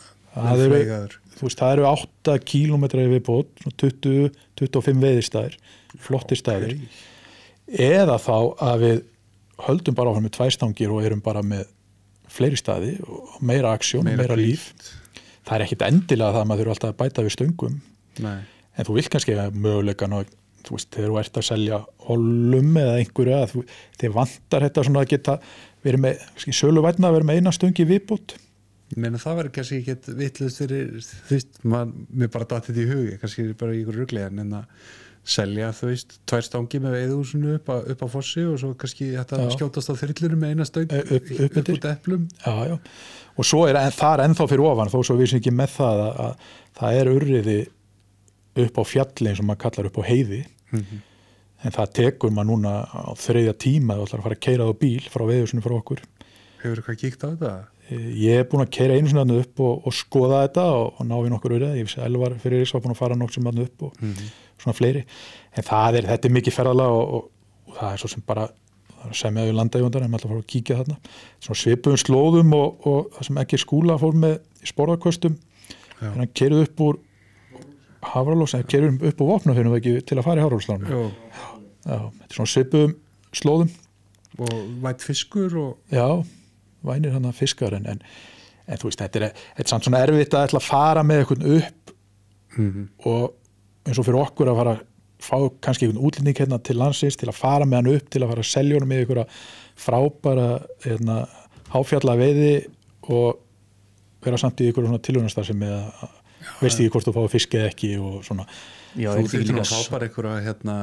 Þú 1.37 1.45
veist, 1.45 1.61
það 1.61 1.75
eru 1.75 1.87
8 1.91 2.35
kílómetra 2.49 3.03
yfir 3.05 3.25
bót, 3.27 3.51
20-25 3.83 5.03
veiðistæðir, 5.03 5.59
flottir 6.01 6.41
stæðir. 6.41 6.79
Eða 7.69 8.19
þá 8.21 8.37
að 8.67 8.83
við 8.83 8.99
höldum 9.63 9.97
bara 9.99 10.13
áfram 10.13 10.27
með 10.27 10.35
tvæstangir 10.39 10.93
og 10.93 11.07
erum 11.07 11.23
bara 11.25 11.45
með 11.47 11.67
fleiri 12.33 12.59
staði 12.59 12.97
og 13.05 13.39
meira 13.45 13.75
aksjón, 13.77 14.07
meira, 14.09 14.23
meira 14.25 14.39
líf. 14.41 14.71
Það 15.47 15.57
er 15.57 15.65
ekkit 15.67 15.87
endilega 15.87 16.35
það 16.35 16.45
að 16.45 16.49
maður 16.51 16.63
þurfa 16.63 16.77
alltaf 16.77 16.93
að 16.93 17.01
bæta 17.03 17.27
við 17.27 17.35
stöngum. 17.37 17.81
Nei, 18.23 18.39
en 18.77 18.89
þú 18.89 18.97
vilt 18.99 19.13
kannski 19.13 19.37
að 19.39 19.59
möguleikan 19.63 20.17
og 20.17 20.31
þú 20.63 20.77
veist, 20.77 20.91
þegar 20.95 21.11
þú 21.11 21.19
ert 21.23 21.39
að 21.39 21.47
selja 21.49 21.83
holum 22.07 22.79
eða 22.79 22.97
einhverju 23.01 23.37
að 23.37 23.53
þú, 23.53 23.65
þið 24.01 24.17
vantar 24.17 24.67
þetta 24.67 24.85
svona 24.87 25.03
að 25.03 25.13
geta 25.13 25.37
verið 25.83 26.03
með, 26.05 26.25
sölu 26.55 26.85
vætna 26.85 27.09
að 27.09 27.17
vera 27.19 27.29
með 27.29 27.41
eina 27.41 27.55
stöngi 27.57 27.87
viðbútt 27.89 28.37
ég 28.93 29.01
meina 29.01 29.21
það 29.21 29.39
verður 29.41 29.55
kannski 29.57 29.79
ekki 29.81 30.15
vittlust 30.19 30.61
fyrir, 30.61 30.91
veist, 31.31 31.63
man, 31.65 31.95
mér 32.13 32.31
bara 32.33 32.49
datið 32.51 32.83
í 32.83 32.89
hugi, 32.91 33.15
kannski 33.23 33.47
bara 33.59 33.75
í 33.75 33.81
ykkur 33.83 33.99
ruglega 34.03 34.29
en 34.31 34.59
að 34.61 34.91
selja, 35.25 35.69
þú 35.71 35.87
veist, 35.93 36.17
tvær 36.27 36.43
stangi 36.43 36.81
með 36.83 36.95
veiðhúsinu 36.97 37.53
upp, 37.59 37.69
upp 37.93 38.01
á 38.03 38.09
fossi 38.11 38.43
og 38.49 38.57
svo 38.59 38.73
kannski 38.75 39.13
þetta 39.15 39.39
Já. 39.39 39.51
skjótast 39.55 39.93
á 39.93 39.95
þyrlunum 40.01 40.41
með 40.43 40.51
eina 40.57 40.65
stöng 40.67 40.91
Eh, 40.93 40.99
upp- 41.15 41.31
upp 41.47 41.57
undir. 41.61 41.77
út 41.77 41.85
eplum 41.93 42.25
já, 42.43 42.55
já. 42.73 42.79
og 43.39 43.45
svo 43.47 43.61
er 43.69 43.77
en, 43.79 43.93
það 43.95 44.15
er 44.19 44.25
ennþá 44.27 44.49
fyrir 44.51 44.67
ofan 44.67 44.91
þó 44.91 44.99
svo 45.07 45.17
við 45.21 45.31
sem 45.31 45.39
ekki 45.41 45.55
með 45.55 45.71
það 45.77 46.03
að, 46.03 46.19
að 46.27 46.35
það 46.81 46.99
er 47.03 47.13
urriði 47.15 47.59
upp 48.67 48.79
á 48.79 48.83
fjalli 48.85 49.29
eins 49.31 49.41
og 49.41 49.47
maður 49.47 49.63
kallar 49.63 49.87
upp 49.93 50.01
á 50.03 50.05
heiði 50.11 50.41
en 51.63 51.71
það 51.77 51.93
tekur 51.95 52.31
maður 52.35 52.51
núna 52.51 52.73
á 52.91 53.13
þriðja 53.15 53.55
tíma 53.63 53.95
þú 53.95 54.07
ætlar 54.09 54.19
að 54.19 54.27
fara 54.27 54.37
að 54.37 54.45
keira 54.49 54.67
á 54.67 54.73
bíl 54.83 55.05
frá 55.07 55.23
veiðusinu 55.31 55.63
frá 55.63 55.77
okkur 55.79 56.03
Hefur 56.63 56.79
eitthvað 56.83 56.99
kíkt 57.03 57.23
á 57.23 57.27
þetta? 57.31 57.53
Eh, 57.91 58.11
Ég 58.23 58.39
er 58.39 58.45
búin 58.51 58.63
að 58.67 58.71
keira 58.75 58.95
einu 58.99 59.11
þarna 59.11 59.39
upp 59.43 59.61
og, 59.67 59.87
og 59.87 59.95
skoða 59.95 60.43
þetta 60.47 60.67
og, 60.75 60.93
og 60.99 61.07
ná 61.09 61.15
við 61.19 61.33
nokkur 61.35 61.55
urriða. 61.57 61.75
Ég 61.75 61.89
vissi 61.89 61.99
að 61.99 62.07
Elvar 62.07 62.37
fyrir 62.39 62.63
svona 64.63 64.77
fleiri. 64.79 65.05
En 65.57 65.67
það 65.67 66.01
er, 66.01 66.11
þetta 66.15 66.29
er 66.29 66.37
mikið 66.39 66.57
ferðalega 66.57 66.99
og, 66.99 67.15
og, 67.19 67.55
og 67.69 67.79
það 67.79 67.95
er 67.95 68.03
svo 68.03 68.13
sem 68.13 68.27
bara 68.27 68.49
það 69.03 69.13
að 69.13 69.19
semja 69.19 69.47
við 69.47 69.57
landajóndar 69.59 70.05
en 70.05 70.13
maður 70.13 70.29
að 70.29 70.33
fara 70.33 70.43
að 70.43 70.51
kíkja 70.53 70.81
þarna. 70.81 70.99
Svona 71.43 71.61
svipuðum 71.63 72.03
slóðum 72.03 72.53
og, 72.59 72.85
og 72.89 73.09
það 73.17 73.29
sem 73.29 73.41
ekki 73.43 73.61
skúla 73.63 73.97
fór 74.01 74.19
með 74.25 74.37
í 74.63 74.71
sporðarkvöstum 74.71 75.39
en 76.03 76.21
hann 76.21 76.35
kerið 76.35 76.67
upp 76.67 76.85
úr 76.87 77.01
Hafralós, 78.03 78.57
en 78.59 78.67
kerið 78.67 79.05
upp 79.13 79.21
úr 79.23 79.29
vopnafjörnum 79.29 79.77
ekki 79.79 79.97
til 80.07 80.19
að 80.19 80.27
fara 80.27 80.43
í 80.43 80.63
Já, 81.83 81.99
þetta 81.99 82.29
er 82.29 82.37
svona 82.37 82.51
svipuðum 82.51 82.95
slóðum. 83.35 83.71
Og 84.43 84.55
vætt 84.83 85.05
fiskur 85.05 85.55
og 85.61 85.93
Já, 85.93 86.23
vænir 86.87 87.15
hann 87.15 87.29
að 87.29 87.39
fiskar 87.43 87.75
en, 87.77 87.87
en, 87.91 88.03
en 88.67 88.81
þú 88.81 88.89
veist, 88.89 89.03
þetta 89.03 89.21
er, 89.21 89.45
þetta 89.57 89.67
er 89.67 89.73
samt 89.75 89.87
svona 89.87 90.03
erfitt 90.07 90.35
að 90.35 90.49
ætla 90.49 90.63
að 90.63 90.69
fara 90.69 91.07
með 91.07 91.23
eitthvað 91.23 91.47
upp 91.59 91.95
mm 92.53 92.89
og 93.09 93.42
eins 93.87 93.99
og 93.99 94.07
fyrir 94.07 94.21
okkur 94.23 94.51
að 94.53 94.59
fara 94.63 94.75
að 94.77 94.83
fá 95.23 95.37
kannski 95.63 95.87
einhvern 95.87 96.03
útlending 96.09 96.39
hérna 96.43 96.59
til 96.67 96.77
landsins 96.81 97.17
til 97.19 97.29
að 97.31 97.39
fara 97.39 97.67
með 97.69 97.79
hann 97.81 97.93
upp, 97.97 98.09
til 98.11 98.23
að 98.25 98.33
fara 98.33 98.43
að 98.43 98.51
selja 98.51 98.79
honum 98.79 98.91
með 98.91 99.03
einhverja 99.05 99.27
frábæra 99.83 100.49
hérna, 100.85 101.19
háfjalla 101.73 102.17
veiði 102.19 102.53
og 103.13 103.39
vera 104.23 104.39
samt 104.39 104.61
í 104.63 104.69
einhverju 104.71 104.91
svona 104.91 105.03
tilhörnastar 105.07 105.47
sem 105.47 105.59
með 105.63 105.77
að 105.79 106.19
veist 106.63 106.81
ekki 106.83 106.91
hvort 106.95 107.07
þú 107.07 107.15
fáið 107.17 107.35
fisk 107.37 107.55
eða 107.59 107.71
ekki 107.71 107.93
og 108.03 108.23
svona 108.27 108.47
Já, 108.99 109.09
þú 109.17 109.39
líka 109.41 109.63
að 109.63 109.71
fá 109.73 109.93
bara 109.95 110.09
einhverja 110.09 110.41
hérna, 110.45 110.75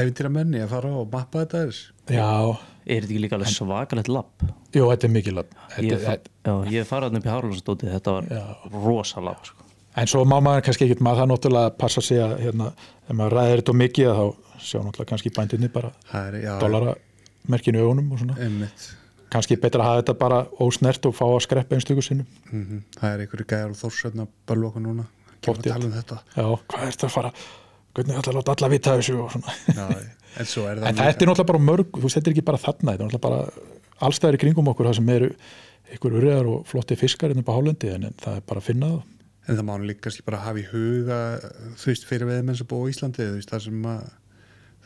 æfintýra 0.00 0.30
menni 0.32 0.62
að 0.64 0.72
fara 0.72 0.94
og 0.98 1.12
mappa 1.12 1.44
þetta 1.44 1.60
þess 1.68 1.84
Já, 2.16 2.30
Er 2.86 3.02
þetta 3.02 3.10
ekki 3.12 3.20
líka 3.24 3.36
alveg 3.38 3.52
svakalegt 3.52 4.10
lapp? 4.14 4.42
jú, 4.74 4.86
þetta 4.90 5.06
er 5.08 5.12
Ég 5.86 6.02
fa- 6.02 6.16
Já, 6.46 6.54
ég 6.70 6.80
hef 6.82 6.90
farið 6.90 7.08
hann 7.10 7.20
upp 7.20 7.28
í 7.28 7.32
Hárlundsdótið 7.34 7.94
Þetta 7.96 8.16
var 8.16 8.28
Já. 8.30 8.42
rosa 8.74 9.22
lapp 9.26 9.46
sko. 9.48 9.65
En 9.96 10.10
svo 10.10 10.24
má 10.28 10.36
maður 10.44 10.66
kannski 10.66 10.86
ekkert 10.86 11.02
maður 11.04 11.22
það 11.22 11.30
náttúrulega 11.32 11.72
passa 11.80 12.02
sig 12.04 12.20
að 12.20 12.34
hérna, 12.44 12.68
ef 13.06 13.16
maður 13.16 13.36
ræðir 13.38 13.62
þetta 13.62 13.74
mikið 13.80 14.10
þá 14.18 14.24
sjá 14.60 14.78
náttúrulega 14.82 15.10
kannski 15.12 15.32
bændinni 15.36 15.70
bara 15.72 15.92
er, 16.12 16.36
í 17.80 17.82
augunum 17.82 18.12
og 18.12 18.22
svona. 18.22 18.38
einmitt 18.42 18.88
Kannski 19.32 19.56
betra 19.58 19.82
að 19.82 19.88
hafa 19.88 20.02
þetta 20.02 20.14
bara 20.20 20.36
ósnert 20.62 21.06
og 21.08 21.14
fá 21.16 21.24
að 21.26 21.40
skreppa 21.42 21.74
einstöku 21.76 22.02
sinnum. 22.04 22.26
mm 22.52 22.82
Það 23.00 23.12
er 23.12 23.22
einhverju 23.24 23.46
gæjar 23.50 23.72
og 23.72 23.78
þórsöfn 23.80 24.22
að 24.22 24.28
bölva 24.46 24.68
okkur 24.70 24.84
núna 24.84 25.06
Kemur 25.42 25.58
að 25.60 25.70
tala 25.72 25.88
um 25.88 25.96
þetta 25.96 26.18
Já, 26.36 26.44
hvað 26.44 26.84
er 26.84 26.92
þetta 26.94 27.08
að 27.08 27.14
fara? 27.16 27.32
Hvernig 27.96 28.20
ætla 28.20 28.32
að 28.32 28.38
láta 28.38 28.54
alla 28.54 28.70
vita 28.70 28.94
þessu 28.96 29.16
og 29.22 29.32
svona. 29.32 29.56
já, 29.66 29.86
En 30.36 30.46
svo 30.46 30.66
En 30.68 30.98
þetta 31.00 31.24
er 31.24 31.30
náttúrulega 31.30 31.48
bara 31.48 31.64
mörg, 31.64 31.90
þú 31.96 32.10
er 32.12 32.30
ekki 32.32 32.44
bara 32.44 32.60
þarna, 32.60 32.92
þetta 32.92 33.02
er 33.02 33.08
náttúrulega 33.08 33.24
bara 33.24 34.06
allstæðir 34.06 34.40
kringum 34.42 34.68
okkur 34.72 34.90
það 34.90 34.98
sem 34.98 35.12
eru 35.16 35.30
ykkur 35.96 36.16
urriðar 36.18 36.50
og 36.50 36.66
flotti 36.68 36.98
fiskar 36.98 37.32
inn 37.32 37.40
upp 37.40 37.48
á 37.48 37.56
hálendi 37.56 37.92
en, 37.94 38.08
en 38.10 38.16
það 38.20 38.40
er 38.40 38.44
bara 38.50 38.60
að 38.62 38.68
finna 38.68 38.90
það. 38.92 39.04
En 39.46 39.54
það 39.54 39.66
má 39.68 39.74
nú 39.78 39.86
líka 39.86 40.06
kannski 40.06 40.26
bara 40.26 40.42
hafa 40.42 40.62
í 40.62 40.68
huga 40.70 41.18
þú 41.78 41.90
veist, 41.92 42.06
fyrir 42.08 42.30
veðmenn 42.30 42.58
sem 42.58 42.68
búa 42.70 42.86
á 42.86 42.90
Íslandi 42.90 43.22
þú 43.22 43.36
veist, 43.38 43.52
það 43.52 43.66
sem 43.68 43.90
að 43.92 44.06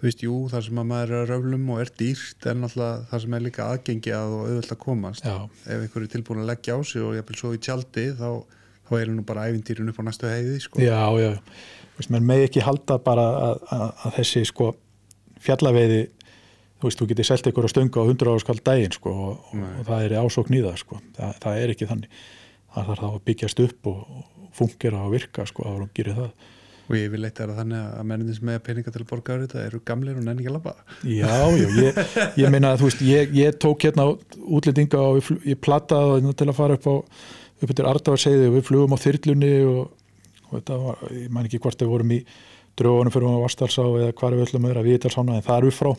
þú 0.00 0.06
veist, 0.08 0.22
jú, 0.24 0.36
það 0.48 0.62
sem 0.64 0.78
að 0.80 0.86
maður 0.88 1.10
er 1.12 1.18
að 1.18 1.30
röflum 1.34 1.66
og 1.74 1.80
er 1.82 1.90
dýrt 2.00 2.46
en 2.48 2.64
alltaf 2.64 3.02
það 3.10 3.22
sem 3.24 3.34
er 3.36 3.42
líka 3.44 3.66
aðgengi 3.68 4.14
að 4.16 4.36
og 4.36 4.46
auðvöld 4.46 4.72
að 4.72 4.78
komast. 4.80 5.26
Já. 5.28 5.36
ef 5.66 5.82
einhver 5.84 6.06
er 6.06 6.12
tilbúin 6.14 6.40
að 6.40 6.48
leggja 6.48 6.76
á 6.76 6.80
sig 6.88 7.04
og 7.04 7.18
jafnvel 7.18 7.36
svo 7.36 7.50
í 7.52 7.60
tjaldi 7.60 8.06
þá, 8.16 8.30
þá 8.88 8.94
er 8.96 9.12
nú 9.12 9.26
bara 9.28 9.44
ævintýrun 9.50 9.92
upp 9.92 10.00
á 10.00 10.04
næstu 10.08 10.30
heiði 10.30 10.56
sko. 10.64 10.80
Já, 10.80 11.04
já, 11.20 11.28
veist, 11.98 12.14
menn 12.14 12.30
með 12.32 12.46
ekki 12.46 12.64
halda 12.64 12.96
bara 13.04 13.28
að, 13.50 13.68
að, 13.76 13.86
að 14.08 14.16
þessi 14.16 14.44
sko 14.48 14.70
fjallaveiði, 15.44 16.02
þú 16.80 16.88
veist, 16.88 17.02
þú 17.02 17.10
getur 17.12 17.28
selt 17.28 17.52
ykkur 17.52 17.68
á 17.68 17.74
stöngu 17.74 18.00
á 18.00 18.04
100 18.08 18.32
ára 18.32 18.40
skall 18.46 18.60
daginn 18.64 18.96
sko 18.96 19.16
og, 19.26 19.52
og 19.52 19.84
það 19.84 20.06
er 20.08 20.18
ásókn 20.24 20.56
í 20.56 20.64
það 20.64 20.80
sko. 20.80 21.04
Það, 21.20 21.38
það 21.44 21.60
er 21.60 21.76
ekki 21.76 21.92
þannig, 21.92 22.20
það 22.72 22.90
þarf 22.90 23.04
þá 23.04 23.08
að 23.12 23.24
byggjast 23.28 23.64
upp 23.68 23.92
og 23.92 24.04
fungera 24.56 25.04
og 25.06 25.14
virka 25.14 25.46
sko 25.48 25.66
að 25.68 25.76
hún 25.78 25.92
gerir 25.96 26.18
það. 26.18 26.48
og 26.90 26.96
ég 26.98 27.10
vil 27.12 27.20
leita 27.22 27.46
það 27.46 27.58
þannig 27.60 27.82
að 28.00 28.06
mennin 28.10 28.34
sem 28.34 28.48
er 28.50 28.62
peninga 28.66 28.90
til 28.90 29.00
að 29.04 29.10
borga 29.12 29.34
á 29.38 29.42
þetta 29.44 29.60
eru 29.62 29.78
gamlir 29.86 30.16
og 30.18 30.24
nenni 30.26 30.42
ekki 30.42 30.50
að 30.50 30.56
labba. 30.56 30.72
Já, 31.06 31.36
já, 31.54 31.68
ég, 31.84 32.00
ég 32.42 32.50
meina 32.50 32.72
að 32.72 32.80
þú 32.80 32.88
veist, 32.88 33.04
ég, 33.06 33.36
ég 33.38 33.60
tók 33.62 33.86
hérna 33.86 34.08
útlendinga 34.40 34.98
og 34.98 35.20
ég, 35.20 35.28
ég 35.52 35.60
plattaði 35.62 36.16
hérna 36.16 36.34
til 36.34 36.48
að 36.50 36.58
fara 36.58 36.78
upp 36.80 36.88
á 36.90 36.94
upp 37.60 37.72
til 37.76 37.86
Ardafarseiði 37.88 38.48
og 38.48 38.56
við 38.56 38.68
flugum 38.68 38.96
á 38.96 38.98
þyrlunni 39.00 39.52
og, 39.68 39.82
og 40.48 40.54
þetta 40.56 40.78
var, 40.84 41.02
ég 41.16 41.34
man 41.34 41.48
ekki 41.48 41.60
hvort 41.62 41.82
við 41.82 41.92
vorum 41.92 42.14
í 42.16 42.20
drögunum 42.80 43.14
fyrir 43.14 43.36
á 43.36 43.44
Vastalsá 43.44 43.84
eða 43.84 44.14
hvar 44.16 44.36
við 44.36 44.46
ætlum 44.46 44.66
að 44.66 44.72
vera 44.74 44.86
Vítalsána 44.86 45.36
en 45.36 45.44
það 45.46 45.58
er 45.58 45.68
upp 45.68 45.76
frá. 45.76 45.90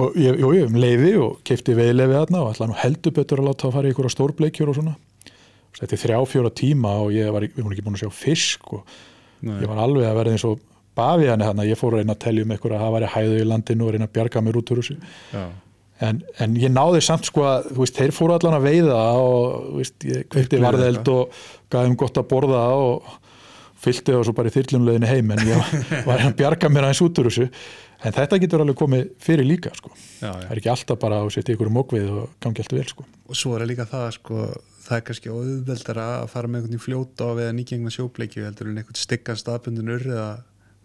Og 0.00 0.16
ég, 0.18 0.38
jú, 0.38 0.52
ég 0.54 0.70
um 0.70 0.78
leiði 0.80 1.12
og 1.20 1.38
keipti 1.46 1.76
veiðleiði 1.76 2.16
þarna 2.16 2.42
og 2.44 2.52
ætlaði 2.54 2.72
nú 2.72 2.80
heldur 2.80 3.14
betur 3.16 3.42
að 3.42 3.50
láta 3.50 3.68
að 3.68 3.76
fara 3.76 3.90
í 3.90 3.94
ykkur 3.94 4.12
stórbleikjur 4.14 4.72
og 4.72 4.78
svona 4.78 4.96
þetta 5.78 5.96
er 5.96 6.02
þrjá 6.04 6.18
fjóra 6.32 6.52
tíma 6.62 6.96
og 7.04 7.14
ég 7.14 7.30
var, 7.34 7.46
við 7.46 7.62
vorum 7.62 7.76
ekki 7.76 7.86
búin 7.86 7.98
að 7.98 8.04
sjá 8.04 8.18
fisk 8.20 8.74
og 8.76 8.98
Nei. 9.40 9.56
ég 9.62 9.70
var 9.70 9.82
alveg 9.86 10.08
að 10.08 10.20
verða 10.20 10.36
eins 10.36 10.46
og 10.48 10.60
bafi 10.98 11.30
hann 11.30 11.44
hérna, 11.44 11.66
ég 11.68 11.78
fór 11.78 11.94
að 11.94 12.02
reyna 12.02 12.16
að 12.16 12.22
telja 12.26 12.44
um 12.44 12.54
eitthvað 12.54 12.76
að 12.76 12.84
hafa 12.84 12.94
væri 12.98 13.10
hæðu 13.14 13.40
í 13.40 13.48
landinu 13.48 13.86
og 13.86 13.94
reyna 13.94 14.08
að 14.08 14.14
bjarga 14.18 14.42
mér 14.44 14.60
út 14.60 14.72
úr 14.74 14.82
þessu 14.82 14.96
en, 16.00 16.20
en 16.40 16.56
ég 16.60 16.72
náði 16.72 17.02
samt 17.04 17.28
sko 17.28 17.46
að 17.46 17.70
þú 17.70 17.84
veist, 17.84 18.00
þeir 18.00 18.14
fóru 18.16 18.36
allan 18.36 18.58
að 18.58 18.66
veiða 18.68 19.00
og 19.20 19.42
þú 19.68 19.80
veist, 19.80 19.96
ég 20.08 20.24
Upplifði 20.26 20.62
varðeld 20.64 21.12
og 21.12 21.42
gaf 21.72 21.86
þeim 21.86 21.98
gott 22.00 22.20
að 22.20 22.30
borða 22.32 22.64
og 22.80 23.12
fyllti 23.80 24.16
og 24.16 24.26
svo 24.28 24.34
bara 24.36 24.50
í 24.50 24.54
þyrlunleginu 24.54 25.08
heim 25.08 25.30
en 25.36 25.46
ég 25.48 25.78
var 26.08 26.24
að 26.24 26.34
bjarga 26.40 26.72
mér 26.72 26.88
aðeins 26.88 27.04
út 27.06 27.22
úr 27.22 27.30
þessu 27.30 27.48
en 28.00 28.16
þetta 28.16 28.40
getur 28.40 28.64
alveg 28.64 28.78
komið 28.80 29.06
fyrir 29.20 29.48
líka 29.48 29.72
sko. 29.76 29.92
já, 29.92 30.28
það 30.28 30.42
já. 30.44 30.48
er 30.48 30.60
ekki 30.60 30.72
alltaf 30.72 31.00
bara 31.00 31.20
að 31.22 31.32
setja 31.36 31.56
ykkur 31.56 31.70
um 31.70 31.78
mókvið 31.78 32.10
og 32.16 32.34
gangi 32.42 32.64
allt 32.64 32.76
vel 32.76 32.86
sko. 32.88 33.06
og 33.28 33.38
svo 33.38 33.54
er 33.54 33.64
það 33.64 33.72
líka 33.72 33.88
það 33.90 34.06
sko, 34.16 34.46
það 34.90 34.98
er 34.98 35.06
kannski 35.06 35.32
auðveldara 35.32 36.06
að 36.20 36.28
fara 36.34 36.50
með 36.50 36.64
einhvern 36.64 36.78
í 36.78 36.84
fljóta 36.84 37.28
og 37.30 37.38
við 37.38 37.48
að 37.48 37.56
nýgengna 37.58 37.92
sjóbleikju 37.94 38.46
heldur 38.46 38.70
en 38.70 38.80
einhvern 38.82 38.98
stikkan 38.98 39.38
staðbundin 39.38 39.92
urriða 39.94 40.28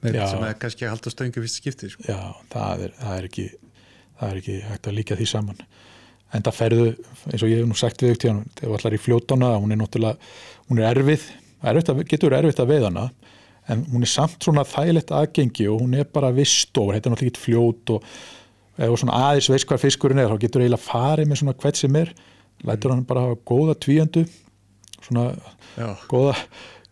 með 0.06 0.20
Já. 0.20 0.26
sem 0.30 0.46
er 0.46 0.58
kannski 0.62 0.86
að 0.86 0.94
halda 0.94 1.14
stöngu 1.14 1.42
fyrst 1.42 1.62
skipti 1.62 1.90
sko. 1.90 2.06
já, 2.06 2.20
það 2.54 2.86
er, 2.86 2.96
það 3.00 3.18
er 3.18 3.30
ekki 3.30 3.46
það 4.20 4.28
er 4.30 4.42
ekki 4.42 4.58
hægt 4.70 4.90
að 4.90 4.98
líka 5.00 5.18
því 5.20 5.30
saman 5.32 5.66
en 6.36 6.46
það 6.46 6.58
ferðu, 6.60 6.86
eins 7.32 7.44
og 7.46 7.52
ég 7.52 7.62
hef 7.62 7.70
nú 7.70 7.78
sagt 7.80 8.04
við 8.04 8.18
þegar 8.22 8.44
við 8.60 8.78
allar 8.78 8.96
í 8.98 9.02
fljótana, 9.02 9.52
hún 9.62 9.74
er 9.74 9.80
náttúrulega 9.80 10.32
hún 10.70 10.82
er 10.82 10.90
erfið, 10.92 11.28
erfitt 11.72 11.92
að, 11.94 12.02
getur 12.12 12.36
erfitt 12.36 12.62
að 12.62 12.72
veiðana, 12.74 13.06
en 13.72 13.84
hún 13.92 14.06
er 14.06 14.12
samt 14.12 14.46
svona 14.46 14.66
þægilegt 14.68 15.14
aðgengi 15.16 15.68
og 15.72 15.84
hún 15.84 15.96
er 15.98 16.10
bara 16.12 16.34
vistór, 16.36 16.96
þetta 16.96 17.10
er 17.10 17.16
náttúrulega 17.16 17.32
ekki 17.32 17.46
fljót 17.46 17.94
og 17.96 18.10
þú 18.76 19.00
svona 19.00 19.20
aðeins 19.30 19.50
veist 19.54 19.70
hvað 19.70 19.86
fiskurinn 19.86 20.22
er 20.22 20.32
þá 20.32 20.42
getur 20.42 20.66
eiginlega 20.66 20.84
farið 20.84 21.30
með 21.30 21.42
svona 21.42 21.56
hvert 21.62 21.80
sem 21.80 22.00
er 22.02 22.12
lætur 22.68 22.94
hann 22.96 23.06
bara 23.08 23.28
hafa 23.28 23.42
góða 23.48 23.76
tvíendu 23.86 24.26
svona 25.06 25.36
já, 25.78 25.90
góða, 26.10 26.34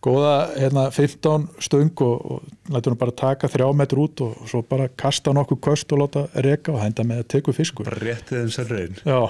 góða 0.04 0.34
hérna, 0.54 0.84
15 0.94 1.48
stöng 1.64 2.02
og, 2.04 2.26
og 2.30 2.72
lætur 2.74 2.94
hann 2.94 3.00
bara 3.00 3.14
taka 3.16 3.50
þrjá 3.50 3.70
metr 3.76 4.00
út 4.02 4.22
og, 4.24 4.36
og 4.42 4.50
svo 4.50 4.62
bara 4.68 4.88
kasta 4.88 5.34
nokkuð 5.34 5.60
köst 5.66 5.94
og 5.96 6.04
láta 6.04 6.26
reka 6.46 6.74
og 6.74 6.82
henda 6.82 7.06
með 7.08 7.24
að 7.24 7.30
teku 7.34 7.54
fiskur. 7.56 7.88
Bara 7.88 8.02
réttið 8.02 8.42
þeim 8.42 8.52
sér 8.54 8.70
reyn. 8.70 9.00
Já, 9.02 9.20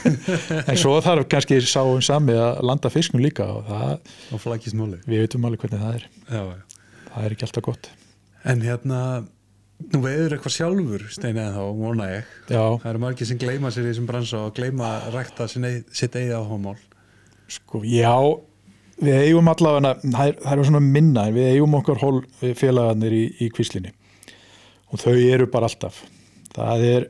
en 0.70 0.80
svo 0.80 0.96
þarf 1.04 1.28
kannski 1.32 1.60
sáum 1.66 2.00
sami 2.04 2.38
að 2.38 2.62
landa 2.70 2.92
fisknum 2.92 3.24
líka 3.24 3.48
og 3.58 3.68
það, 3.68 4.14
við 5.04 5.26
veitum 5.26 5.50
alveg 5.50 5.66
hvernig 5.66 5.84
það 5.84 6.00
er. 6.00 6.08
Já. 6.30 6.44
það 7.12 7.28
er 7.28 7.36
ekki 7.36 7.48
alltaf 7.48 7.68
gott. 7.68 7.92
En 8.44 8.60
hérna 8.64 9.00
nú 9.92 10.00
veiður 10.04 10.36
eitthvað 10.36 10.56
sjálfur 10.56 11.04
steinið 11.12 11.54
þá, 11.58 11.62
vona 11.78 12.08
ég. 12.10 12.32
Já, 12.48 12.64
það 12.82 12.90
eru 12.90 13.04
margir 13.04 13.30
sem 13.30 13.40
gleyma 13.40 13.72
sér 13.74 13.86
í 13.86 13.92
þessum 13.92 14.08
bransa 14.08 14.42
og 14.46 14.56
gleyma 14.56 14.90
að 15.02 15.14
rækta 15.18 15.48
sitt 15.50 16.18
eigið 16.18 16.34
áhámál 16.40 16.76
sko, 17.54 17.82
já 17.84 18.14
við 19.02 19.20
eigum 19.26 19.50
allavega, 19.50 19.94
það 20.04 20.30
er, 20.30 20.38
það 20.44 20.54
er 20.54 20.68
svona 20.68 20.82
minna 20.84 21.26
við 21.34 21.50
eigum 21.50 21.76
okkar 21.80 22.00
félagarnir 22.58 23.16
í, 23.16 23.24
í 23.42 23.50
kvíslinni. 23.54 23.92
Og 24.92 25.02
þau 25.02 25.14
eru 25.16 25.48
bara 25.50 25.68
alltaf. 25.70 26.00
Það 26.54 26.84
er 26.88 27.08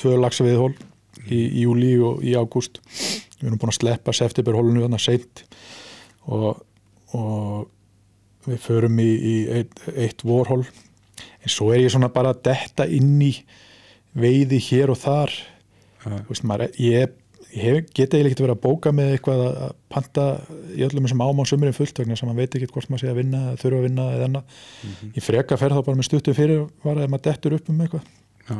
tvö 0.00 0.16
lagsa 0.20 0.46
við 0.46 0.60
hól 0.62 0.72
í, 1.26 1.40
í 1.42 1.66
júli 1.66 1.92
og 2.00 2.24
í 2.24 2.32
ágúst. 2.38 2.80
Við 3.36 3.50
erum 3.50 3.60
búin 3.60 3.74
að 3.74 3.80
sleppa 3.80 4.14
septemberhólunu 4.16 4.84
þannig 4.86 5.04
seint. 5.04 5.44
Og, 6.32 6.62
og 7.16 8.48
við 8.48 8.62
förum 8.64 9.00
í, 9.02 9.10
í 9.12 9.36
eitt, 9.58 9.82
eitt 9.92 10.24
vorhól 10.26 10.62
en 11.46 11.52
svo 11.52 11.70
er 11.74 11.84
ég 11.84 11.94
svona 11.94 12.10
bara 12.12 12.34
að 12.34 12.42
detta 12.48 12.88
inn 12.90 13.14
í 13.22 13.30
veiði 14.16 14.58
hér 14.70 14.90
og 14.90 14.98
þar 14.98 15.32
veist, 16.26 16.44
maður, 16.46 16.72
ég, 16.82 17.14
ég 17.54 17.88
get 17.94 18.14
eiginlega 18.14 18.32
ekkert 18.32 18.44
verið 18.44 18.56
að 18.56 18.62
bóka 18.64 18.92
með 18.94 19.12
eitthvað 19.14 19.42
að 19.46 19.74
panta 19.92 20.26
í 20.74 20.84
öllum 20.86 21.06
þessum 21.06 21.24
ámán 21.24 21.50
sömurinn 21.50 21.76
fullt 21.76 22.00
vegna 22.02 22.18
sem 22.18 22.30
maður 22.30 22.42
veit 22.42 22.58
ekki 22.58 22.70
hvort 22.72 22.90
maður 22.90 23.04
sé 23.04 23.12
að 23.12 23.20
vinna 23.20 23.42
eða 23.50 23.60
þurfa 23.62 23.80
að 23.80 23.86
vinna 23.88 24.06
eða 24.14 24.28
annað. 24.30 24.56
Ég 25.16 25.26
freka 25.26 25.56
að 25.56 25.62
ferð 25.62 25.78
þá 25.78 25.86
bara 25.88 26.00
með 26.00 26.08
stuttu 26.08 26.36
fyrir 26.36 26.64
var 26.84 27.02
að 27.02 27.12
maður 27.12 27.26
dettur 27.28 27.58
upp 27.58 27.70
um 27.72 27.84
eitthvað 27.86 28.08
já. 28.50 28.58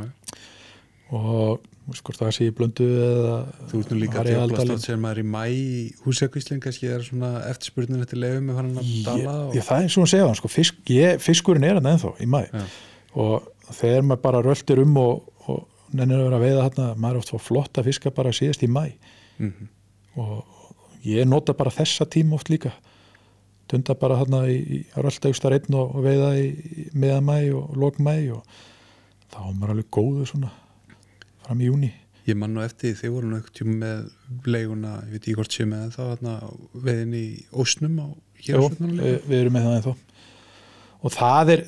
Og 1.15 1.61
veist 1.87 2.03
hvort 2.03 2.19
það 2.19 2.33
sé 2.35 2.47
í 2.49 2.55
blöndu 2.57 2.87
eða 2.99 3.35
þú 3.71 3.79
ert 3.81 3.91
nú 3.93 3.99
líka 4.01 4.19
að 4.23 4.31
Aldalinn. 4.33 4.57
djöflast 4.57 4.89
sem 4.89 5.03
maður 5.05 5.21
í 5.23 5.27
mæ 5.31 5.43
í 5.55 5.67
húsjakvíslinn 6.03 6.63
kannski 6.65 6.89
er 6.91 7.05
svona 7.07 7.31
eftirspurnin 7.53 8.03
eftir 8.03 8.19
leiðum 8.19 8.49
með 8.51 8.59
farin 8.59 8.81
að 8.83 8.89
dala 9.07 9.35
og... 9.45 9.55
ég, 9.55 9.63
það 9.69 9.85
er 9.87 9.93
svona 9.95 10.09
að 10.09 10.13
segja 10.17 10.27
það 10.27 10.35
sko, 10.41 10.51
fisk, 10.57 10.81
ég, 10.91 11.21
fiskurinn 11.23 11.69
er 11.69 11.79
hann 11.79 11.87
ennþá 11.93 12.11
í 12.19 12.27
mæ 12.33 12.41
Já. 12.51 12.65
og 13.23 13.47
þegar 13.79 14.09
maður 14.11 14.25
bara 14.27 14.43
röltir 14.49 14.83
um 14.83 14.99
og, 15.05 15.31
og 15.47 15.63
nennir 15.95 16.19
að 16.19 16.27
vera 16.27 16.41
að 16.41 16.45
veiða 16.49 16.67
hérna 16.67 16.89
maður 16.99 17.21
er 17.21 17.23
oft 17.23 17.33
fá 17.37 17.39
flotta 17.47 17.87
fiska 17.87 18.11
bara 18.19 18.35
síðast 18.35 18.67
í 18.67 18.71
mæ 18.73 18.85
Mhm. 19.37 19.67
og 20.17 20.47
ég 21.05 21.27
nota 21.29 21.53
bara 21.53 21.71
þessa 21.71 22.07
tíma 22.09 22.35
oft 22.39 22.49
líka 22.49 22.71
tunda 23.69 23.95
bara 23.95 24.17
hérna 24.17 24.47
í, 24.49 24.57
í 24.59 24.79
röldaustar 24.97 25.53
einn 25.59 25.75
og, 25.77 25.91
og 25.99 26.03
veiða 26.07 26.31
í, 26.41 26.47
í 26.57 26.85
meðan 26.97 27.27
mæ 27.29 27.37
og 27.55 27.77
lók 27.77 27.99
mæ 28.01 28.15
og 28.33 28.43
þá 29.31 29.37
er 29.45 29.53
maður 29.59 29.75
alveg 29.77 29.91
góðu 29.93 30.27
svona 30.31 30.51
fram 31.47 31.63
í 31.63 31.71
júni 31.71 31.93
Ég 32.27 32.35
man 32.35 32.51
nú 32.57 32.63
eftir 32.65 32.97
því 32.99 33.09
voru 33.15 33.41
tjúm 33.55 33.77
með 33.79 34.07
leiguna, 34.51 34.97
ég 35.07 35.15
veit 35.15 35.21
ekki 35.21 35.35
hvort 35.39 35.55
sé 35.55 35.63
með 35.71 35.93
þá 35.95 36.01
hérna 36.09 36.33
veiðin 36.75 37.13
í 37.15 37.27
ósnum 37.55 38.01
á 38.03 38.07
hér 38.43 38.65
við, 38.67 39.21
við 39.29 39.37
erum 39.39 39.55
með 39.55 39.67
það 39.69 39.77
ennþá. 39.77 39.93
Og 41.07 41.15
það 41.15 41.53
er 41.55 41.63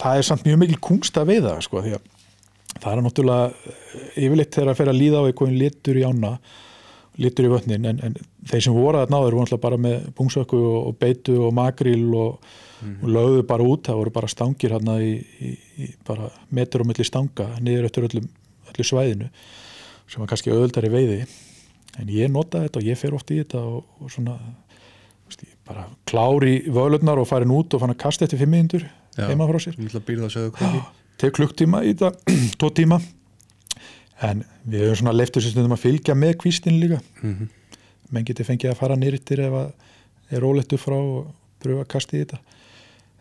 það 0.00 0.16
er 0.16 0.26
samt 0.26 0.48
mjög 0.48 0.58
mikil 0.62 0.80
kungst 0.82 1.20
að 1.20 1.30
veiða 1.34 1.52
sko, 1.64 1.82
því 1.84 1.94
að 1.98 2.08
það 2.80 2.90
er 2.90 3.04
náttúrulega 3.04 3.70
eh, 3.70 4.08
yfirleitt 4.24 4.56
þegar 4.56 4.72
að 4.72 4.80
fer 4.80 4.90
að 4.90 5.00
líða 5.00 5.22
á 5.22 5.28
einhvern 5.28 5.56
litur 5.60 6.00
í 6.00 6.04
ána 6.06 6.32
litur 7.20 7.46
í 7.46 7.52
vötnin 7.52 7.88
en, 7.90 8.02
en 8.06 8.18
þeir 8.48 8.64
sem 8.64 8.76
voru 8.76 9.00
að 9.00 9.12
náður 9.12 9.36
voru 9.36 9.44
náttúrulega 9.44 9.64
bara 9.66 9.80
með 9.86 10.10
bungsökku 10.16 10.60
og, 10.70 10.78
og 10.90 10.98
beitu 11.02 11.36
og 11.44 11.54
makril 11.56 12.06
og, 12.16 12.52
og 12.90 13.08
lögðu 13.16 13.46
bara 13.50 13.66
út, 13.66 13.82
það 13.88 14.00
voru 14.00 14.14
bara 14.14 14.30
stangir 14.32 14.76
hérna 14.76 14.96
í, 15.04 15.16
í, 15.18 15.54
í 15.84 15.90
bara 16.06 16.30
metur 16.56 16.84
og 16.84 16.90
milli 16.90 17.06
stanga 17.06 17.50
niður 17.60 17.90
eftir 17.90 18.08
öllum, 18.08 18.30
öllu 18.80 18.88
svæðinu 18.88 19.28
sem 20.10 20.22
var 20.22 20.30
kannski 20.32 20.50
öðuldari 20.50 20.90
veiði. 20.90 21.20
En 22.00 22.08
ég 22.10 22.30
nota 22.32 22.64
þetta 22.64 22.80
og 22.80 22.88
ég 22.88 22.98
fer 22.98 23.14
oft 23.14 23.30
í 23.30 23.38
þetta 23.42 23.60
og, 23.60 23.84
og 24.00 24.10
svona 24.10 24.38
ég 25.40 25.54
bara 25.68 25.84
klári 26.08 26.64
völurnar 26.66 27.20
og 27.20 27.28
farin 27.28 27.52
út 27.54 27.74
og 27.74 27.82
fann 27.82 27.92
að 27.92 28.00
kasta 28.02 28.26
eftir 28.26 28.40
fimm 28.40 28.50
minnundur 28.54 28.82
Já. 29.14 29.28
heima 29.28 29.46
frá 29.46 29.60
sér. 29.62 29.76
Tek 31.20 31.36
klukktíma 31.36 31.82
í 31.84 31.92
þetta, 31.92 32.10
tvo 32.60 32.70
tíma. 32.74 32.98
En 34.26 34.42
við 34.66 34.86
höfum 34.88 35.02
svona 35.02 35.14
leiftur 35.16 35.44
sem 35.44 35.54
stundum 35.54 35.76
að 35.76 35.84
fylgja 35.84 36.16
með 36.18 36.36
kvístin 36.42 36.80
líka. 36.80 37.00
Mhm. 37.22 37.56
menn 38.10 38.24
geti 38.26 38.42
fengið 38.42 38.72
að 38.72 38.80
fara 38.80 38.96
nýrittir 38.98 39.38
ef 39.44 39.52
að 39.54 40.34
er 40.34 40.42
rólegt 40.42 40.72
upp 40.74 40.80
frá 40.82 40.96
og 40.98 41.28
pröfa 41.62 41.84
að 41.84 41.90
kasta 41.92 42.16
í 42.16 42.24
þetta. 42.24 42.40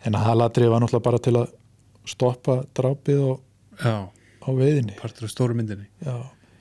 En 0.05 0.15
að 0.17 0.25
haladrið 0.25 0.71
var 0.71 0.81
náttúrulega 0.81 1.05
bara 1.05 1.19
til 1.21 1.35
að 1.37 1.51
stoppa 2.09 2.55
drápið 2.73 3.21
og, 3.21 3.43
Já, 3.83 4.09
á 4.49 4.53
veiðinni. 4.57 4.97
Partur 4.99 5.29
af 5.29 5.33
stóru 5.33 5.57
myndinni. 5.57 5.87
Já, 6.05 6.17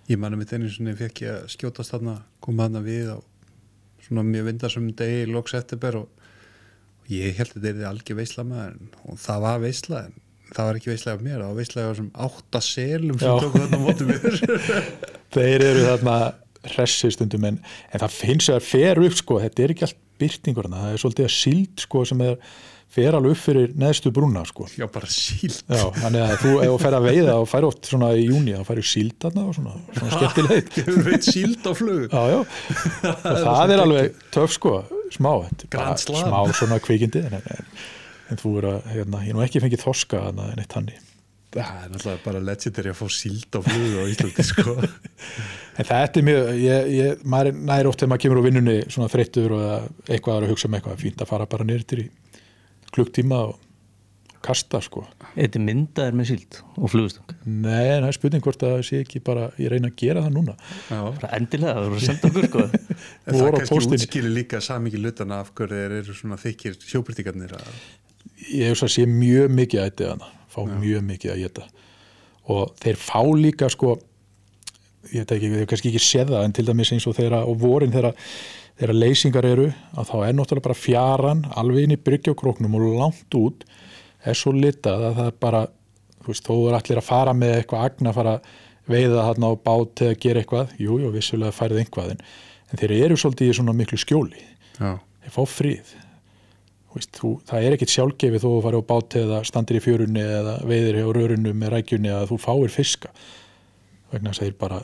Ég 0.08 0.16
manum 0.16 0.40
mitt 0.40 0.52
einu 0.56 0.70
svona 0.72 0.94
fekk 0.96 1.20
ég 1.20 1.34
að 1.34 1.50
skjótast 1.52 1.92
þarna 1.92 2.14
koma 2.40 2.64
þarna 2.64 2.80
við 2.86 3.10
á 3.12 3.18
svona 4.06 4.22
mjög 4.24 4.46
vindasum 4.46 4.86
degi 4.96 5.18
í 5.26 5.28
loks 5.28 5.52
eftirber 5.58 5.98
og, 6.00 6.06
og 7.02 7.10
ég 7.12 7.36
held 7.36 7.52
að 7.52 7.66
þetta 7.66 7.82
er 7.82 7.90
algjör 7.90 8.18
veisla 8.22 8.44
maður 8.48 9.02
og 9.04 9.18
það 9.20 9.44
var 9.44 9.60
veisla 9.66 10.00
en 10.06 10.16
það 10.48 10.68
var 10.70 10.78
ekki 10.78 10.92
veislega 10.94 11.18
af 11.18 11.24
mér, 11.26 11.42
það 11.42 11.50
var 11.50 11.58
veislega 11.58 11.90
af 11.90 11.92
þessum 11.92 12.10
átta 12.24 12.62
selum 12.64 13.20
sem 13.20 13.28
Já. 13.28 13.42
tóku 13.44 13.60
þarna 13.60 13.80
móti 13.82 14.08
mér. 14.08 14.38
Þeir 15.36 15.66
eru 15.66 15.84
þarna 15.90 16.16
hressir 16.72 17.12
stundum 17.12 17.48
en, 17.50 17.60
en 17.92 18.04
það 18.06 18.16
finnst 18.16 18.54
að 18.54 18.64
fer 18.64 19.02
upp 19.04 19.18
sko, 19.18 19.42
þetta 19.44 19.64
er 19.64 19.74
ekki 19.74 19.88
allt 19.90 20.02
byrtingur 20.18 20.72
það 20.72 20.94
er 20.94 21.02
svolítið 21.04 21.28
að 21.28 21.36
síld 21.36 21.84
sko 21.84 22.06
sem 22.08 22.24
er 22.24 22.40
fer 22.92 23.16
alveg 23.16 23.34
upp 23.34 23.40
fyrir 23.42 23.72
neðstu 23.78 24.12
brúna 24.14 24.42
sko. 24.48 24.66
Já, 24.78 24.86
bara 24.92 25.08
síld. 25.12 25.58
Já, 25.68 25.82
þannig 25.98 26.24
að 26.24 26.34
þú, 26.42 26.52
ef 26.64 26.70
þú 26.72 26.78
fer 26.84 26.96
að 26.98 27.08
veiða 27.08 27.34
og 27.42 27.48
fær 27.50 27.66
oft 27.68 27.90
svona 27.90 28.12
í 28.16 28.24
júni, 28.28 28.54
þá 28.56 28.70
færðu 28.70 28.84
síld 28.88 29.16
þarna 29.24 29.44
og 29.44 29.58
svona, 29.58 29.74
svona 29.98 30.12
skemmtilegt. 30.14 30.70
Gefur 30.78 31.04
veit 31.10 31.28
síld 31.28 31.68
á 31.68 31.72
flug. 31.76 32.06
Já, 32.08 32.22
já, 32.32 32.38
og 33.34 33.42
það 33.44 33.74
er 33.74 33.84
alveg 33.84 34.22
töf 34.34 34.54
sko, 34.56 34.78
smá, 35.14 35.32
smá 35.68 36.40
svona 36.56 36.80
kvikindi 36.84 37.26
en, 37.28 37.36
en, 37.42 37.68
en 38.32 38.40
þú 38.40 38.54
er 38.62 38.70
að, 38.72 38.80
hérna, 38.94 39.22
ég 39.28 39.36
nú 39.36 39.44
ekki 39.44 39.62
fengið 39.64 39.84
þorska 39.84 40.24
þarna 40.30 40.48
en 40.54 40.64
eitt 40.64 40.78
hanni. 40.78 40.96
Það 41.48 41.76
er 41.80 41.92
náttúrulega 41.92 42.20
bara 42.26 42.40
legendary 42.44 42.90
að 42.92 42.98
fá 42.98 43.06
síld 43.16 43.56
á 43.56 43.60
flug 43.64 43.94
á 43.96 44.04
Íslandi 44.12 44.44
sko. 44.44 44.74
En 45.78 45.86
þetta 45.86 46.18
er 46.18 46.24
mjög, 46.26 46.48
ég, 46.58 46.88
ég, 46.90 47.20
maður 47.22 47.52
er 47.52 47.58
nær 47.68 47.86
oft 47.86 48.00
þegar 48.00 48.10
maður 48.10 48.22
kemur 48.24 48.40
á 48.42 48.46
vinnunni 48.48 48.72
svona 48.90 49.10
þreyttur 49.12 49.52
og 49.54 50.08
eitthvað 50.10 50.40
að 50.40 50.50
hugsa 50.50 50.66
um 50.66 50.74
eitthvað, 50.74 50.96
fínt 51.04 51.22
að 51.22 51.30
fara 51.30 51.46
bara 51.52 51.66
nýr 51.68 51.84
til 51.86 52.00
í 52.02 52.06
klukktíma 52.94 53.40
og 53.50 53.56
kasta 54.44 54.78
sko. 54.84 55.02
Þetta 55.34 55.58
er 55.58 55.64
myndaðir 55.66 56.16
með 56.18 56.28
síld 56.30 56.58
og 56.78 56.92
flugustung 56.92 57.32
Nei, 57.44 57.88
það 57.88 58.06
er 58.08 58.16
spurning 58.16 58.44
hvort 58.44 58.62
að 58.62 58.74
það 58.76 58.84
sé 58.86 59.00
ekki 59.02 59.22
bara, 59.26 59.48
ég 59.58 59.72
reyna 59.72 59.90
að 59.90 59.96
gera 59.98 60.22
það 60.24 60.36
núna. 60.36 60.54
Já, 60.86 60.98
bara 61.08 61.30
endilega, 61.38 61.74
það 61.74 61.88
voru 61.88 61.98
að 61.98 62.04
senda 62.06 62.30
okkur 62.30 62.48
sko. 62.48 62.66
Það 63.28 63.42
á 63.42 63.50
kannski 63.56 63.98
útskýri 63.98 64.30
líka 64.32 64.60
samikið 64.64 65.04
lutana 65.04 65.40
af 65.42 65.50
hverju 65.58 65.80
þeir 65.80 65.96
eru 65.98 66.14
svona 66.16 66.38
þykir 66.40 66.78
sjóbyrtingarnir 66.84 67.56
að 67.58 67.72
Ég 68.48 68.70
hef 68.70 68.78
svo 68.78 68.86
að 68.86 68.94
sé 68.94 69.06
mjög 69.10 69.50
mikið 69.58 69.82
að 69.82 69.90
þetta 69.90 70.30
fá 70.52 70.60
mjög 70.70 71.04
mikið 71.08 71.34
að 71.34 71.42
geta 71.42 71.66
og 72.48 72.72
þeir 72.80 73.00
fá 73.00 73.20
líka 73.36 73.68
sko, 73.72 73.96
ég 75.12 75.22
veit 75.22 75.34
ekki, 75.36 75.50
við 75.50 75.60
hefum 75.62 75.70
kannski 75.72 75.92
ekki 75.92 76.04
séð 76.04 76.32
það 76.34 76.46
en 76.46 76.56
til 76.56 76.66
dæmis 76.68 76.92
eins 76.94 77.06
og 77.08 77.16
þeirra 77.18 77.42
og 77.48 77.58
vorin 77.62 77.94
þeirra 77.94 78.14
þeirra 78.78 78.94
leysingar 78.94 79.46
eru 79.48 79.66
að 79.98 80.10
þá 80.10 80.16
er 80.20 80.36
náttúrulega 80.38 80.66
bara 80.68 80.78
fjaran 80.78 81.42
alveg 81.58 81.86
inn 81.86 81.96
í 81.96 82.00
bryggjókróknum 82.08 82.78
og 82.78 82.86
langt 82.98 83.38
út 83.38 83.66
er 84.26 84.38
svo 84.38 84.52
litað 84.54 85.10
að 85.10 85.20
það 85.20 85.30
er 85.30 85.36
bara 85.42 85.62
þú 86.22 86.32
veist, 86.32 86.46
þó 86.46 86.54
er 86.68 86.78
allir 86.78 87.00
að 87.00 87.08
fara 87.08 87.34
með 87.36 87.54
eitthvað 87.56 87.86
agna 87.88 88.12
að 88.12 88.18
fara 88.18 88.34
að 88.36 88.50
veiða 88.88 89.24
þarna 89.28 89.52
á 89.52 89.54
bát 89.68 90.02
eða 90.04 90.18
gera 90.22 90.42
eitthvað, 90.42 90.74
jú, 90.80 90.98
jú, 91.02 91.12
vissulega 91.14 91.54
færið 91.54 91.82
einhvað 91.82 92.12
en, 92.14 92.22
þeir 92.74 92.94
eru 92.98 93.18
svolítið 93.20 93.50
í 93.50 93.56
svona 93.58 93.74
miklu 93.76 93.98
skjóli. 94.00 94.44
Já, 94.78 94.94
þeir 95.24 95.34
fá 95.34 95.42
frið. 95.52 95.90
Þú 96.88 96.96
veist, 96.98 97.10
þú, 97.18 97.32
það 97.48 97.66
er 97.66 97.76
ekkit 97.76 97.92
sjálfgefið 97.92 98.44
þó 98.44 98.48
þú 98.48 98.60
farið 98.64 98.84
á 98.84 98.90
bát 98.92 99.16
eða 99.20 99.40
standir 99.44 99.78
í 99.78 99.82
fjörunni 99.84 100.24
eða 100.24 100.54
veiðir 100.68 101.00
hjá 101.02 101.08
rörunni 101.18 101.52
með 101.52 101.74
rækjunni 101.74 102.14
að 102.14 102.30
þú 102.30 102.40
fáir 102.46 102.72
fiska 102.72 103.12
vegna 104.12 104.32
þess 104.32 104.42
að 104.42 104.48
þeir 104.48 104.58
bara 104.62 104.80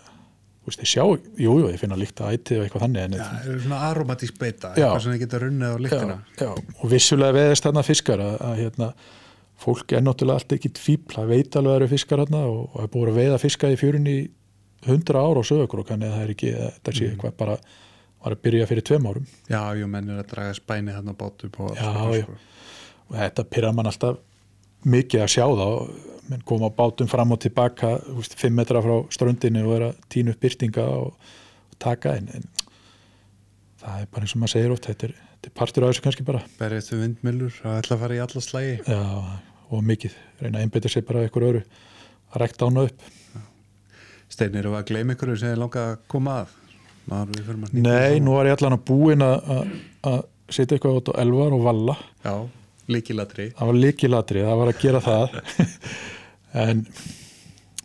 þú 0.64 0.70
veist, 0.70 0.80
þeir 0.80 0.90
sjá, 0.90 1.04
jú, 1.44 1.56
jú, 1.60 1.66
þeir 1.68 1.80
finna 1.82 1.98
líkt 2.00 2.22
að 2.24 2.38
ætið 2.38 2.60
og 2.60 2.64
eitthvað 2.64 2.84
þannig 2.86 3.18
Já, 3.18 3.24
það 3.24 3.50
eru 3.50 3.64
svona 3.66 3.80
aromatísk 3.90 4.38
beita 4.40 4.70
Já. 4.72 4.86
eitthvað 4.86 5.02
sem 5.04 5.14
þeir 5.14 5.22
geta 5.24 5.40
runnið 5.42 5.74
á 5.74 5.78
lyktina 5.84 6.16
já, 6.16 6.46
já, 6.46 6.50
og 6.78 6.92
vissulega 6.94 7.36
veðist 7.36 7.68
þarna 7.68 7.84
fiskar 7.84 8.24
að, 8.24 8.36
að 8.48 8.62
hérna, 8.62 8.88
fólk 9.64 9.92
er 9.94 10.04
náttúrulega 10.04 10.40
allt 10.40 10.56
ekkit 10.56 10.80
fíbl, 10.80 11.14
það 11.18 11.34
veit 11.34 11.58
alveg 11.60 11.68
að 11.68 11.74
það 11.74 11.80
eru 11.82 11.90
fiskar 11.92 12.24
þarna 12.24 12.42
og, 12.48 12.78
er 12.80 12.90
búið 12.94 13.12
að 13.12 13.20
veiða 13.20 13.40
fiska 13.44 13.70
í 13.70 13.78
fjörunni 13.80 14.16
í 14.16 14.24
100 14.84 15.20
ára 15.20 15.40
á 15.40 15.44
sögur 15.48 15.84
þannig 15.88 16.08
að 16.08 16.16
það 16.16 16.24
er 16.24 16.32
ekki, 16.34 16.54
þetta 16.64 16.96
sé 16.96 17.10
eitthvað 17.10 17.36
bara 17.40 17.58
var 18.24 18.34
að 18.34 18.42
byrja 18.44 18.68
fyrir 18.68 18.84
tveim 18.88 19.08
árum 19.08 19.28
Já, 19.52 19.60
jú, 19.76 19.88
menn 19.90 20.10
er 20.12 20.22
að 20.22 20.30
draga 20.32 20.56
spæni 20.56 20.94
þarna 20.94 21.12
á 21.12 21.20
bátum 21.20 21.52
og 21.60 21.76
sko. 21.76 22.36
og 23.10 23.16
þetta 23.20 23.44
pyrrar 23.52 23.76
mann 23.76 23.90
alltaf 23.90 24.20
mikið 24.88 25.24
að 25.24 25.32
sjá 25.34 25.44
þá 25.44 25.68
menn 26.30 26.44
koma 26.46 26.70
á 26.70 26.76
bátum 26.76 27.08
fram 27.10 27.34
og 27.34 27.40
tilbaka 27.44 27.96
veist, 28.16 28.36
fimm 28.40 28.56
metra 28.58 28.82
frá 28.84 28.96
ströndinu 29.14 29.64
og 29.66 29.74
er 29.76 29.86
að 29.90 30.02
tína 30.12 30.34
upp 30.34 30.44
byrtinga 30.44 30.84
og, 30.98 31.32
og 31.70 31.78
taka 31.82 32.16
en, 32.18 32.30
en 32.34 32.46
það 33.82 34.00
er 34.00 34.10
bara 34.12 34.26
eins 34.26 34.36
og 34.36 34.42
maður 34.42 34.54
segir 34.54 34.74
oft 34.74 34.88
þetta 34.90 35.08
er, 35.08 35.16
þetta 35.34 35.50
er 35.50 35.56
partur 35.60 35.86
af 35.86 35.92
þessu 35.92 36.06
kannski 36.06 36.28
bara. 36.28 36.44
Berjast 36.60 36.94
við 36.94 37.04
vindmjölur 37.04 37.60
að 37.64 37.80
ætla 37.82 37.96
að 37.98 38.04
fara 38.04 38.18
í 38.18 38.22
alla 38.24 38.44
slægi 38.48 38.76
já, 38.80 39.02
og 39.68 39.86
mikið, 39.92 40.18
reyna 40.40 40.60
að 40.60 40.66
einbeita 40.66 40.92
sér 40.92 41.06
bara 41.08 41.26
ykkur 41.28 41.48
öru 41.50 41.64
að 41.64 42.42
rekta 42.44 42.68
ána 42.70 42.88
upp. 42.88 43.08
Steinir, 44.32 44.64
eru 44.64 44.76
að 44.78 44.88
gleyma 44.90 45.14
ykkur 45.14 45.34
sem 45.36 45.52
þið 45.52 45.60
langa 45.60 45.88
að 45.92 45.98
koma 46.10 46.42
að 46.42 46.60
Maður, 47.04 47.58
Nei, 47.76 48.16
nú 48.24 48.38
er 48.40 48.48
ég 48.48 48.54
allan 48.56 48.78
að 48.78 48.84
búin 48.88 49.20
að 49.20 50.22
setja 50.48 50.78
eitthvað 50.78 51.02
út 51.02 51.10
á 51.12 51.20
elvar 51.20 51.52
og 51.52 51.64
valla. 51.66 51.96
Já, 52.24 52.32
líkilatri 52.90 53.50
það 53.54 53.70
var 53.70 53.78
líkilatri, 53.80 54.42
það 54.44 54.60
var 54.62 54.72
að 54.72 54.82
gera 54.84 55.04
það. 55.04 55.38
En 56.54 56.84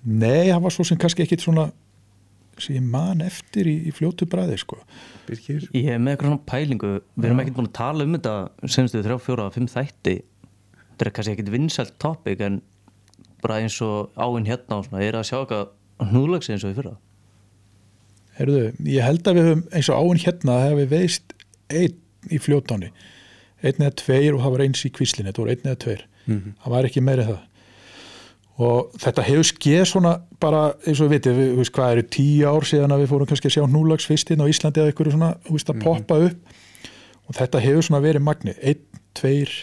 nei, 0.05 0.51
það 0.51 0.59
var 0.61 0.73
svo 0.75 0.83
sem 0.85 0.97
kannski 1.01 1.23
ekkit 1.25 1.41
svona 1.41 1.71
sem 2.61 2.75
ég 2.75 2.83
man 2.85 3.23
eftir 3.25 3.65
í, 3.65 3.75
í 3.89 3.93
fljótu 3.95 4.27
bræði 4.29 4.59
sko. 4.61 4.77
Birkir 5.25 5.63
Ég 5.73 5.87
er 5.95 6.01
með 6.01 6.13
eitthvað 6.13 6.29
svona 6.29 6.45
pælingu. 6.51 6.91
Við 7.15 7.29
erum 7.29 7.41
ekkert 7.41 7.57
búin 7.57 7.69
að 7.69 7.77
tala 7.79 8.05
um 8.05 8.13
þetta 8.17 8.69
senstu 8.75 9.01
þrjá, 9.05 9.17
fjóra, 9.25 9.47
fimm 9.55 9.69
þætti. 9.71 10.15
Þetta 10.83 11.07
er 11.07 11.11
kannski 11.15 11.35
ekkert 11.35 11.51
vinsælt 11.55 11.95
topic 12.03 12.43
en 12.45 12.59
bara 13.43 13.61
eins 13.63 13.79
og 13.85 14.11
áinn 14.19 14.47
hérna 14.49 14.81
og 14.81 14.87
svona, 14.87 15.03
ég 15.03 15.13
er 15.13 15.19
að 15.21 15.29
sjá 15.31 15.37
eitthvað 15.39 16.09
hnúðlags 16.11 16.51
eins 16.51 16.65
og 16.67 16.73
í 16.73 16.79
fyrra. 16.79 16.95
Herðu, 18.39 18.65
ég 18.87 19.07
held 19.07 19.27
að 19.27 19.39
við 19.39 19.49
höfum 19.49 19.63
eins 19.75 19.91
og 19.91 20.03
áinn 20.03 20.23
hérna 20.25 20.59
hefði 20.65 20.89
veist 20.93 21.35
einn 21.71 21.97
í 22.29 22.39
fljótáni 22.43 22.91
einn 23.63 23.83
eða 23.85 23.95
tveir 24.03 24.33
og 24.35 24.41
það 24.43 24.51
var 24.55 24.63
eins 24.65 24.85
í 24.85 24.91
kvíslinni 24.95 25.29
þetta 25.31 25.43
voru 25.43 25.51
einn 25.55 25.67
eða 25.71 25.79
tveir, 25.83 26.01
Mhm. 26.27 26.53
það 26.63 26.69
var 26.75 26.83
ekki 26.89 27.01
meiri 27.01 27.23
það. 27.27 27.39
Og 28.59 28.91
þetta 28.99 29.23
hefur 29.23 29.47
skeð 29.47 29.85
svona 29.87 30.13
bara 30.43 30.61
eins 30.85 30.99
og 30.99 31.07
við 31.07 31.13
vitið 31.15 31.37
við, 31.39 31.51
veist, 31.61 31.71
hvað 31.71 31.91
eru 31.95 32.03
tíu 32.11 32.43
ár 32.49 32.65
síðan 32.67 32.91
að 32.91 33.03
við 33.05 33.11
fórum 33.13 33.29
kannski 33.29 33.47
að 33.47 33.55
sjá 33.55 33.63
núlags 33.71 34.07
fyrst 34.09 34.31
inn 34.35 34.41
á 34.43 34.47
Íslandi 34.51 34.81
eða 34.83 34.91
ykkur 34.91 35.11
svona, 35.13 35.29
þú 35.47 35.55
veist, 35.55 35.69
að 35.71 35.83
poppa 35.85 36.17
upp. 36.27 36.55
Og 37.29 37.35
þetta 37.39 37.61
hefur 37.63 37.85
svona 37.87 38.01
verið 38.03 38.25
magni 38.25 38.53
einn, 38.59 38.81
tveir 39.15 39.53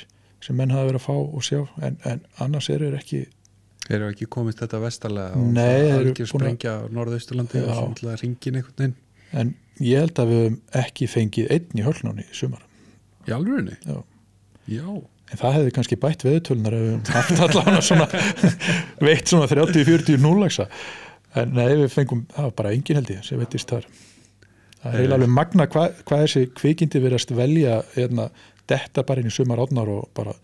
sem 0.40 0.56
menn 0.56 0.70
hafa 0.72 0.88
verið 0.88 1.00
að 1.02 1.06
fá 1.06 1.14
og 1.16 1.42
sjá 1.44 1.60
en, 1.82 1.98
en 2.04 2.20
annars 2.40 2.70
eru 2.70 2.92
ekki 2.96 3.26
Eru 3.88 4.08
ekki 4.10 4.26
komist 4.26 4.58
þetta 4.58 4.80
vestarlega 4.82 5.36
Nei, 5.38 5.62
og 5.62 6.00
eru 6.00 6.10
algjör 6.10 6.14
búin 6.16 6.24
að- 6.26 6.30
sprengja 6.32 6.70
á 6.74 6.82
norðausturlandi 6.90 7.60
og 7.62 7.68
Já. 7.68 7.74
svo 7.76 7.90
ætla 7.92 8.14
að 8.16 8.22
ringin 8.24 8.56
veginn. 8.58 8.94
En 9.32 9.52
ég 9.78 10.00
held 10.00 10.14
að 10.18 10.26
við 10.32 10.40
höfum 10.40 10.56
ekki 10.80 11.06
fengið 11.12 11.50
einn 11.54 11.78
í 11.78 11.84
hölnáni 11.86 12.24
í 12.26 12.34
sumar 12.34 12.64
Í 13.26 13.34
alvörinni? 13.34 13.76
Já. 13.86 14.00
Já. 14.70 14.86
En 15.26 15.40
það 15.40 15.56
hefði 15.56 15.72
kannski 15.74 15.98
bætt 15.98 16.22
veðutölunar 16.26 16.76
ef 16.76 17.30
við 17.30 17.40
allavega 17.48 17.82
svona 17.82 18.06
veitt 19.08 19.32
svona 19.32 19.48
30-40 19.50 20.20
núlagsa 20.22 20.68
en 21.36 21.54
nei 21.56 21.72
við 21.82 21.88
fengum, 21.92 22.24
það 22.32 22.48
var 22.48 22.54
bara 22.60 22.74
engin 22.76 23.00
held 23.00 23.10
ég 23.12 23.24
sem 23.26 23.40
veitist 23.40 23.72
þar. 23.72 23.86
Það 24.80 24.92
er 24.92 25.00
eiginlega 25.00 25.18
alveg 25.18 25.32
magna 25.34 25.66
hvað 25.72 26.02
hva 26.06 26.20
þessi 26.22 26.44
kvikindi 26.56 27.02
verðast 27.02 27.32
velja 27.36 27.80
hérna, 27.96 28.28
detta 28.70 29.04
bara 29.06 29.22
inn 29.22 29.30
í 29.30 29.34
sumar 29.34 29.62
átnar 29.64 29.90
og 29.92 30.06
bara 30.16 30.36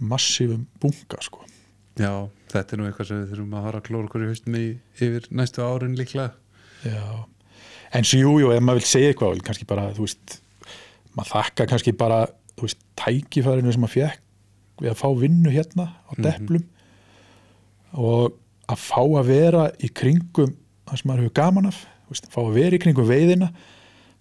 massífum 0.00 0.64
bunga 0.82 1.20
sko. 1.22 1.44
Já, 2.00 2.26
þetta 2.50 2.74
er 2.74 2.80
nú 2.80 2.88
eitthvað 2.88 3.10
sem 3.10 3.20
við 3.20 3.34
þurfum 3.34 3.58
að 3.58 3.68
fara 3.68 3.82
að 3.82 3.86
klóra 3.90 4.24
í 4.24 4.30
haustum 4.32 4.56
í 4.58 4.64
yfir 4.98 5.28
næstu 5.30 5.62
árin 5.62 5.98
líklega. 5.98 6.32
Já, 6.84 7.04
en 7.94 8.08
svo 8.08 8.22
jú, 8.22 8.32
jú, 8.42 8.50
ef 8.54 8.64
maður 8.64 8.82
vil 8.82 8.90
segja 8.90 9.12
eitthvað, 9.12 9.44
kannski 9.46 9.68
bara, 9.68 9.86
þú 9.94 10.08
veist, 10.08 10.38
maður 11.14 11.32
þakka 11.32 11.66
kannski 11.70 11.94
bara, 11.96 12.24
veist, 12.60 12.80
tækifærinu 13.00 13.72
sem 13.74 13.84
maður 13.84 13.96
fekk 13.98 14.20
við 14.82 14.90
að 14.90 15.00
fá 15.00 15.08
vinnu 15.20 15.52
hérna 15.54 15.88
á 16.06 16.12
deplum 16.18 16.64
og 17.94 18.34
að 18.70 18.80
fá 18.80 19.00
að 19.02 19.28
vera 19.30 19.64
í 19.78 19.90
kringum 19.94 20.54
það 20.88 21.00
sem 21.00 21.10
maður 21.10 21.24
hefur 21.24 21.36
gaman 21.38 21.70
af, 21.70 21.80
veist, 22.10 22.28
fá 22.32 22.40
að 22.42 22.56
vera 22.58 22.76
í 22.76 22.82
kringum 22.82 23.08
veiðina, 23.08 23.50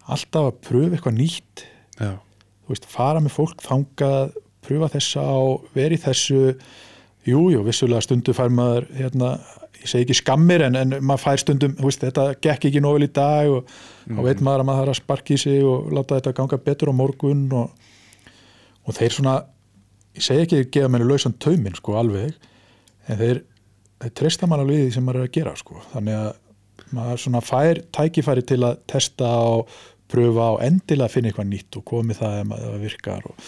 alltaf 0.04 0.50
að 0.50 0.62
pröfa 0.68 0.98
eitthvað 0.98 1.20
nýtt, 1.20 1.66
Já, 2.00 2.14
þú 2.64 2.74
veist, 2.74 2.88
fara 2.90 3.22
með 3.24 3.36
fólk 3.38 3.64
þangað, 3.64 4.38
pröfa 4.64 4.92
þessa 4.96 5.26
á, 5.26 5.38
vera 5.76 5.98
í 5.98 6.02
þessu, 6.02 6.42
jú, 7.28 7.44
jú, 7.54 7.64
vissulega 7.66 8.06
stundu 8.06 8.36
fær 8.36 8.54
maður, 8.54 8.88
hérna, 8.98 9.36
ég 9.84 9.92
segi 9.92 10.06
ekki 10.08 10.16
skammir 10.22 10.64
en, 10.66 10.78
en 10.80 10.96
maður 11.04 11.24
fær 11.26 11.42
stundum, 11.42 11.74
veist, 11.84 12.04
þetta 12.04 12.28
gekk 12.44 12.70
ekki 12.70 12.82
nógu 12.84 13.00
vel 13.02 13.08
í 13.10 13.14
dag 13.16 13.52
og 13.52 13.74
þá 14.08 14.22
veit 14.26 14.44
maður 14.46 14.64
að 14.64 14.70
maður 14.70 14.84
þarf 14.84 14.94
að 14.96 15.00
sparki 15.02 15.36
í 15.38 15.42
sig 15.44 15.64
og 15.68 15.90
láta 15.96 16.20
þetta 16.20 16.36
ganga 16.40 16.60
betur 16.68 16.92
á 16.92 17.00
morgun 17.00 17.42
og, 17.60 17.90
og 18.88 18.98
þeir 19.00 19.18
svona, 19.18 19.34
ég 20.16 20.28
segi 20.28 20.46
ekki 20.46 20.62
að 20.62 20.70
gefa 20.78 20.92
menni 20.94 21.10
lausan 21.10 21.36
tauminn, 21.44 21.76
sko, 21.80 21.98
alveg, 22.00 22.38
en 23.12 23.20
þeir, 23.20 23.42
þeir 24.04 24.16
treysta 24.22 24.48
mann 24.50 24.64
alveg 24.64 24.80
í 24.80 24.86
því 24.88 24.96
sem 24.98 25.08
maður 25.08 25.24
er 25.24 25.30
að 25.30 25.36
gera, 25.40 25.56
sko, 25.60 25.82
þannig 25.92 26.20
að 26.22 26.32
maður 26.94 27.22
svona 27.26 27.42
fær 27.44 27.84
tækifæri 27.96 28.46
til 28.48 28.62
að 28.68 28.80
testa 28.92 29.30
og 29.50 29.76
pröfa 30.14 30.50
og 30.56 30.64
endilega 30.66 31.10
finna 31.12 31.32
eitthvað 31.32 31.48
nýtt 31.50 31.78
og 31.80 31.86
komið 31.90 32.20
það 32.22 32.40
ef 32.40 32.50
maður- 32.52 32.82
virkar 32.84 33.30
og 33.32 33.48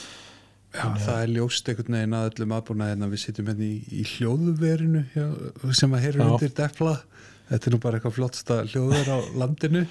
Já. 0.76 0.86
Það 1.06 1.22
er 1.22 1.32
ljóst 1.36 1.70
einhvern 1.72 1.98
veginn 1.98 2.18
að 2.18 2.28
öllum 2.32 2.54
aðbúna 2.58 2.90
hérna 2.92 3.10
við 3.12 3.22
sitjum 3.24 3.50
hérna 3.52 3.66
í, 3.66 3.78
í 3.96 4.04
hljóðuverinu 4.16 5.04
já, 5.16 5.26
sem 5.78 5.96
að 5.96 6.06
heyrur 6.06 6.24
Já. 6.24 6.28
undir 6.28 6.54
defla 6.60 6.94
þetta 7.50 7.70
er 7.70 7.76
nú 7.76 7.82
bara 7.84 8.00
eitthvað 8.00 8.16
flottsta 8.20 8.60
hljóður 8.70 9.12
á 9.12 9.18
landinu. 9.42 9.86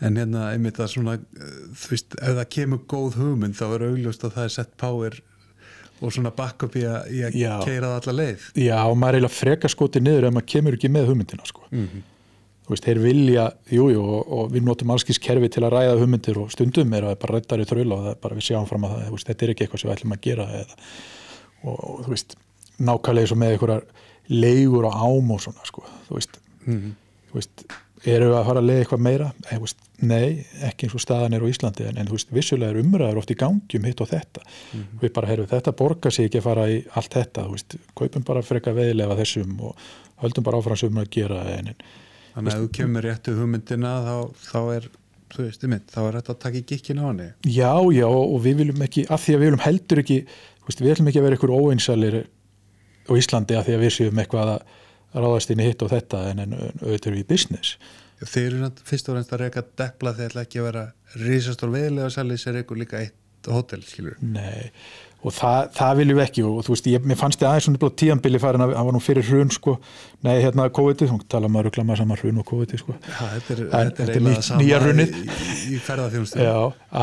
En 0.00 0.16
hérna 0.16 0.46
einmitt 0.54 0.78
að 0.80 0.94
svona 0.94 1.16
eh, 1.20 1.56
þú 1.76 1.90
veist, 1.92 2.14
ef 2.16 2.38
það 2.38 2.46
kemur 2.56 2.84
góð 2.88 3.18
hugmynd 3.20 3.58
þá 3.58 3.66
er 3.68 3.88
augljóst 3.90 4.22
að 4.24 4.38
það 4.38 4.46
er 4.46 4.54
sett 4.54 4.70
power 4.80 5.18
og 6.00 6.14
svona 6.16 6.32
backup 6.32 6.78
í 6.80 6.86
að, 6.88 7.10
að 7.28 7.66
keira 7.66 7.90
það 7.90 7.98
alla 7.98 8.14
leið. 8.22 8.46
Já, 8.56 8.78
og 8.86 8.96
maður 8.96 9.18
er 9.18 9.18
eiginlega 9.20 9.36
freka 9.36 9.68
skotið 9.68 10.06
niður 10.06 10.30
ef 10.30 10.32
maður 10.38 10.48
kemur 10.54 10.78
ekki 10.78 10.92
með 10.94 11.12
hugmyndina 11.12 11.50
sko. 11.50 11.66
mm 11.68 11.90
þú 11.90 12.19
veist, 12.70 12.86
þeir 12.86 13.00
vilja, 13.02 13.46
jú, 13.72 13.88
jú 13.94 14.02
og, 14.02 14.20
og 14.36 14.52
við 14.54 14.66
notum 14.66 14.92
allskins 14.94 15.20
kerfi 15.22 15.50
til 15.52 15.64
að 15.66 15.74
ræða 15.76 15.96
hugmyndir 16.00 16.38
og 16.40 16.52
stundum 16.54 16.94
er 16.96 17.08
það 17.08 17.18
bara 17.24 17.38
rættar 17.38 17.62
í 17.62 17.66
þraula 17.70 17.96
og 17.96 18.04
það 18.04 18.14
er 18.14 18.22
bara 18.26 18.38
við 18.38 18.46
sjáum 18.48 18.68
fram 18.70 18.86
að 18.86 18.94
það, 18.96 19.10
veist, 19.16 19.30
þetta 19.30 19.46
er 19.46 19.52
ekki 19.54 19.66
eitthvað 19.66 19.82
sem 19.82 19.90
við 19.90 19.96
ætlum 19.96 20.16
að 20.16 20.22
gera 20.28 20.46
eða, 20.60 20.78
og, 21.64 21.76
og 21.76 22.04
þú 22.06 22.14
veist 22.14 22.36
nákvæmlega 22.80 23.26
eins 23.26 23.34
og 23.34 23.40
með 23.40 23.54
einhverjar 23.54 23.86
leigur 24.30 24.88
og 24.88 24.98
ám 25.04 25.34
og 25.34 25.44
svona, 25.44 25.68
sko, 25.68 25.84
þú 26.08 26.18
veist 26.18 26.40
-hmm. 26.66 26.90
þú 27.30 27.38
veist, 27.38 27.64
eru 28.08 28.28
við 28.30 28.36
að 28.38 28.46
fara 28.48 28.60
að 28.62 28.68
leiða 28.68 28.82
eitthvað 28.84 29.02
meira? 29.06 29.30
Nei, 29.44 29.52
þú 29.52 29.62
veist, 29.64 29.80
nei, 30.00 30.28
ekki 30.68 30.86
eins 30.86 30.96
og 30.96 31.04
staðan 31.04 31.36
er 31.36 31.44
á 31.44 31.50
Íslandi, 31.50 31.86
en, 31.88 31.98
en 32.00 32.08
þú 32.08 32.16
veist, 32.16 32.30
vissulega 32.32 32.74
er 32.74 32.80
umræður 32.80 33.20
oft 33.20 33.32
í 33.32 33.38
gangi 33.40 33.80
um 33.80 33.88
hitt 33.88 34.00
og 34.00 34.10
þetta 34.10 34.44
við 35.00 35.12
bara, 35.16 35.30
heyrðu, 35.30 35.48
þetta 35.50 35.76
borgar 35.76 36.14
sig 36.14 36.28
ekki 36.28 36.40
að 36.40 36.46
fara 36.48 36.68
í 36.70 36.78
allt 36.94 37.16
þetta, 37.18 37.46
þú 37.48 37.56
veist, 37.56 37.76
kaupum 37.98 38.24
bara 38.24 38.42
freka 38.46 38.76
veðilega 38.76 39.18
þessum 39.20 39.58
og 39.60 39.90
höldum 40.22 40.46
bara 40.46 40.60
áfram 40.60 40.80
sem 40.80 40.94
við 40.94 41.04
að 41.04 41.12
gera, 41.16 41.42
en, 41.56 41.72
en 41.74 41.82
þannig 42.34 42.52
að 42.52 42.56
ef 42.56 42.64
þú 42.64 42.72
kemur 42.78 43.06
réttu 43.06 43.36
hugmyndina 43.38 43.94
þá, 44.06 44.16
þá 44.50 44.60
er 44.76 44.90
þú 45.30 45.46
veist, 45.46 45.64
einmitt, 45.64 45.88
þá 45.92 46.00
er 46.02 46.18
þetta 46.18 46.34
að 46.34 46.42
taka 46.44 46.60
í 46.60 46.66
gikkin 46.72 47.02
á 47.02 47.04
henni 47.06 47.28
Já, 47.46 47.72
já, 47.94 48.06
og 48.08 48.38
við 48.44 48.60
viljum 48.64 48.84
ekki, 48.86 49.06
af 49.06 49.24
því 49.24 49.36
að 49.36 49.42
við 49.42 49.50
viljum 49.50 49.64
heldur 49.66 50.02
ekki, 50.02 50.18
veist, 50.66 50.84
við 50.84 50.94
ætlum 50.94 51.10
ekki 51.10 51.22
að 51.22 51.26
vera 51.28 51.38
ykkur 51.38 51.54
óeinsalir 51.54 52.20
á 53.10 53.12
Íslandi 53.18 53.58
af 53.58 53.66
því 53.66 53.76
að 53.76 53.84
við 53.84 53.96
séum 53.96 54.22
eitthvað 54.22 54.54
að 54.54 54.78
ráðast 55.24 55.50
inn 55.50 55.62
í 55.62 55.66
hitt 55.66 55.82
og 55.82 55.90
þetta 55.90 56.22
en, 56.30 56.44
en 56.44 56.56
auðvitað 56.58 57.16
við 57.16 57.22
í 57.22 57.28
business. 57.30 57.78
Þeir 58.20 58.46
eru 58.50 58.68
fyrst 58.86 59.08
og 59.08 59.16
reynst 59.16 59.32
að 59.34 59.46
reyka 59.46 59.64
depla 59.80 60.12
þeir 60.14 60.28
ætla 60.28 60.44
ekki 60.44 60.60
að 60.60 60.66
vera 60.68 60.84
risastór 61.24 61.72
veðilega 61.72 62.10
sali 62.14 62.36
sem 62.38 62.54
reykur 62.54 62.78
líka 62.78 63.00
eitt 63.00 63.48
hótel, 63.48 63.80
skilur 63.88 64.18
Nei, 64.20 64.68
og 65.20 65.34
það, 65.36 65.66
það 65.76 65.98
viljum 66.00 66.18
við 66.18 66.24
ekki 66.24 66.44
og 66.48 66.62
þú 66.64 66.72
veist, 66.74 66.88
ég, 66.88 67.04
mér 67.10 67.18
fannst 67.20 67.40
þið 67.40 67.48
aðeins 67.50 67.66
svona 67.68 67.90
tíanbili 68.02 68.40
farin 68.40 68.64
að 68.64 68.72
hann 68.78 68.88
var 68.88 68.96
nú 68.96 69.02
fyrir 69.04 69.26
hrun, 69.28 69.52
sko, 69.52 69.74
nei, 70.24 70.32
hérna 70.40 70.68
COVID, 70.78 71.04
þá 71.10 71.26
tala 71.34 71.50
maður 71.52 71.68
rugla 71.68 71.84
maður 71.88 72.02
saman 72.02 72.20
hrun 72.22 72.40
og 72.40 72.48
COVID, 72.48 72.74
sko. 72.80 72.96
Já, 73.04 73.20
þetta 73.34 73.56
er, 73.56 73.62
En 73.66 73.92
þetta 73.98 74.16
er 74.16 74.42
sama 74.48 74.62
nýja 74.62 74.80
hrunið. 74.80 75.14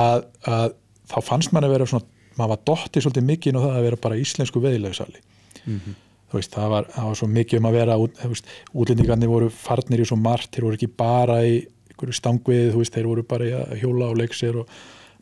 að, 0.02 0.26
að 0.50 0.68
þá 1.14 1.18
fannst 1.30 1.54
mann 1.54 1.70
að 1.70 1.76
vera 1.78 1.90
svona, 1.94 2.10
maður 2.40 2.54
var 2.56 2.66
dottið 2.72 3.06
svolítið 3.06 3.30
mikið 3.30 3.54
inn 3.54 3.62
á 3.62 3.66
það 3.68 3.78
að 3.78 3.88
vera 3.88 4.04
bara 4.08 4.20
íslensku 4.26 4.66
veðilegsali. 4.66 5.24
Mhm. 5.68 5.96
þú 6.28 6.36
veist, 6.42 6.52
það 6.52 6.70
var, 6.74 6.88
það 6.92 7.06
var 7.08 7.16
svo 7.16 7.28
mikið 7.32 7.60
um 7.62 7.68
að 7.70 7.76
vera 7.78 7.94
þú 7.96 8.30
veist, 8.34 8.50
útlendingarnir 8.76 9.30
voru 9.32 9.48
farnir 9.54 10.02
í 10.04 10.08
svo 10.10 10.18
margt, 10.20 10.50
þeir 10.52 10.66
voru 10.66 10.76
ekki 10.76 10.90
bara 11.00 11.38
í 11.48 11.54
einhverju 11.88 12.18
stangviði, 12.18 12.74
þú 12.74 12.82
veist, 12.82 12.94
þeir 12.98 13.08
voru 13.08 13.24
bara 13.24 13.48
í 13.48 13.54
að 13.56 13.78
hjóla 13.80 14.10
og 14.12 14.20
leiksir 14.20 14.58
og 14.60 14.74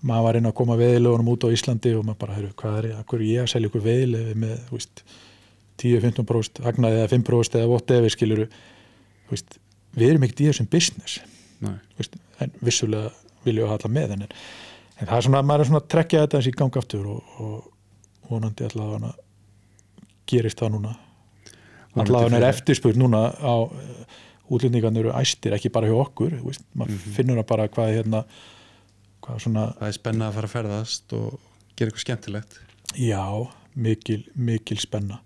maður 0.05 0.25
var 0.27 0.37
inn 0.39 0.49
að 0.49 0.55
koma 0.59 0.75
veðilegunum 0.79 1.29
út 1.33 1.45
á 1.47 1.53
Íslandi 1.55 1.93
og 1.97 2.03
maður 2.05 2.19
bara, 2.21 2.35
heyrðu, 2.37 2.53
hvað 2.61 2.77
er, 2.79 2.87
hvað 3.09 3.19
er 3.19 3.25
ég 3.29 3.43
að 3.45 3.51
selja 3.53 3.69
ykkur 3.71 3.83
veðilegi 3.85 4.35
með, 4.43 4.55
þú 4.69 4.77
veist 4.79 5.03
10-15% 5.81 6.61
hagnaði 6.65 6.99
eða 7.01 7.11
5% 7.15 7.57
eða 7.59 7.69
whatever, 7.71 8.13
skiluru 8.13 8.45
þú 8.49 9.33
veist, 9.33 9.57
við 9.97 10.11
erum 10.13 10.25
ekkert 10.27 10.43
í 10.45 10.49
þessum 10.51 10.69
business. 10.71 11.17
Veist, 11.97 12.15
en 12.43 12.53
vissulega 12.63 13.11
viljum 13.45 13.63
við 13.65 13.69
hafa 13.69 13.77
alltaf 13.79 13.93
með 13.95 14.13
en, 14.15 14.25
en 14.25 15.09
það 15.09 15.17
er 15.17 15.25
svona, 15.27 15.41
maður 15.45 15.63
er 15.65 15.69
svona 15.71 15.81
að 15.83 15.89
trekja 15.95 16.21
þetta 16.25 16.39
eins 16.39 16.49
í 16.51 16.55
gang 16.59 16.77
aftur 16.81 17.09
og, 17.15 17.35
og 17.41 18.29
vonandi 18.29 18.65
allavega 18.69 19.11
gerist 20.29 20.61
það 20.61 20.73
núna. 20.77 20.95
Allavega 21.95 22.39
er 22.41 22.47
eftirspurn 22.49 22.99
núna 22.99 23.21
á 23.39 23.55
útlendingarnir 24.51 25.07
eru 25.07 25.13
æstir 25.17 25.55
ekki 25.57 25.71
bara 25.73 25.87
hjá 25.89 25.95
okkur, 26.03 26.35
veist, 26.45 26.65
maður 26.77 26.93
Mhm. 26.99 27.13
finnur 27.17 27.39
það 27.41 27.47
bara 27.49 27.67
hvað 27.71 27.95
hérna 27.97 28.23
hvað 29.25 29.43
svona, 29.45 29.67
Það 29.79 29.87
er 29.87 29.97
spenna 29.97 30.27
að 30.29 30.37
fara 30.37 30.49
að 30.49 30.55
ferðast 30.55 31.15
og 31.17 31.39
gera 31.75 31.89
eitthvað 31.89 32.05
skemmtilegt. 32.05 32.59
Já, 33.01 33.25
mikil 33.75 34.21
mikil 34.35 34.77
spenna. 34.79 35.19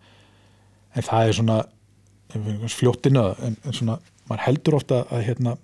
En 0.96 1.06
það 1.06 1.28
er 1.28 1.38
svona 1.38 1.60
fljóttina 2.70 3.26
en, 3.46 3.58
en 3.66 3.76
svona, 3.76 3.98
maður 4.30 4.46
heldur 4.46 4.78
ofta 4.78 5.04
að 5.10 5.26
hérna 5.28 5.56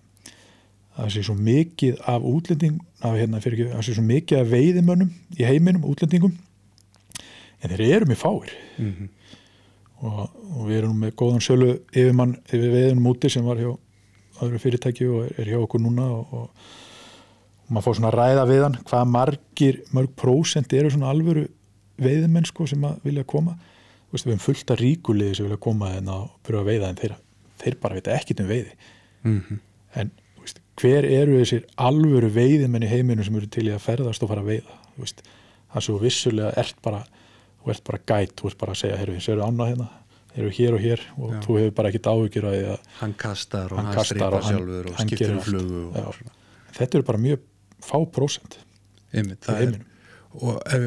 að 0.96 1.04
það 1.04 1.12
sé 1.14 1.24
svo 1.28 1.36
mikið 1.36 2.02
af 2.08 2.26
útlending 2.26 2.80
af, 3.02 3.18
hérna, 3.20 3.42
fyrir 3.44 3.58
ekki, 3.60 3.68
að 3.72 3.76
það 3.76 3.88
sé 3.88 3.96
svo 3.98 4.06
mikið 4.06 4.40
af 4.40 4.52
veiðimönnum 4.54 5.12
í 5.36 5.46
heiminum, 5.46 5.88
útlendingum 5.92 6.36
en 7.62 7.74
þeir 7.74 7.84
eru 7.90 8.10
með 8.10 8.22
fáir. 8.22 8.54
Mhm. 8.78 9.10
og, 10.06 10.22
og 10.56 10.64
við 10.70 10.78
erum 10.82 10.98
með 11.02 11.14
góðan 11.20 11.44
sölu 11.44 11.70
yfirmann 11.92 12.36
yfir 12.46 12.72
veiðunum 12.74 13.12
úti 13.12 13.32
sem 13.32 13.46
var 13.46 13.60
hjá 13.62 13.72
öðru 14.44 14.60
fyrirtæki 14.60 15.08
og 15.08 15.30
er, 15.30 15.48
hjá 15.48 15.60
okkur 15.62 15.82
núna 15.82 16.08
og, 16.18 16.34
og 16.36 16.74
maður 17.70 17.86
fór 17.88 17.98
svona 18.00 18.12
að 18.12 18.18
ræða 18.20 18.44
við 18.52 18.64
hann 18.66 18.76
hvað 18.90 19.06
margir, 19.16 19.80
mörg 19.96 20.12
prósent 20.20 20.74
eru 20.78 20.92
svona 20.94 21.10
alvöru 21.14 21.48
veiðimenn 22.02 22.46
sko 22.46 22.68
sem 22.70 22.84
að 22.86 23.00
vilja 23.08 23.24
koma. 23.24 23.56
Veist, 24.12 24.26
við 24.28 24.36
hefum 24.36 24.44
fullt 24.46 24.72
af 24.76 24.80
ríkuliði 24.82 25.36
sem 25.40 25.48
vilja 25.48 25.58
koma 25.66 25.90
en 25.98 26.12
að 26.12 26.28
pröfa 26.46 26.62
að 26.62 26.70
veiða 26.70 26.90
en 26.92 27.00
þeir, 27.00 27.16
þeir 27.64 27.78
bara 27.82 27.98
veit 27.98 28.08
ekkit 28.16 28.44
um 28.44 28.48
veiði. 28.52 28.76
Mhm. 29.26 29.60
en 29.96 30.12
þú 30.36 30.42
veist, 30.44 30.60
hver 30.78 31.06
eru 31.08 31.40
þessir 31.40 31.64
alvöru 31.78 32.30
veiðimenn 32.30 32.84
í 32.84 32.90
heiminu 32.92 33.24
sem 33.24 33.36
eru 33.36 33.48
til 33.48 33.64
í 33.70 33.74
að 33.74 33.80
ferðast 33.82 34.24
og 34.24 34.30
fara 34.30 34.42
að 34.44 34.52
veiða? 34.52 34.82
Það 35.00 35.82
sem 35.82 35.96
þú 35.96 36.02
vissulega 36.04 36.52
ert 36.62 36.76
bara 36.84 37.00
þú 37.64 37.72
ert 37.74 37.84
bara 37.88 38.00
gæt, 38.06 38.36
þú 38.38 38.50
ert 38.52 38.58
bara 38.62 38.72
að 38.76 38.82
segja 38.84 38.98
heyrðu, 39.00 39.16
þessu 39.18 39.32
eru 39.34 39.42
annað 39.48 39.72
hérna, 39.72 39.88
eru 40.36 40.50
hér 40.54 40.76
og 40.78 40.84
hér? 40.84 41.02
Og 41.18 41.32
Já. 41.34 41.40
þú 41.48 41.58
hefur 41.60 41.74
bara 41.80 41.90
ekkit 41.90 42.10
áhyggjur 42.12 42.46
að 42.52 42.58
að 42.76 42.80
hann 43.00 43.14
kastar 43.18 43.72
og 43.72 43.78
Hann 43.80 43.86
hann, 43.86 43.96
hann- 43.96 44.44
sjálfur 44.52 44.90
og 44.92 45.00
skiptir 45.02 45.32
um 45.34 45.40
flugu 45.42 45.82
og 45.96 46.16
þetta 46.78 46.96
eru 47.00 47.04
bara 47.10 47.18
mjög 47.26 47.40
fá 47.86 47.98
prósent 48.16 48.58
Einmitt, 49.16 49.46
það 49.46 49.62
er, 49.66 49.76
og 50.36 50.58
ef, 50.68 50.86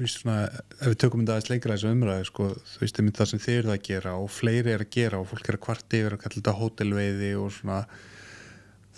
veist 0.00 0.18
svona, 0.24 0.38
ef 0.80 0.88
við 0.90 0.96
tökum 1.04 1.20
þetta 1.22 1.36
aðeins 1.36 1.50
lengra 1.52 1.74
þessu 1.76 1.92
umræðu 1.94 2.24
sko, 2.26 2.46
þú 2.72 2.80
veist, 2.82 2.98
einmitt 2.98 3.20
það 3.20 3.28
sem 3.32 3.42
þið 3.44 3.58
eru 3.60 3.74
að 3.76 3.82
gera 3.88 4.14
og 4.18 4.30
fleiri 4.34 4.72
er 4.74 4.82
að 4.82 4.90
gera 4.96 5.20
og 5.22 5.28
fólk 5.30 5.48
er 5.52 5.58
að 5.60 5.64
kvarta 5.68 6.00
yfir 6.00 6.16
að 6.16 6.22
kalla 6.24 6.38
þetta 6.40 6.56
hótelveiði 6.58 7.30
og 7.38 7.52
svona 7.54 7.78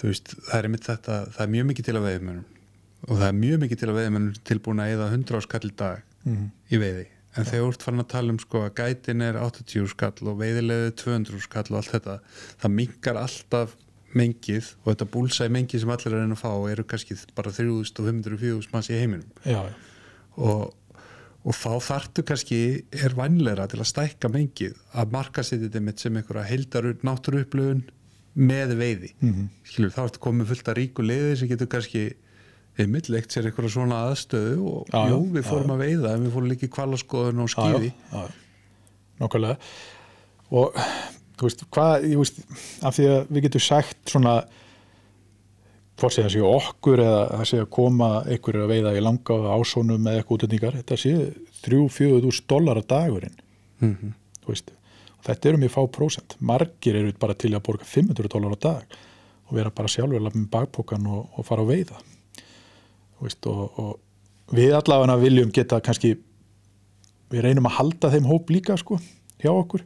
þú 0.01 0.09
veist, 0.09 0.33
það 0.49 0.57
er 0.63 0.69
einmitt 0.71 0.89
þetta 0.89 1.19
það 1.35 1.45
er 1.45 1.53
mjög 1.59 1.69
mikið 1.73 1.89
til 1.91 1.97
að 2.01 2.07
veiðmennum 2.09 2.47
og 3.11 3.15
það 3.21 3.27
er 3.31 3.37
mjög 3.41 3.61
mikið 3.67 3.81
til 3.83 3.89
að 3.93 3.99
veiðmennum 4.01 4.41
tilbúin 4.51 4.81
að 4.85 4.95
eða 4.97 5.11
100 5.17 5.37
á 5.37 5.41
skall 5.49 5.71
dag 5.85 6.07
Mhm. 6.21 6.51
í 6.69 6.77
veiði. 6.77 7.07
En 7.39 7.47
þegar 7.49 7.63
þú 7.63 7.69
ert 7.73 7.85
farin 7.87 8.01
að 8.03 8.09
tala 8.13 8.33
um 8.35 8.39
sko 8.43 8.61
að 8.67 8.75
gætin 8.77 9.23
er 9.25 9.37
80 9.41 9.87
skall 9.89 10.29
og 10.29 10.35
veiðilegu 10.43 10.91
200 11.01 11.41
skall 11.41 11.65
og 11.71 11.77
allt 11.79 11.93
þetta 11.95 12.17
það 12.61 12.75
minkar 12.75 13.17
alltaf 13.17 13.73
mengið 14.17 14.73
og 14.83 14.91
þetta 14.91 15.09
búlsæði 15.15 15.55
mengið 15.55 15.85
sem 15.85 15.93
allir 15.95 16.11
er 16.15 16.23
reyna 16.25 16.37
að 16.37 16.43
fá 16.43 16.53
eru 16.73 16.85
kannski 16.91 17.17
bara 17.37 17.53
3500-4000 17.55 18.75
manns 18.75 18.91
í 18.91 18.99
heiminum. 18.99 19.31
Já, 19.45 19.61
já, 19.69 19.75
og, 20.41 20.75
og 21.45 21.57
þá 21.57 21.71
þartu 21.87 22.25
kannski 22.31 22.61
er 22.91 23.15
vænleira 23.19 23.69
til 23.71 23.81
að 23.81 23.91
stækka 23.93 24.33
mengið 24.33 24.75
að 24.99 25.15
marka 25.15 25.45
sér 25.47 25.63
þetta 25.67 25.85
mitt 25.87 26.03
sem 26.03 26.19
einhverja 26.19 26.49
heildar 26.51 26.91
náttúruupplöfun 27.07 27.85
með 28.41 28.75
veiði. 28.79 29.15
Mhm. 29.21 29.47
skilur 29.67 29.95
þá 29.95 30.03
ertu 30.07 30.25
komið 30.27 30.53
fullt 30.53 30.69
að 30.71 30.79
ríku 30.79 31.07
leiði 31.07 31.39
sem 31.41 31.51
getur 31.51 31.71
kannski 31.71 32.05
einmitt 32.81 33.11
leikt 33.13 33.35
sér 33.35 33.49
einhverja 33.51 33.75
svona 33.75 34.05
aðstöðu 34.09 34.59
og 34.71 34.93
Já, 34.93 35.01
jú, 35.11 35.23
við 35.35 35.49
fórum 35.49 35.75
að 35.75 35.83
veiða 35.85 36.15
en 36.15 36.27
við 36.27 36.37
fórum 36.37 36.51
líka 36.51 36.67
í 36.67 36.75
kvalaskoðun 36.77 37.43
og 37.45 37.51
skýði 37.53 37.91
nákvæmlega. 39.21 39.57
Og 40.57 40.79
þú 41.41 41.49
veist, 41.49 41.63
hvað 41.73 42.09
ég 42.11 42.21
veist, 42.21 42.41
af 42.85 42.97
því 42.97 43.07
að 43.11 43.31
við 43.31 43.47
getum 43.47 43.65
sagt 43.65 44.13
svona 44.13 44.35
hvort 46.01 46.15
sé 46.15 46.25
það 46.25 46.35
séu 46.35 46.49
okkur 46.49 47.03
eða 47.05 47.21
það 47.31 47.47
sé 47.51 47.61
að 47.61 47.71
koma 47.77 48.09
einhverju 48.25 48.65
að 48.65 48.73
veiða 48.73 48.93
í 48.97 49.05
langa 49.05 49.39
ásónum 49.57 50.03
með 50.05 50.19
eitthvað 50.19 50.37
útlendingar, 50.37 50.77
þetta 50.81 50.99
séu 51.01 51.25
3-4 51.65 52.21
úr 52.31 52.41
dólar 52.49 52.81
að 52.81 52.89
dagurinn. 52.93 53.39
Mm 53.81 53.97
-hmm. 53.97 54.13
þú 54.45 54.53
veist, 54.53 54.73
og 55.19 55.25
þetta 55.29 55.49
eru 55.49 55.59
mjög 55.59 55.75
fá 55.77 55.83
prósent. 55.97 56.37
Margir 56.41 56.97
eru 56.97 57.13
bara 57.19 57.35
til 57.35 57.55
að 57.55 57.65
borga 57.67 57.85
500 57.85 58.29
dólar 58.29 58.57
á 58.57 58.59
dag 58.61 58.85
og 59.49 59.57
vera 59.57 59.71
bara 59.71 59.89
sjálfur 59.89 60.21
með 60.21 60.49
bakpokan 60.51 61.07
og, 61.07 61.29
og 61.37 61.47
fara 61.47 61.63
að 61.63 61.73
veiða. 61.73 61.97
Þú 63.19 63.23
veist, 63.23 63.47
og, 63.47 63.79
og 63.79 64.01
við 64.57 64.75
allavega 64.75 65.17
viljum 65.17 65.53
geta 65.53 65.81
kannski 65.81 66.17
við 67.31 67.41
reynum 67.43 67.67
að 67.67 67.77
halda 67.79 68.11
þeim 68.11 68.25
hóp 68.25 68.51
líka 68.51 68.77
sko, 68.77 68.99
hjá 69.39 69.51
okkur 69.53 69.85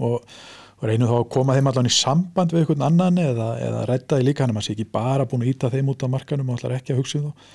og, 0.00 0.36
reynum 0.84 1.08
þá 1.08 1.16
að 1.16 1.28
koma 1.32 1.56
þeim 1.56 1.68
allan 1.70 1.88
í 1.88 1.94
samband 1.96 2.52
við 2.52 2.64
einhvern 2.64 2.86
annan 2.88 3.20
eða, 3.22 3.50
eða 3.62 3.84
rætta 3.88 4.18
því 4.18 4.26
líka 4.28 4.44
hann 4.44 4.52
að 4.52 4.58
maður 4.58 4.66
sé 4.68 4.74
ekki 4.74 4.88
bara 4.92 5.28
búin 5.30 5.44
að 5.44 5.52
íta 5.54 5.70
þeim 5.72 5.92
út 5.94 6.04
af 6.04 6.12
markanum 6.12 6.50
og 6.52 6.58
allar 6.58 6.76
ekki 6.76 6.92
að 6.94 7.00
hugsa 7.00 7.20
um 7.20 7.28
þá. 7.30 7.52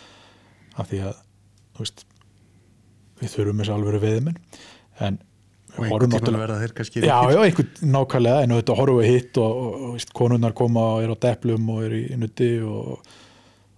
Af 0.80 0.90
því 0.90 1.02
að 1.06 1.18
veist, 1.80 2.06
við 3.20 3.34
þurfum 3.36 3.64
þessu 3.64 3.76
alveg 3.76 4.04
veðmenn 4.04 4.40
en 5.06 5.20
og 5.78 5.86
einhvern 5.86 6.10
tímann 6.10 6.14
náttúrulega 6.16 6.44
verða 6.44 6.60
þeir 6.64 6.76
kannski 6.78 7.02
Já, 7.04 7.18
já, 7.30 7.40
einhvern 7.46 7.94
nákvæmlega 7.94 8.44
en 8.44 8.54
þetta 8.58 8.78
horfum 8.80 9.00
við 9.00 9.10
hitt 9.14 9.40
og, 9.40 9.58
og, 9.64 9.74
og 9.80 9.96
veist, 9.96 10.14
konunnar 10.18 10.56
koma 10.58 10.86
og 10.96 11.04
er 11.06 11.14
á 11.14 11.18
deplum 11.28 11.74
og 11.76 11.84
er 11.86 11.96
í 12.00 12.04
nutti 12.20 12.50
og, 12.66 13.12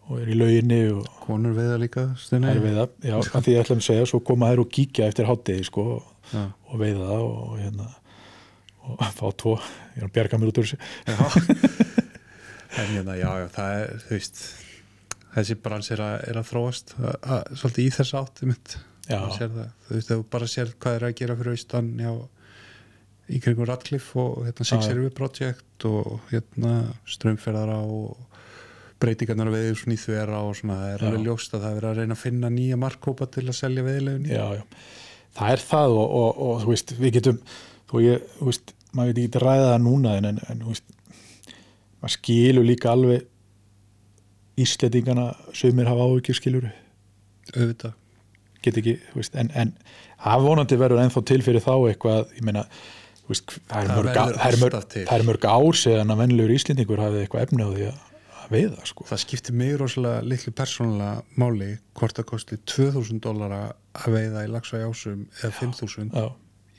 og 0.08 0.22
er 0.22 0.32
í 0.32 0.38
lauginni 0.40 0.82
og 0.96 1.10
konur 1.26 1.58
veiða 1.58 1.80
líka 1.82 2.06
stunni 2.22 2.52
er 2.52 2.62
já, 2.64 3.18
að 3.20 3.42
því 3.42 3.58
ég 3.58 3.66
ætla 3.66 3.78
að 3.78 3.86
segja 3.90 4.08
svo 4.10 4.22
koma 4.32 4.52
þær 4.52 4.64
og 4.64 4.72
kíkja 4.78 5.10
eftir 5.12 5.30
hátegi 5.30 5.68
sko 5.68 5.88
og, 6.00 6.76
veiða 6.80 7.20
og 7.20 7.58
hérna 7.60 7.90
og 8.88 9.02
fá 9.16 9.26
tvo, 9.38 9.56
ég 9.96 10.02
er 10.02 10.08
að 10.08 10.14
bjarga 10.18 10.40
mér 10.42 10.52
út 10.52 10.62
úr 10.62 10.70
þessu. 10.72 10.80
En 12.72 12.88
hérna, 12.88 13.18
já, 13.20 13.28
já, 13.36 13.48
það 13.52 13.74
er 13.82 13.90
þú 14.06 14.14
veist, 14.16 14.38
þessi 15.34 15.56
brans 15.60 15.90
er 15.92 16.02
að, 16.06 16.14
að 16.32 16.46
þróast 16.48 16.94
að, 17.02 17.16
að, 17.20 17.50
svolítið 17.60 17.84
í 17.84 17.94
þess 17.98 18.14
átt 18.22 18.44
mitt 18.48 18.76
Já. 19.10 19.18
Þú 19.36 19.48
veist, 19.98 20.08
þú 20.08 20.18
bara 20.32 20.48
sér 20.48 20.72
hvað 20.80 20.96
er 20.96 21.06
að 21.10 21.16
gera 21.20 21.36
fyrir 21.36 21.58
austan 21.58 21.90
já, 22.00 22.12
í 23.28 23.40
kringum 23.44 23.68
Radcliffe 23.68 24.20
og 24.22 24.46
hérna 24.48 24.68
Six. 24.68 24.88
River 24.94 25.12
Project 25.18 25.88
og 25.90 26.30
hérna 26.30 26.76
strömferðara 27.10 27.80
og 27.84 28.22
breytingarnar 29.02 29.50
að 29.50 29.58
veiður 29.58 29.80
svona 29.82 29.98
í 29.98 30.02
þvera 30.06 30.42
og 30.46 30.56
svona, 30.60 30.78
það 30.80 30.94
er 30.94 31.02
Já. 31.02 31.08
alveg 31.10 31.28
ljóst 31.28 31.56
að 31.58 31.66
það 31.66 31.78
er 31.80 31.88
að 31.90 32.00
reyna 32.00 32.16
að 32.16 32.22
finna 32.22 32.52
nýja 32.54 32.80
markkópa 32.80 33.28
til 33.34 33.48
að 33.48 33.58
selja 33.58 33.86
veiðilegun 33.88 34.28
í 34.30 34.36
já, 34.36 34.46
já, 34.60 34.64
það 35.40 35.56
er 35.56 35.64
það 35.72 35.96
og, 35.98 36.16
og, 36.22 36.42
og 36.46 36.64
þú 36.64 36.72
veist, 36.72 36.94
við 37.02 37.16
getum 37.18 37.40
þú, 37.92 38.04
ég, 38.06 38.24
þú 38.40 38.50
veist, 38.50 38.74
maður 38.96 39.12
veit 39.12 39.22
ekki 39.26 39.44
ræða 39.44 39.68
það 39.74 39.84
núna 39.86 40.16
en, 40.20 40.30
en, 40.32 40.42
en 40.52 40.64
þú 40.64 40.74
veist 40.74 40.88
maður 42.02 42.16
skilur 42.18 42.68
líka 42.68 42.96
alveg 42.96 43.28
Ísletingana 44.62 45.32
sögumir 45.56 45.88
hafa 45.90 46.06
áhyggjur 46.06 46.38
skilur 46.38 46.66
auðvitað. 47.56 47.94
Get 48.62 48.78
ekki, 48.78 48.98
þú 49.10 49.22
veist, 49.22 49.38
en, 49.40 49.50
en 49.58 49.72
afvonandi 50.32 50.78
verður 50.78 51.02
ennþá 51.06 51.24
til 51.32 51.40
fyrir 51.46 51.64
þá 51.64 51.74
eitthvað 51.90 52.36
ég 52.38 52.46
meina, 52.46 52.66
þú 53.24 53.34
veist, 53.34 53.56
það 53.72 53.82
er 53.82 53.94
mörg, 53.96 54.12
það 54.12 54.46
er 54.50 54.60
mörg, 54.62 54.78
það 54.94 55.16
er 55.16 55.28
mörg 55.30 55.48
ár 55.50 55.80
síðan 55.82 56.14
að 56.14 56.22
vennilegur 56.22 56.56
Íslendingur 56.58 57.02
hafið 57.02 57.24
eitthvað 57.24 57.48
efni 57.48 57.66
á 57.66 57.70
því 57.72 57.88
að, 57.88 58.04
að 58.44 58.54
veiða, 58.58 58.86
sko. 58.92 59.08
Það 59.10 59.24
skiptir 59.24 59.58
mig 59.64 59.74
rosalega 59.82 60.28
litlu 60.28 60.54
persónulega 60.62 61.42
máli 61.42 61.72
hvort 61.98 62.20
það 62.20 62.30
kosti 62.36 62.60
2000 62.76 63.24
dólara 63.24 63.64
að 63.98 64.20
veiða 64.20 64.46
í 64.46 64.52
lagsa 64.52 64.84
í 64.84 64.86
ásum 64.86 65.26
eða 65.42 65.54
5000 65.64 66.14
Já. 66.14 66.28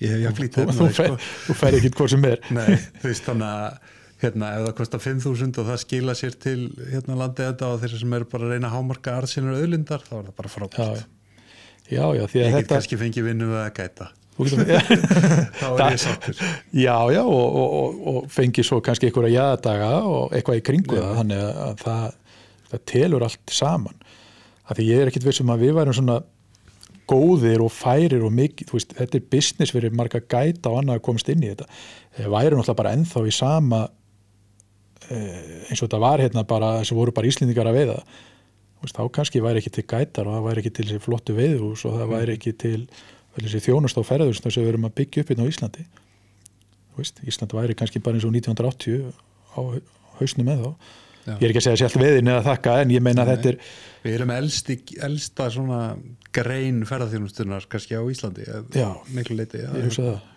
Ég 0.02 0.14
hef 0.14 0.22
jafn 0.26 0.44
lítið 0.44 0.70
þú, 0.70 0.76
þú, 0.78 0.92
sko. 0.98 1.18
þú 1.46 1.58
fer 1.62 1.78
ekki 1.78 1.92
hvort 1.96 2.14
sem 2.14 2.28
er. 2.28 2.46
Nei, 2.54 2.70
þú 3.00 3.10
veist 3.10 3.28
þannig 3.28 3.50
að 3.50 3.90
hérna, 4.22 4.52
ef 4.56 4.66
það 4.66 4.74
kostar 4.78 5.02
5.000 5.02 5.60
og 5.62 5.68
það 5.68 5.82
skila 5.82 6.14
sér 6.18 6.38
til 6.42 6.58
hérna, 6.92 7.18
landið 7.18 7.50
þetta 7.50 7.70
og 7.72 7.82
þeir 7.82 7.94
sem 8.02 8.16
eru 8.18 8.28
bara 8.32 8.48
að 8.48 8.54
reyna 8.54 8.70
að 8.70 8.76
hámarka 8.76 9.14
arðsynur 9.18 9.58
auðlindar, 9.58 10.04
þá 10.06 10.14
er 10.18 10.26
það 10.28 10.34
bara 10.38 10.50
já, 10.50 10.54
frábært. 10.56 11.04
Já. 11.04 11.94
já, 11.96 12.04
já, 12.18 12.24
því 12.32 12.42
að 12.42 12.44
ég 12.44 12.52
get 12.52 12.58
þetta 12.58 12.76
kannski 12.76 13.00
fengið 13.00 13.30
vinnu 13.30 13.48
við 13.50 13.62
að 13.62 13.72
gæta. 13.78 14.08
Já, 14.32 14.78
þá 15.60 15.66
er 15.68 15.82
ég 15.92 16.02
sáttur. 16.06 16.42
Já, 16.72 16.96
já 17.12 17.22
og, 17.22 17.58
og, 17.62 17.74
og, 17.80 17.98
og 18.12 18.30
fengi 18.32 18.64
svo 18.66 18.80
kannski 18.84 19.10
einhverja 19.10 19.34
jæðadaga 19.36 19.90
og 20.08 20.36
eitthvað 20.36 20.60
í 20.60 20.66
kringu 20.70 20.98
það 20.98 21.18
þannig 21.20 21.42
að 21.50 21.74
það, 21.82 22.06
það 22.70 22.84
telur 22.94 23.26
allt 23.28 23.56
saman. 23.58 23.98
Af 24.62 24.78
því 24.78 24.86
ég 24.88 25.02
er 25.02 25.10
ekkit 25.10 25.26
vissum 25.26 25.52
að 25.52 25.66
við 25.66 25.76
værum 25.76 25.98
svona 25.98 26.22
góðir 27.12 27.62
og 27.64 27.72
færir 27.74 28.24
og 28.24 28.32
mikið, 28.34 28.70
þú 28.70 28.78
veist, 28.78 28.94
þetta 28.98 29.18
er 29.18 29.28
business 29.34 29.74
fyrir 29.74 29.94
marga 29.96 30.20
gæta 30.20 30.72
og 30.72 30.80
annað 30.80 31.00
að 31.00 31.06
komast 31.08 31.30
inn 31.32 31.44
í 31.44 31.50
þetta. 31.52 31.68
Eh, 32.16 32.28
væri 32.32 32.56
náttúrulega 32.56 32.78
bara 32.80 32.94
ennþá 32.96 33.24
í 33.28 33.34
sama 33.36 33.80
eh, 35.08 35.64
eins 35.68 35.80
og 35.80 35.86
þetta 35.86 36.02
var 36.02 36.22
hérna 36.24 36.46
bara 36.48 36.74
sem 36.88 36.98
voru 36.98 37.14
bara 37.14 37.28
Íslendingar 37.30 37.70
að 37.70 37.80
veiða. 37.80 37.98
Veist, 38.82 38.98
þá 38.98 39.04
kannski 39.14 39.42
væri 39.44 39.62
ekki 39.62 39.74
til 39.76 39.86
gætar 39.86 40.28
og 40.28 40.38
það 40.38 40.46
væri 40.48 40.64
ekki 40.64 40.74
til 40.78 40.86
þessi 40.88 41.04
flottu 41.04 41.36
veiðhús 41.36 41.84
og 41.86 42.00
það 42.00 42.14
væri 42.16 42.38
ekki 42.38 42.54
til 42.58 42.80
þessi 43.36 43.62
þjónust 43.68 44.00
á 44.00 44.02
ferðhús 44.04 44.42
sem 44.42 44.58
við 44.58 44.72
erum 44.72 44.88
að 44.88 44.96
byggja 44.98 45.22
upp 45.22 45.32
hérna 45.32 45.46
á 45.46 45.50
Íslandi. 45.52 45.86
Veist, 46.96 47.22
Ísland 47.24 47.54
væri 47.56 47.76
kannski 47.78 48.02
bara 48.04 48.18
eins 48.18 48.26
og 48.28 48.34
1980 48.34 49.12
á 49.56 49.60
hausnum 50.18 50.48
með 50.48 50.66
þá 50.66 50.98
Já. 51.22 51.36
ég 51.36 51.44
er 51.46 51.52
ekki 51.52 51.60
að 51.62 51.66
segja 51.68 51.80
sjálf 51.84 51.96
veiðin 52.02 52.32
eða 52.32 52.44
þakka 52.48 52.76
en 52.82 52.92
ég 52.94 53.04
meina 53.04 53.22
að 53.22 53.32
þetta 53.32 53.52
er 53.52 53.58
við 54.02 54.16
erum 54.16 54.34
elsti, 54.34 54.76
elsta 55.06 55.46
svona 55.54 55.80
grein 56.34 56.82
ferðarþjónustunar 56.88 57.68
kannski 57.70 57.94
á 57.94 58.02
Íslandi 58.10 58.48
Já. 58.74 58.88
miklu 59.14 59.38
leiti 59.38 59.62
ég 59.62 59.86
hugsa 59.86 60.08
það 60.08 60.28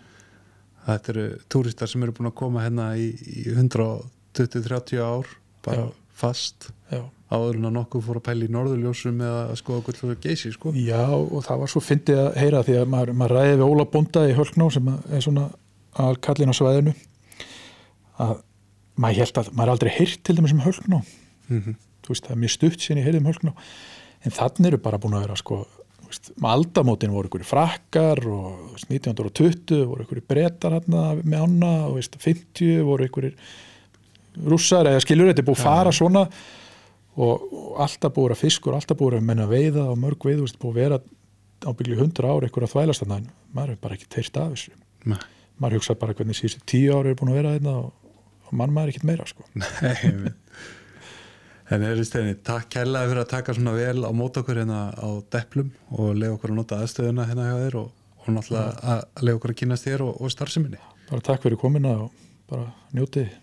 þetta 0.86 1.12
eru 1.14 1.26
túristar 1.50 1.90
sem 1.90 2.06
eru 2.06 2.14
búin 2.14 2.30
að 2.30 2.38
koma 2.38 2.62
hérna 2.62 2.92
í, 2.94 3.10
í 3.10 3.46
120-30 3.56 5.02
ár 5.02 5.30
bara 5.66 5.88
Já. 5.88 5.92
fast 6.22 6.68
Já. 6.92 7.02
áður 7.34 7.58
en 7.58 7.68
að 7.70 7.76
nokkuð 7.80 8.06
fór 8.06 8.20
að 8.20 8.26
pæla 8.28 8.46
í 8.46 8.52
norðurljósum 8.54 9.22
eða 9.26 9.42
að 9.50 9.60
skoða 9.62 9.84
gull 9.88 10.12
og 10.14 10.22
geysi 10.22 10.52
sko. 10.54 10.72
Já, 10.78 11.02
og 11.10 11.42
það 11.42 11.62
var 11.64 11.72
svo 11.72 11.82
fyndið 11.82 12.22
að 12.22 12.40
heyra 12.44 12.62
því 12.68 12.76
að 12.78 12.90
maður, 12.94 13.16
maður 13.18 13.36
ræði 13.40 13.56
við 13.56 13.66
Óla 13.66 13.86
Bonda 13.96 14.26
í 14.30 14.36
Hölkná 14.38 14.68
sem 14.76 14.92
er 14.94 15.24
svona 15.26 15.48
alkallin 16.06 16.52
á 16.52 16.58
svæðinu 16.60 16.94
að 18.22 18.36
maður 19.00 19.22
held 19.24 19.40
að 19.42 19.50
maður 19.58 19.74
aldrei 19.76 19.92
heyrt 19.98 20.22
til 20.24 20.36
dæmis 20.38 20.54
um 20.56 20.64
Hölkná 20.66 21.02
Mhm. 21.48 21.76
þú 22.02 22.08
veist, 22.14 22.24
það 22.26 22.30
er 22.36 22.42
mjög 22.42 22.50
stutt 22.56 22.80
sín 22.82 22.98
í 22.98 23.04
heyrðum 23.06 23.26
hölkna 23.30 23.52
en 24.24 24.32
þannig 24.34 24.66
eru 24.72 24.78
bara 24.82 24.98
búin 24.98 25.14
að 25.14 25.24
vera 25.26 25.36
sko, 25.38 25.66
aldamótin 26.42 27.10
voru 27.14 27.28
ykkur 27.28 27.44
frakkar 27.46 28.20
og 28.26 28.72
veist, 28.74 28.88
1920 28.90 29.84
voru 29.86 30.04
ykkur 30.06 30.20
brettar 30.26 30.76
hérna 30.78 31.22
með 31.22 31.44
ána 31.46 31.72
og 31.88 31.96
veist, 31.98 32.16
50 32.18 32.82
voru 32.86 33.06
ykkur 33.08 33.28
rússar 34.46 34.86
eða 34.90 35.02
skilur 35.04 35.30
þetta 35.30 35.42
er 35.42 35.48
búið 35.48 35.60
að 35.60 35.66
fara 35.66 35.92
svona. 35.94 36.26
Og, 37.16 37.46
og 37.52 37.78
alltaf 37.80 38.12
búið 38.12 38.34
að 38.34 38.42
fiskur 38.42 38.74
alltaf 38.76 38.98
búið 39.00 39.16
að 39.18 39.24
menna 39.30 39.46
veiða 39.48 39.86
og 39.88 39.96
mörg 40.02 40.26
veið 40.28 40.42
búið 40.60 40.72
að 40.74 40.80
vera 40.82 40.98
ábyggli 41.66 41.96
100 41.96 42.28
ár 42.28 42.44
ykkur 42.44 42.66
að 42.66 42.74
þvælast 42.74 43.04
þannig 43.06 43.30
maður 43.56 43.70
er 43.72 43.78
bara 43.80 43.96
ekki 43.96 44.10
teirt 44.12 44.36
af 44.36 44.50
þessu. 44.52 44.74
Nei, 45.08 45.16
maður 45.58 45.78
hugsa 45.80 45.94
bara 45.96 46.12
hvernig 46.18 46.36
síðustu 46.36 46.60
tíu 46.68 46.92
ári 46.98 47.14
er 47.14 47.16
búin 47.16 47.32
að 47.32 47.38
vera 47.40 47.54
þetta 47.56 47.76
og, 47.80 47.92
og 48.46 48.56
mann 48.58 48.74
maður 48.74 48.94
ekkert 48.94 49.08
meira 49.10 49.26
sko. 49.28 49.46
Nei. 49.60 50.32
En 51.74 51.82
er 51.82 51.98
steini, 52.06 52.36
takk 52.46 52.68
kærlega 52.76 53.10
fyrir 53.10 53.20
að 53.24 53.30
taka 53.32 53.54
svona 53.56 53.72
vel 53.74 54.06
á 54.06 54.10
mót 54.14 54.36
okkur 54.38 54.60
hérna 54.60 54.84
á 54.94 55.08
deplum 55.34 55.72
og 55.90 56.12
lega 56.14 56.36
okkur 56.36 56.52
að 56.52 56.60
nota 56.60 56.78
aðstöðuna 56.78 57.26
hérna 57.26 57.48
hjá 57.48 57.56
þér 57.64 57.78
og, 57.80 57.88
og 58.22 58.28
náttúrulega 58.36 58.92
að 58.92 59.24
lega 59.26 59.40
okkur 59.40 59.54
að 59.54 59.58
kynast 59.62 59.88
þér 59.88 60.04
og, 60.06 60.20
og 60.22 60.34
starfseminni. 60.34 60.78
bara 61.10 61.26
takk 61.26 61.42
fyrir 61.42 61.58
komina 61.58 61.96
og 62.04 62.22
bara 62.46 62.68
njótið 62.94 63.34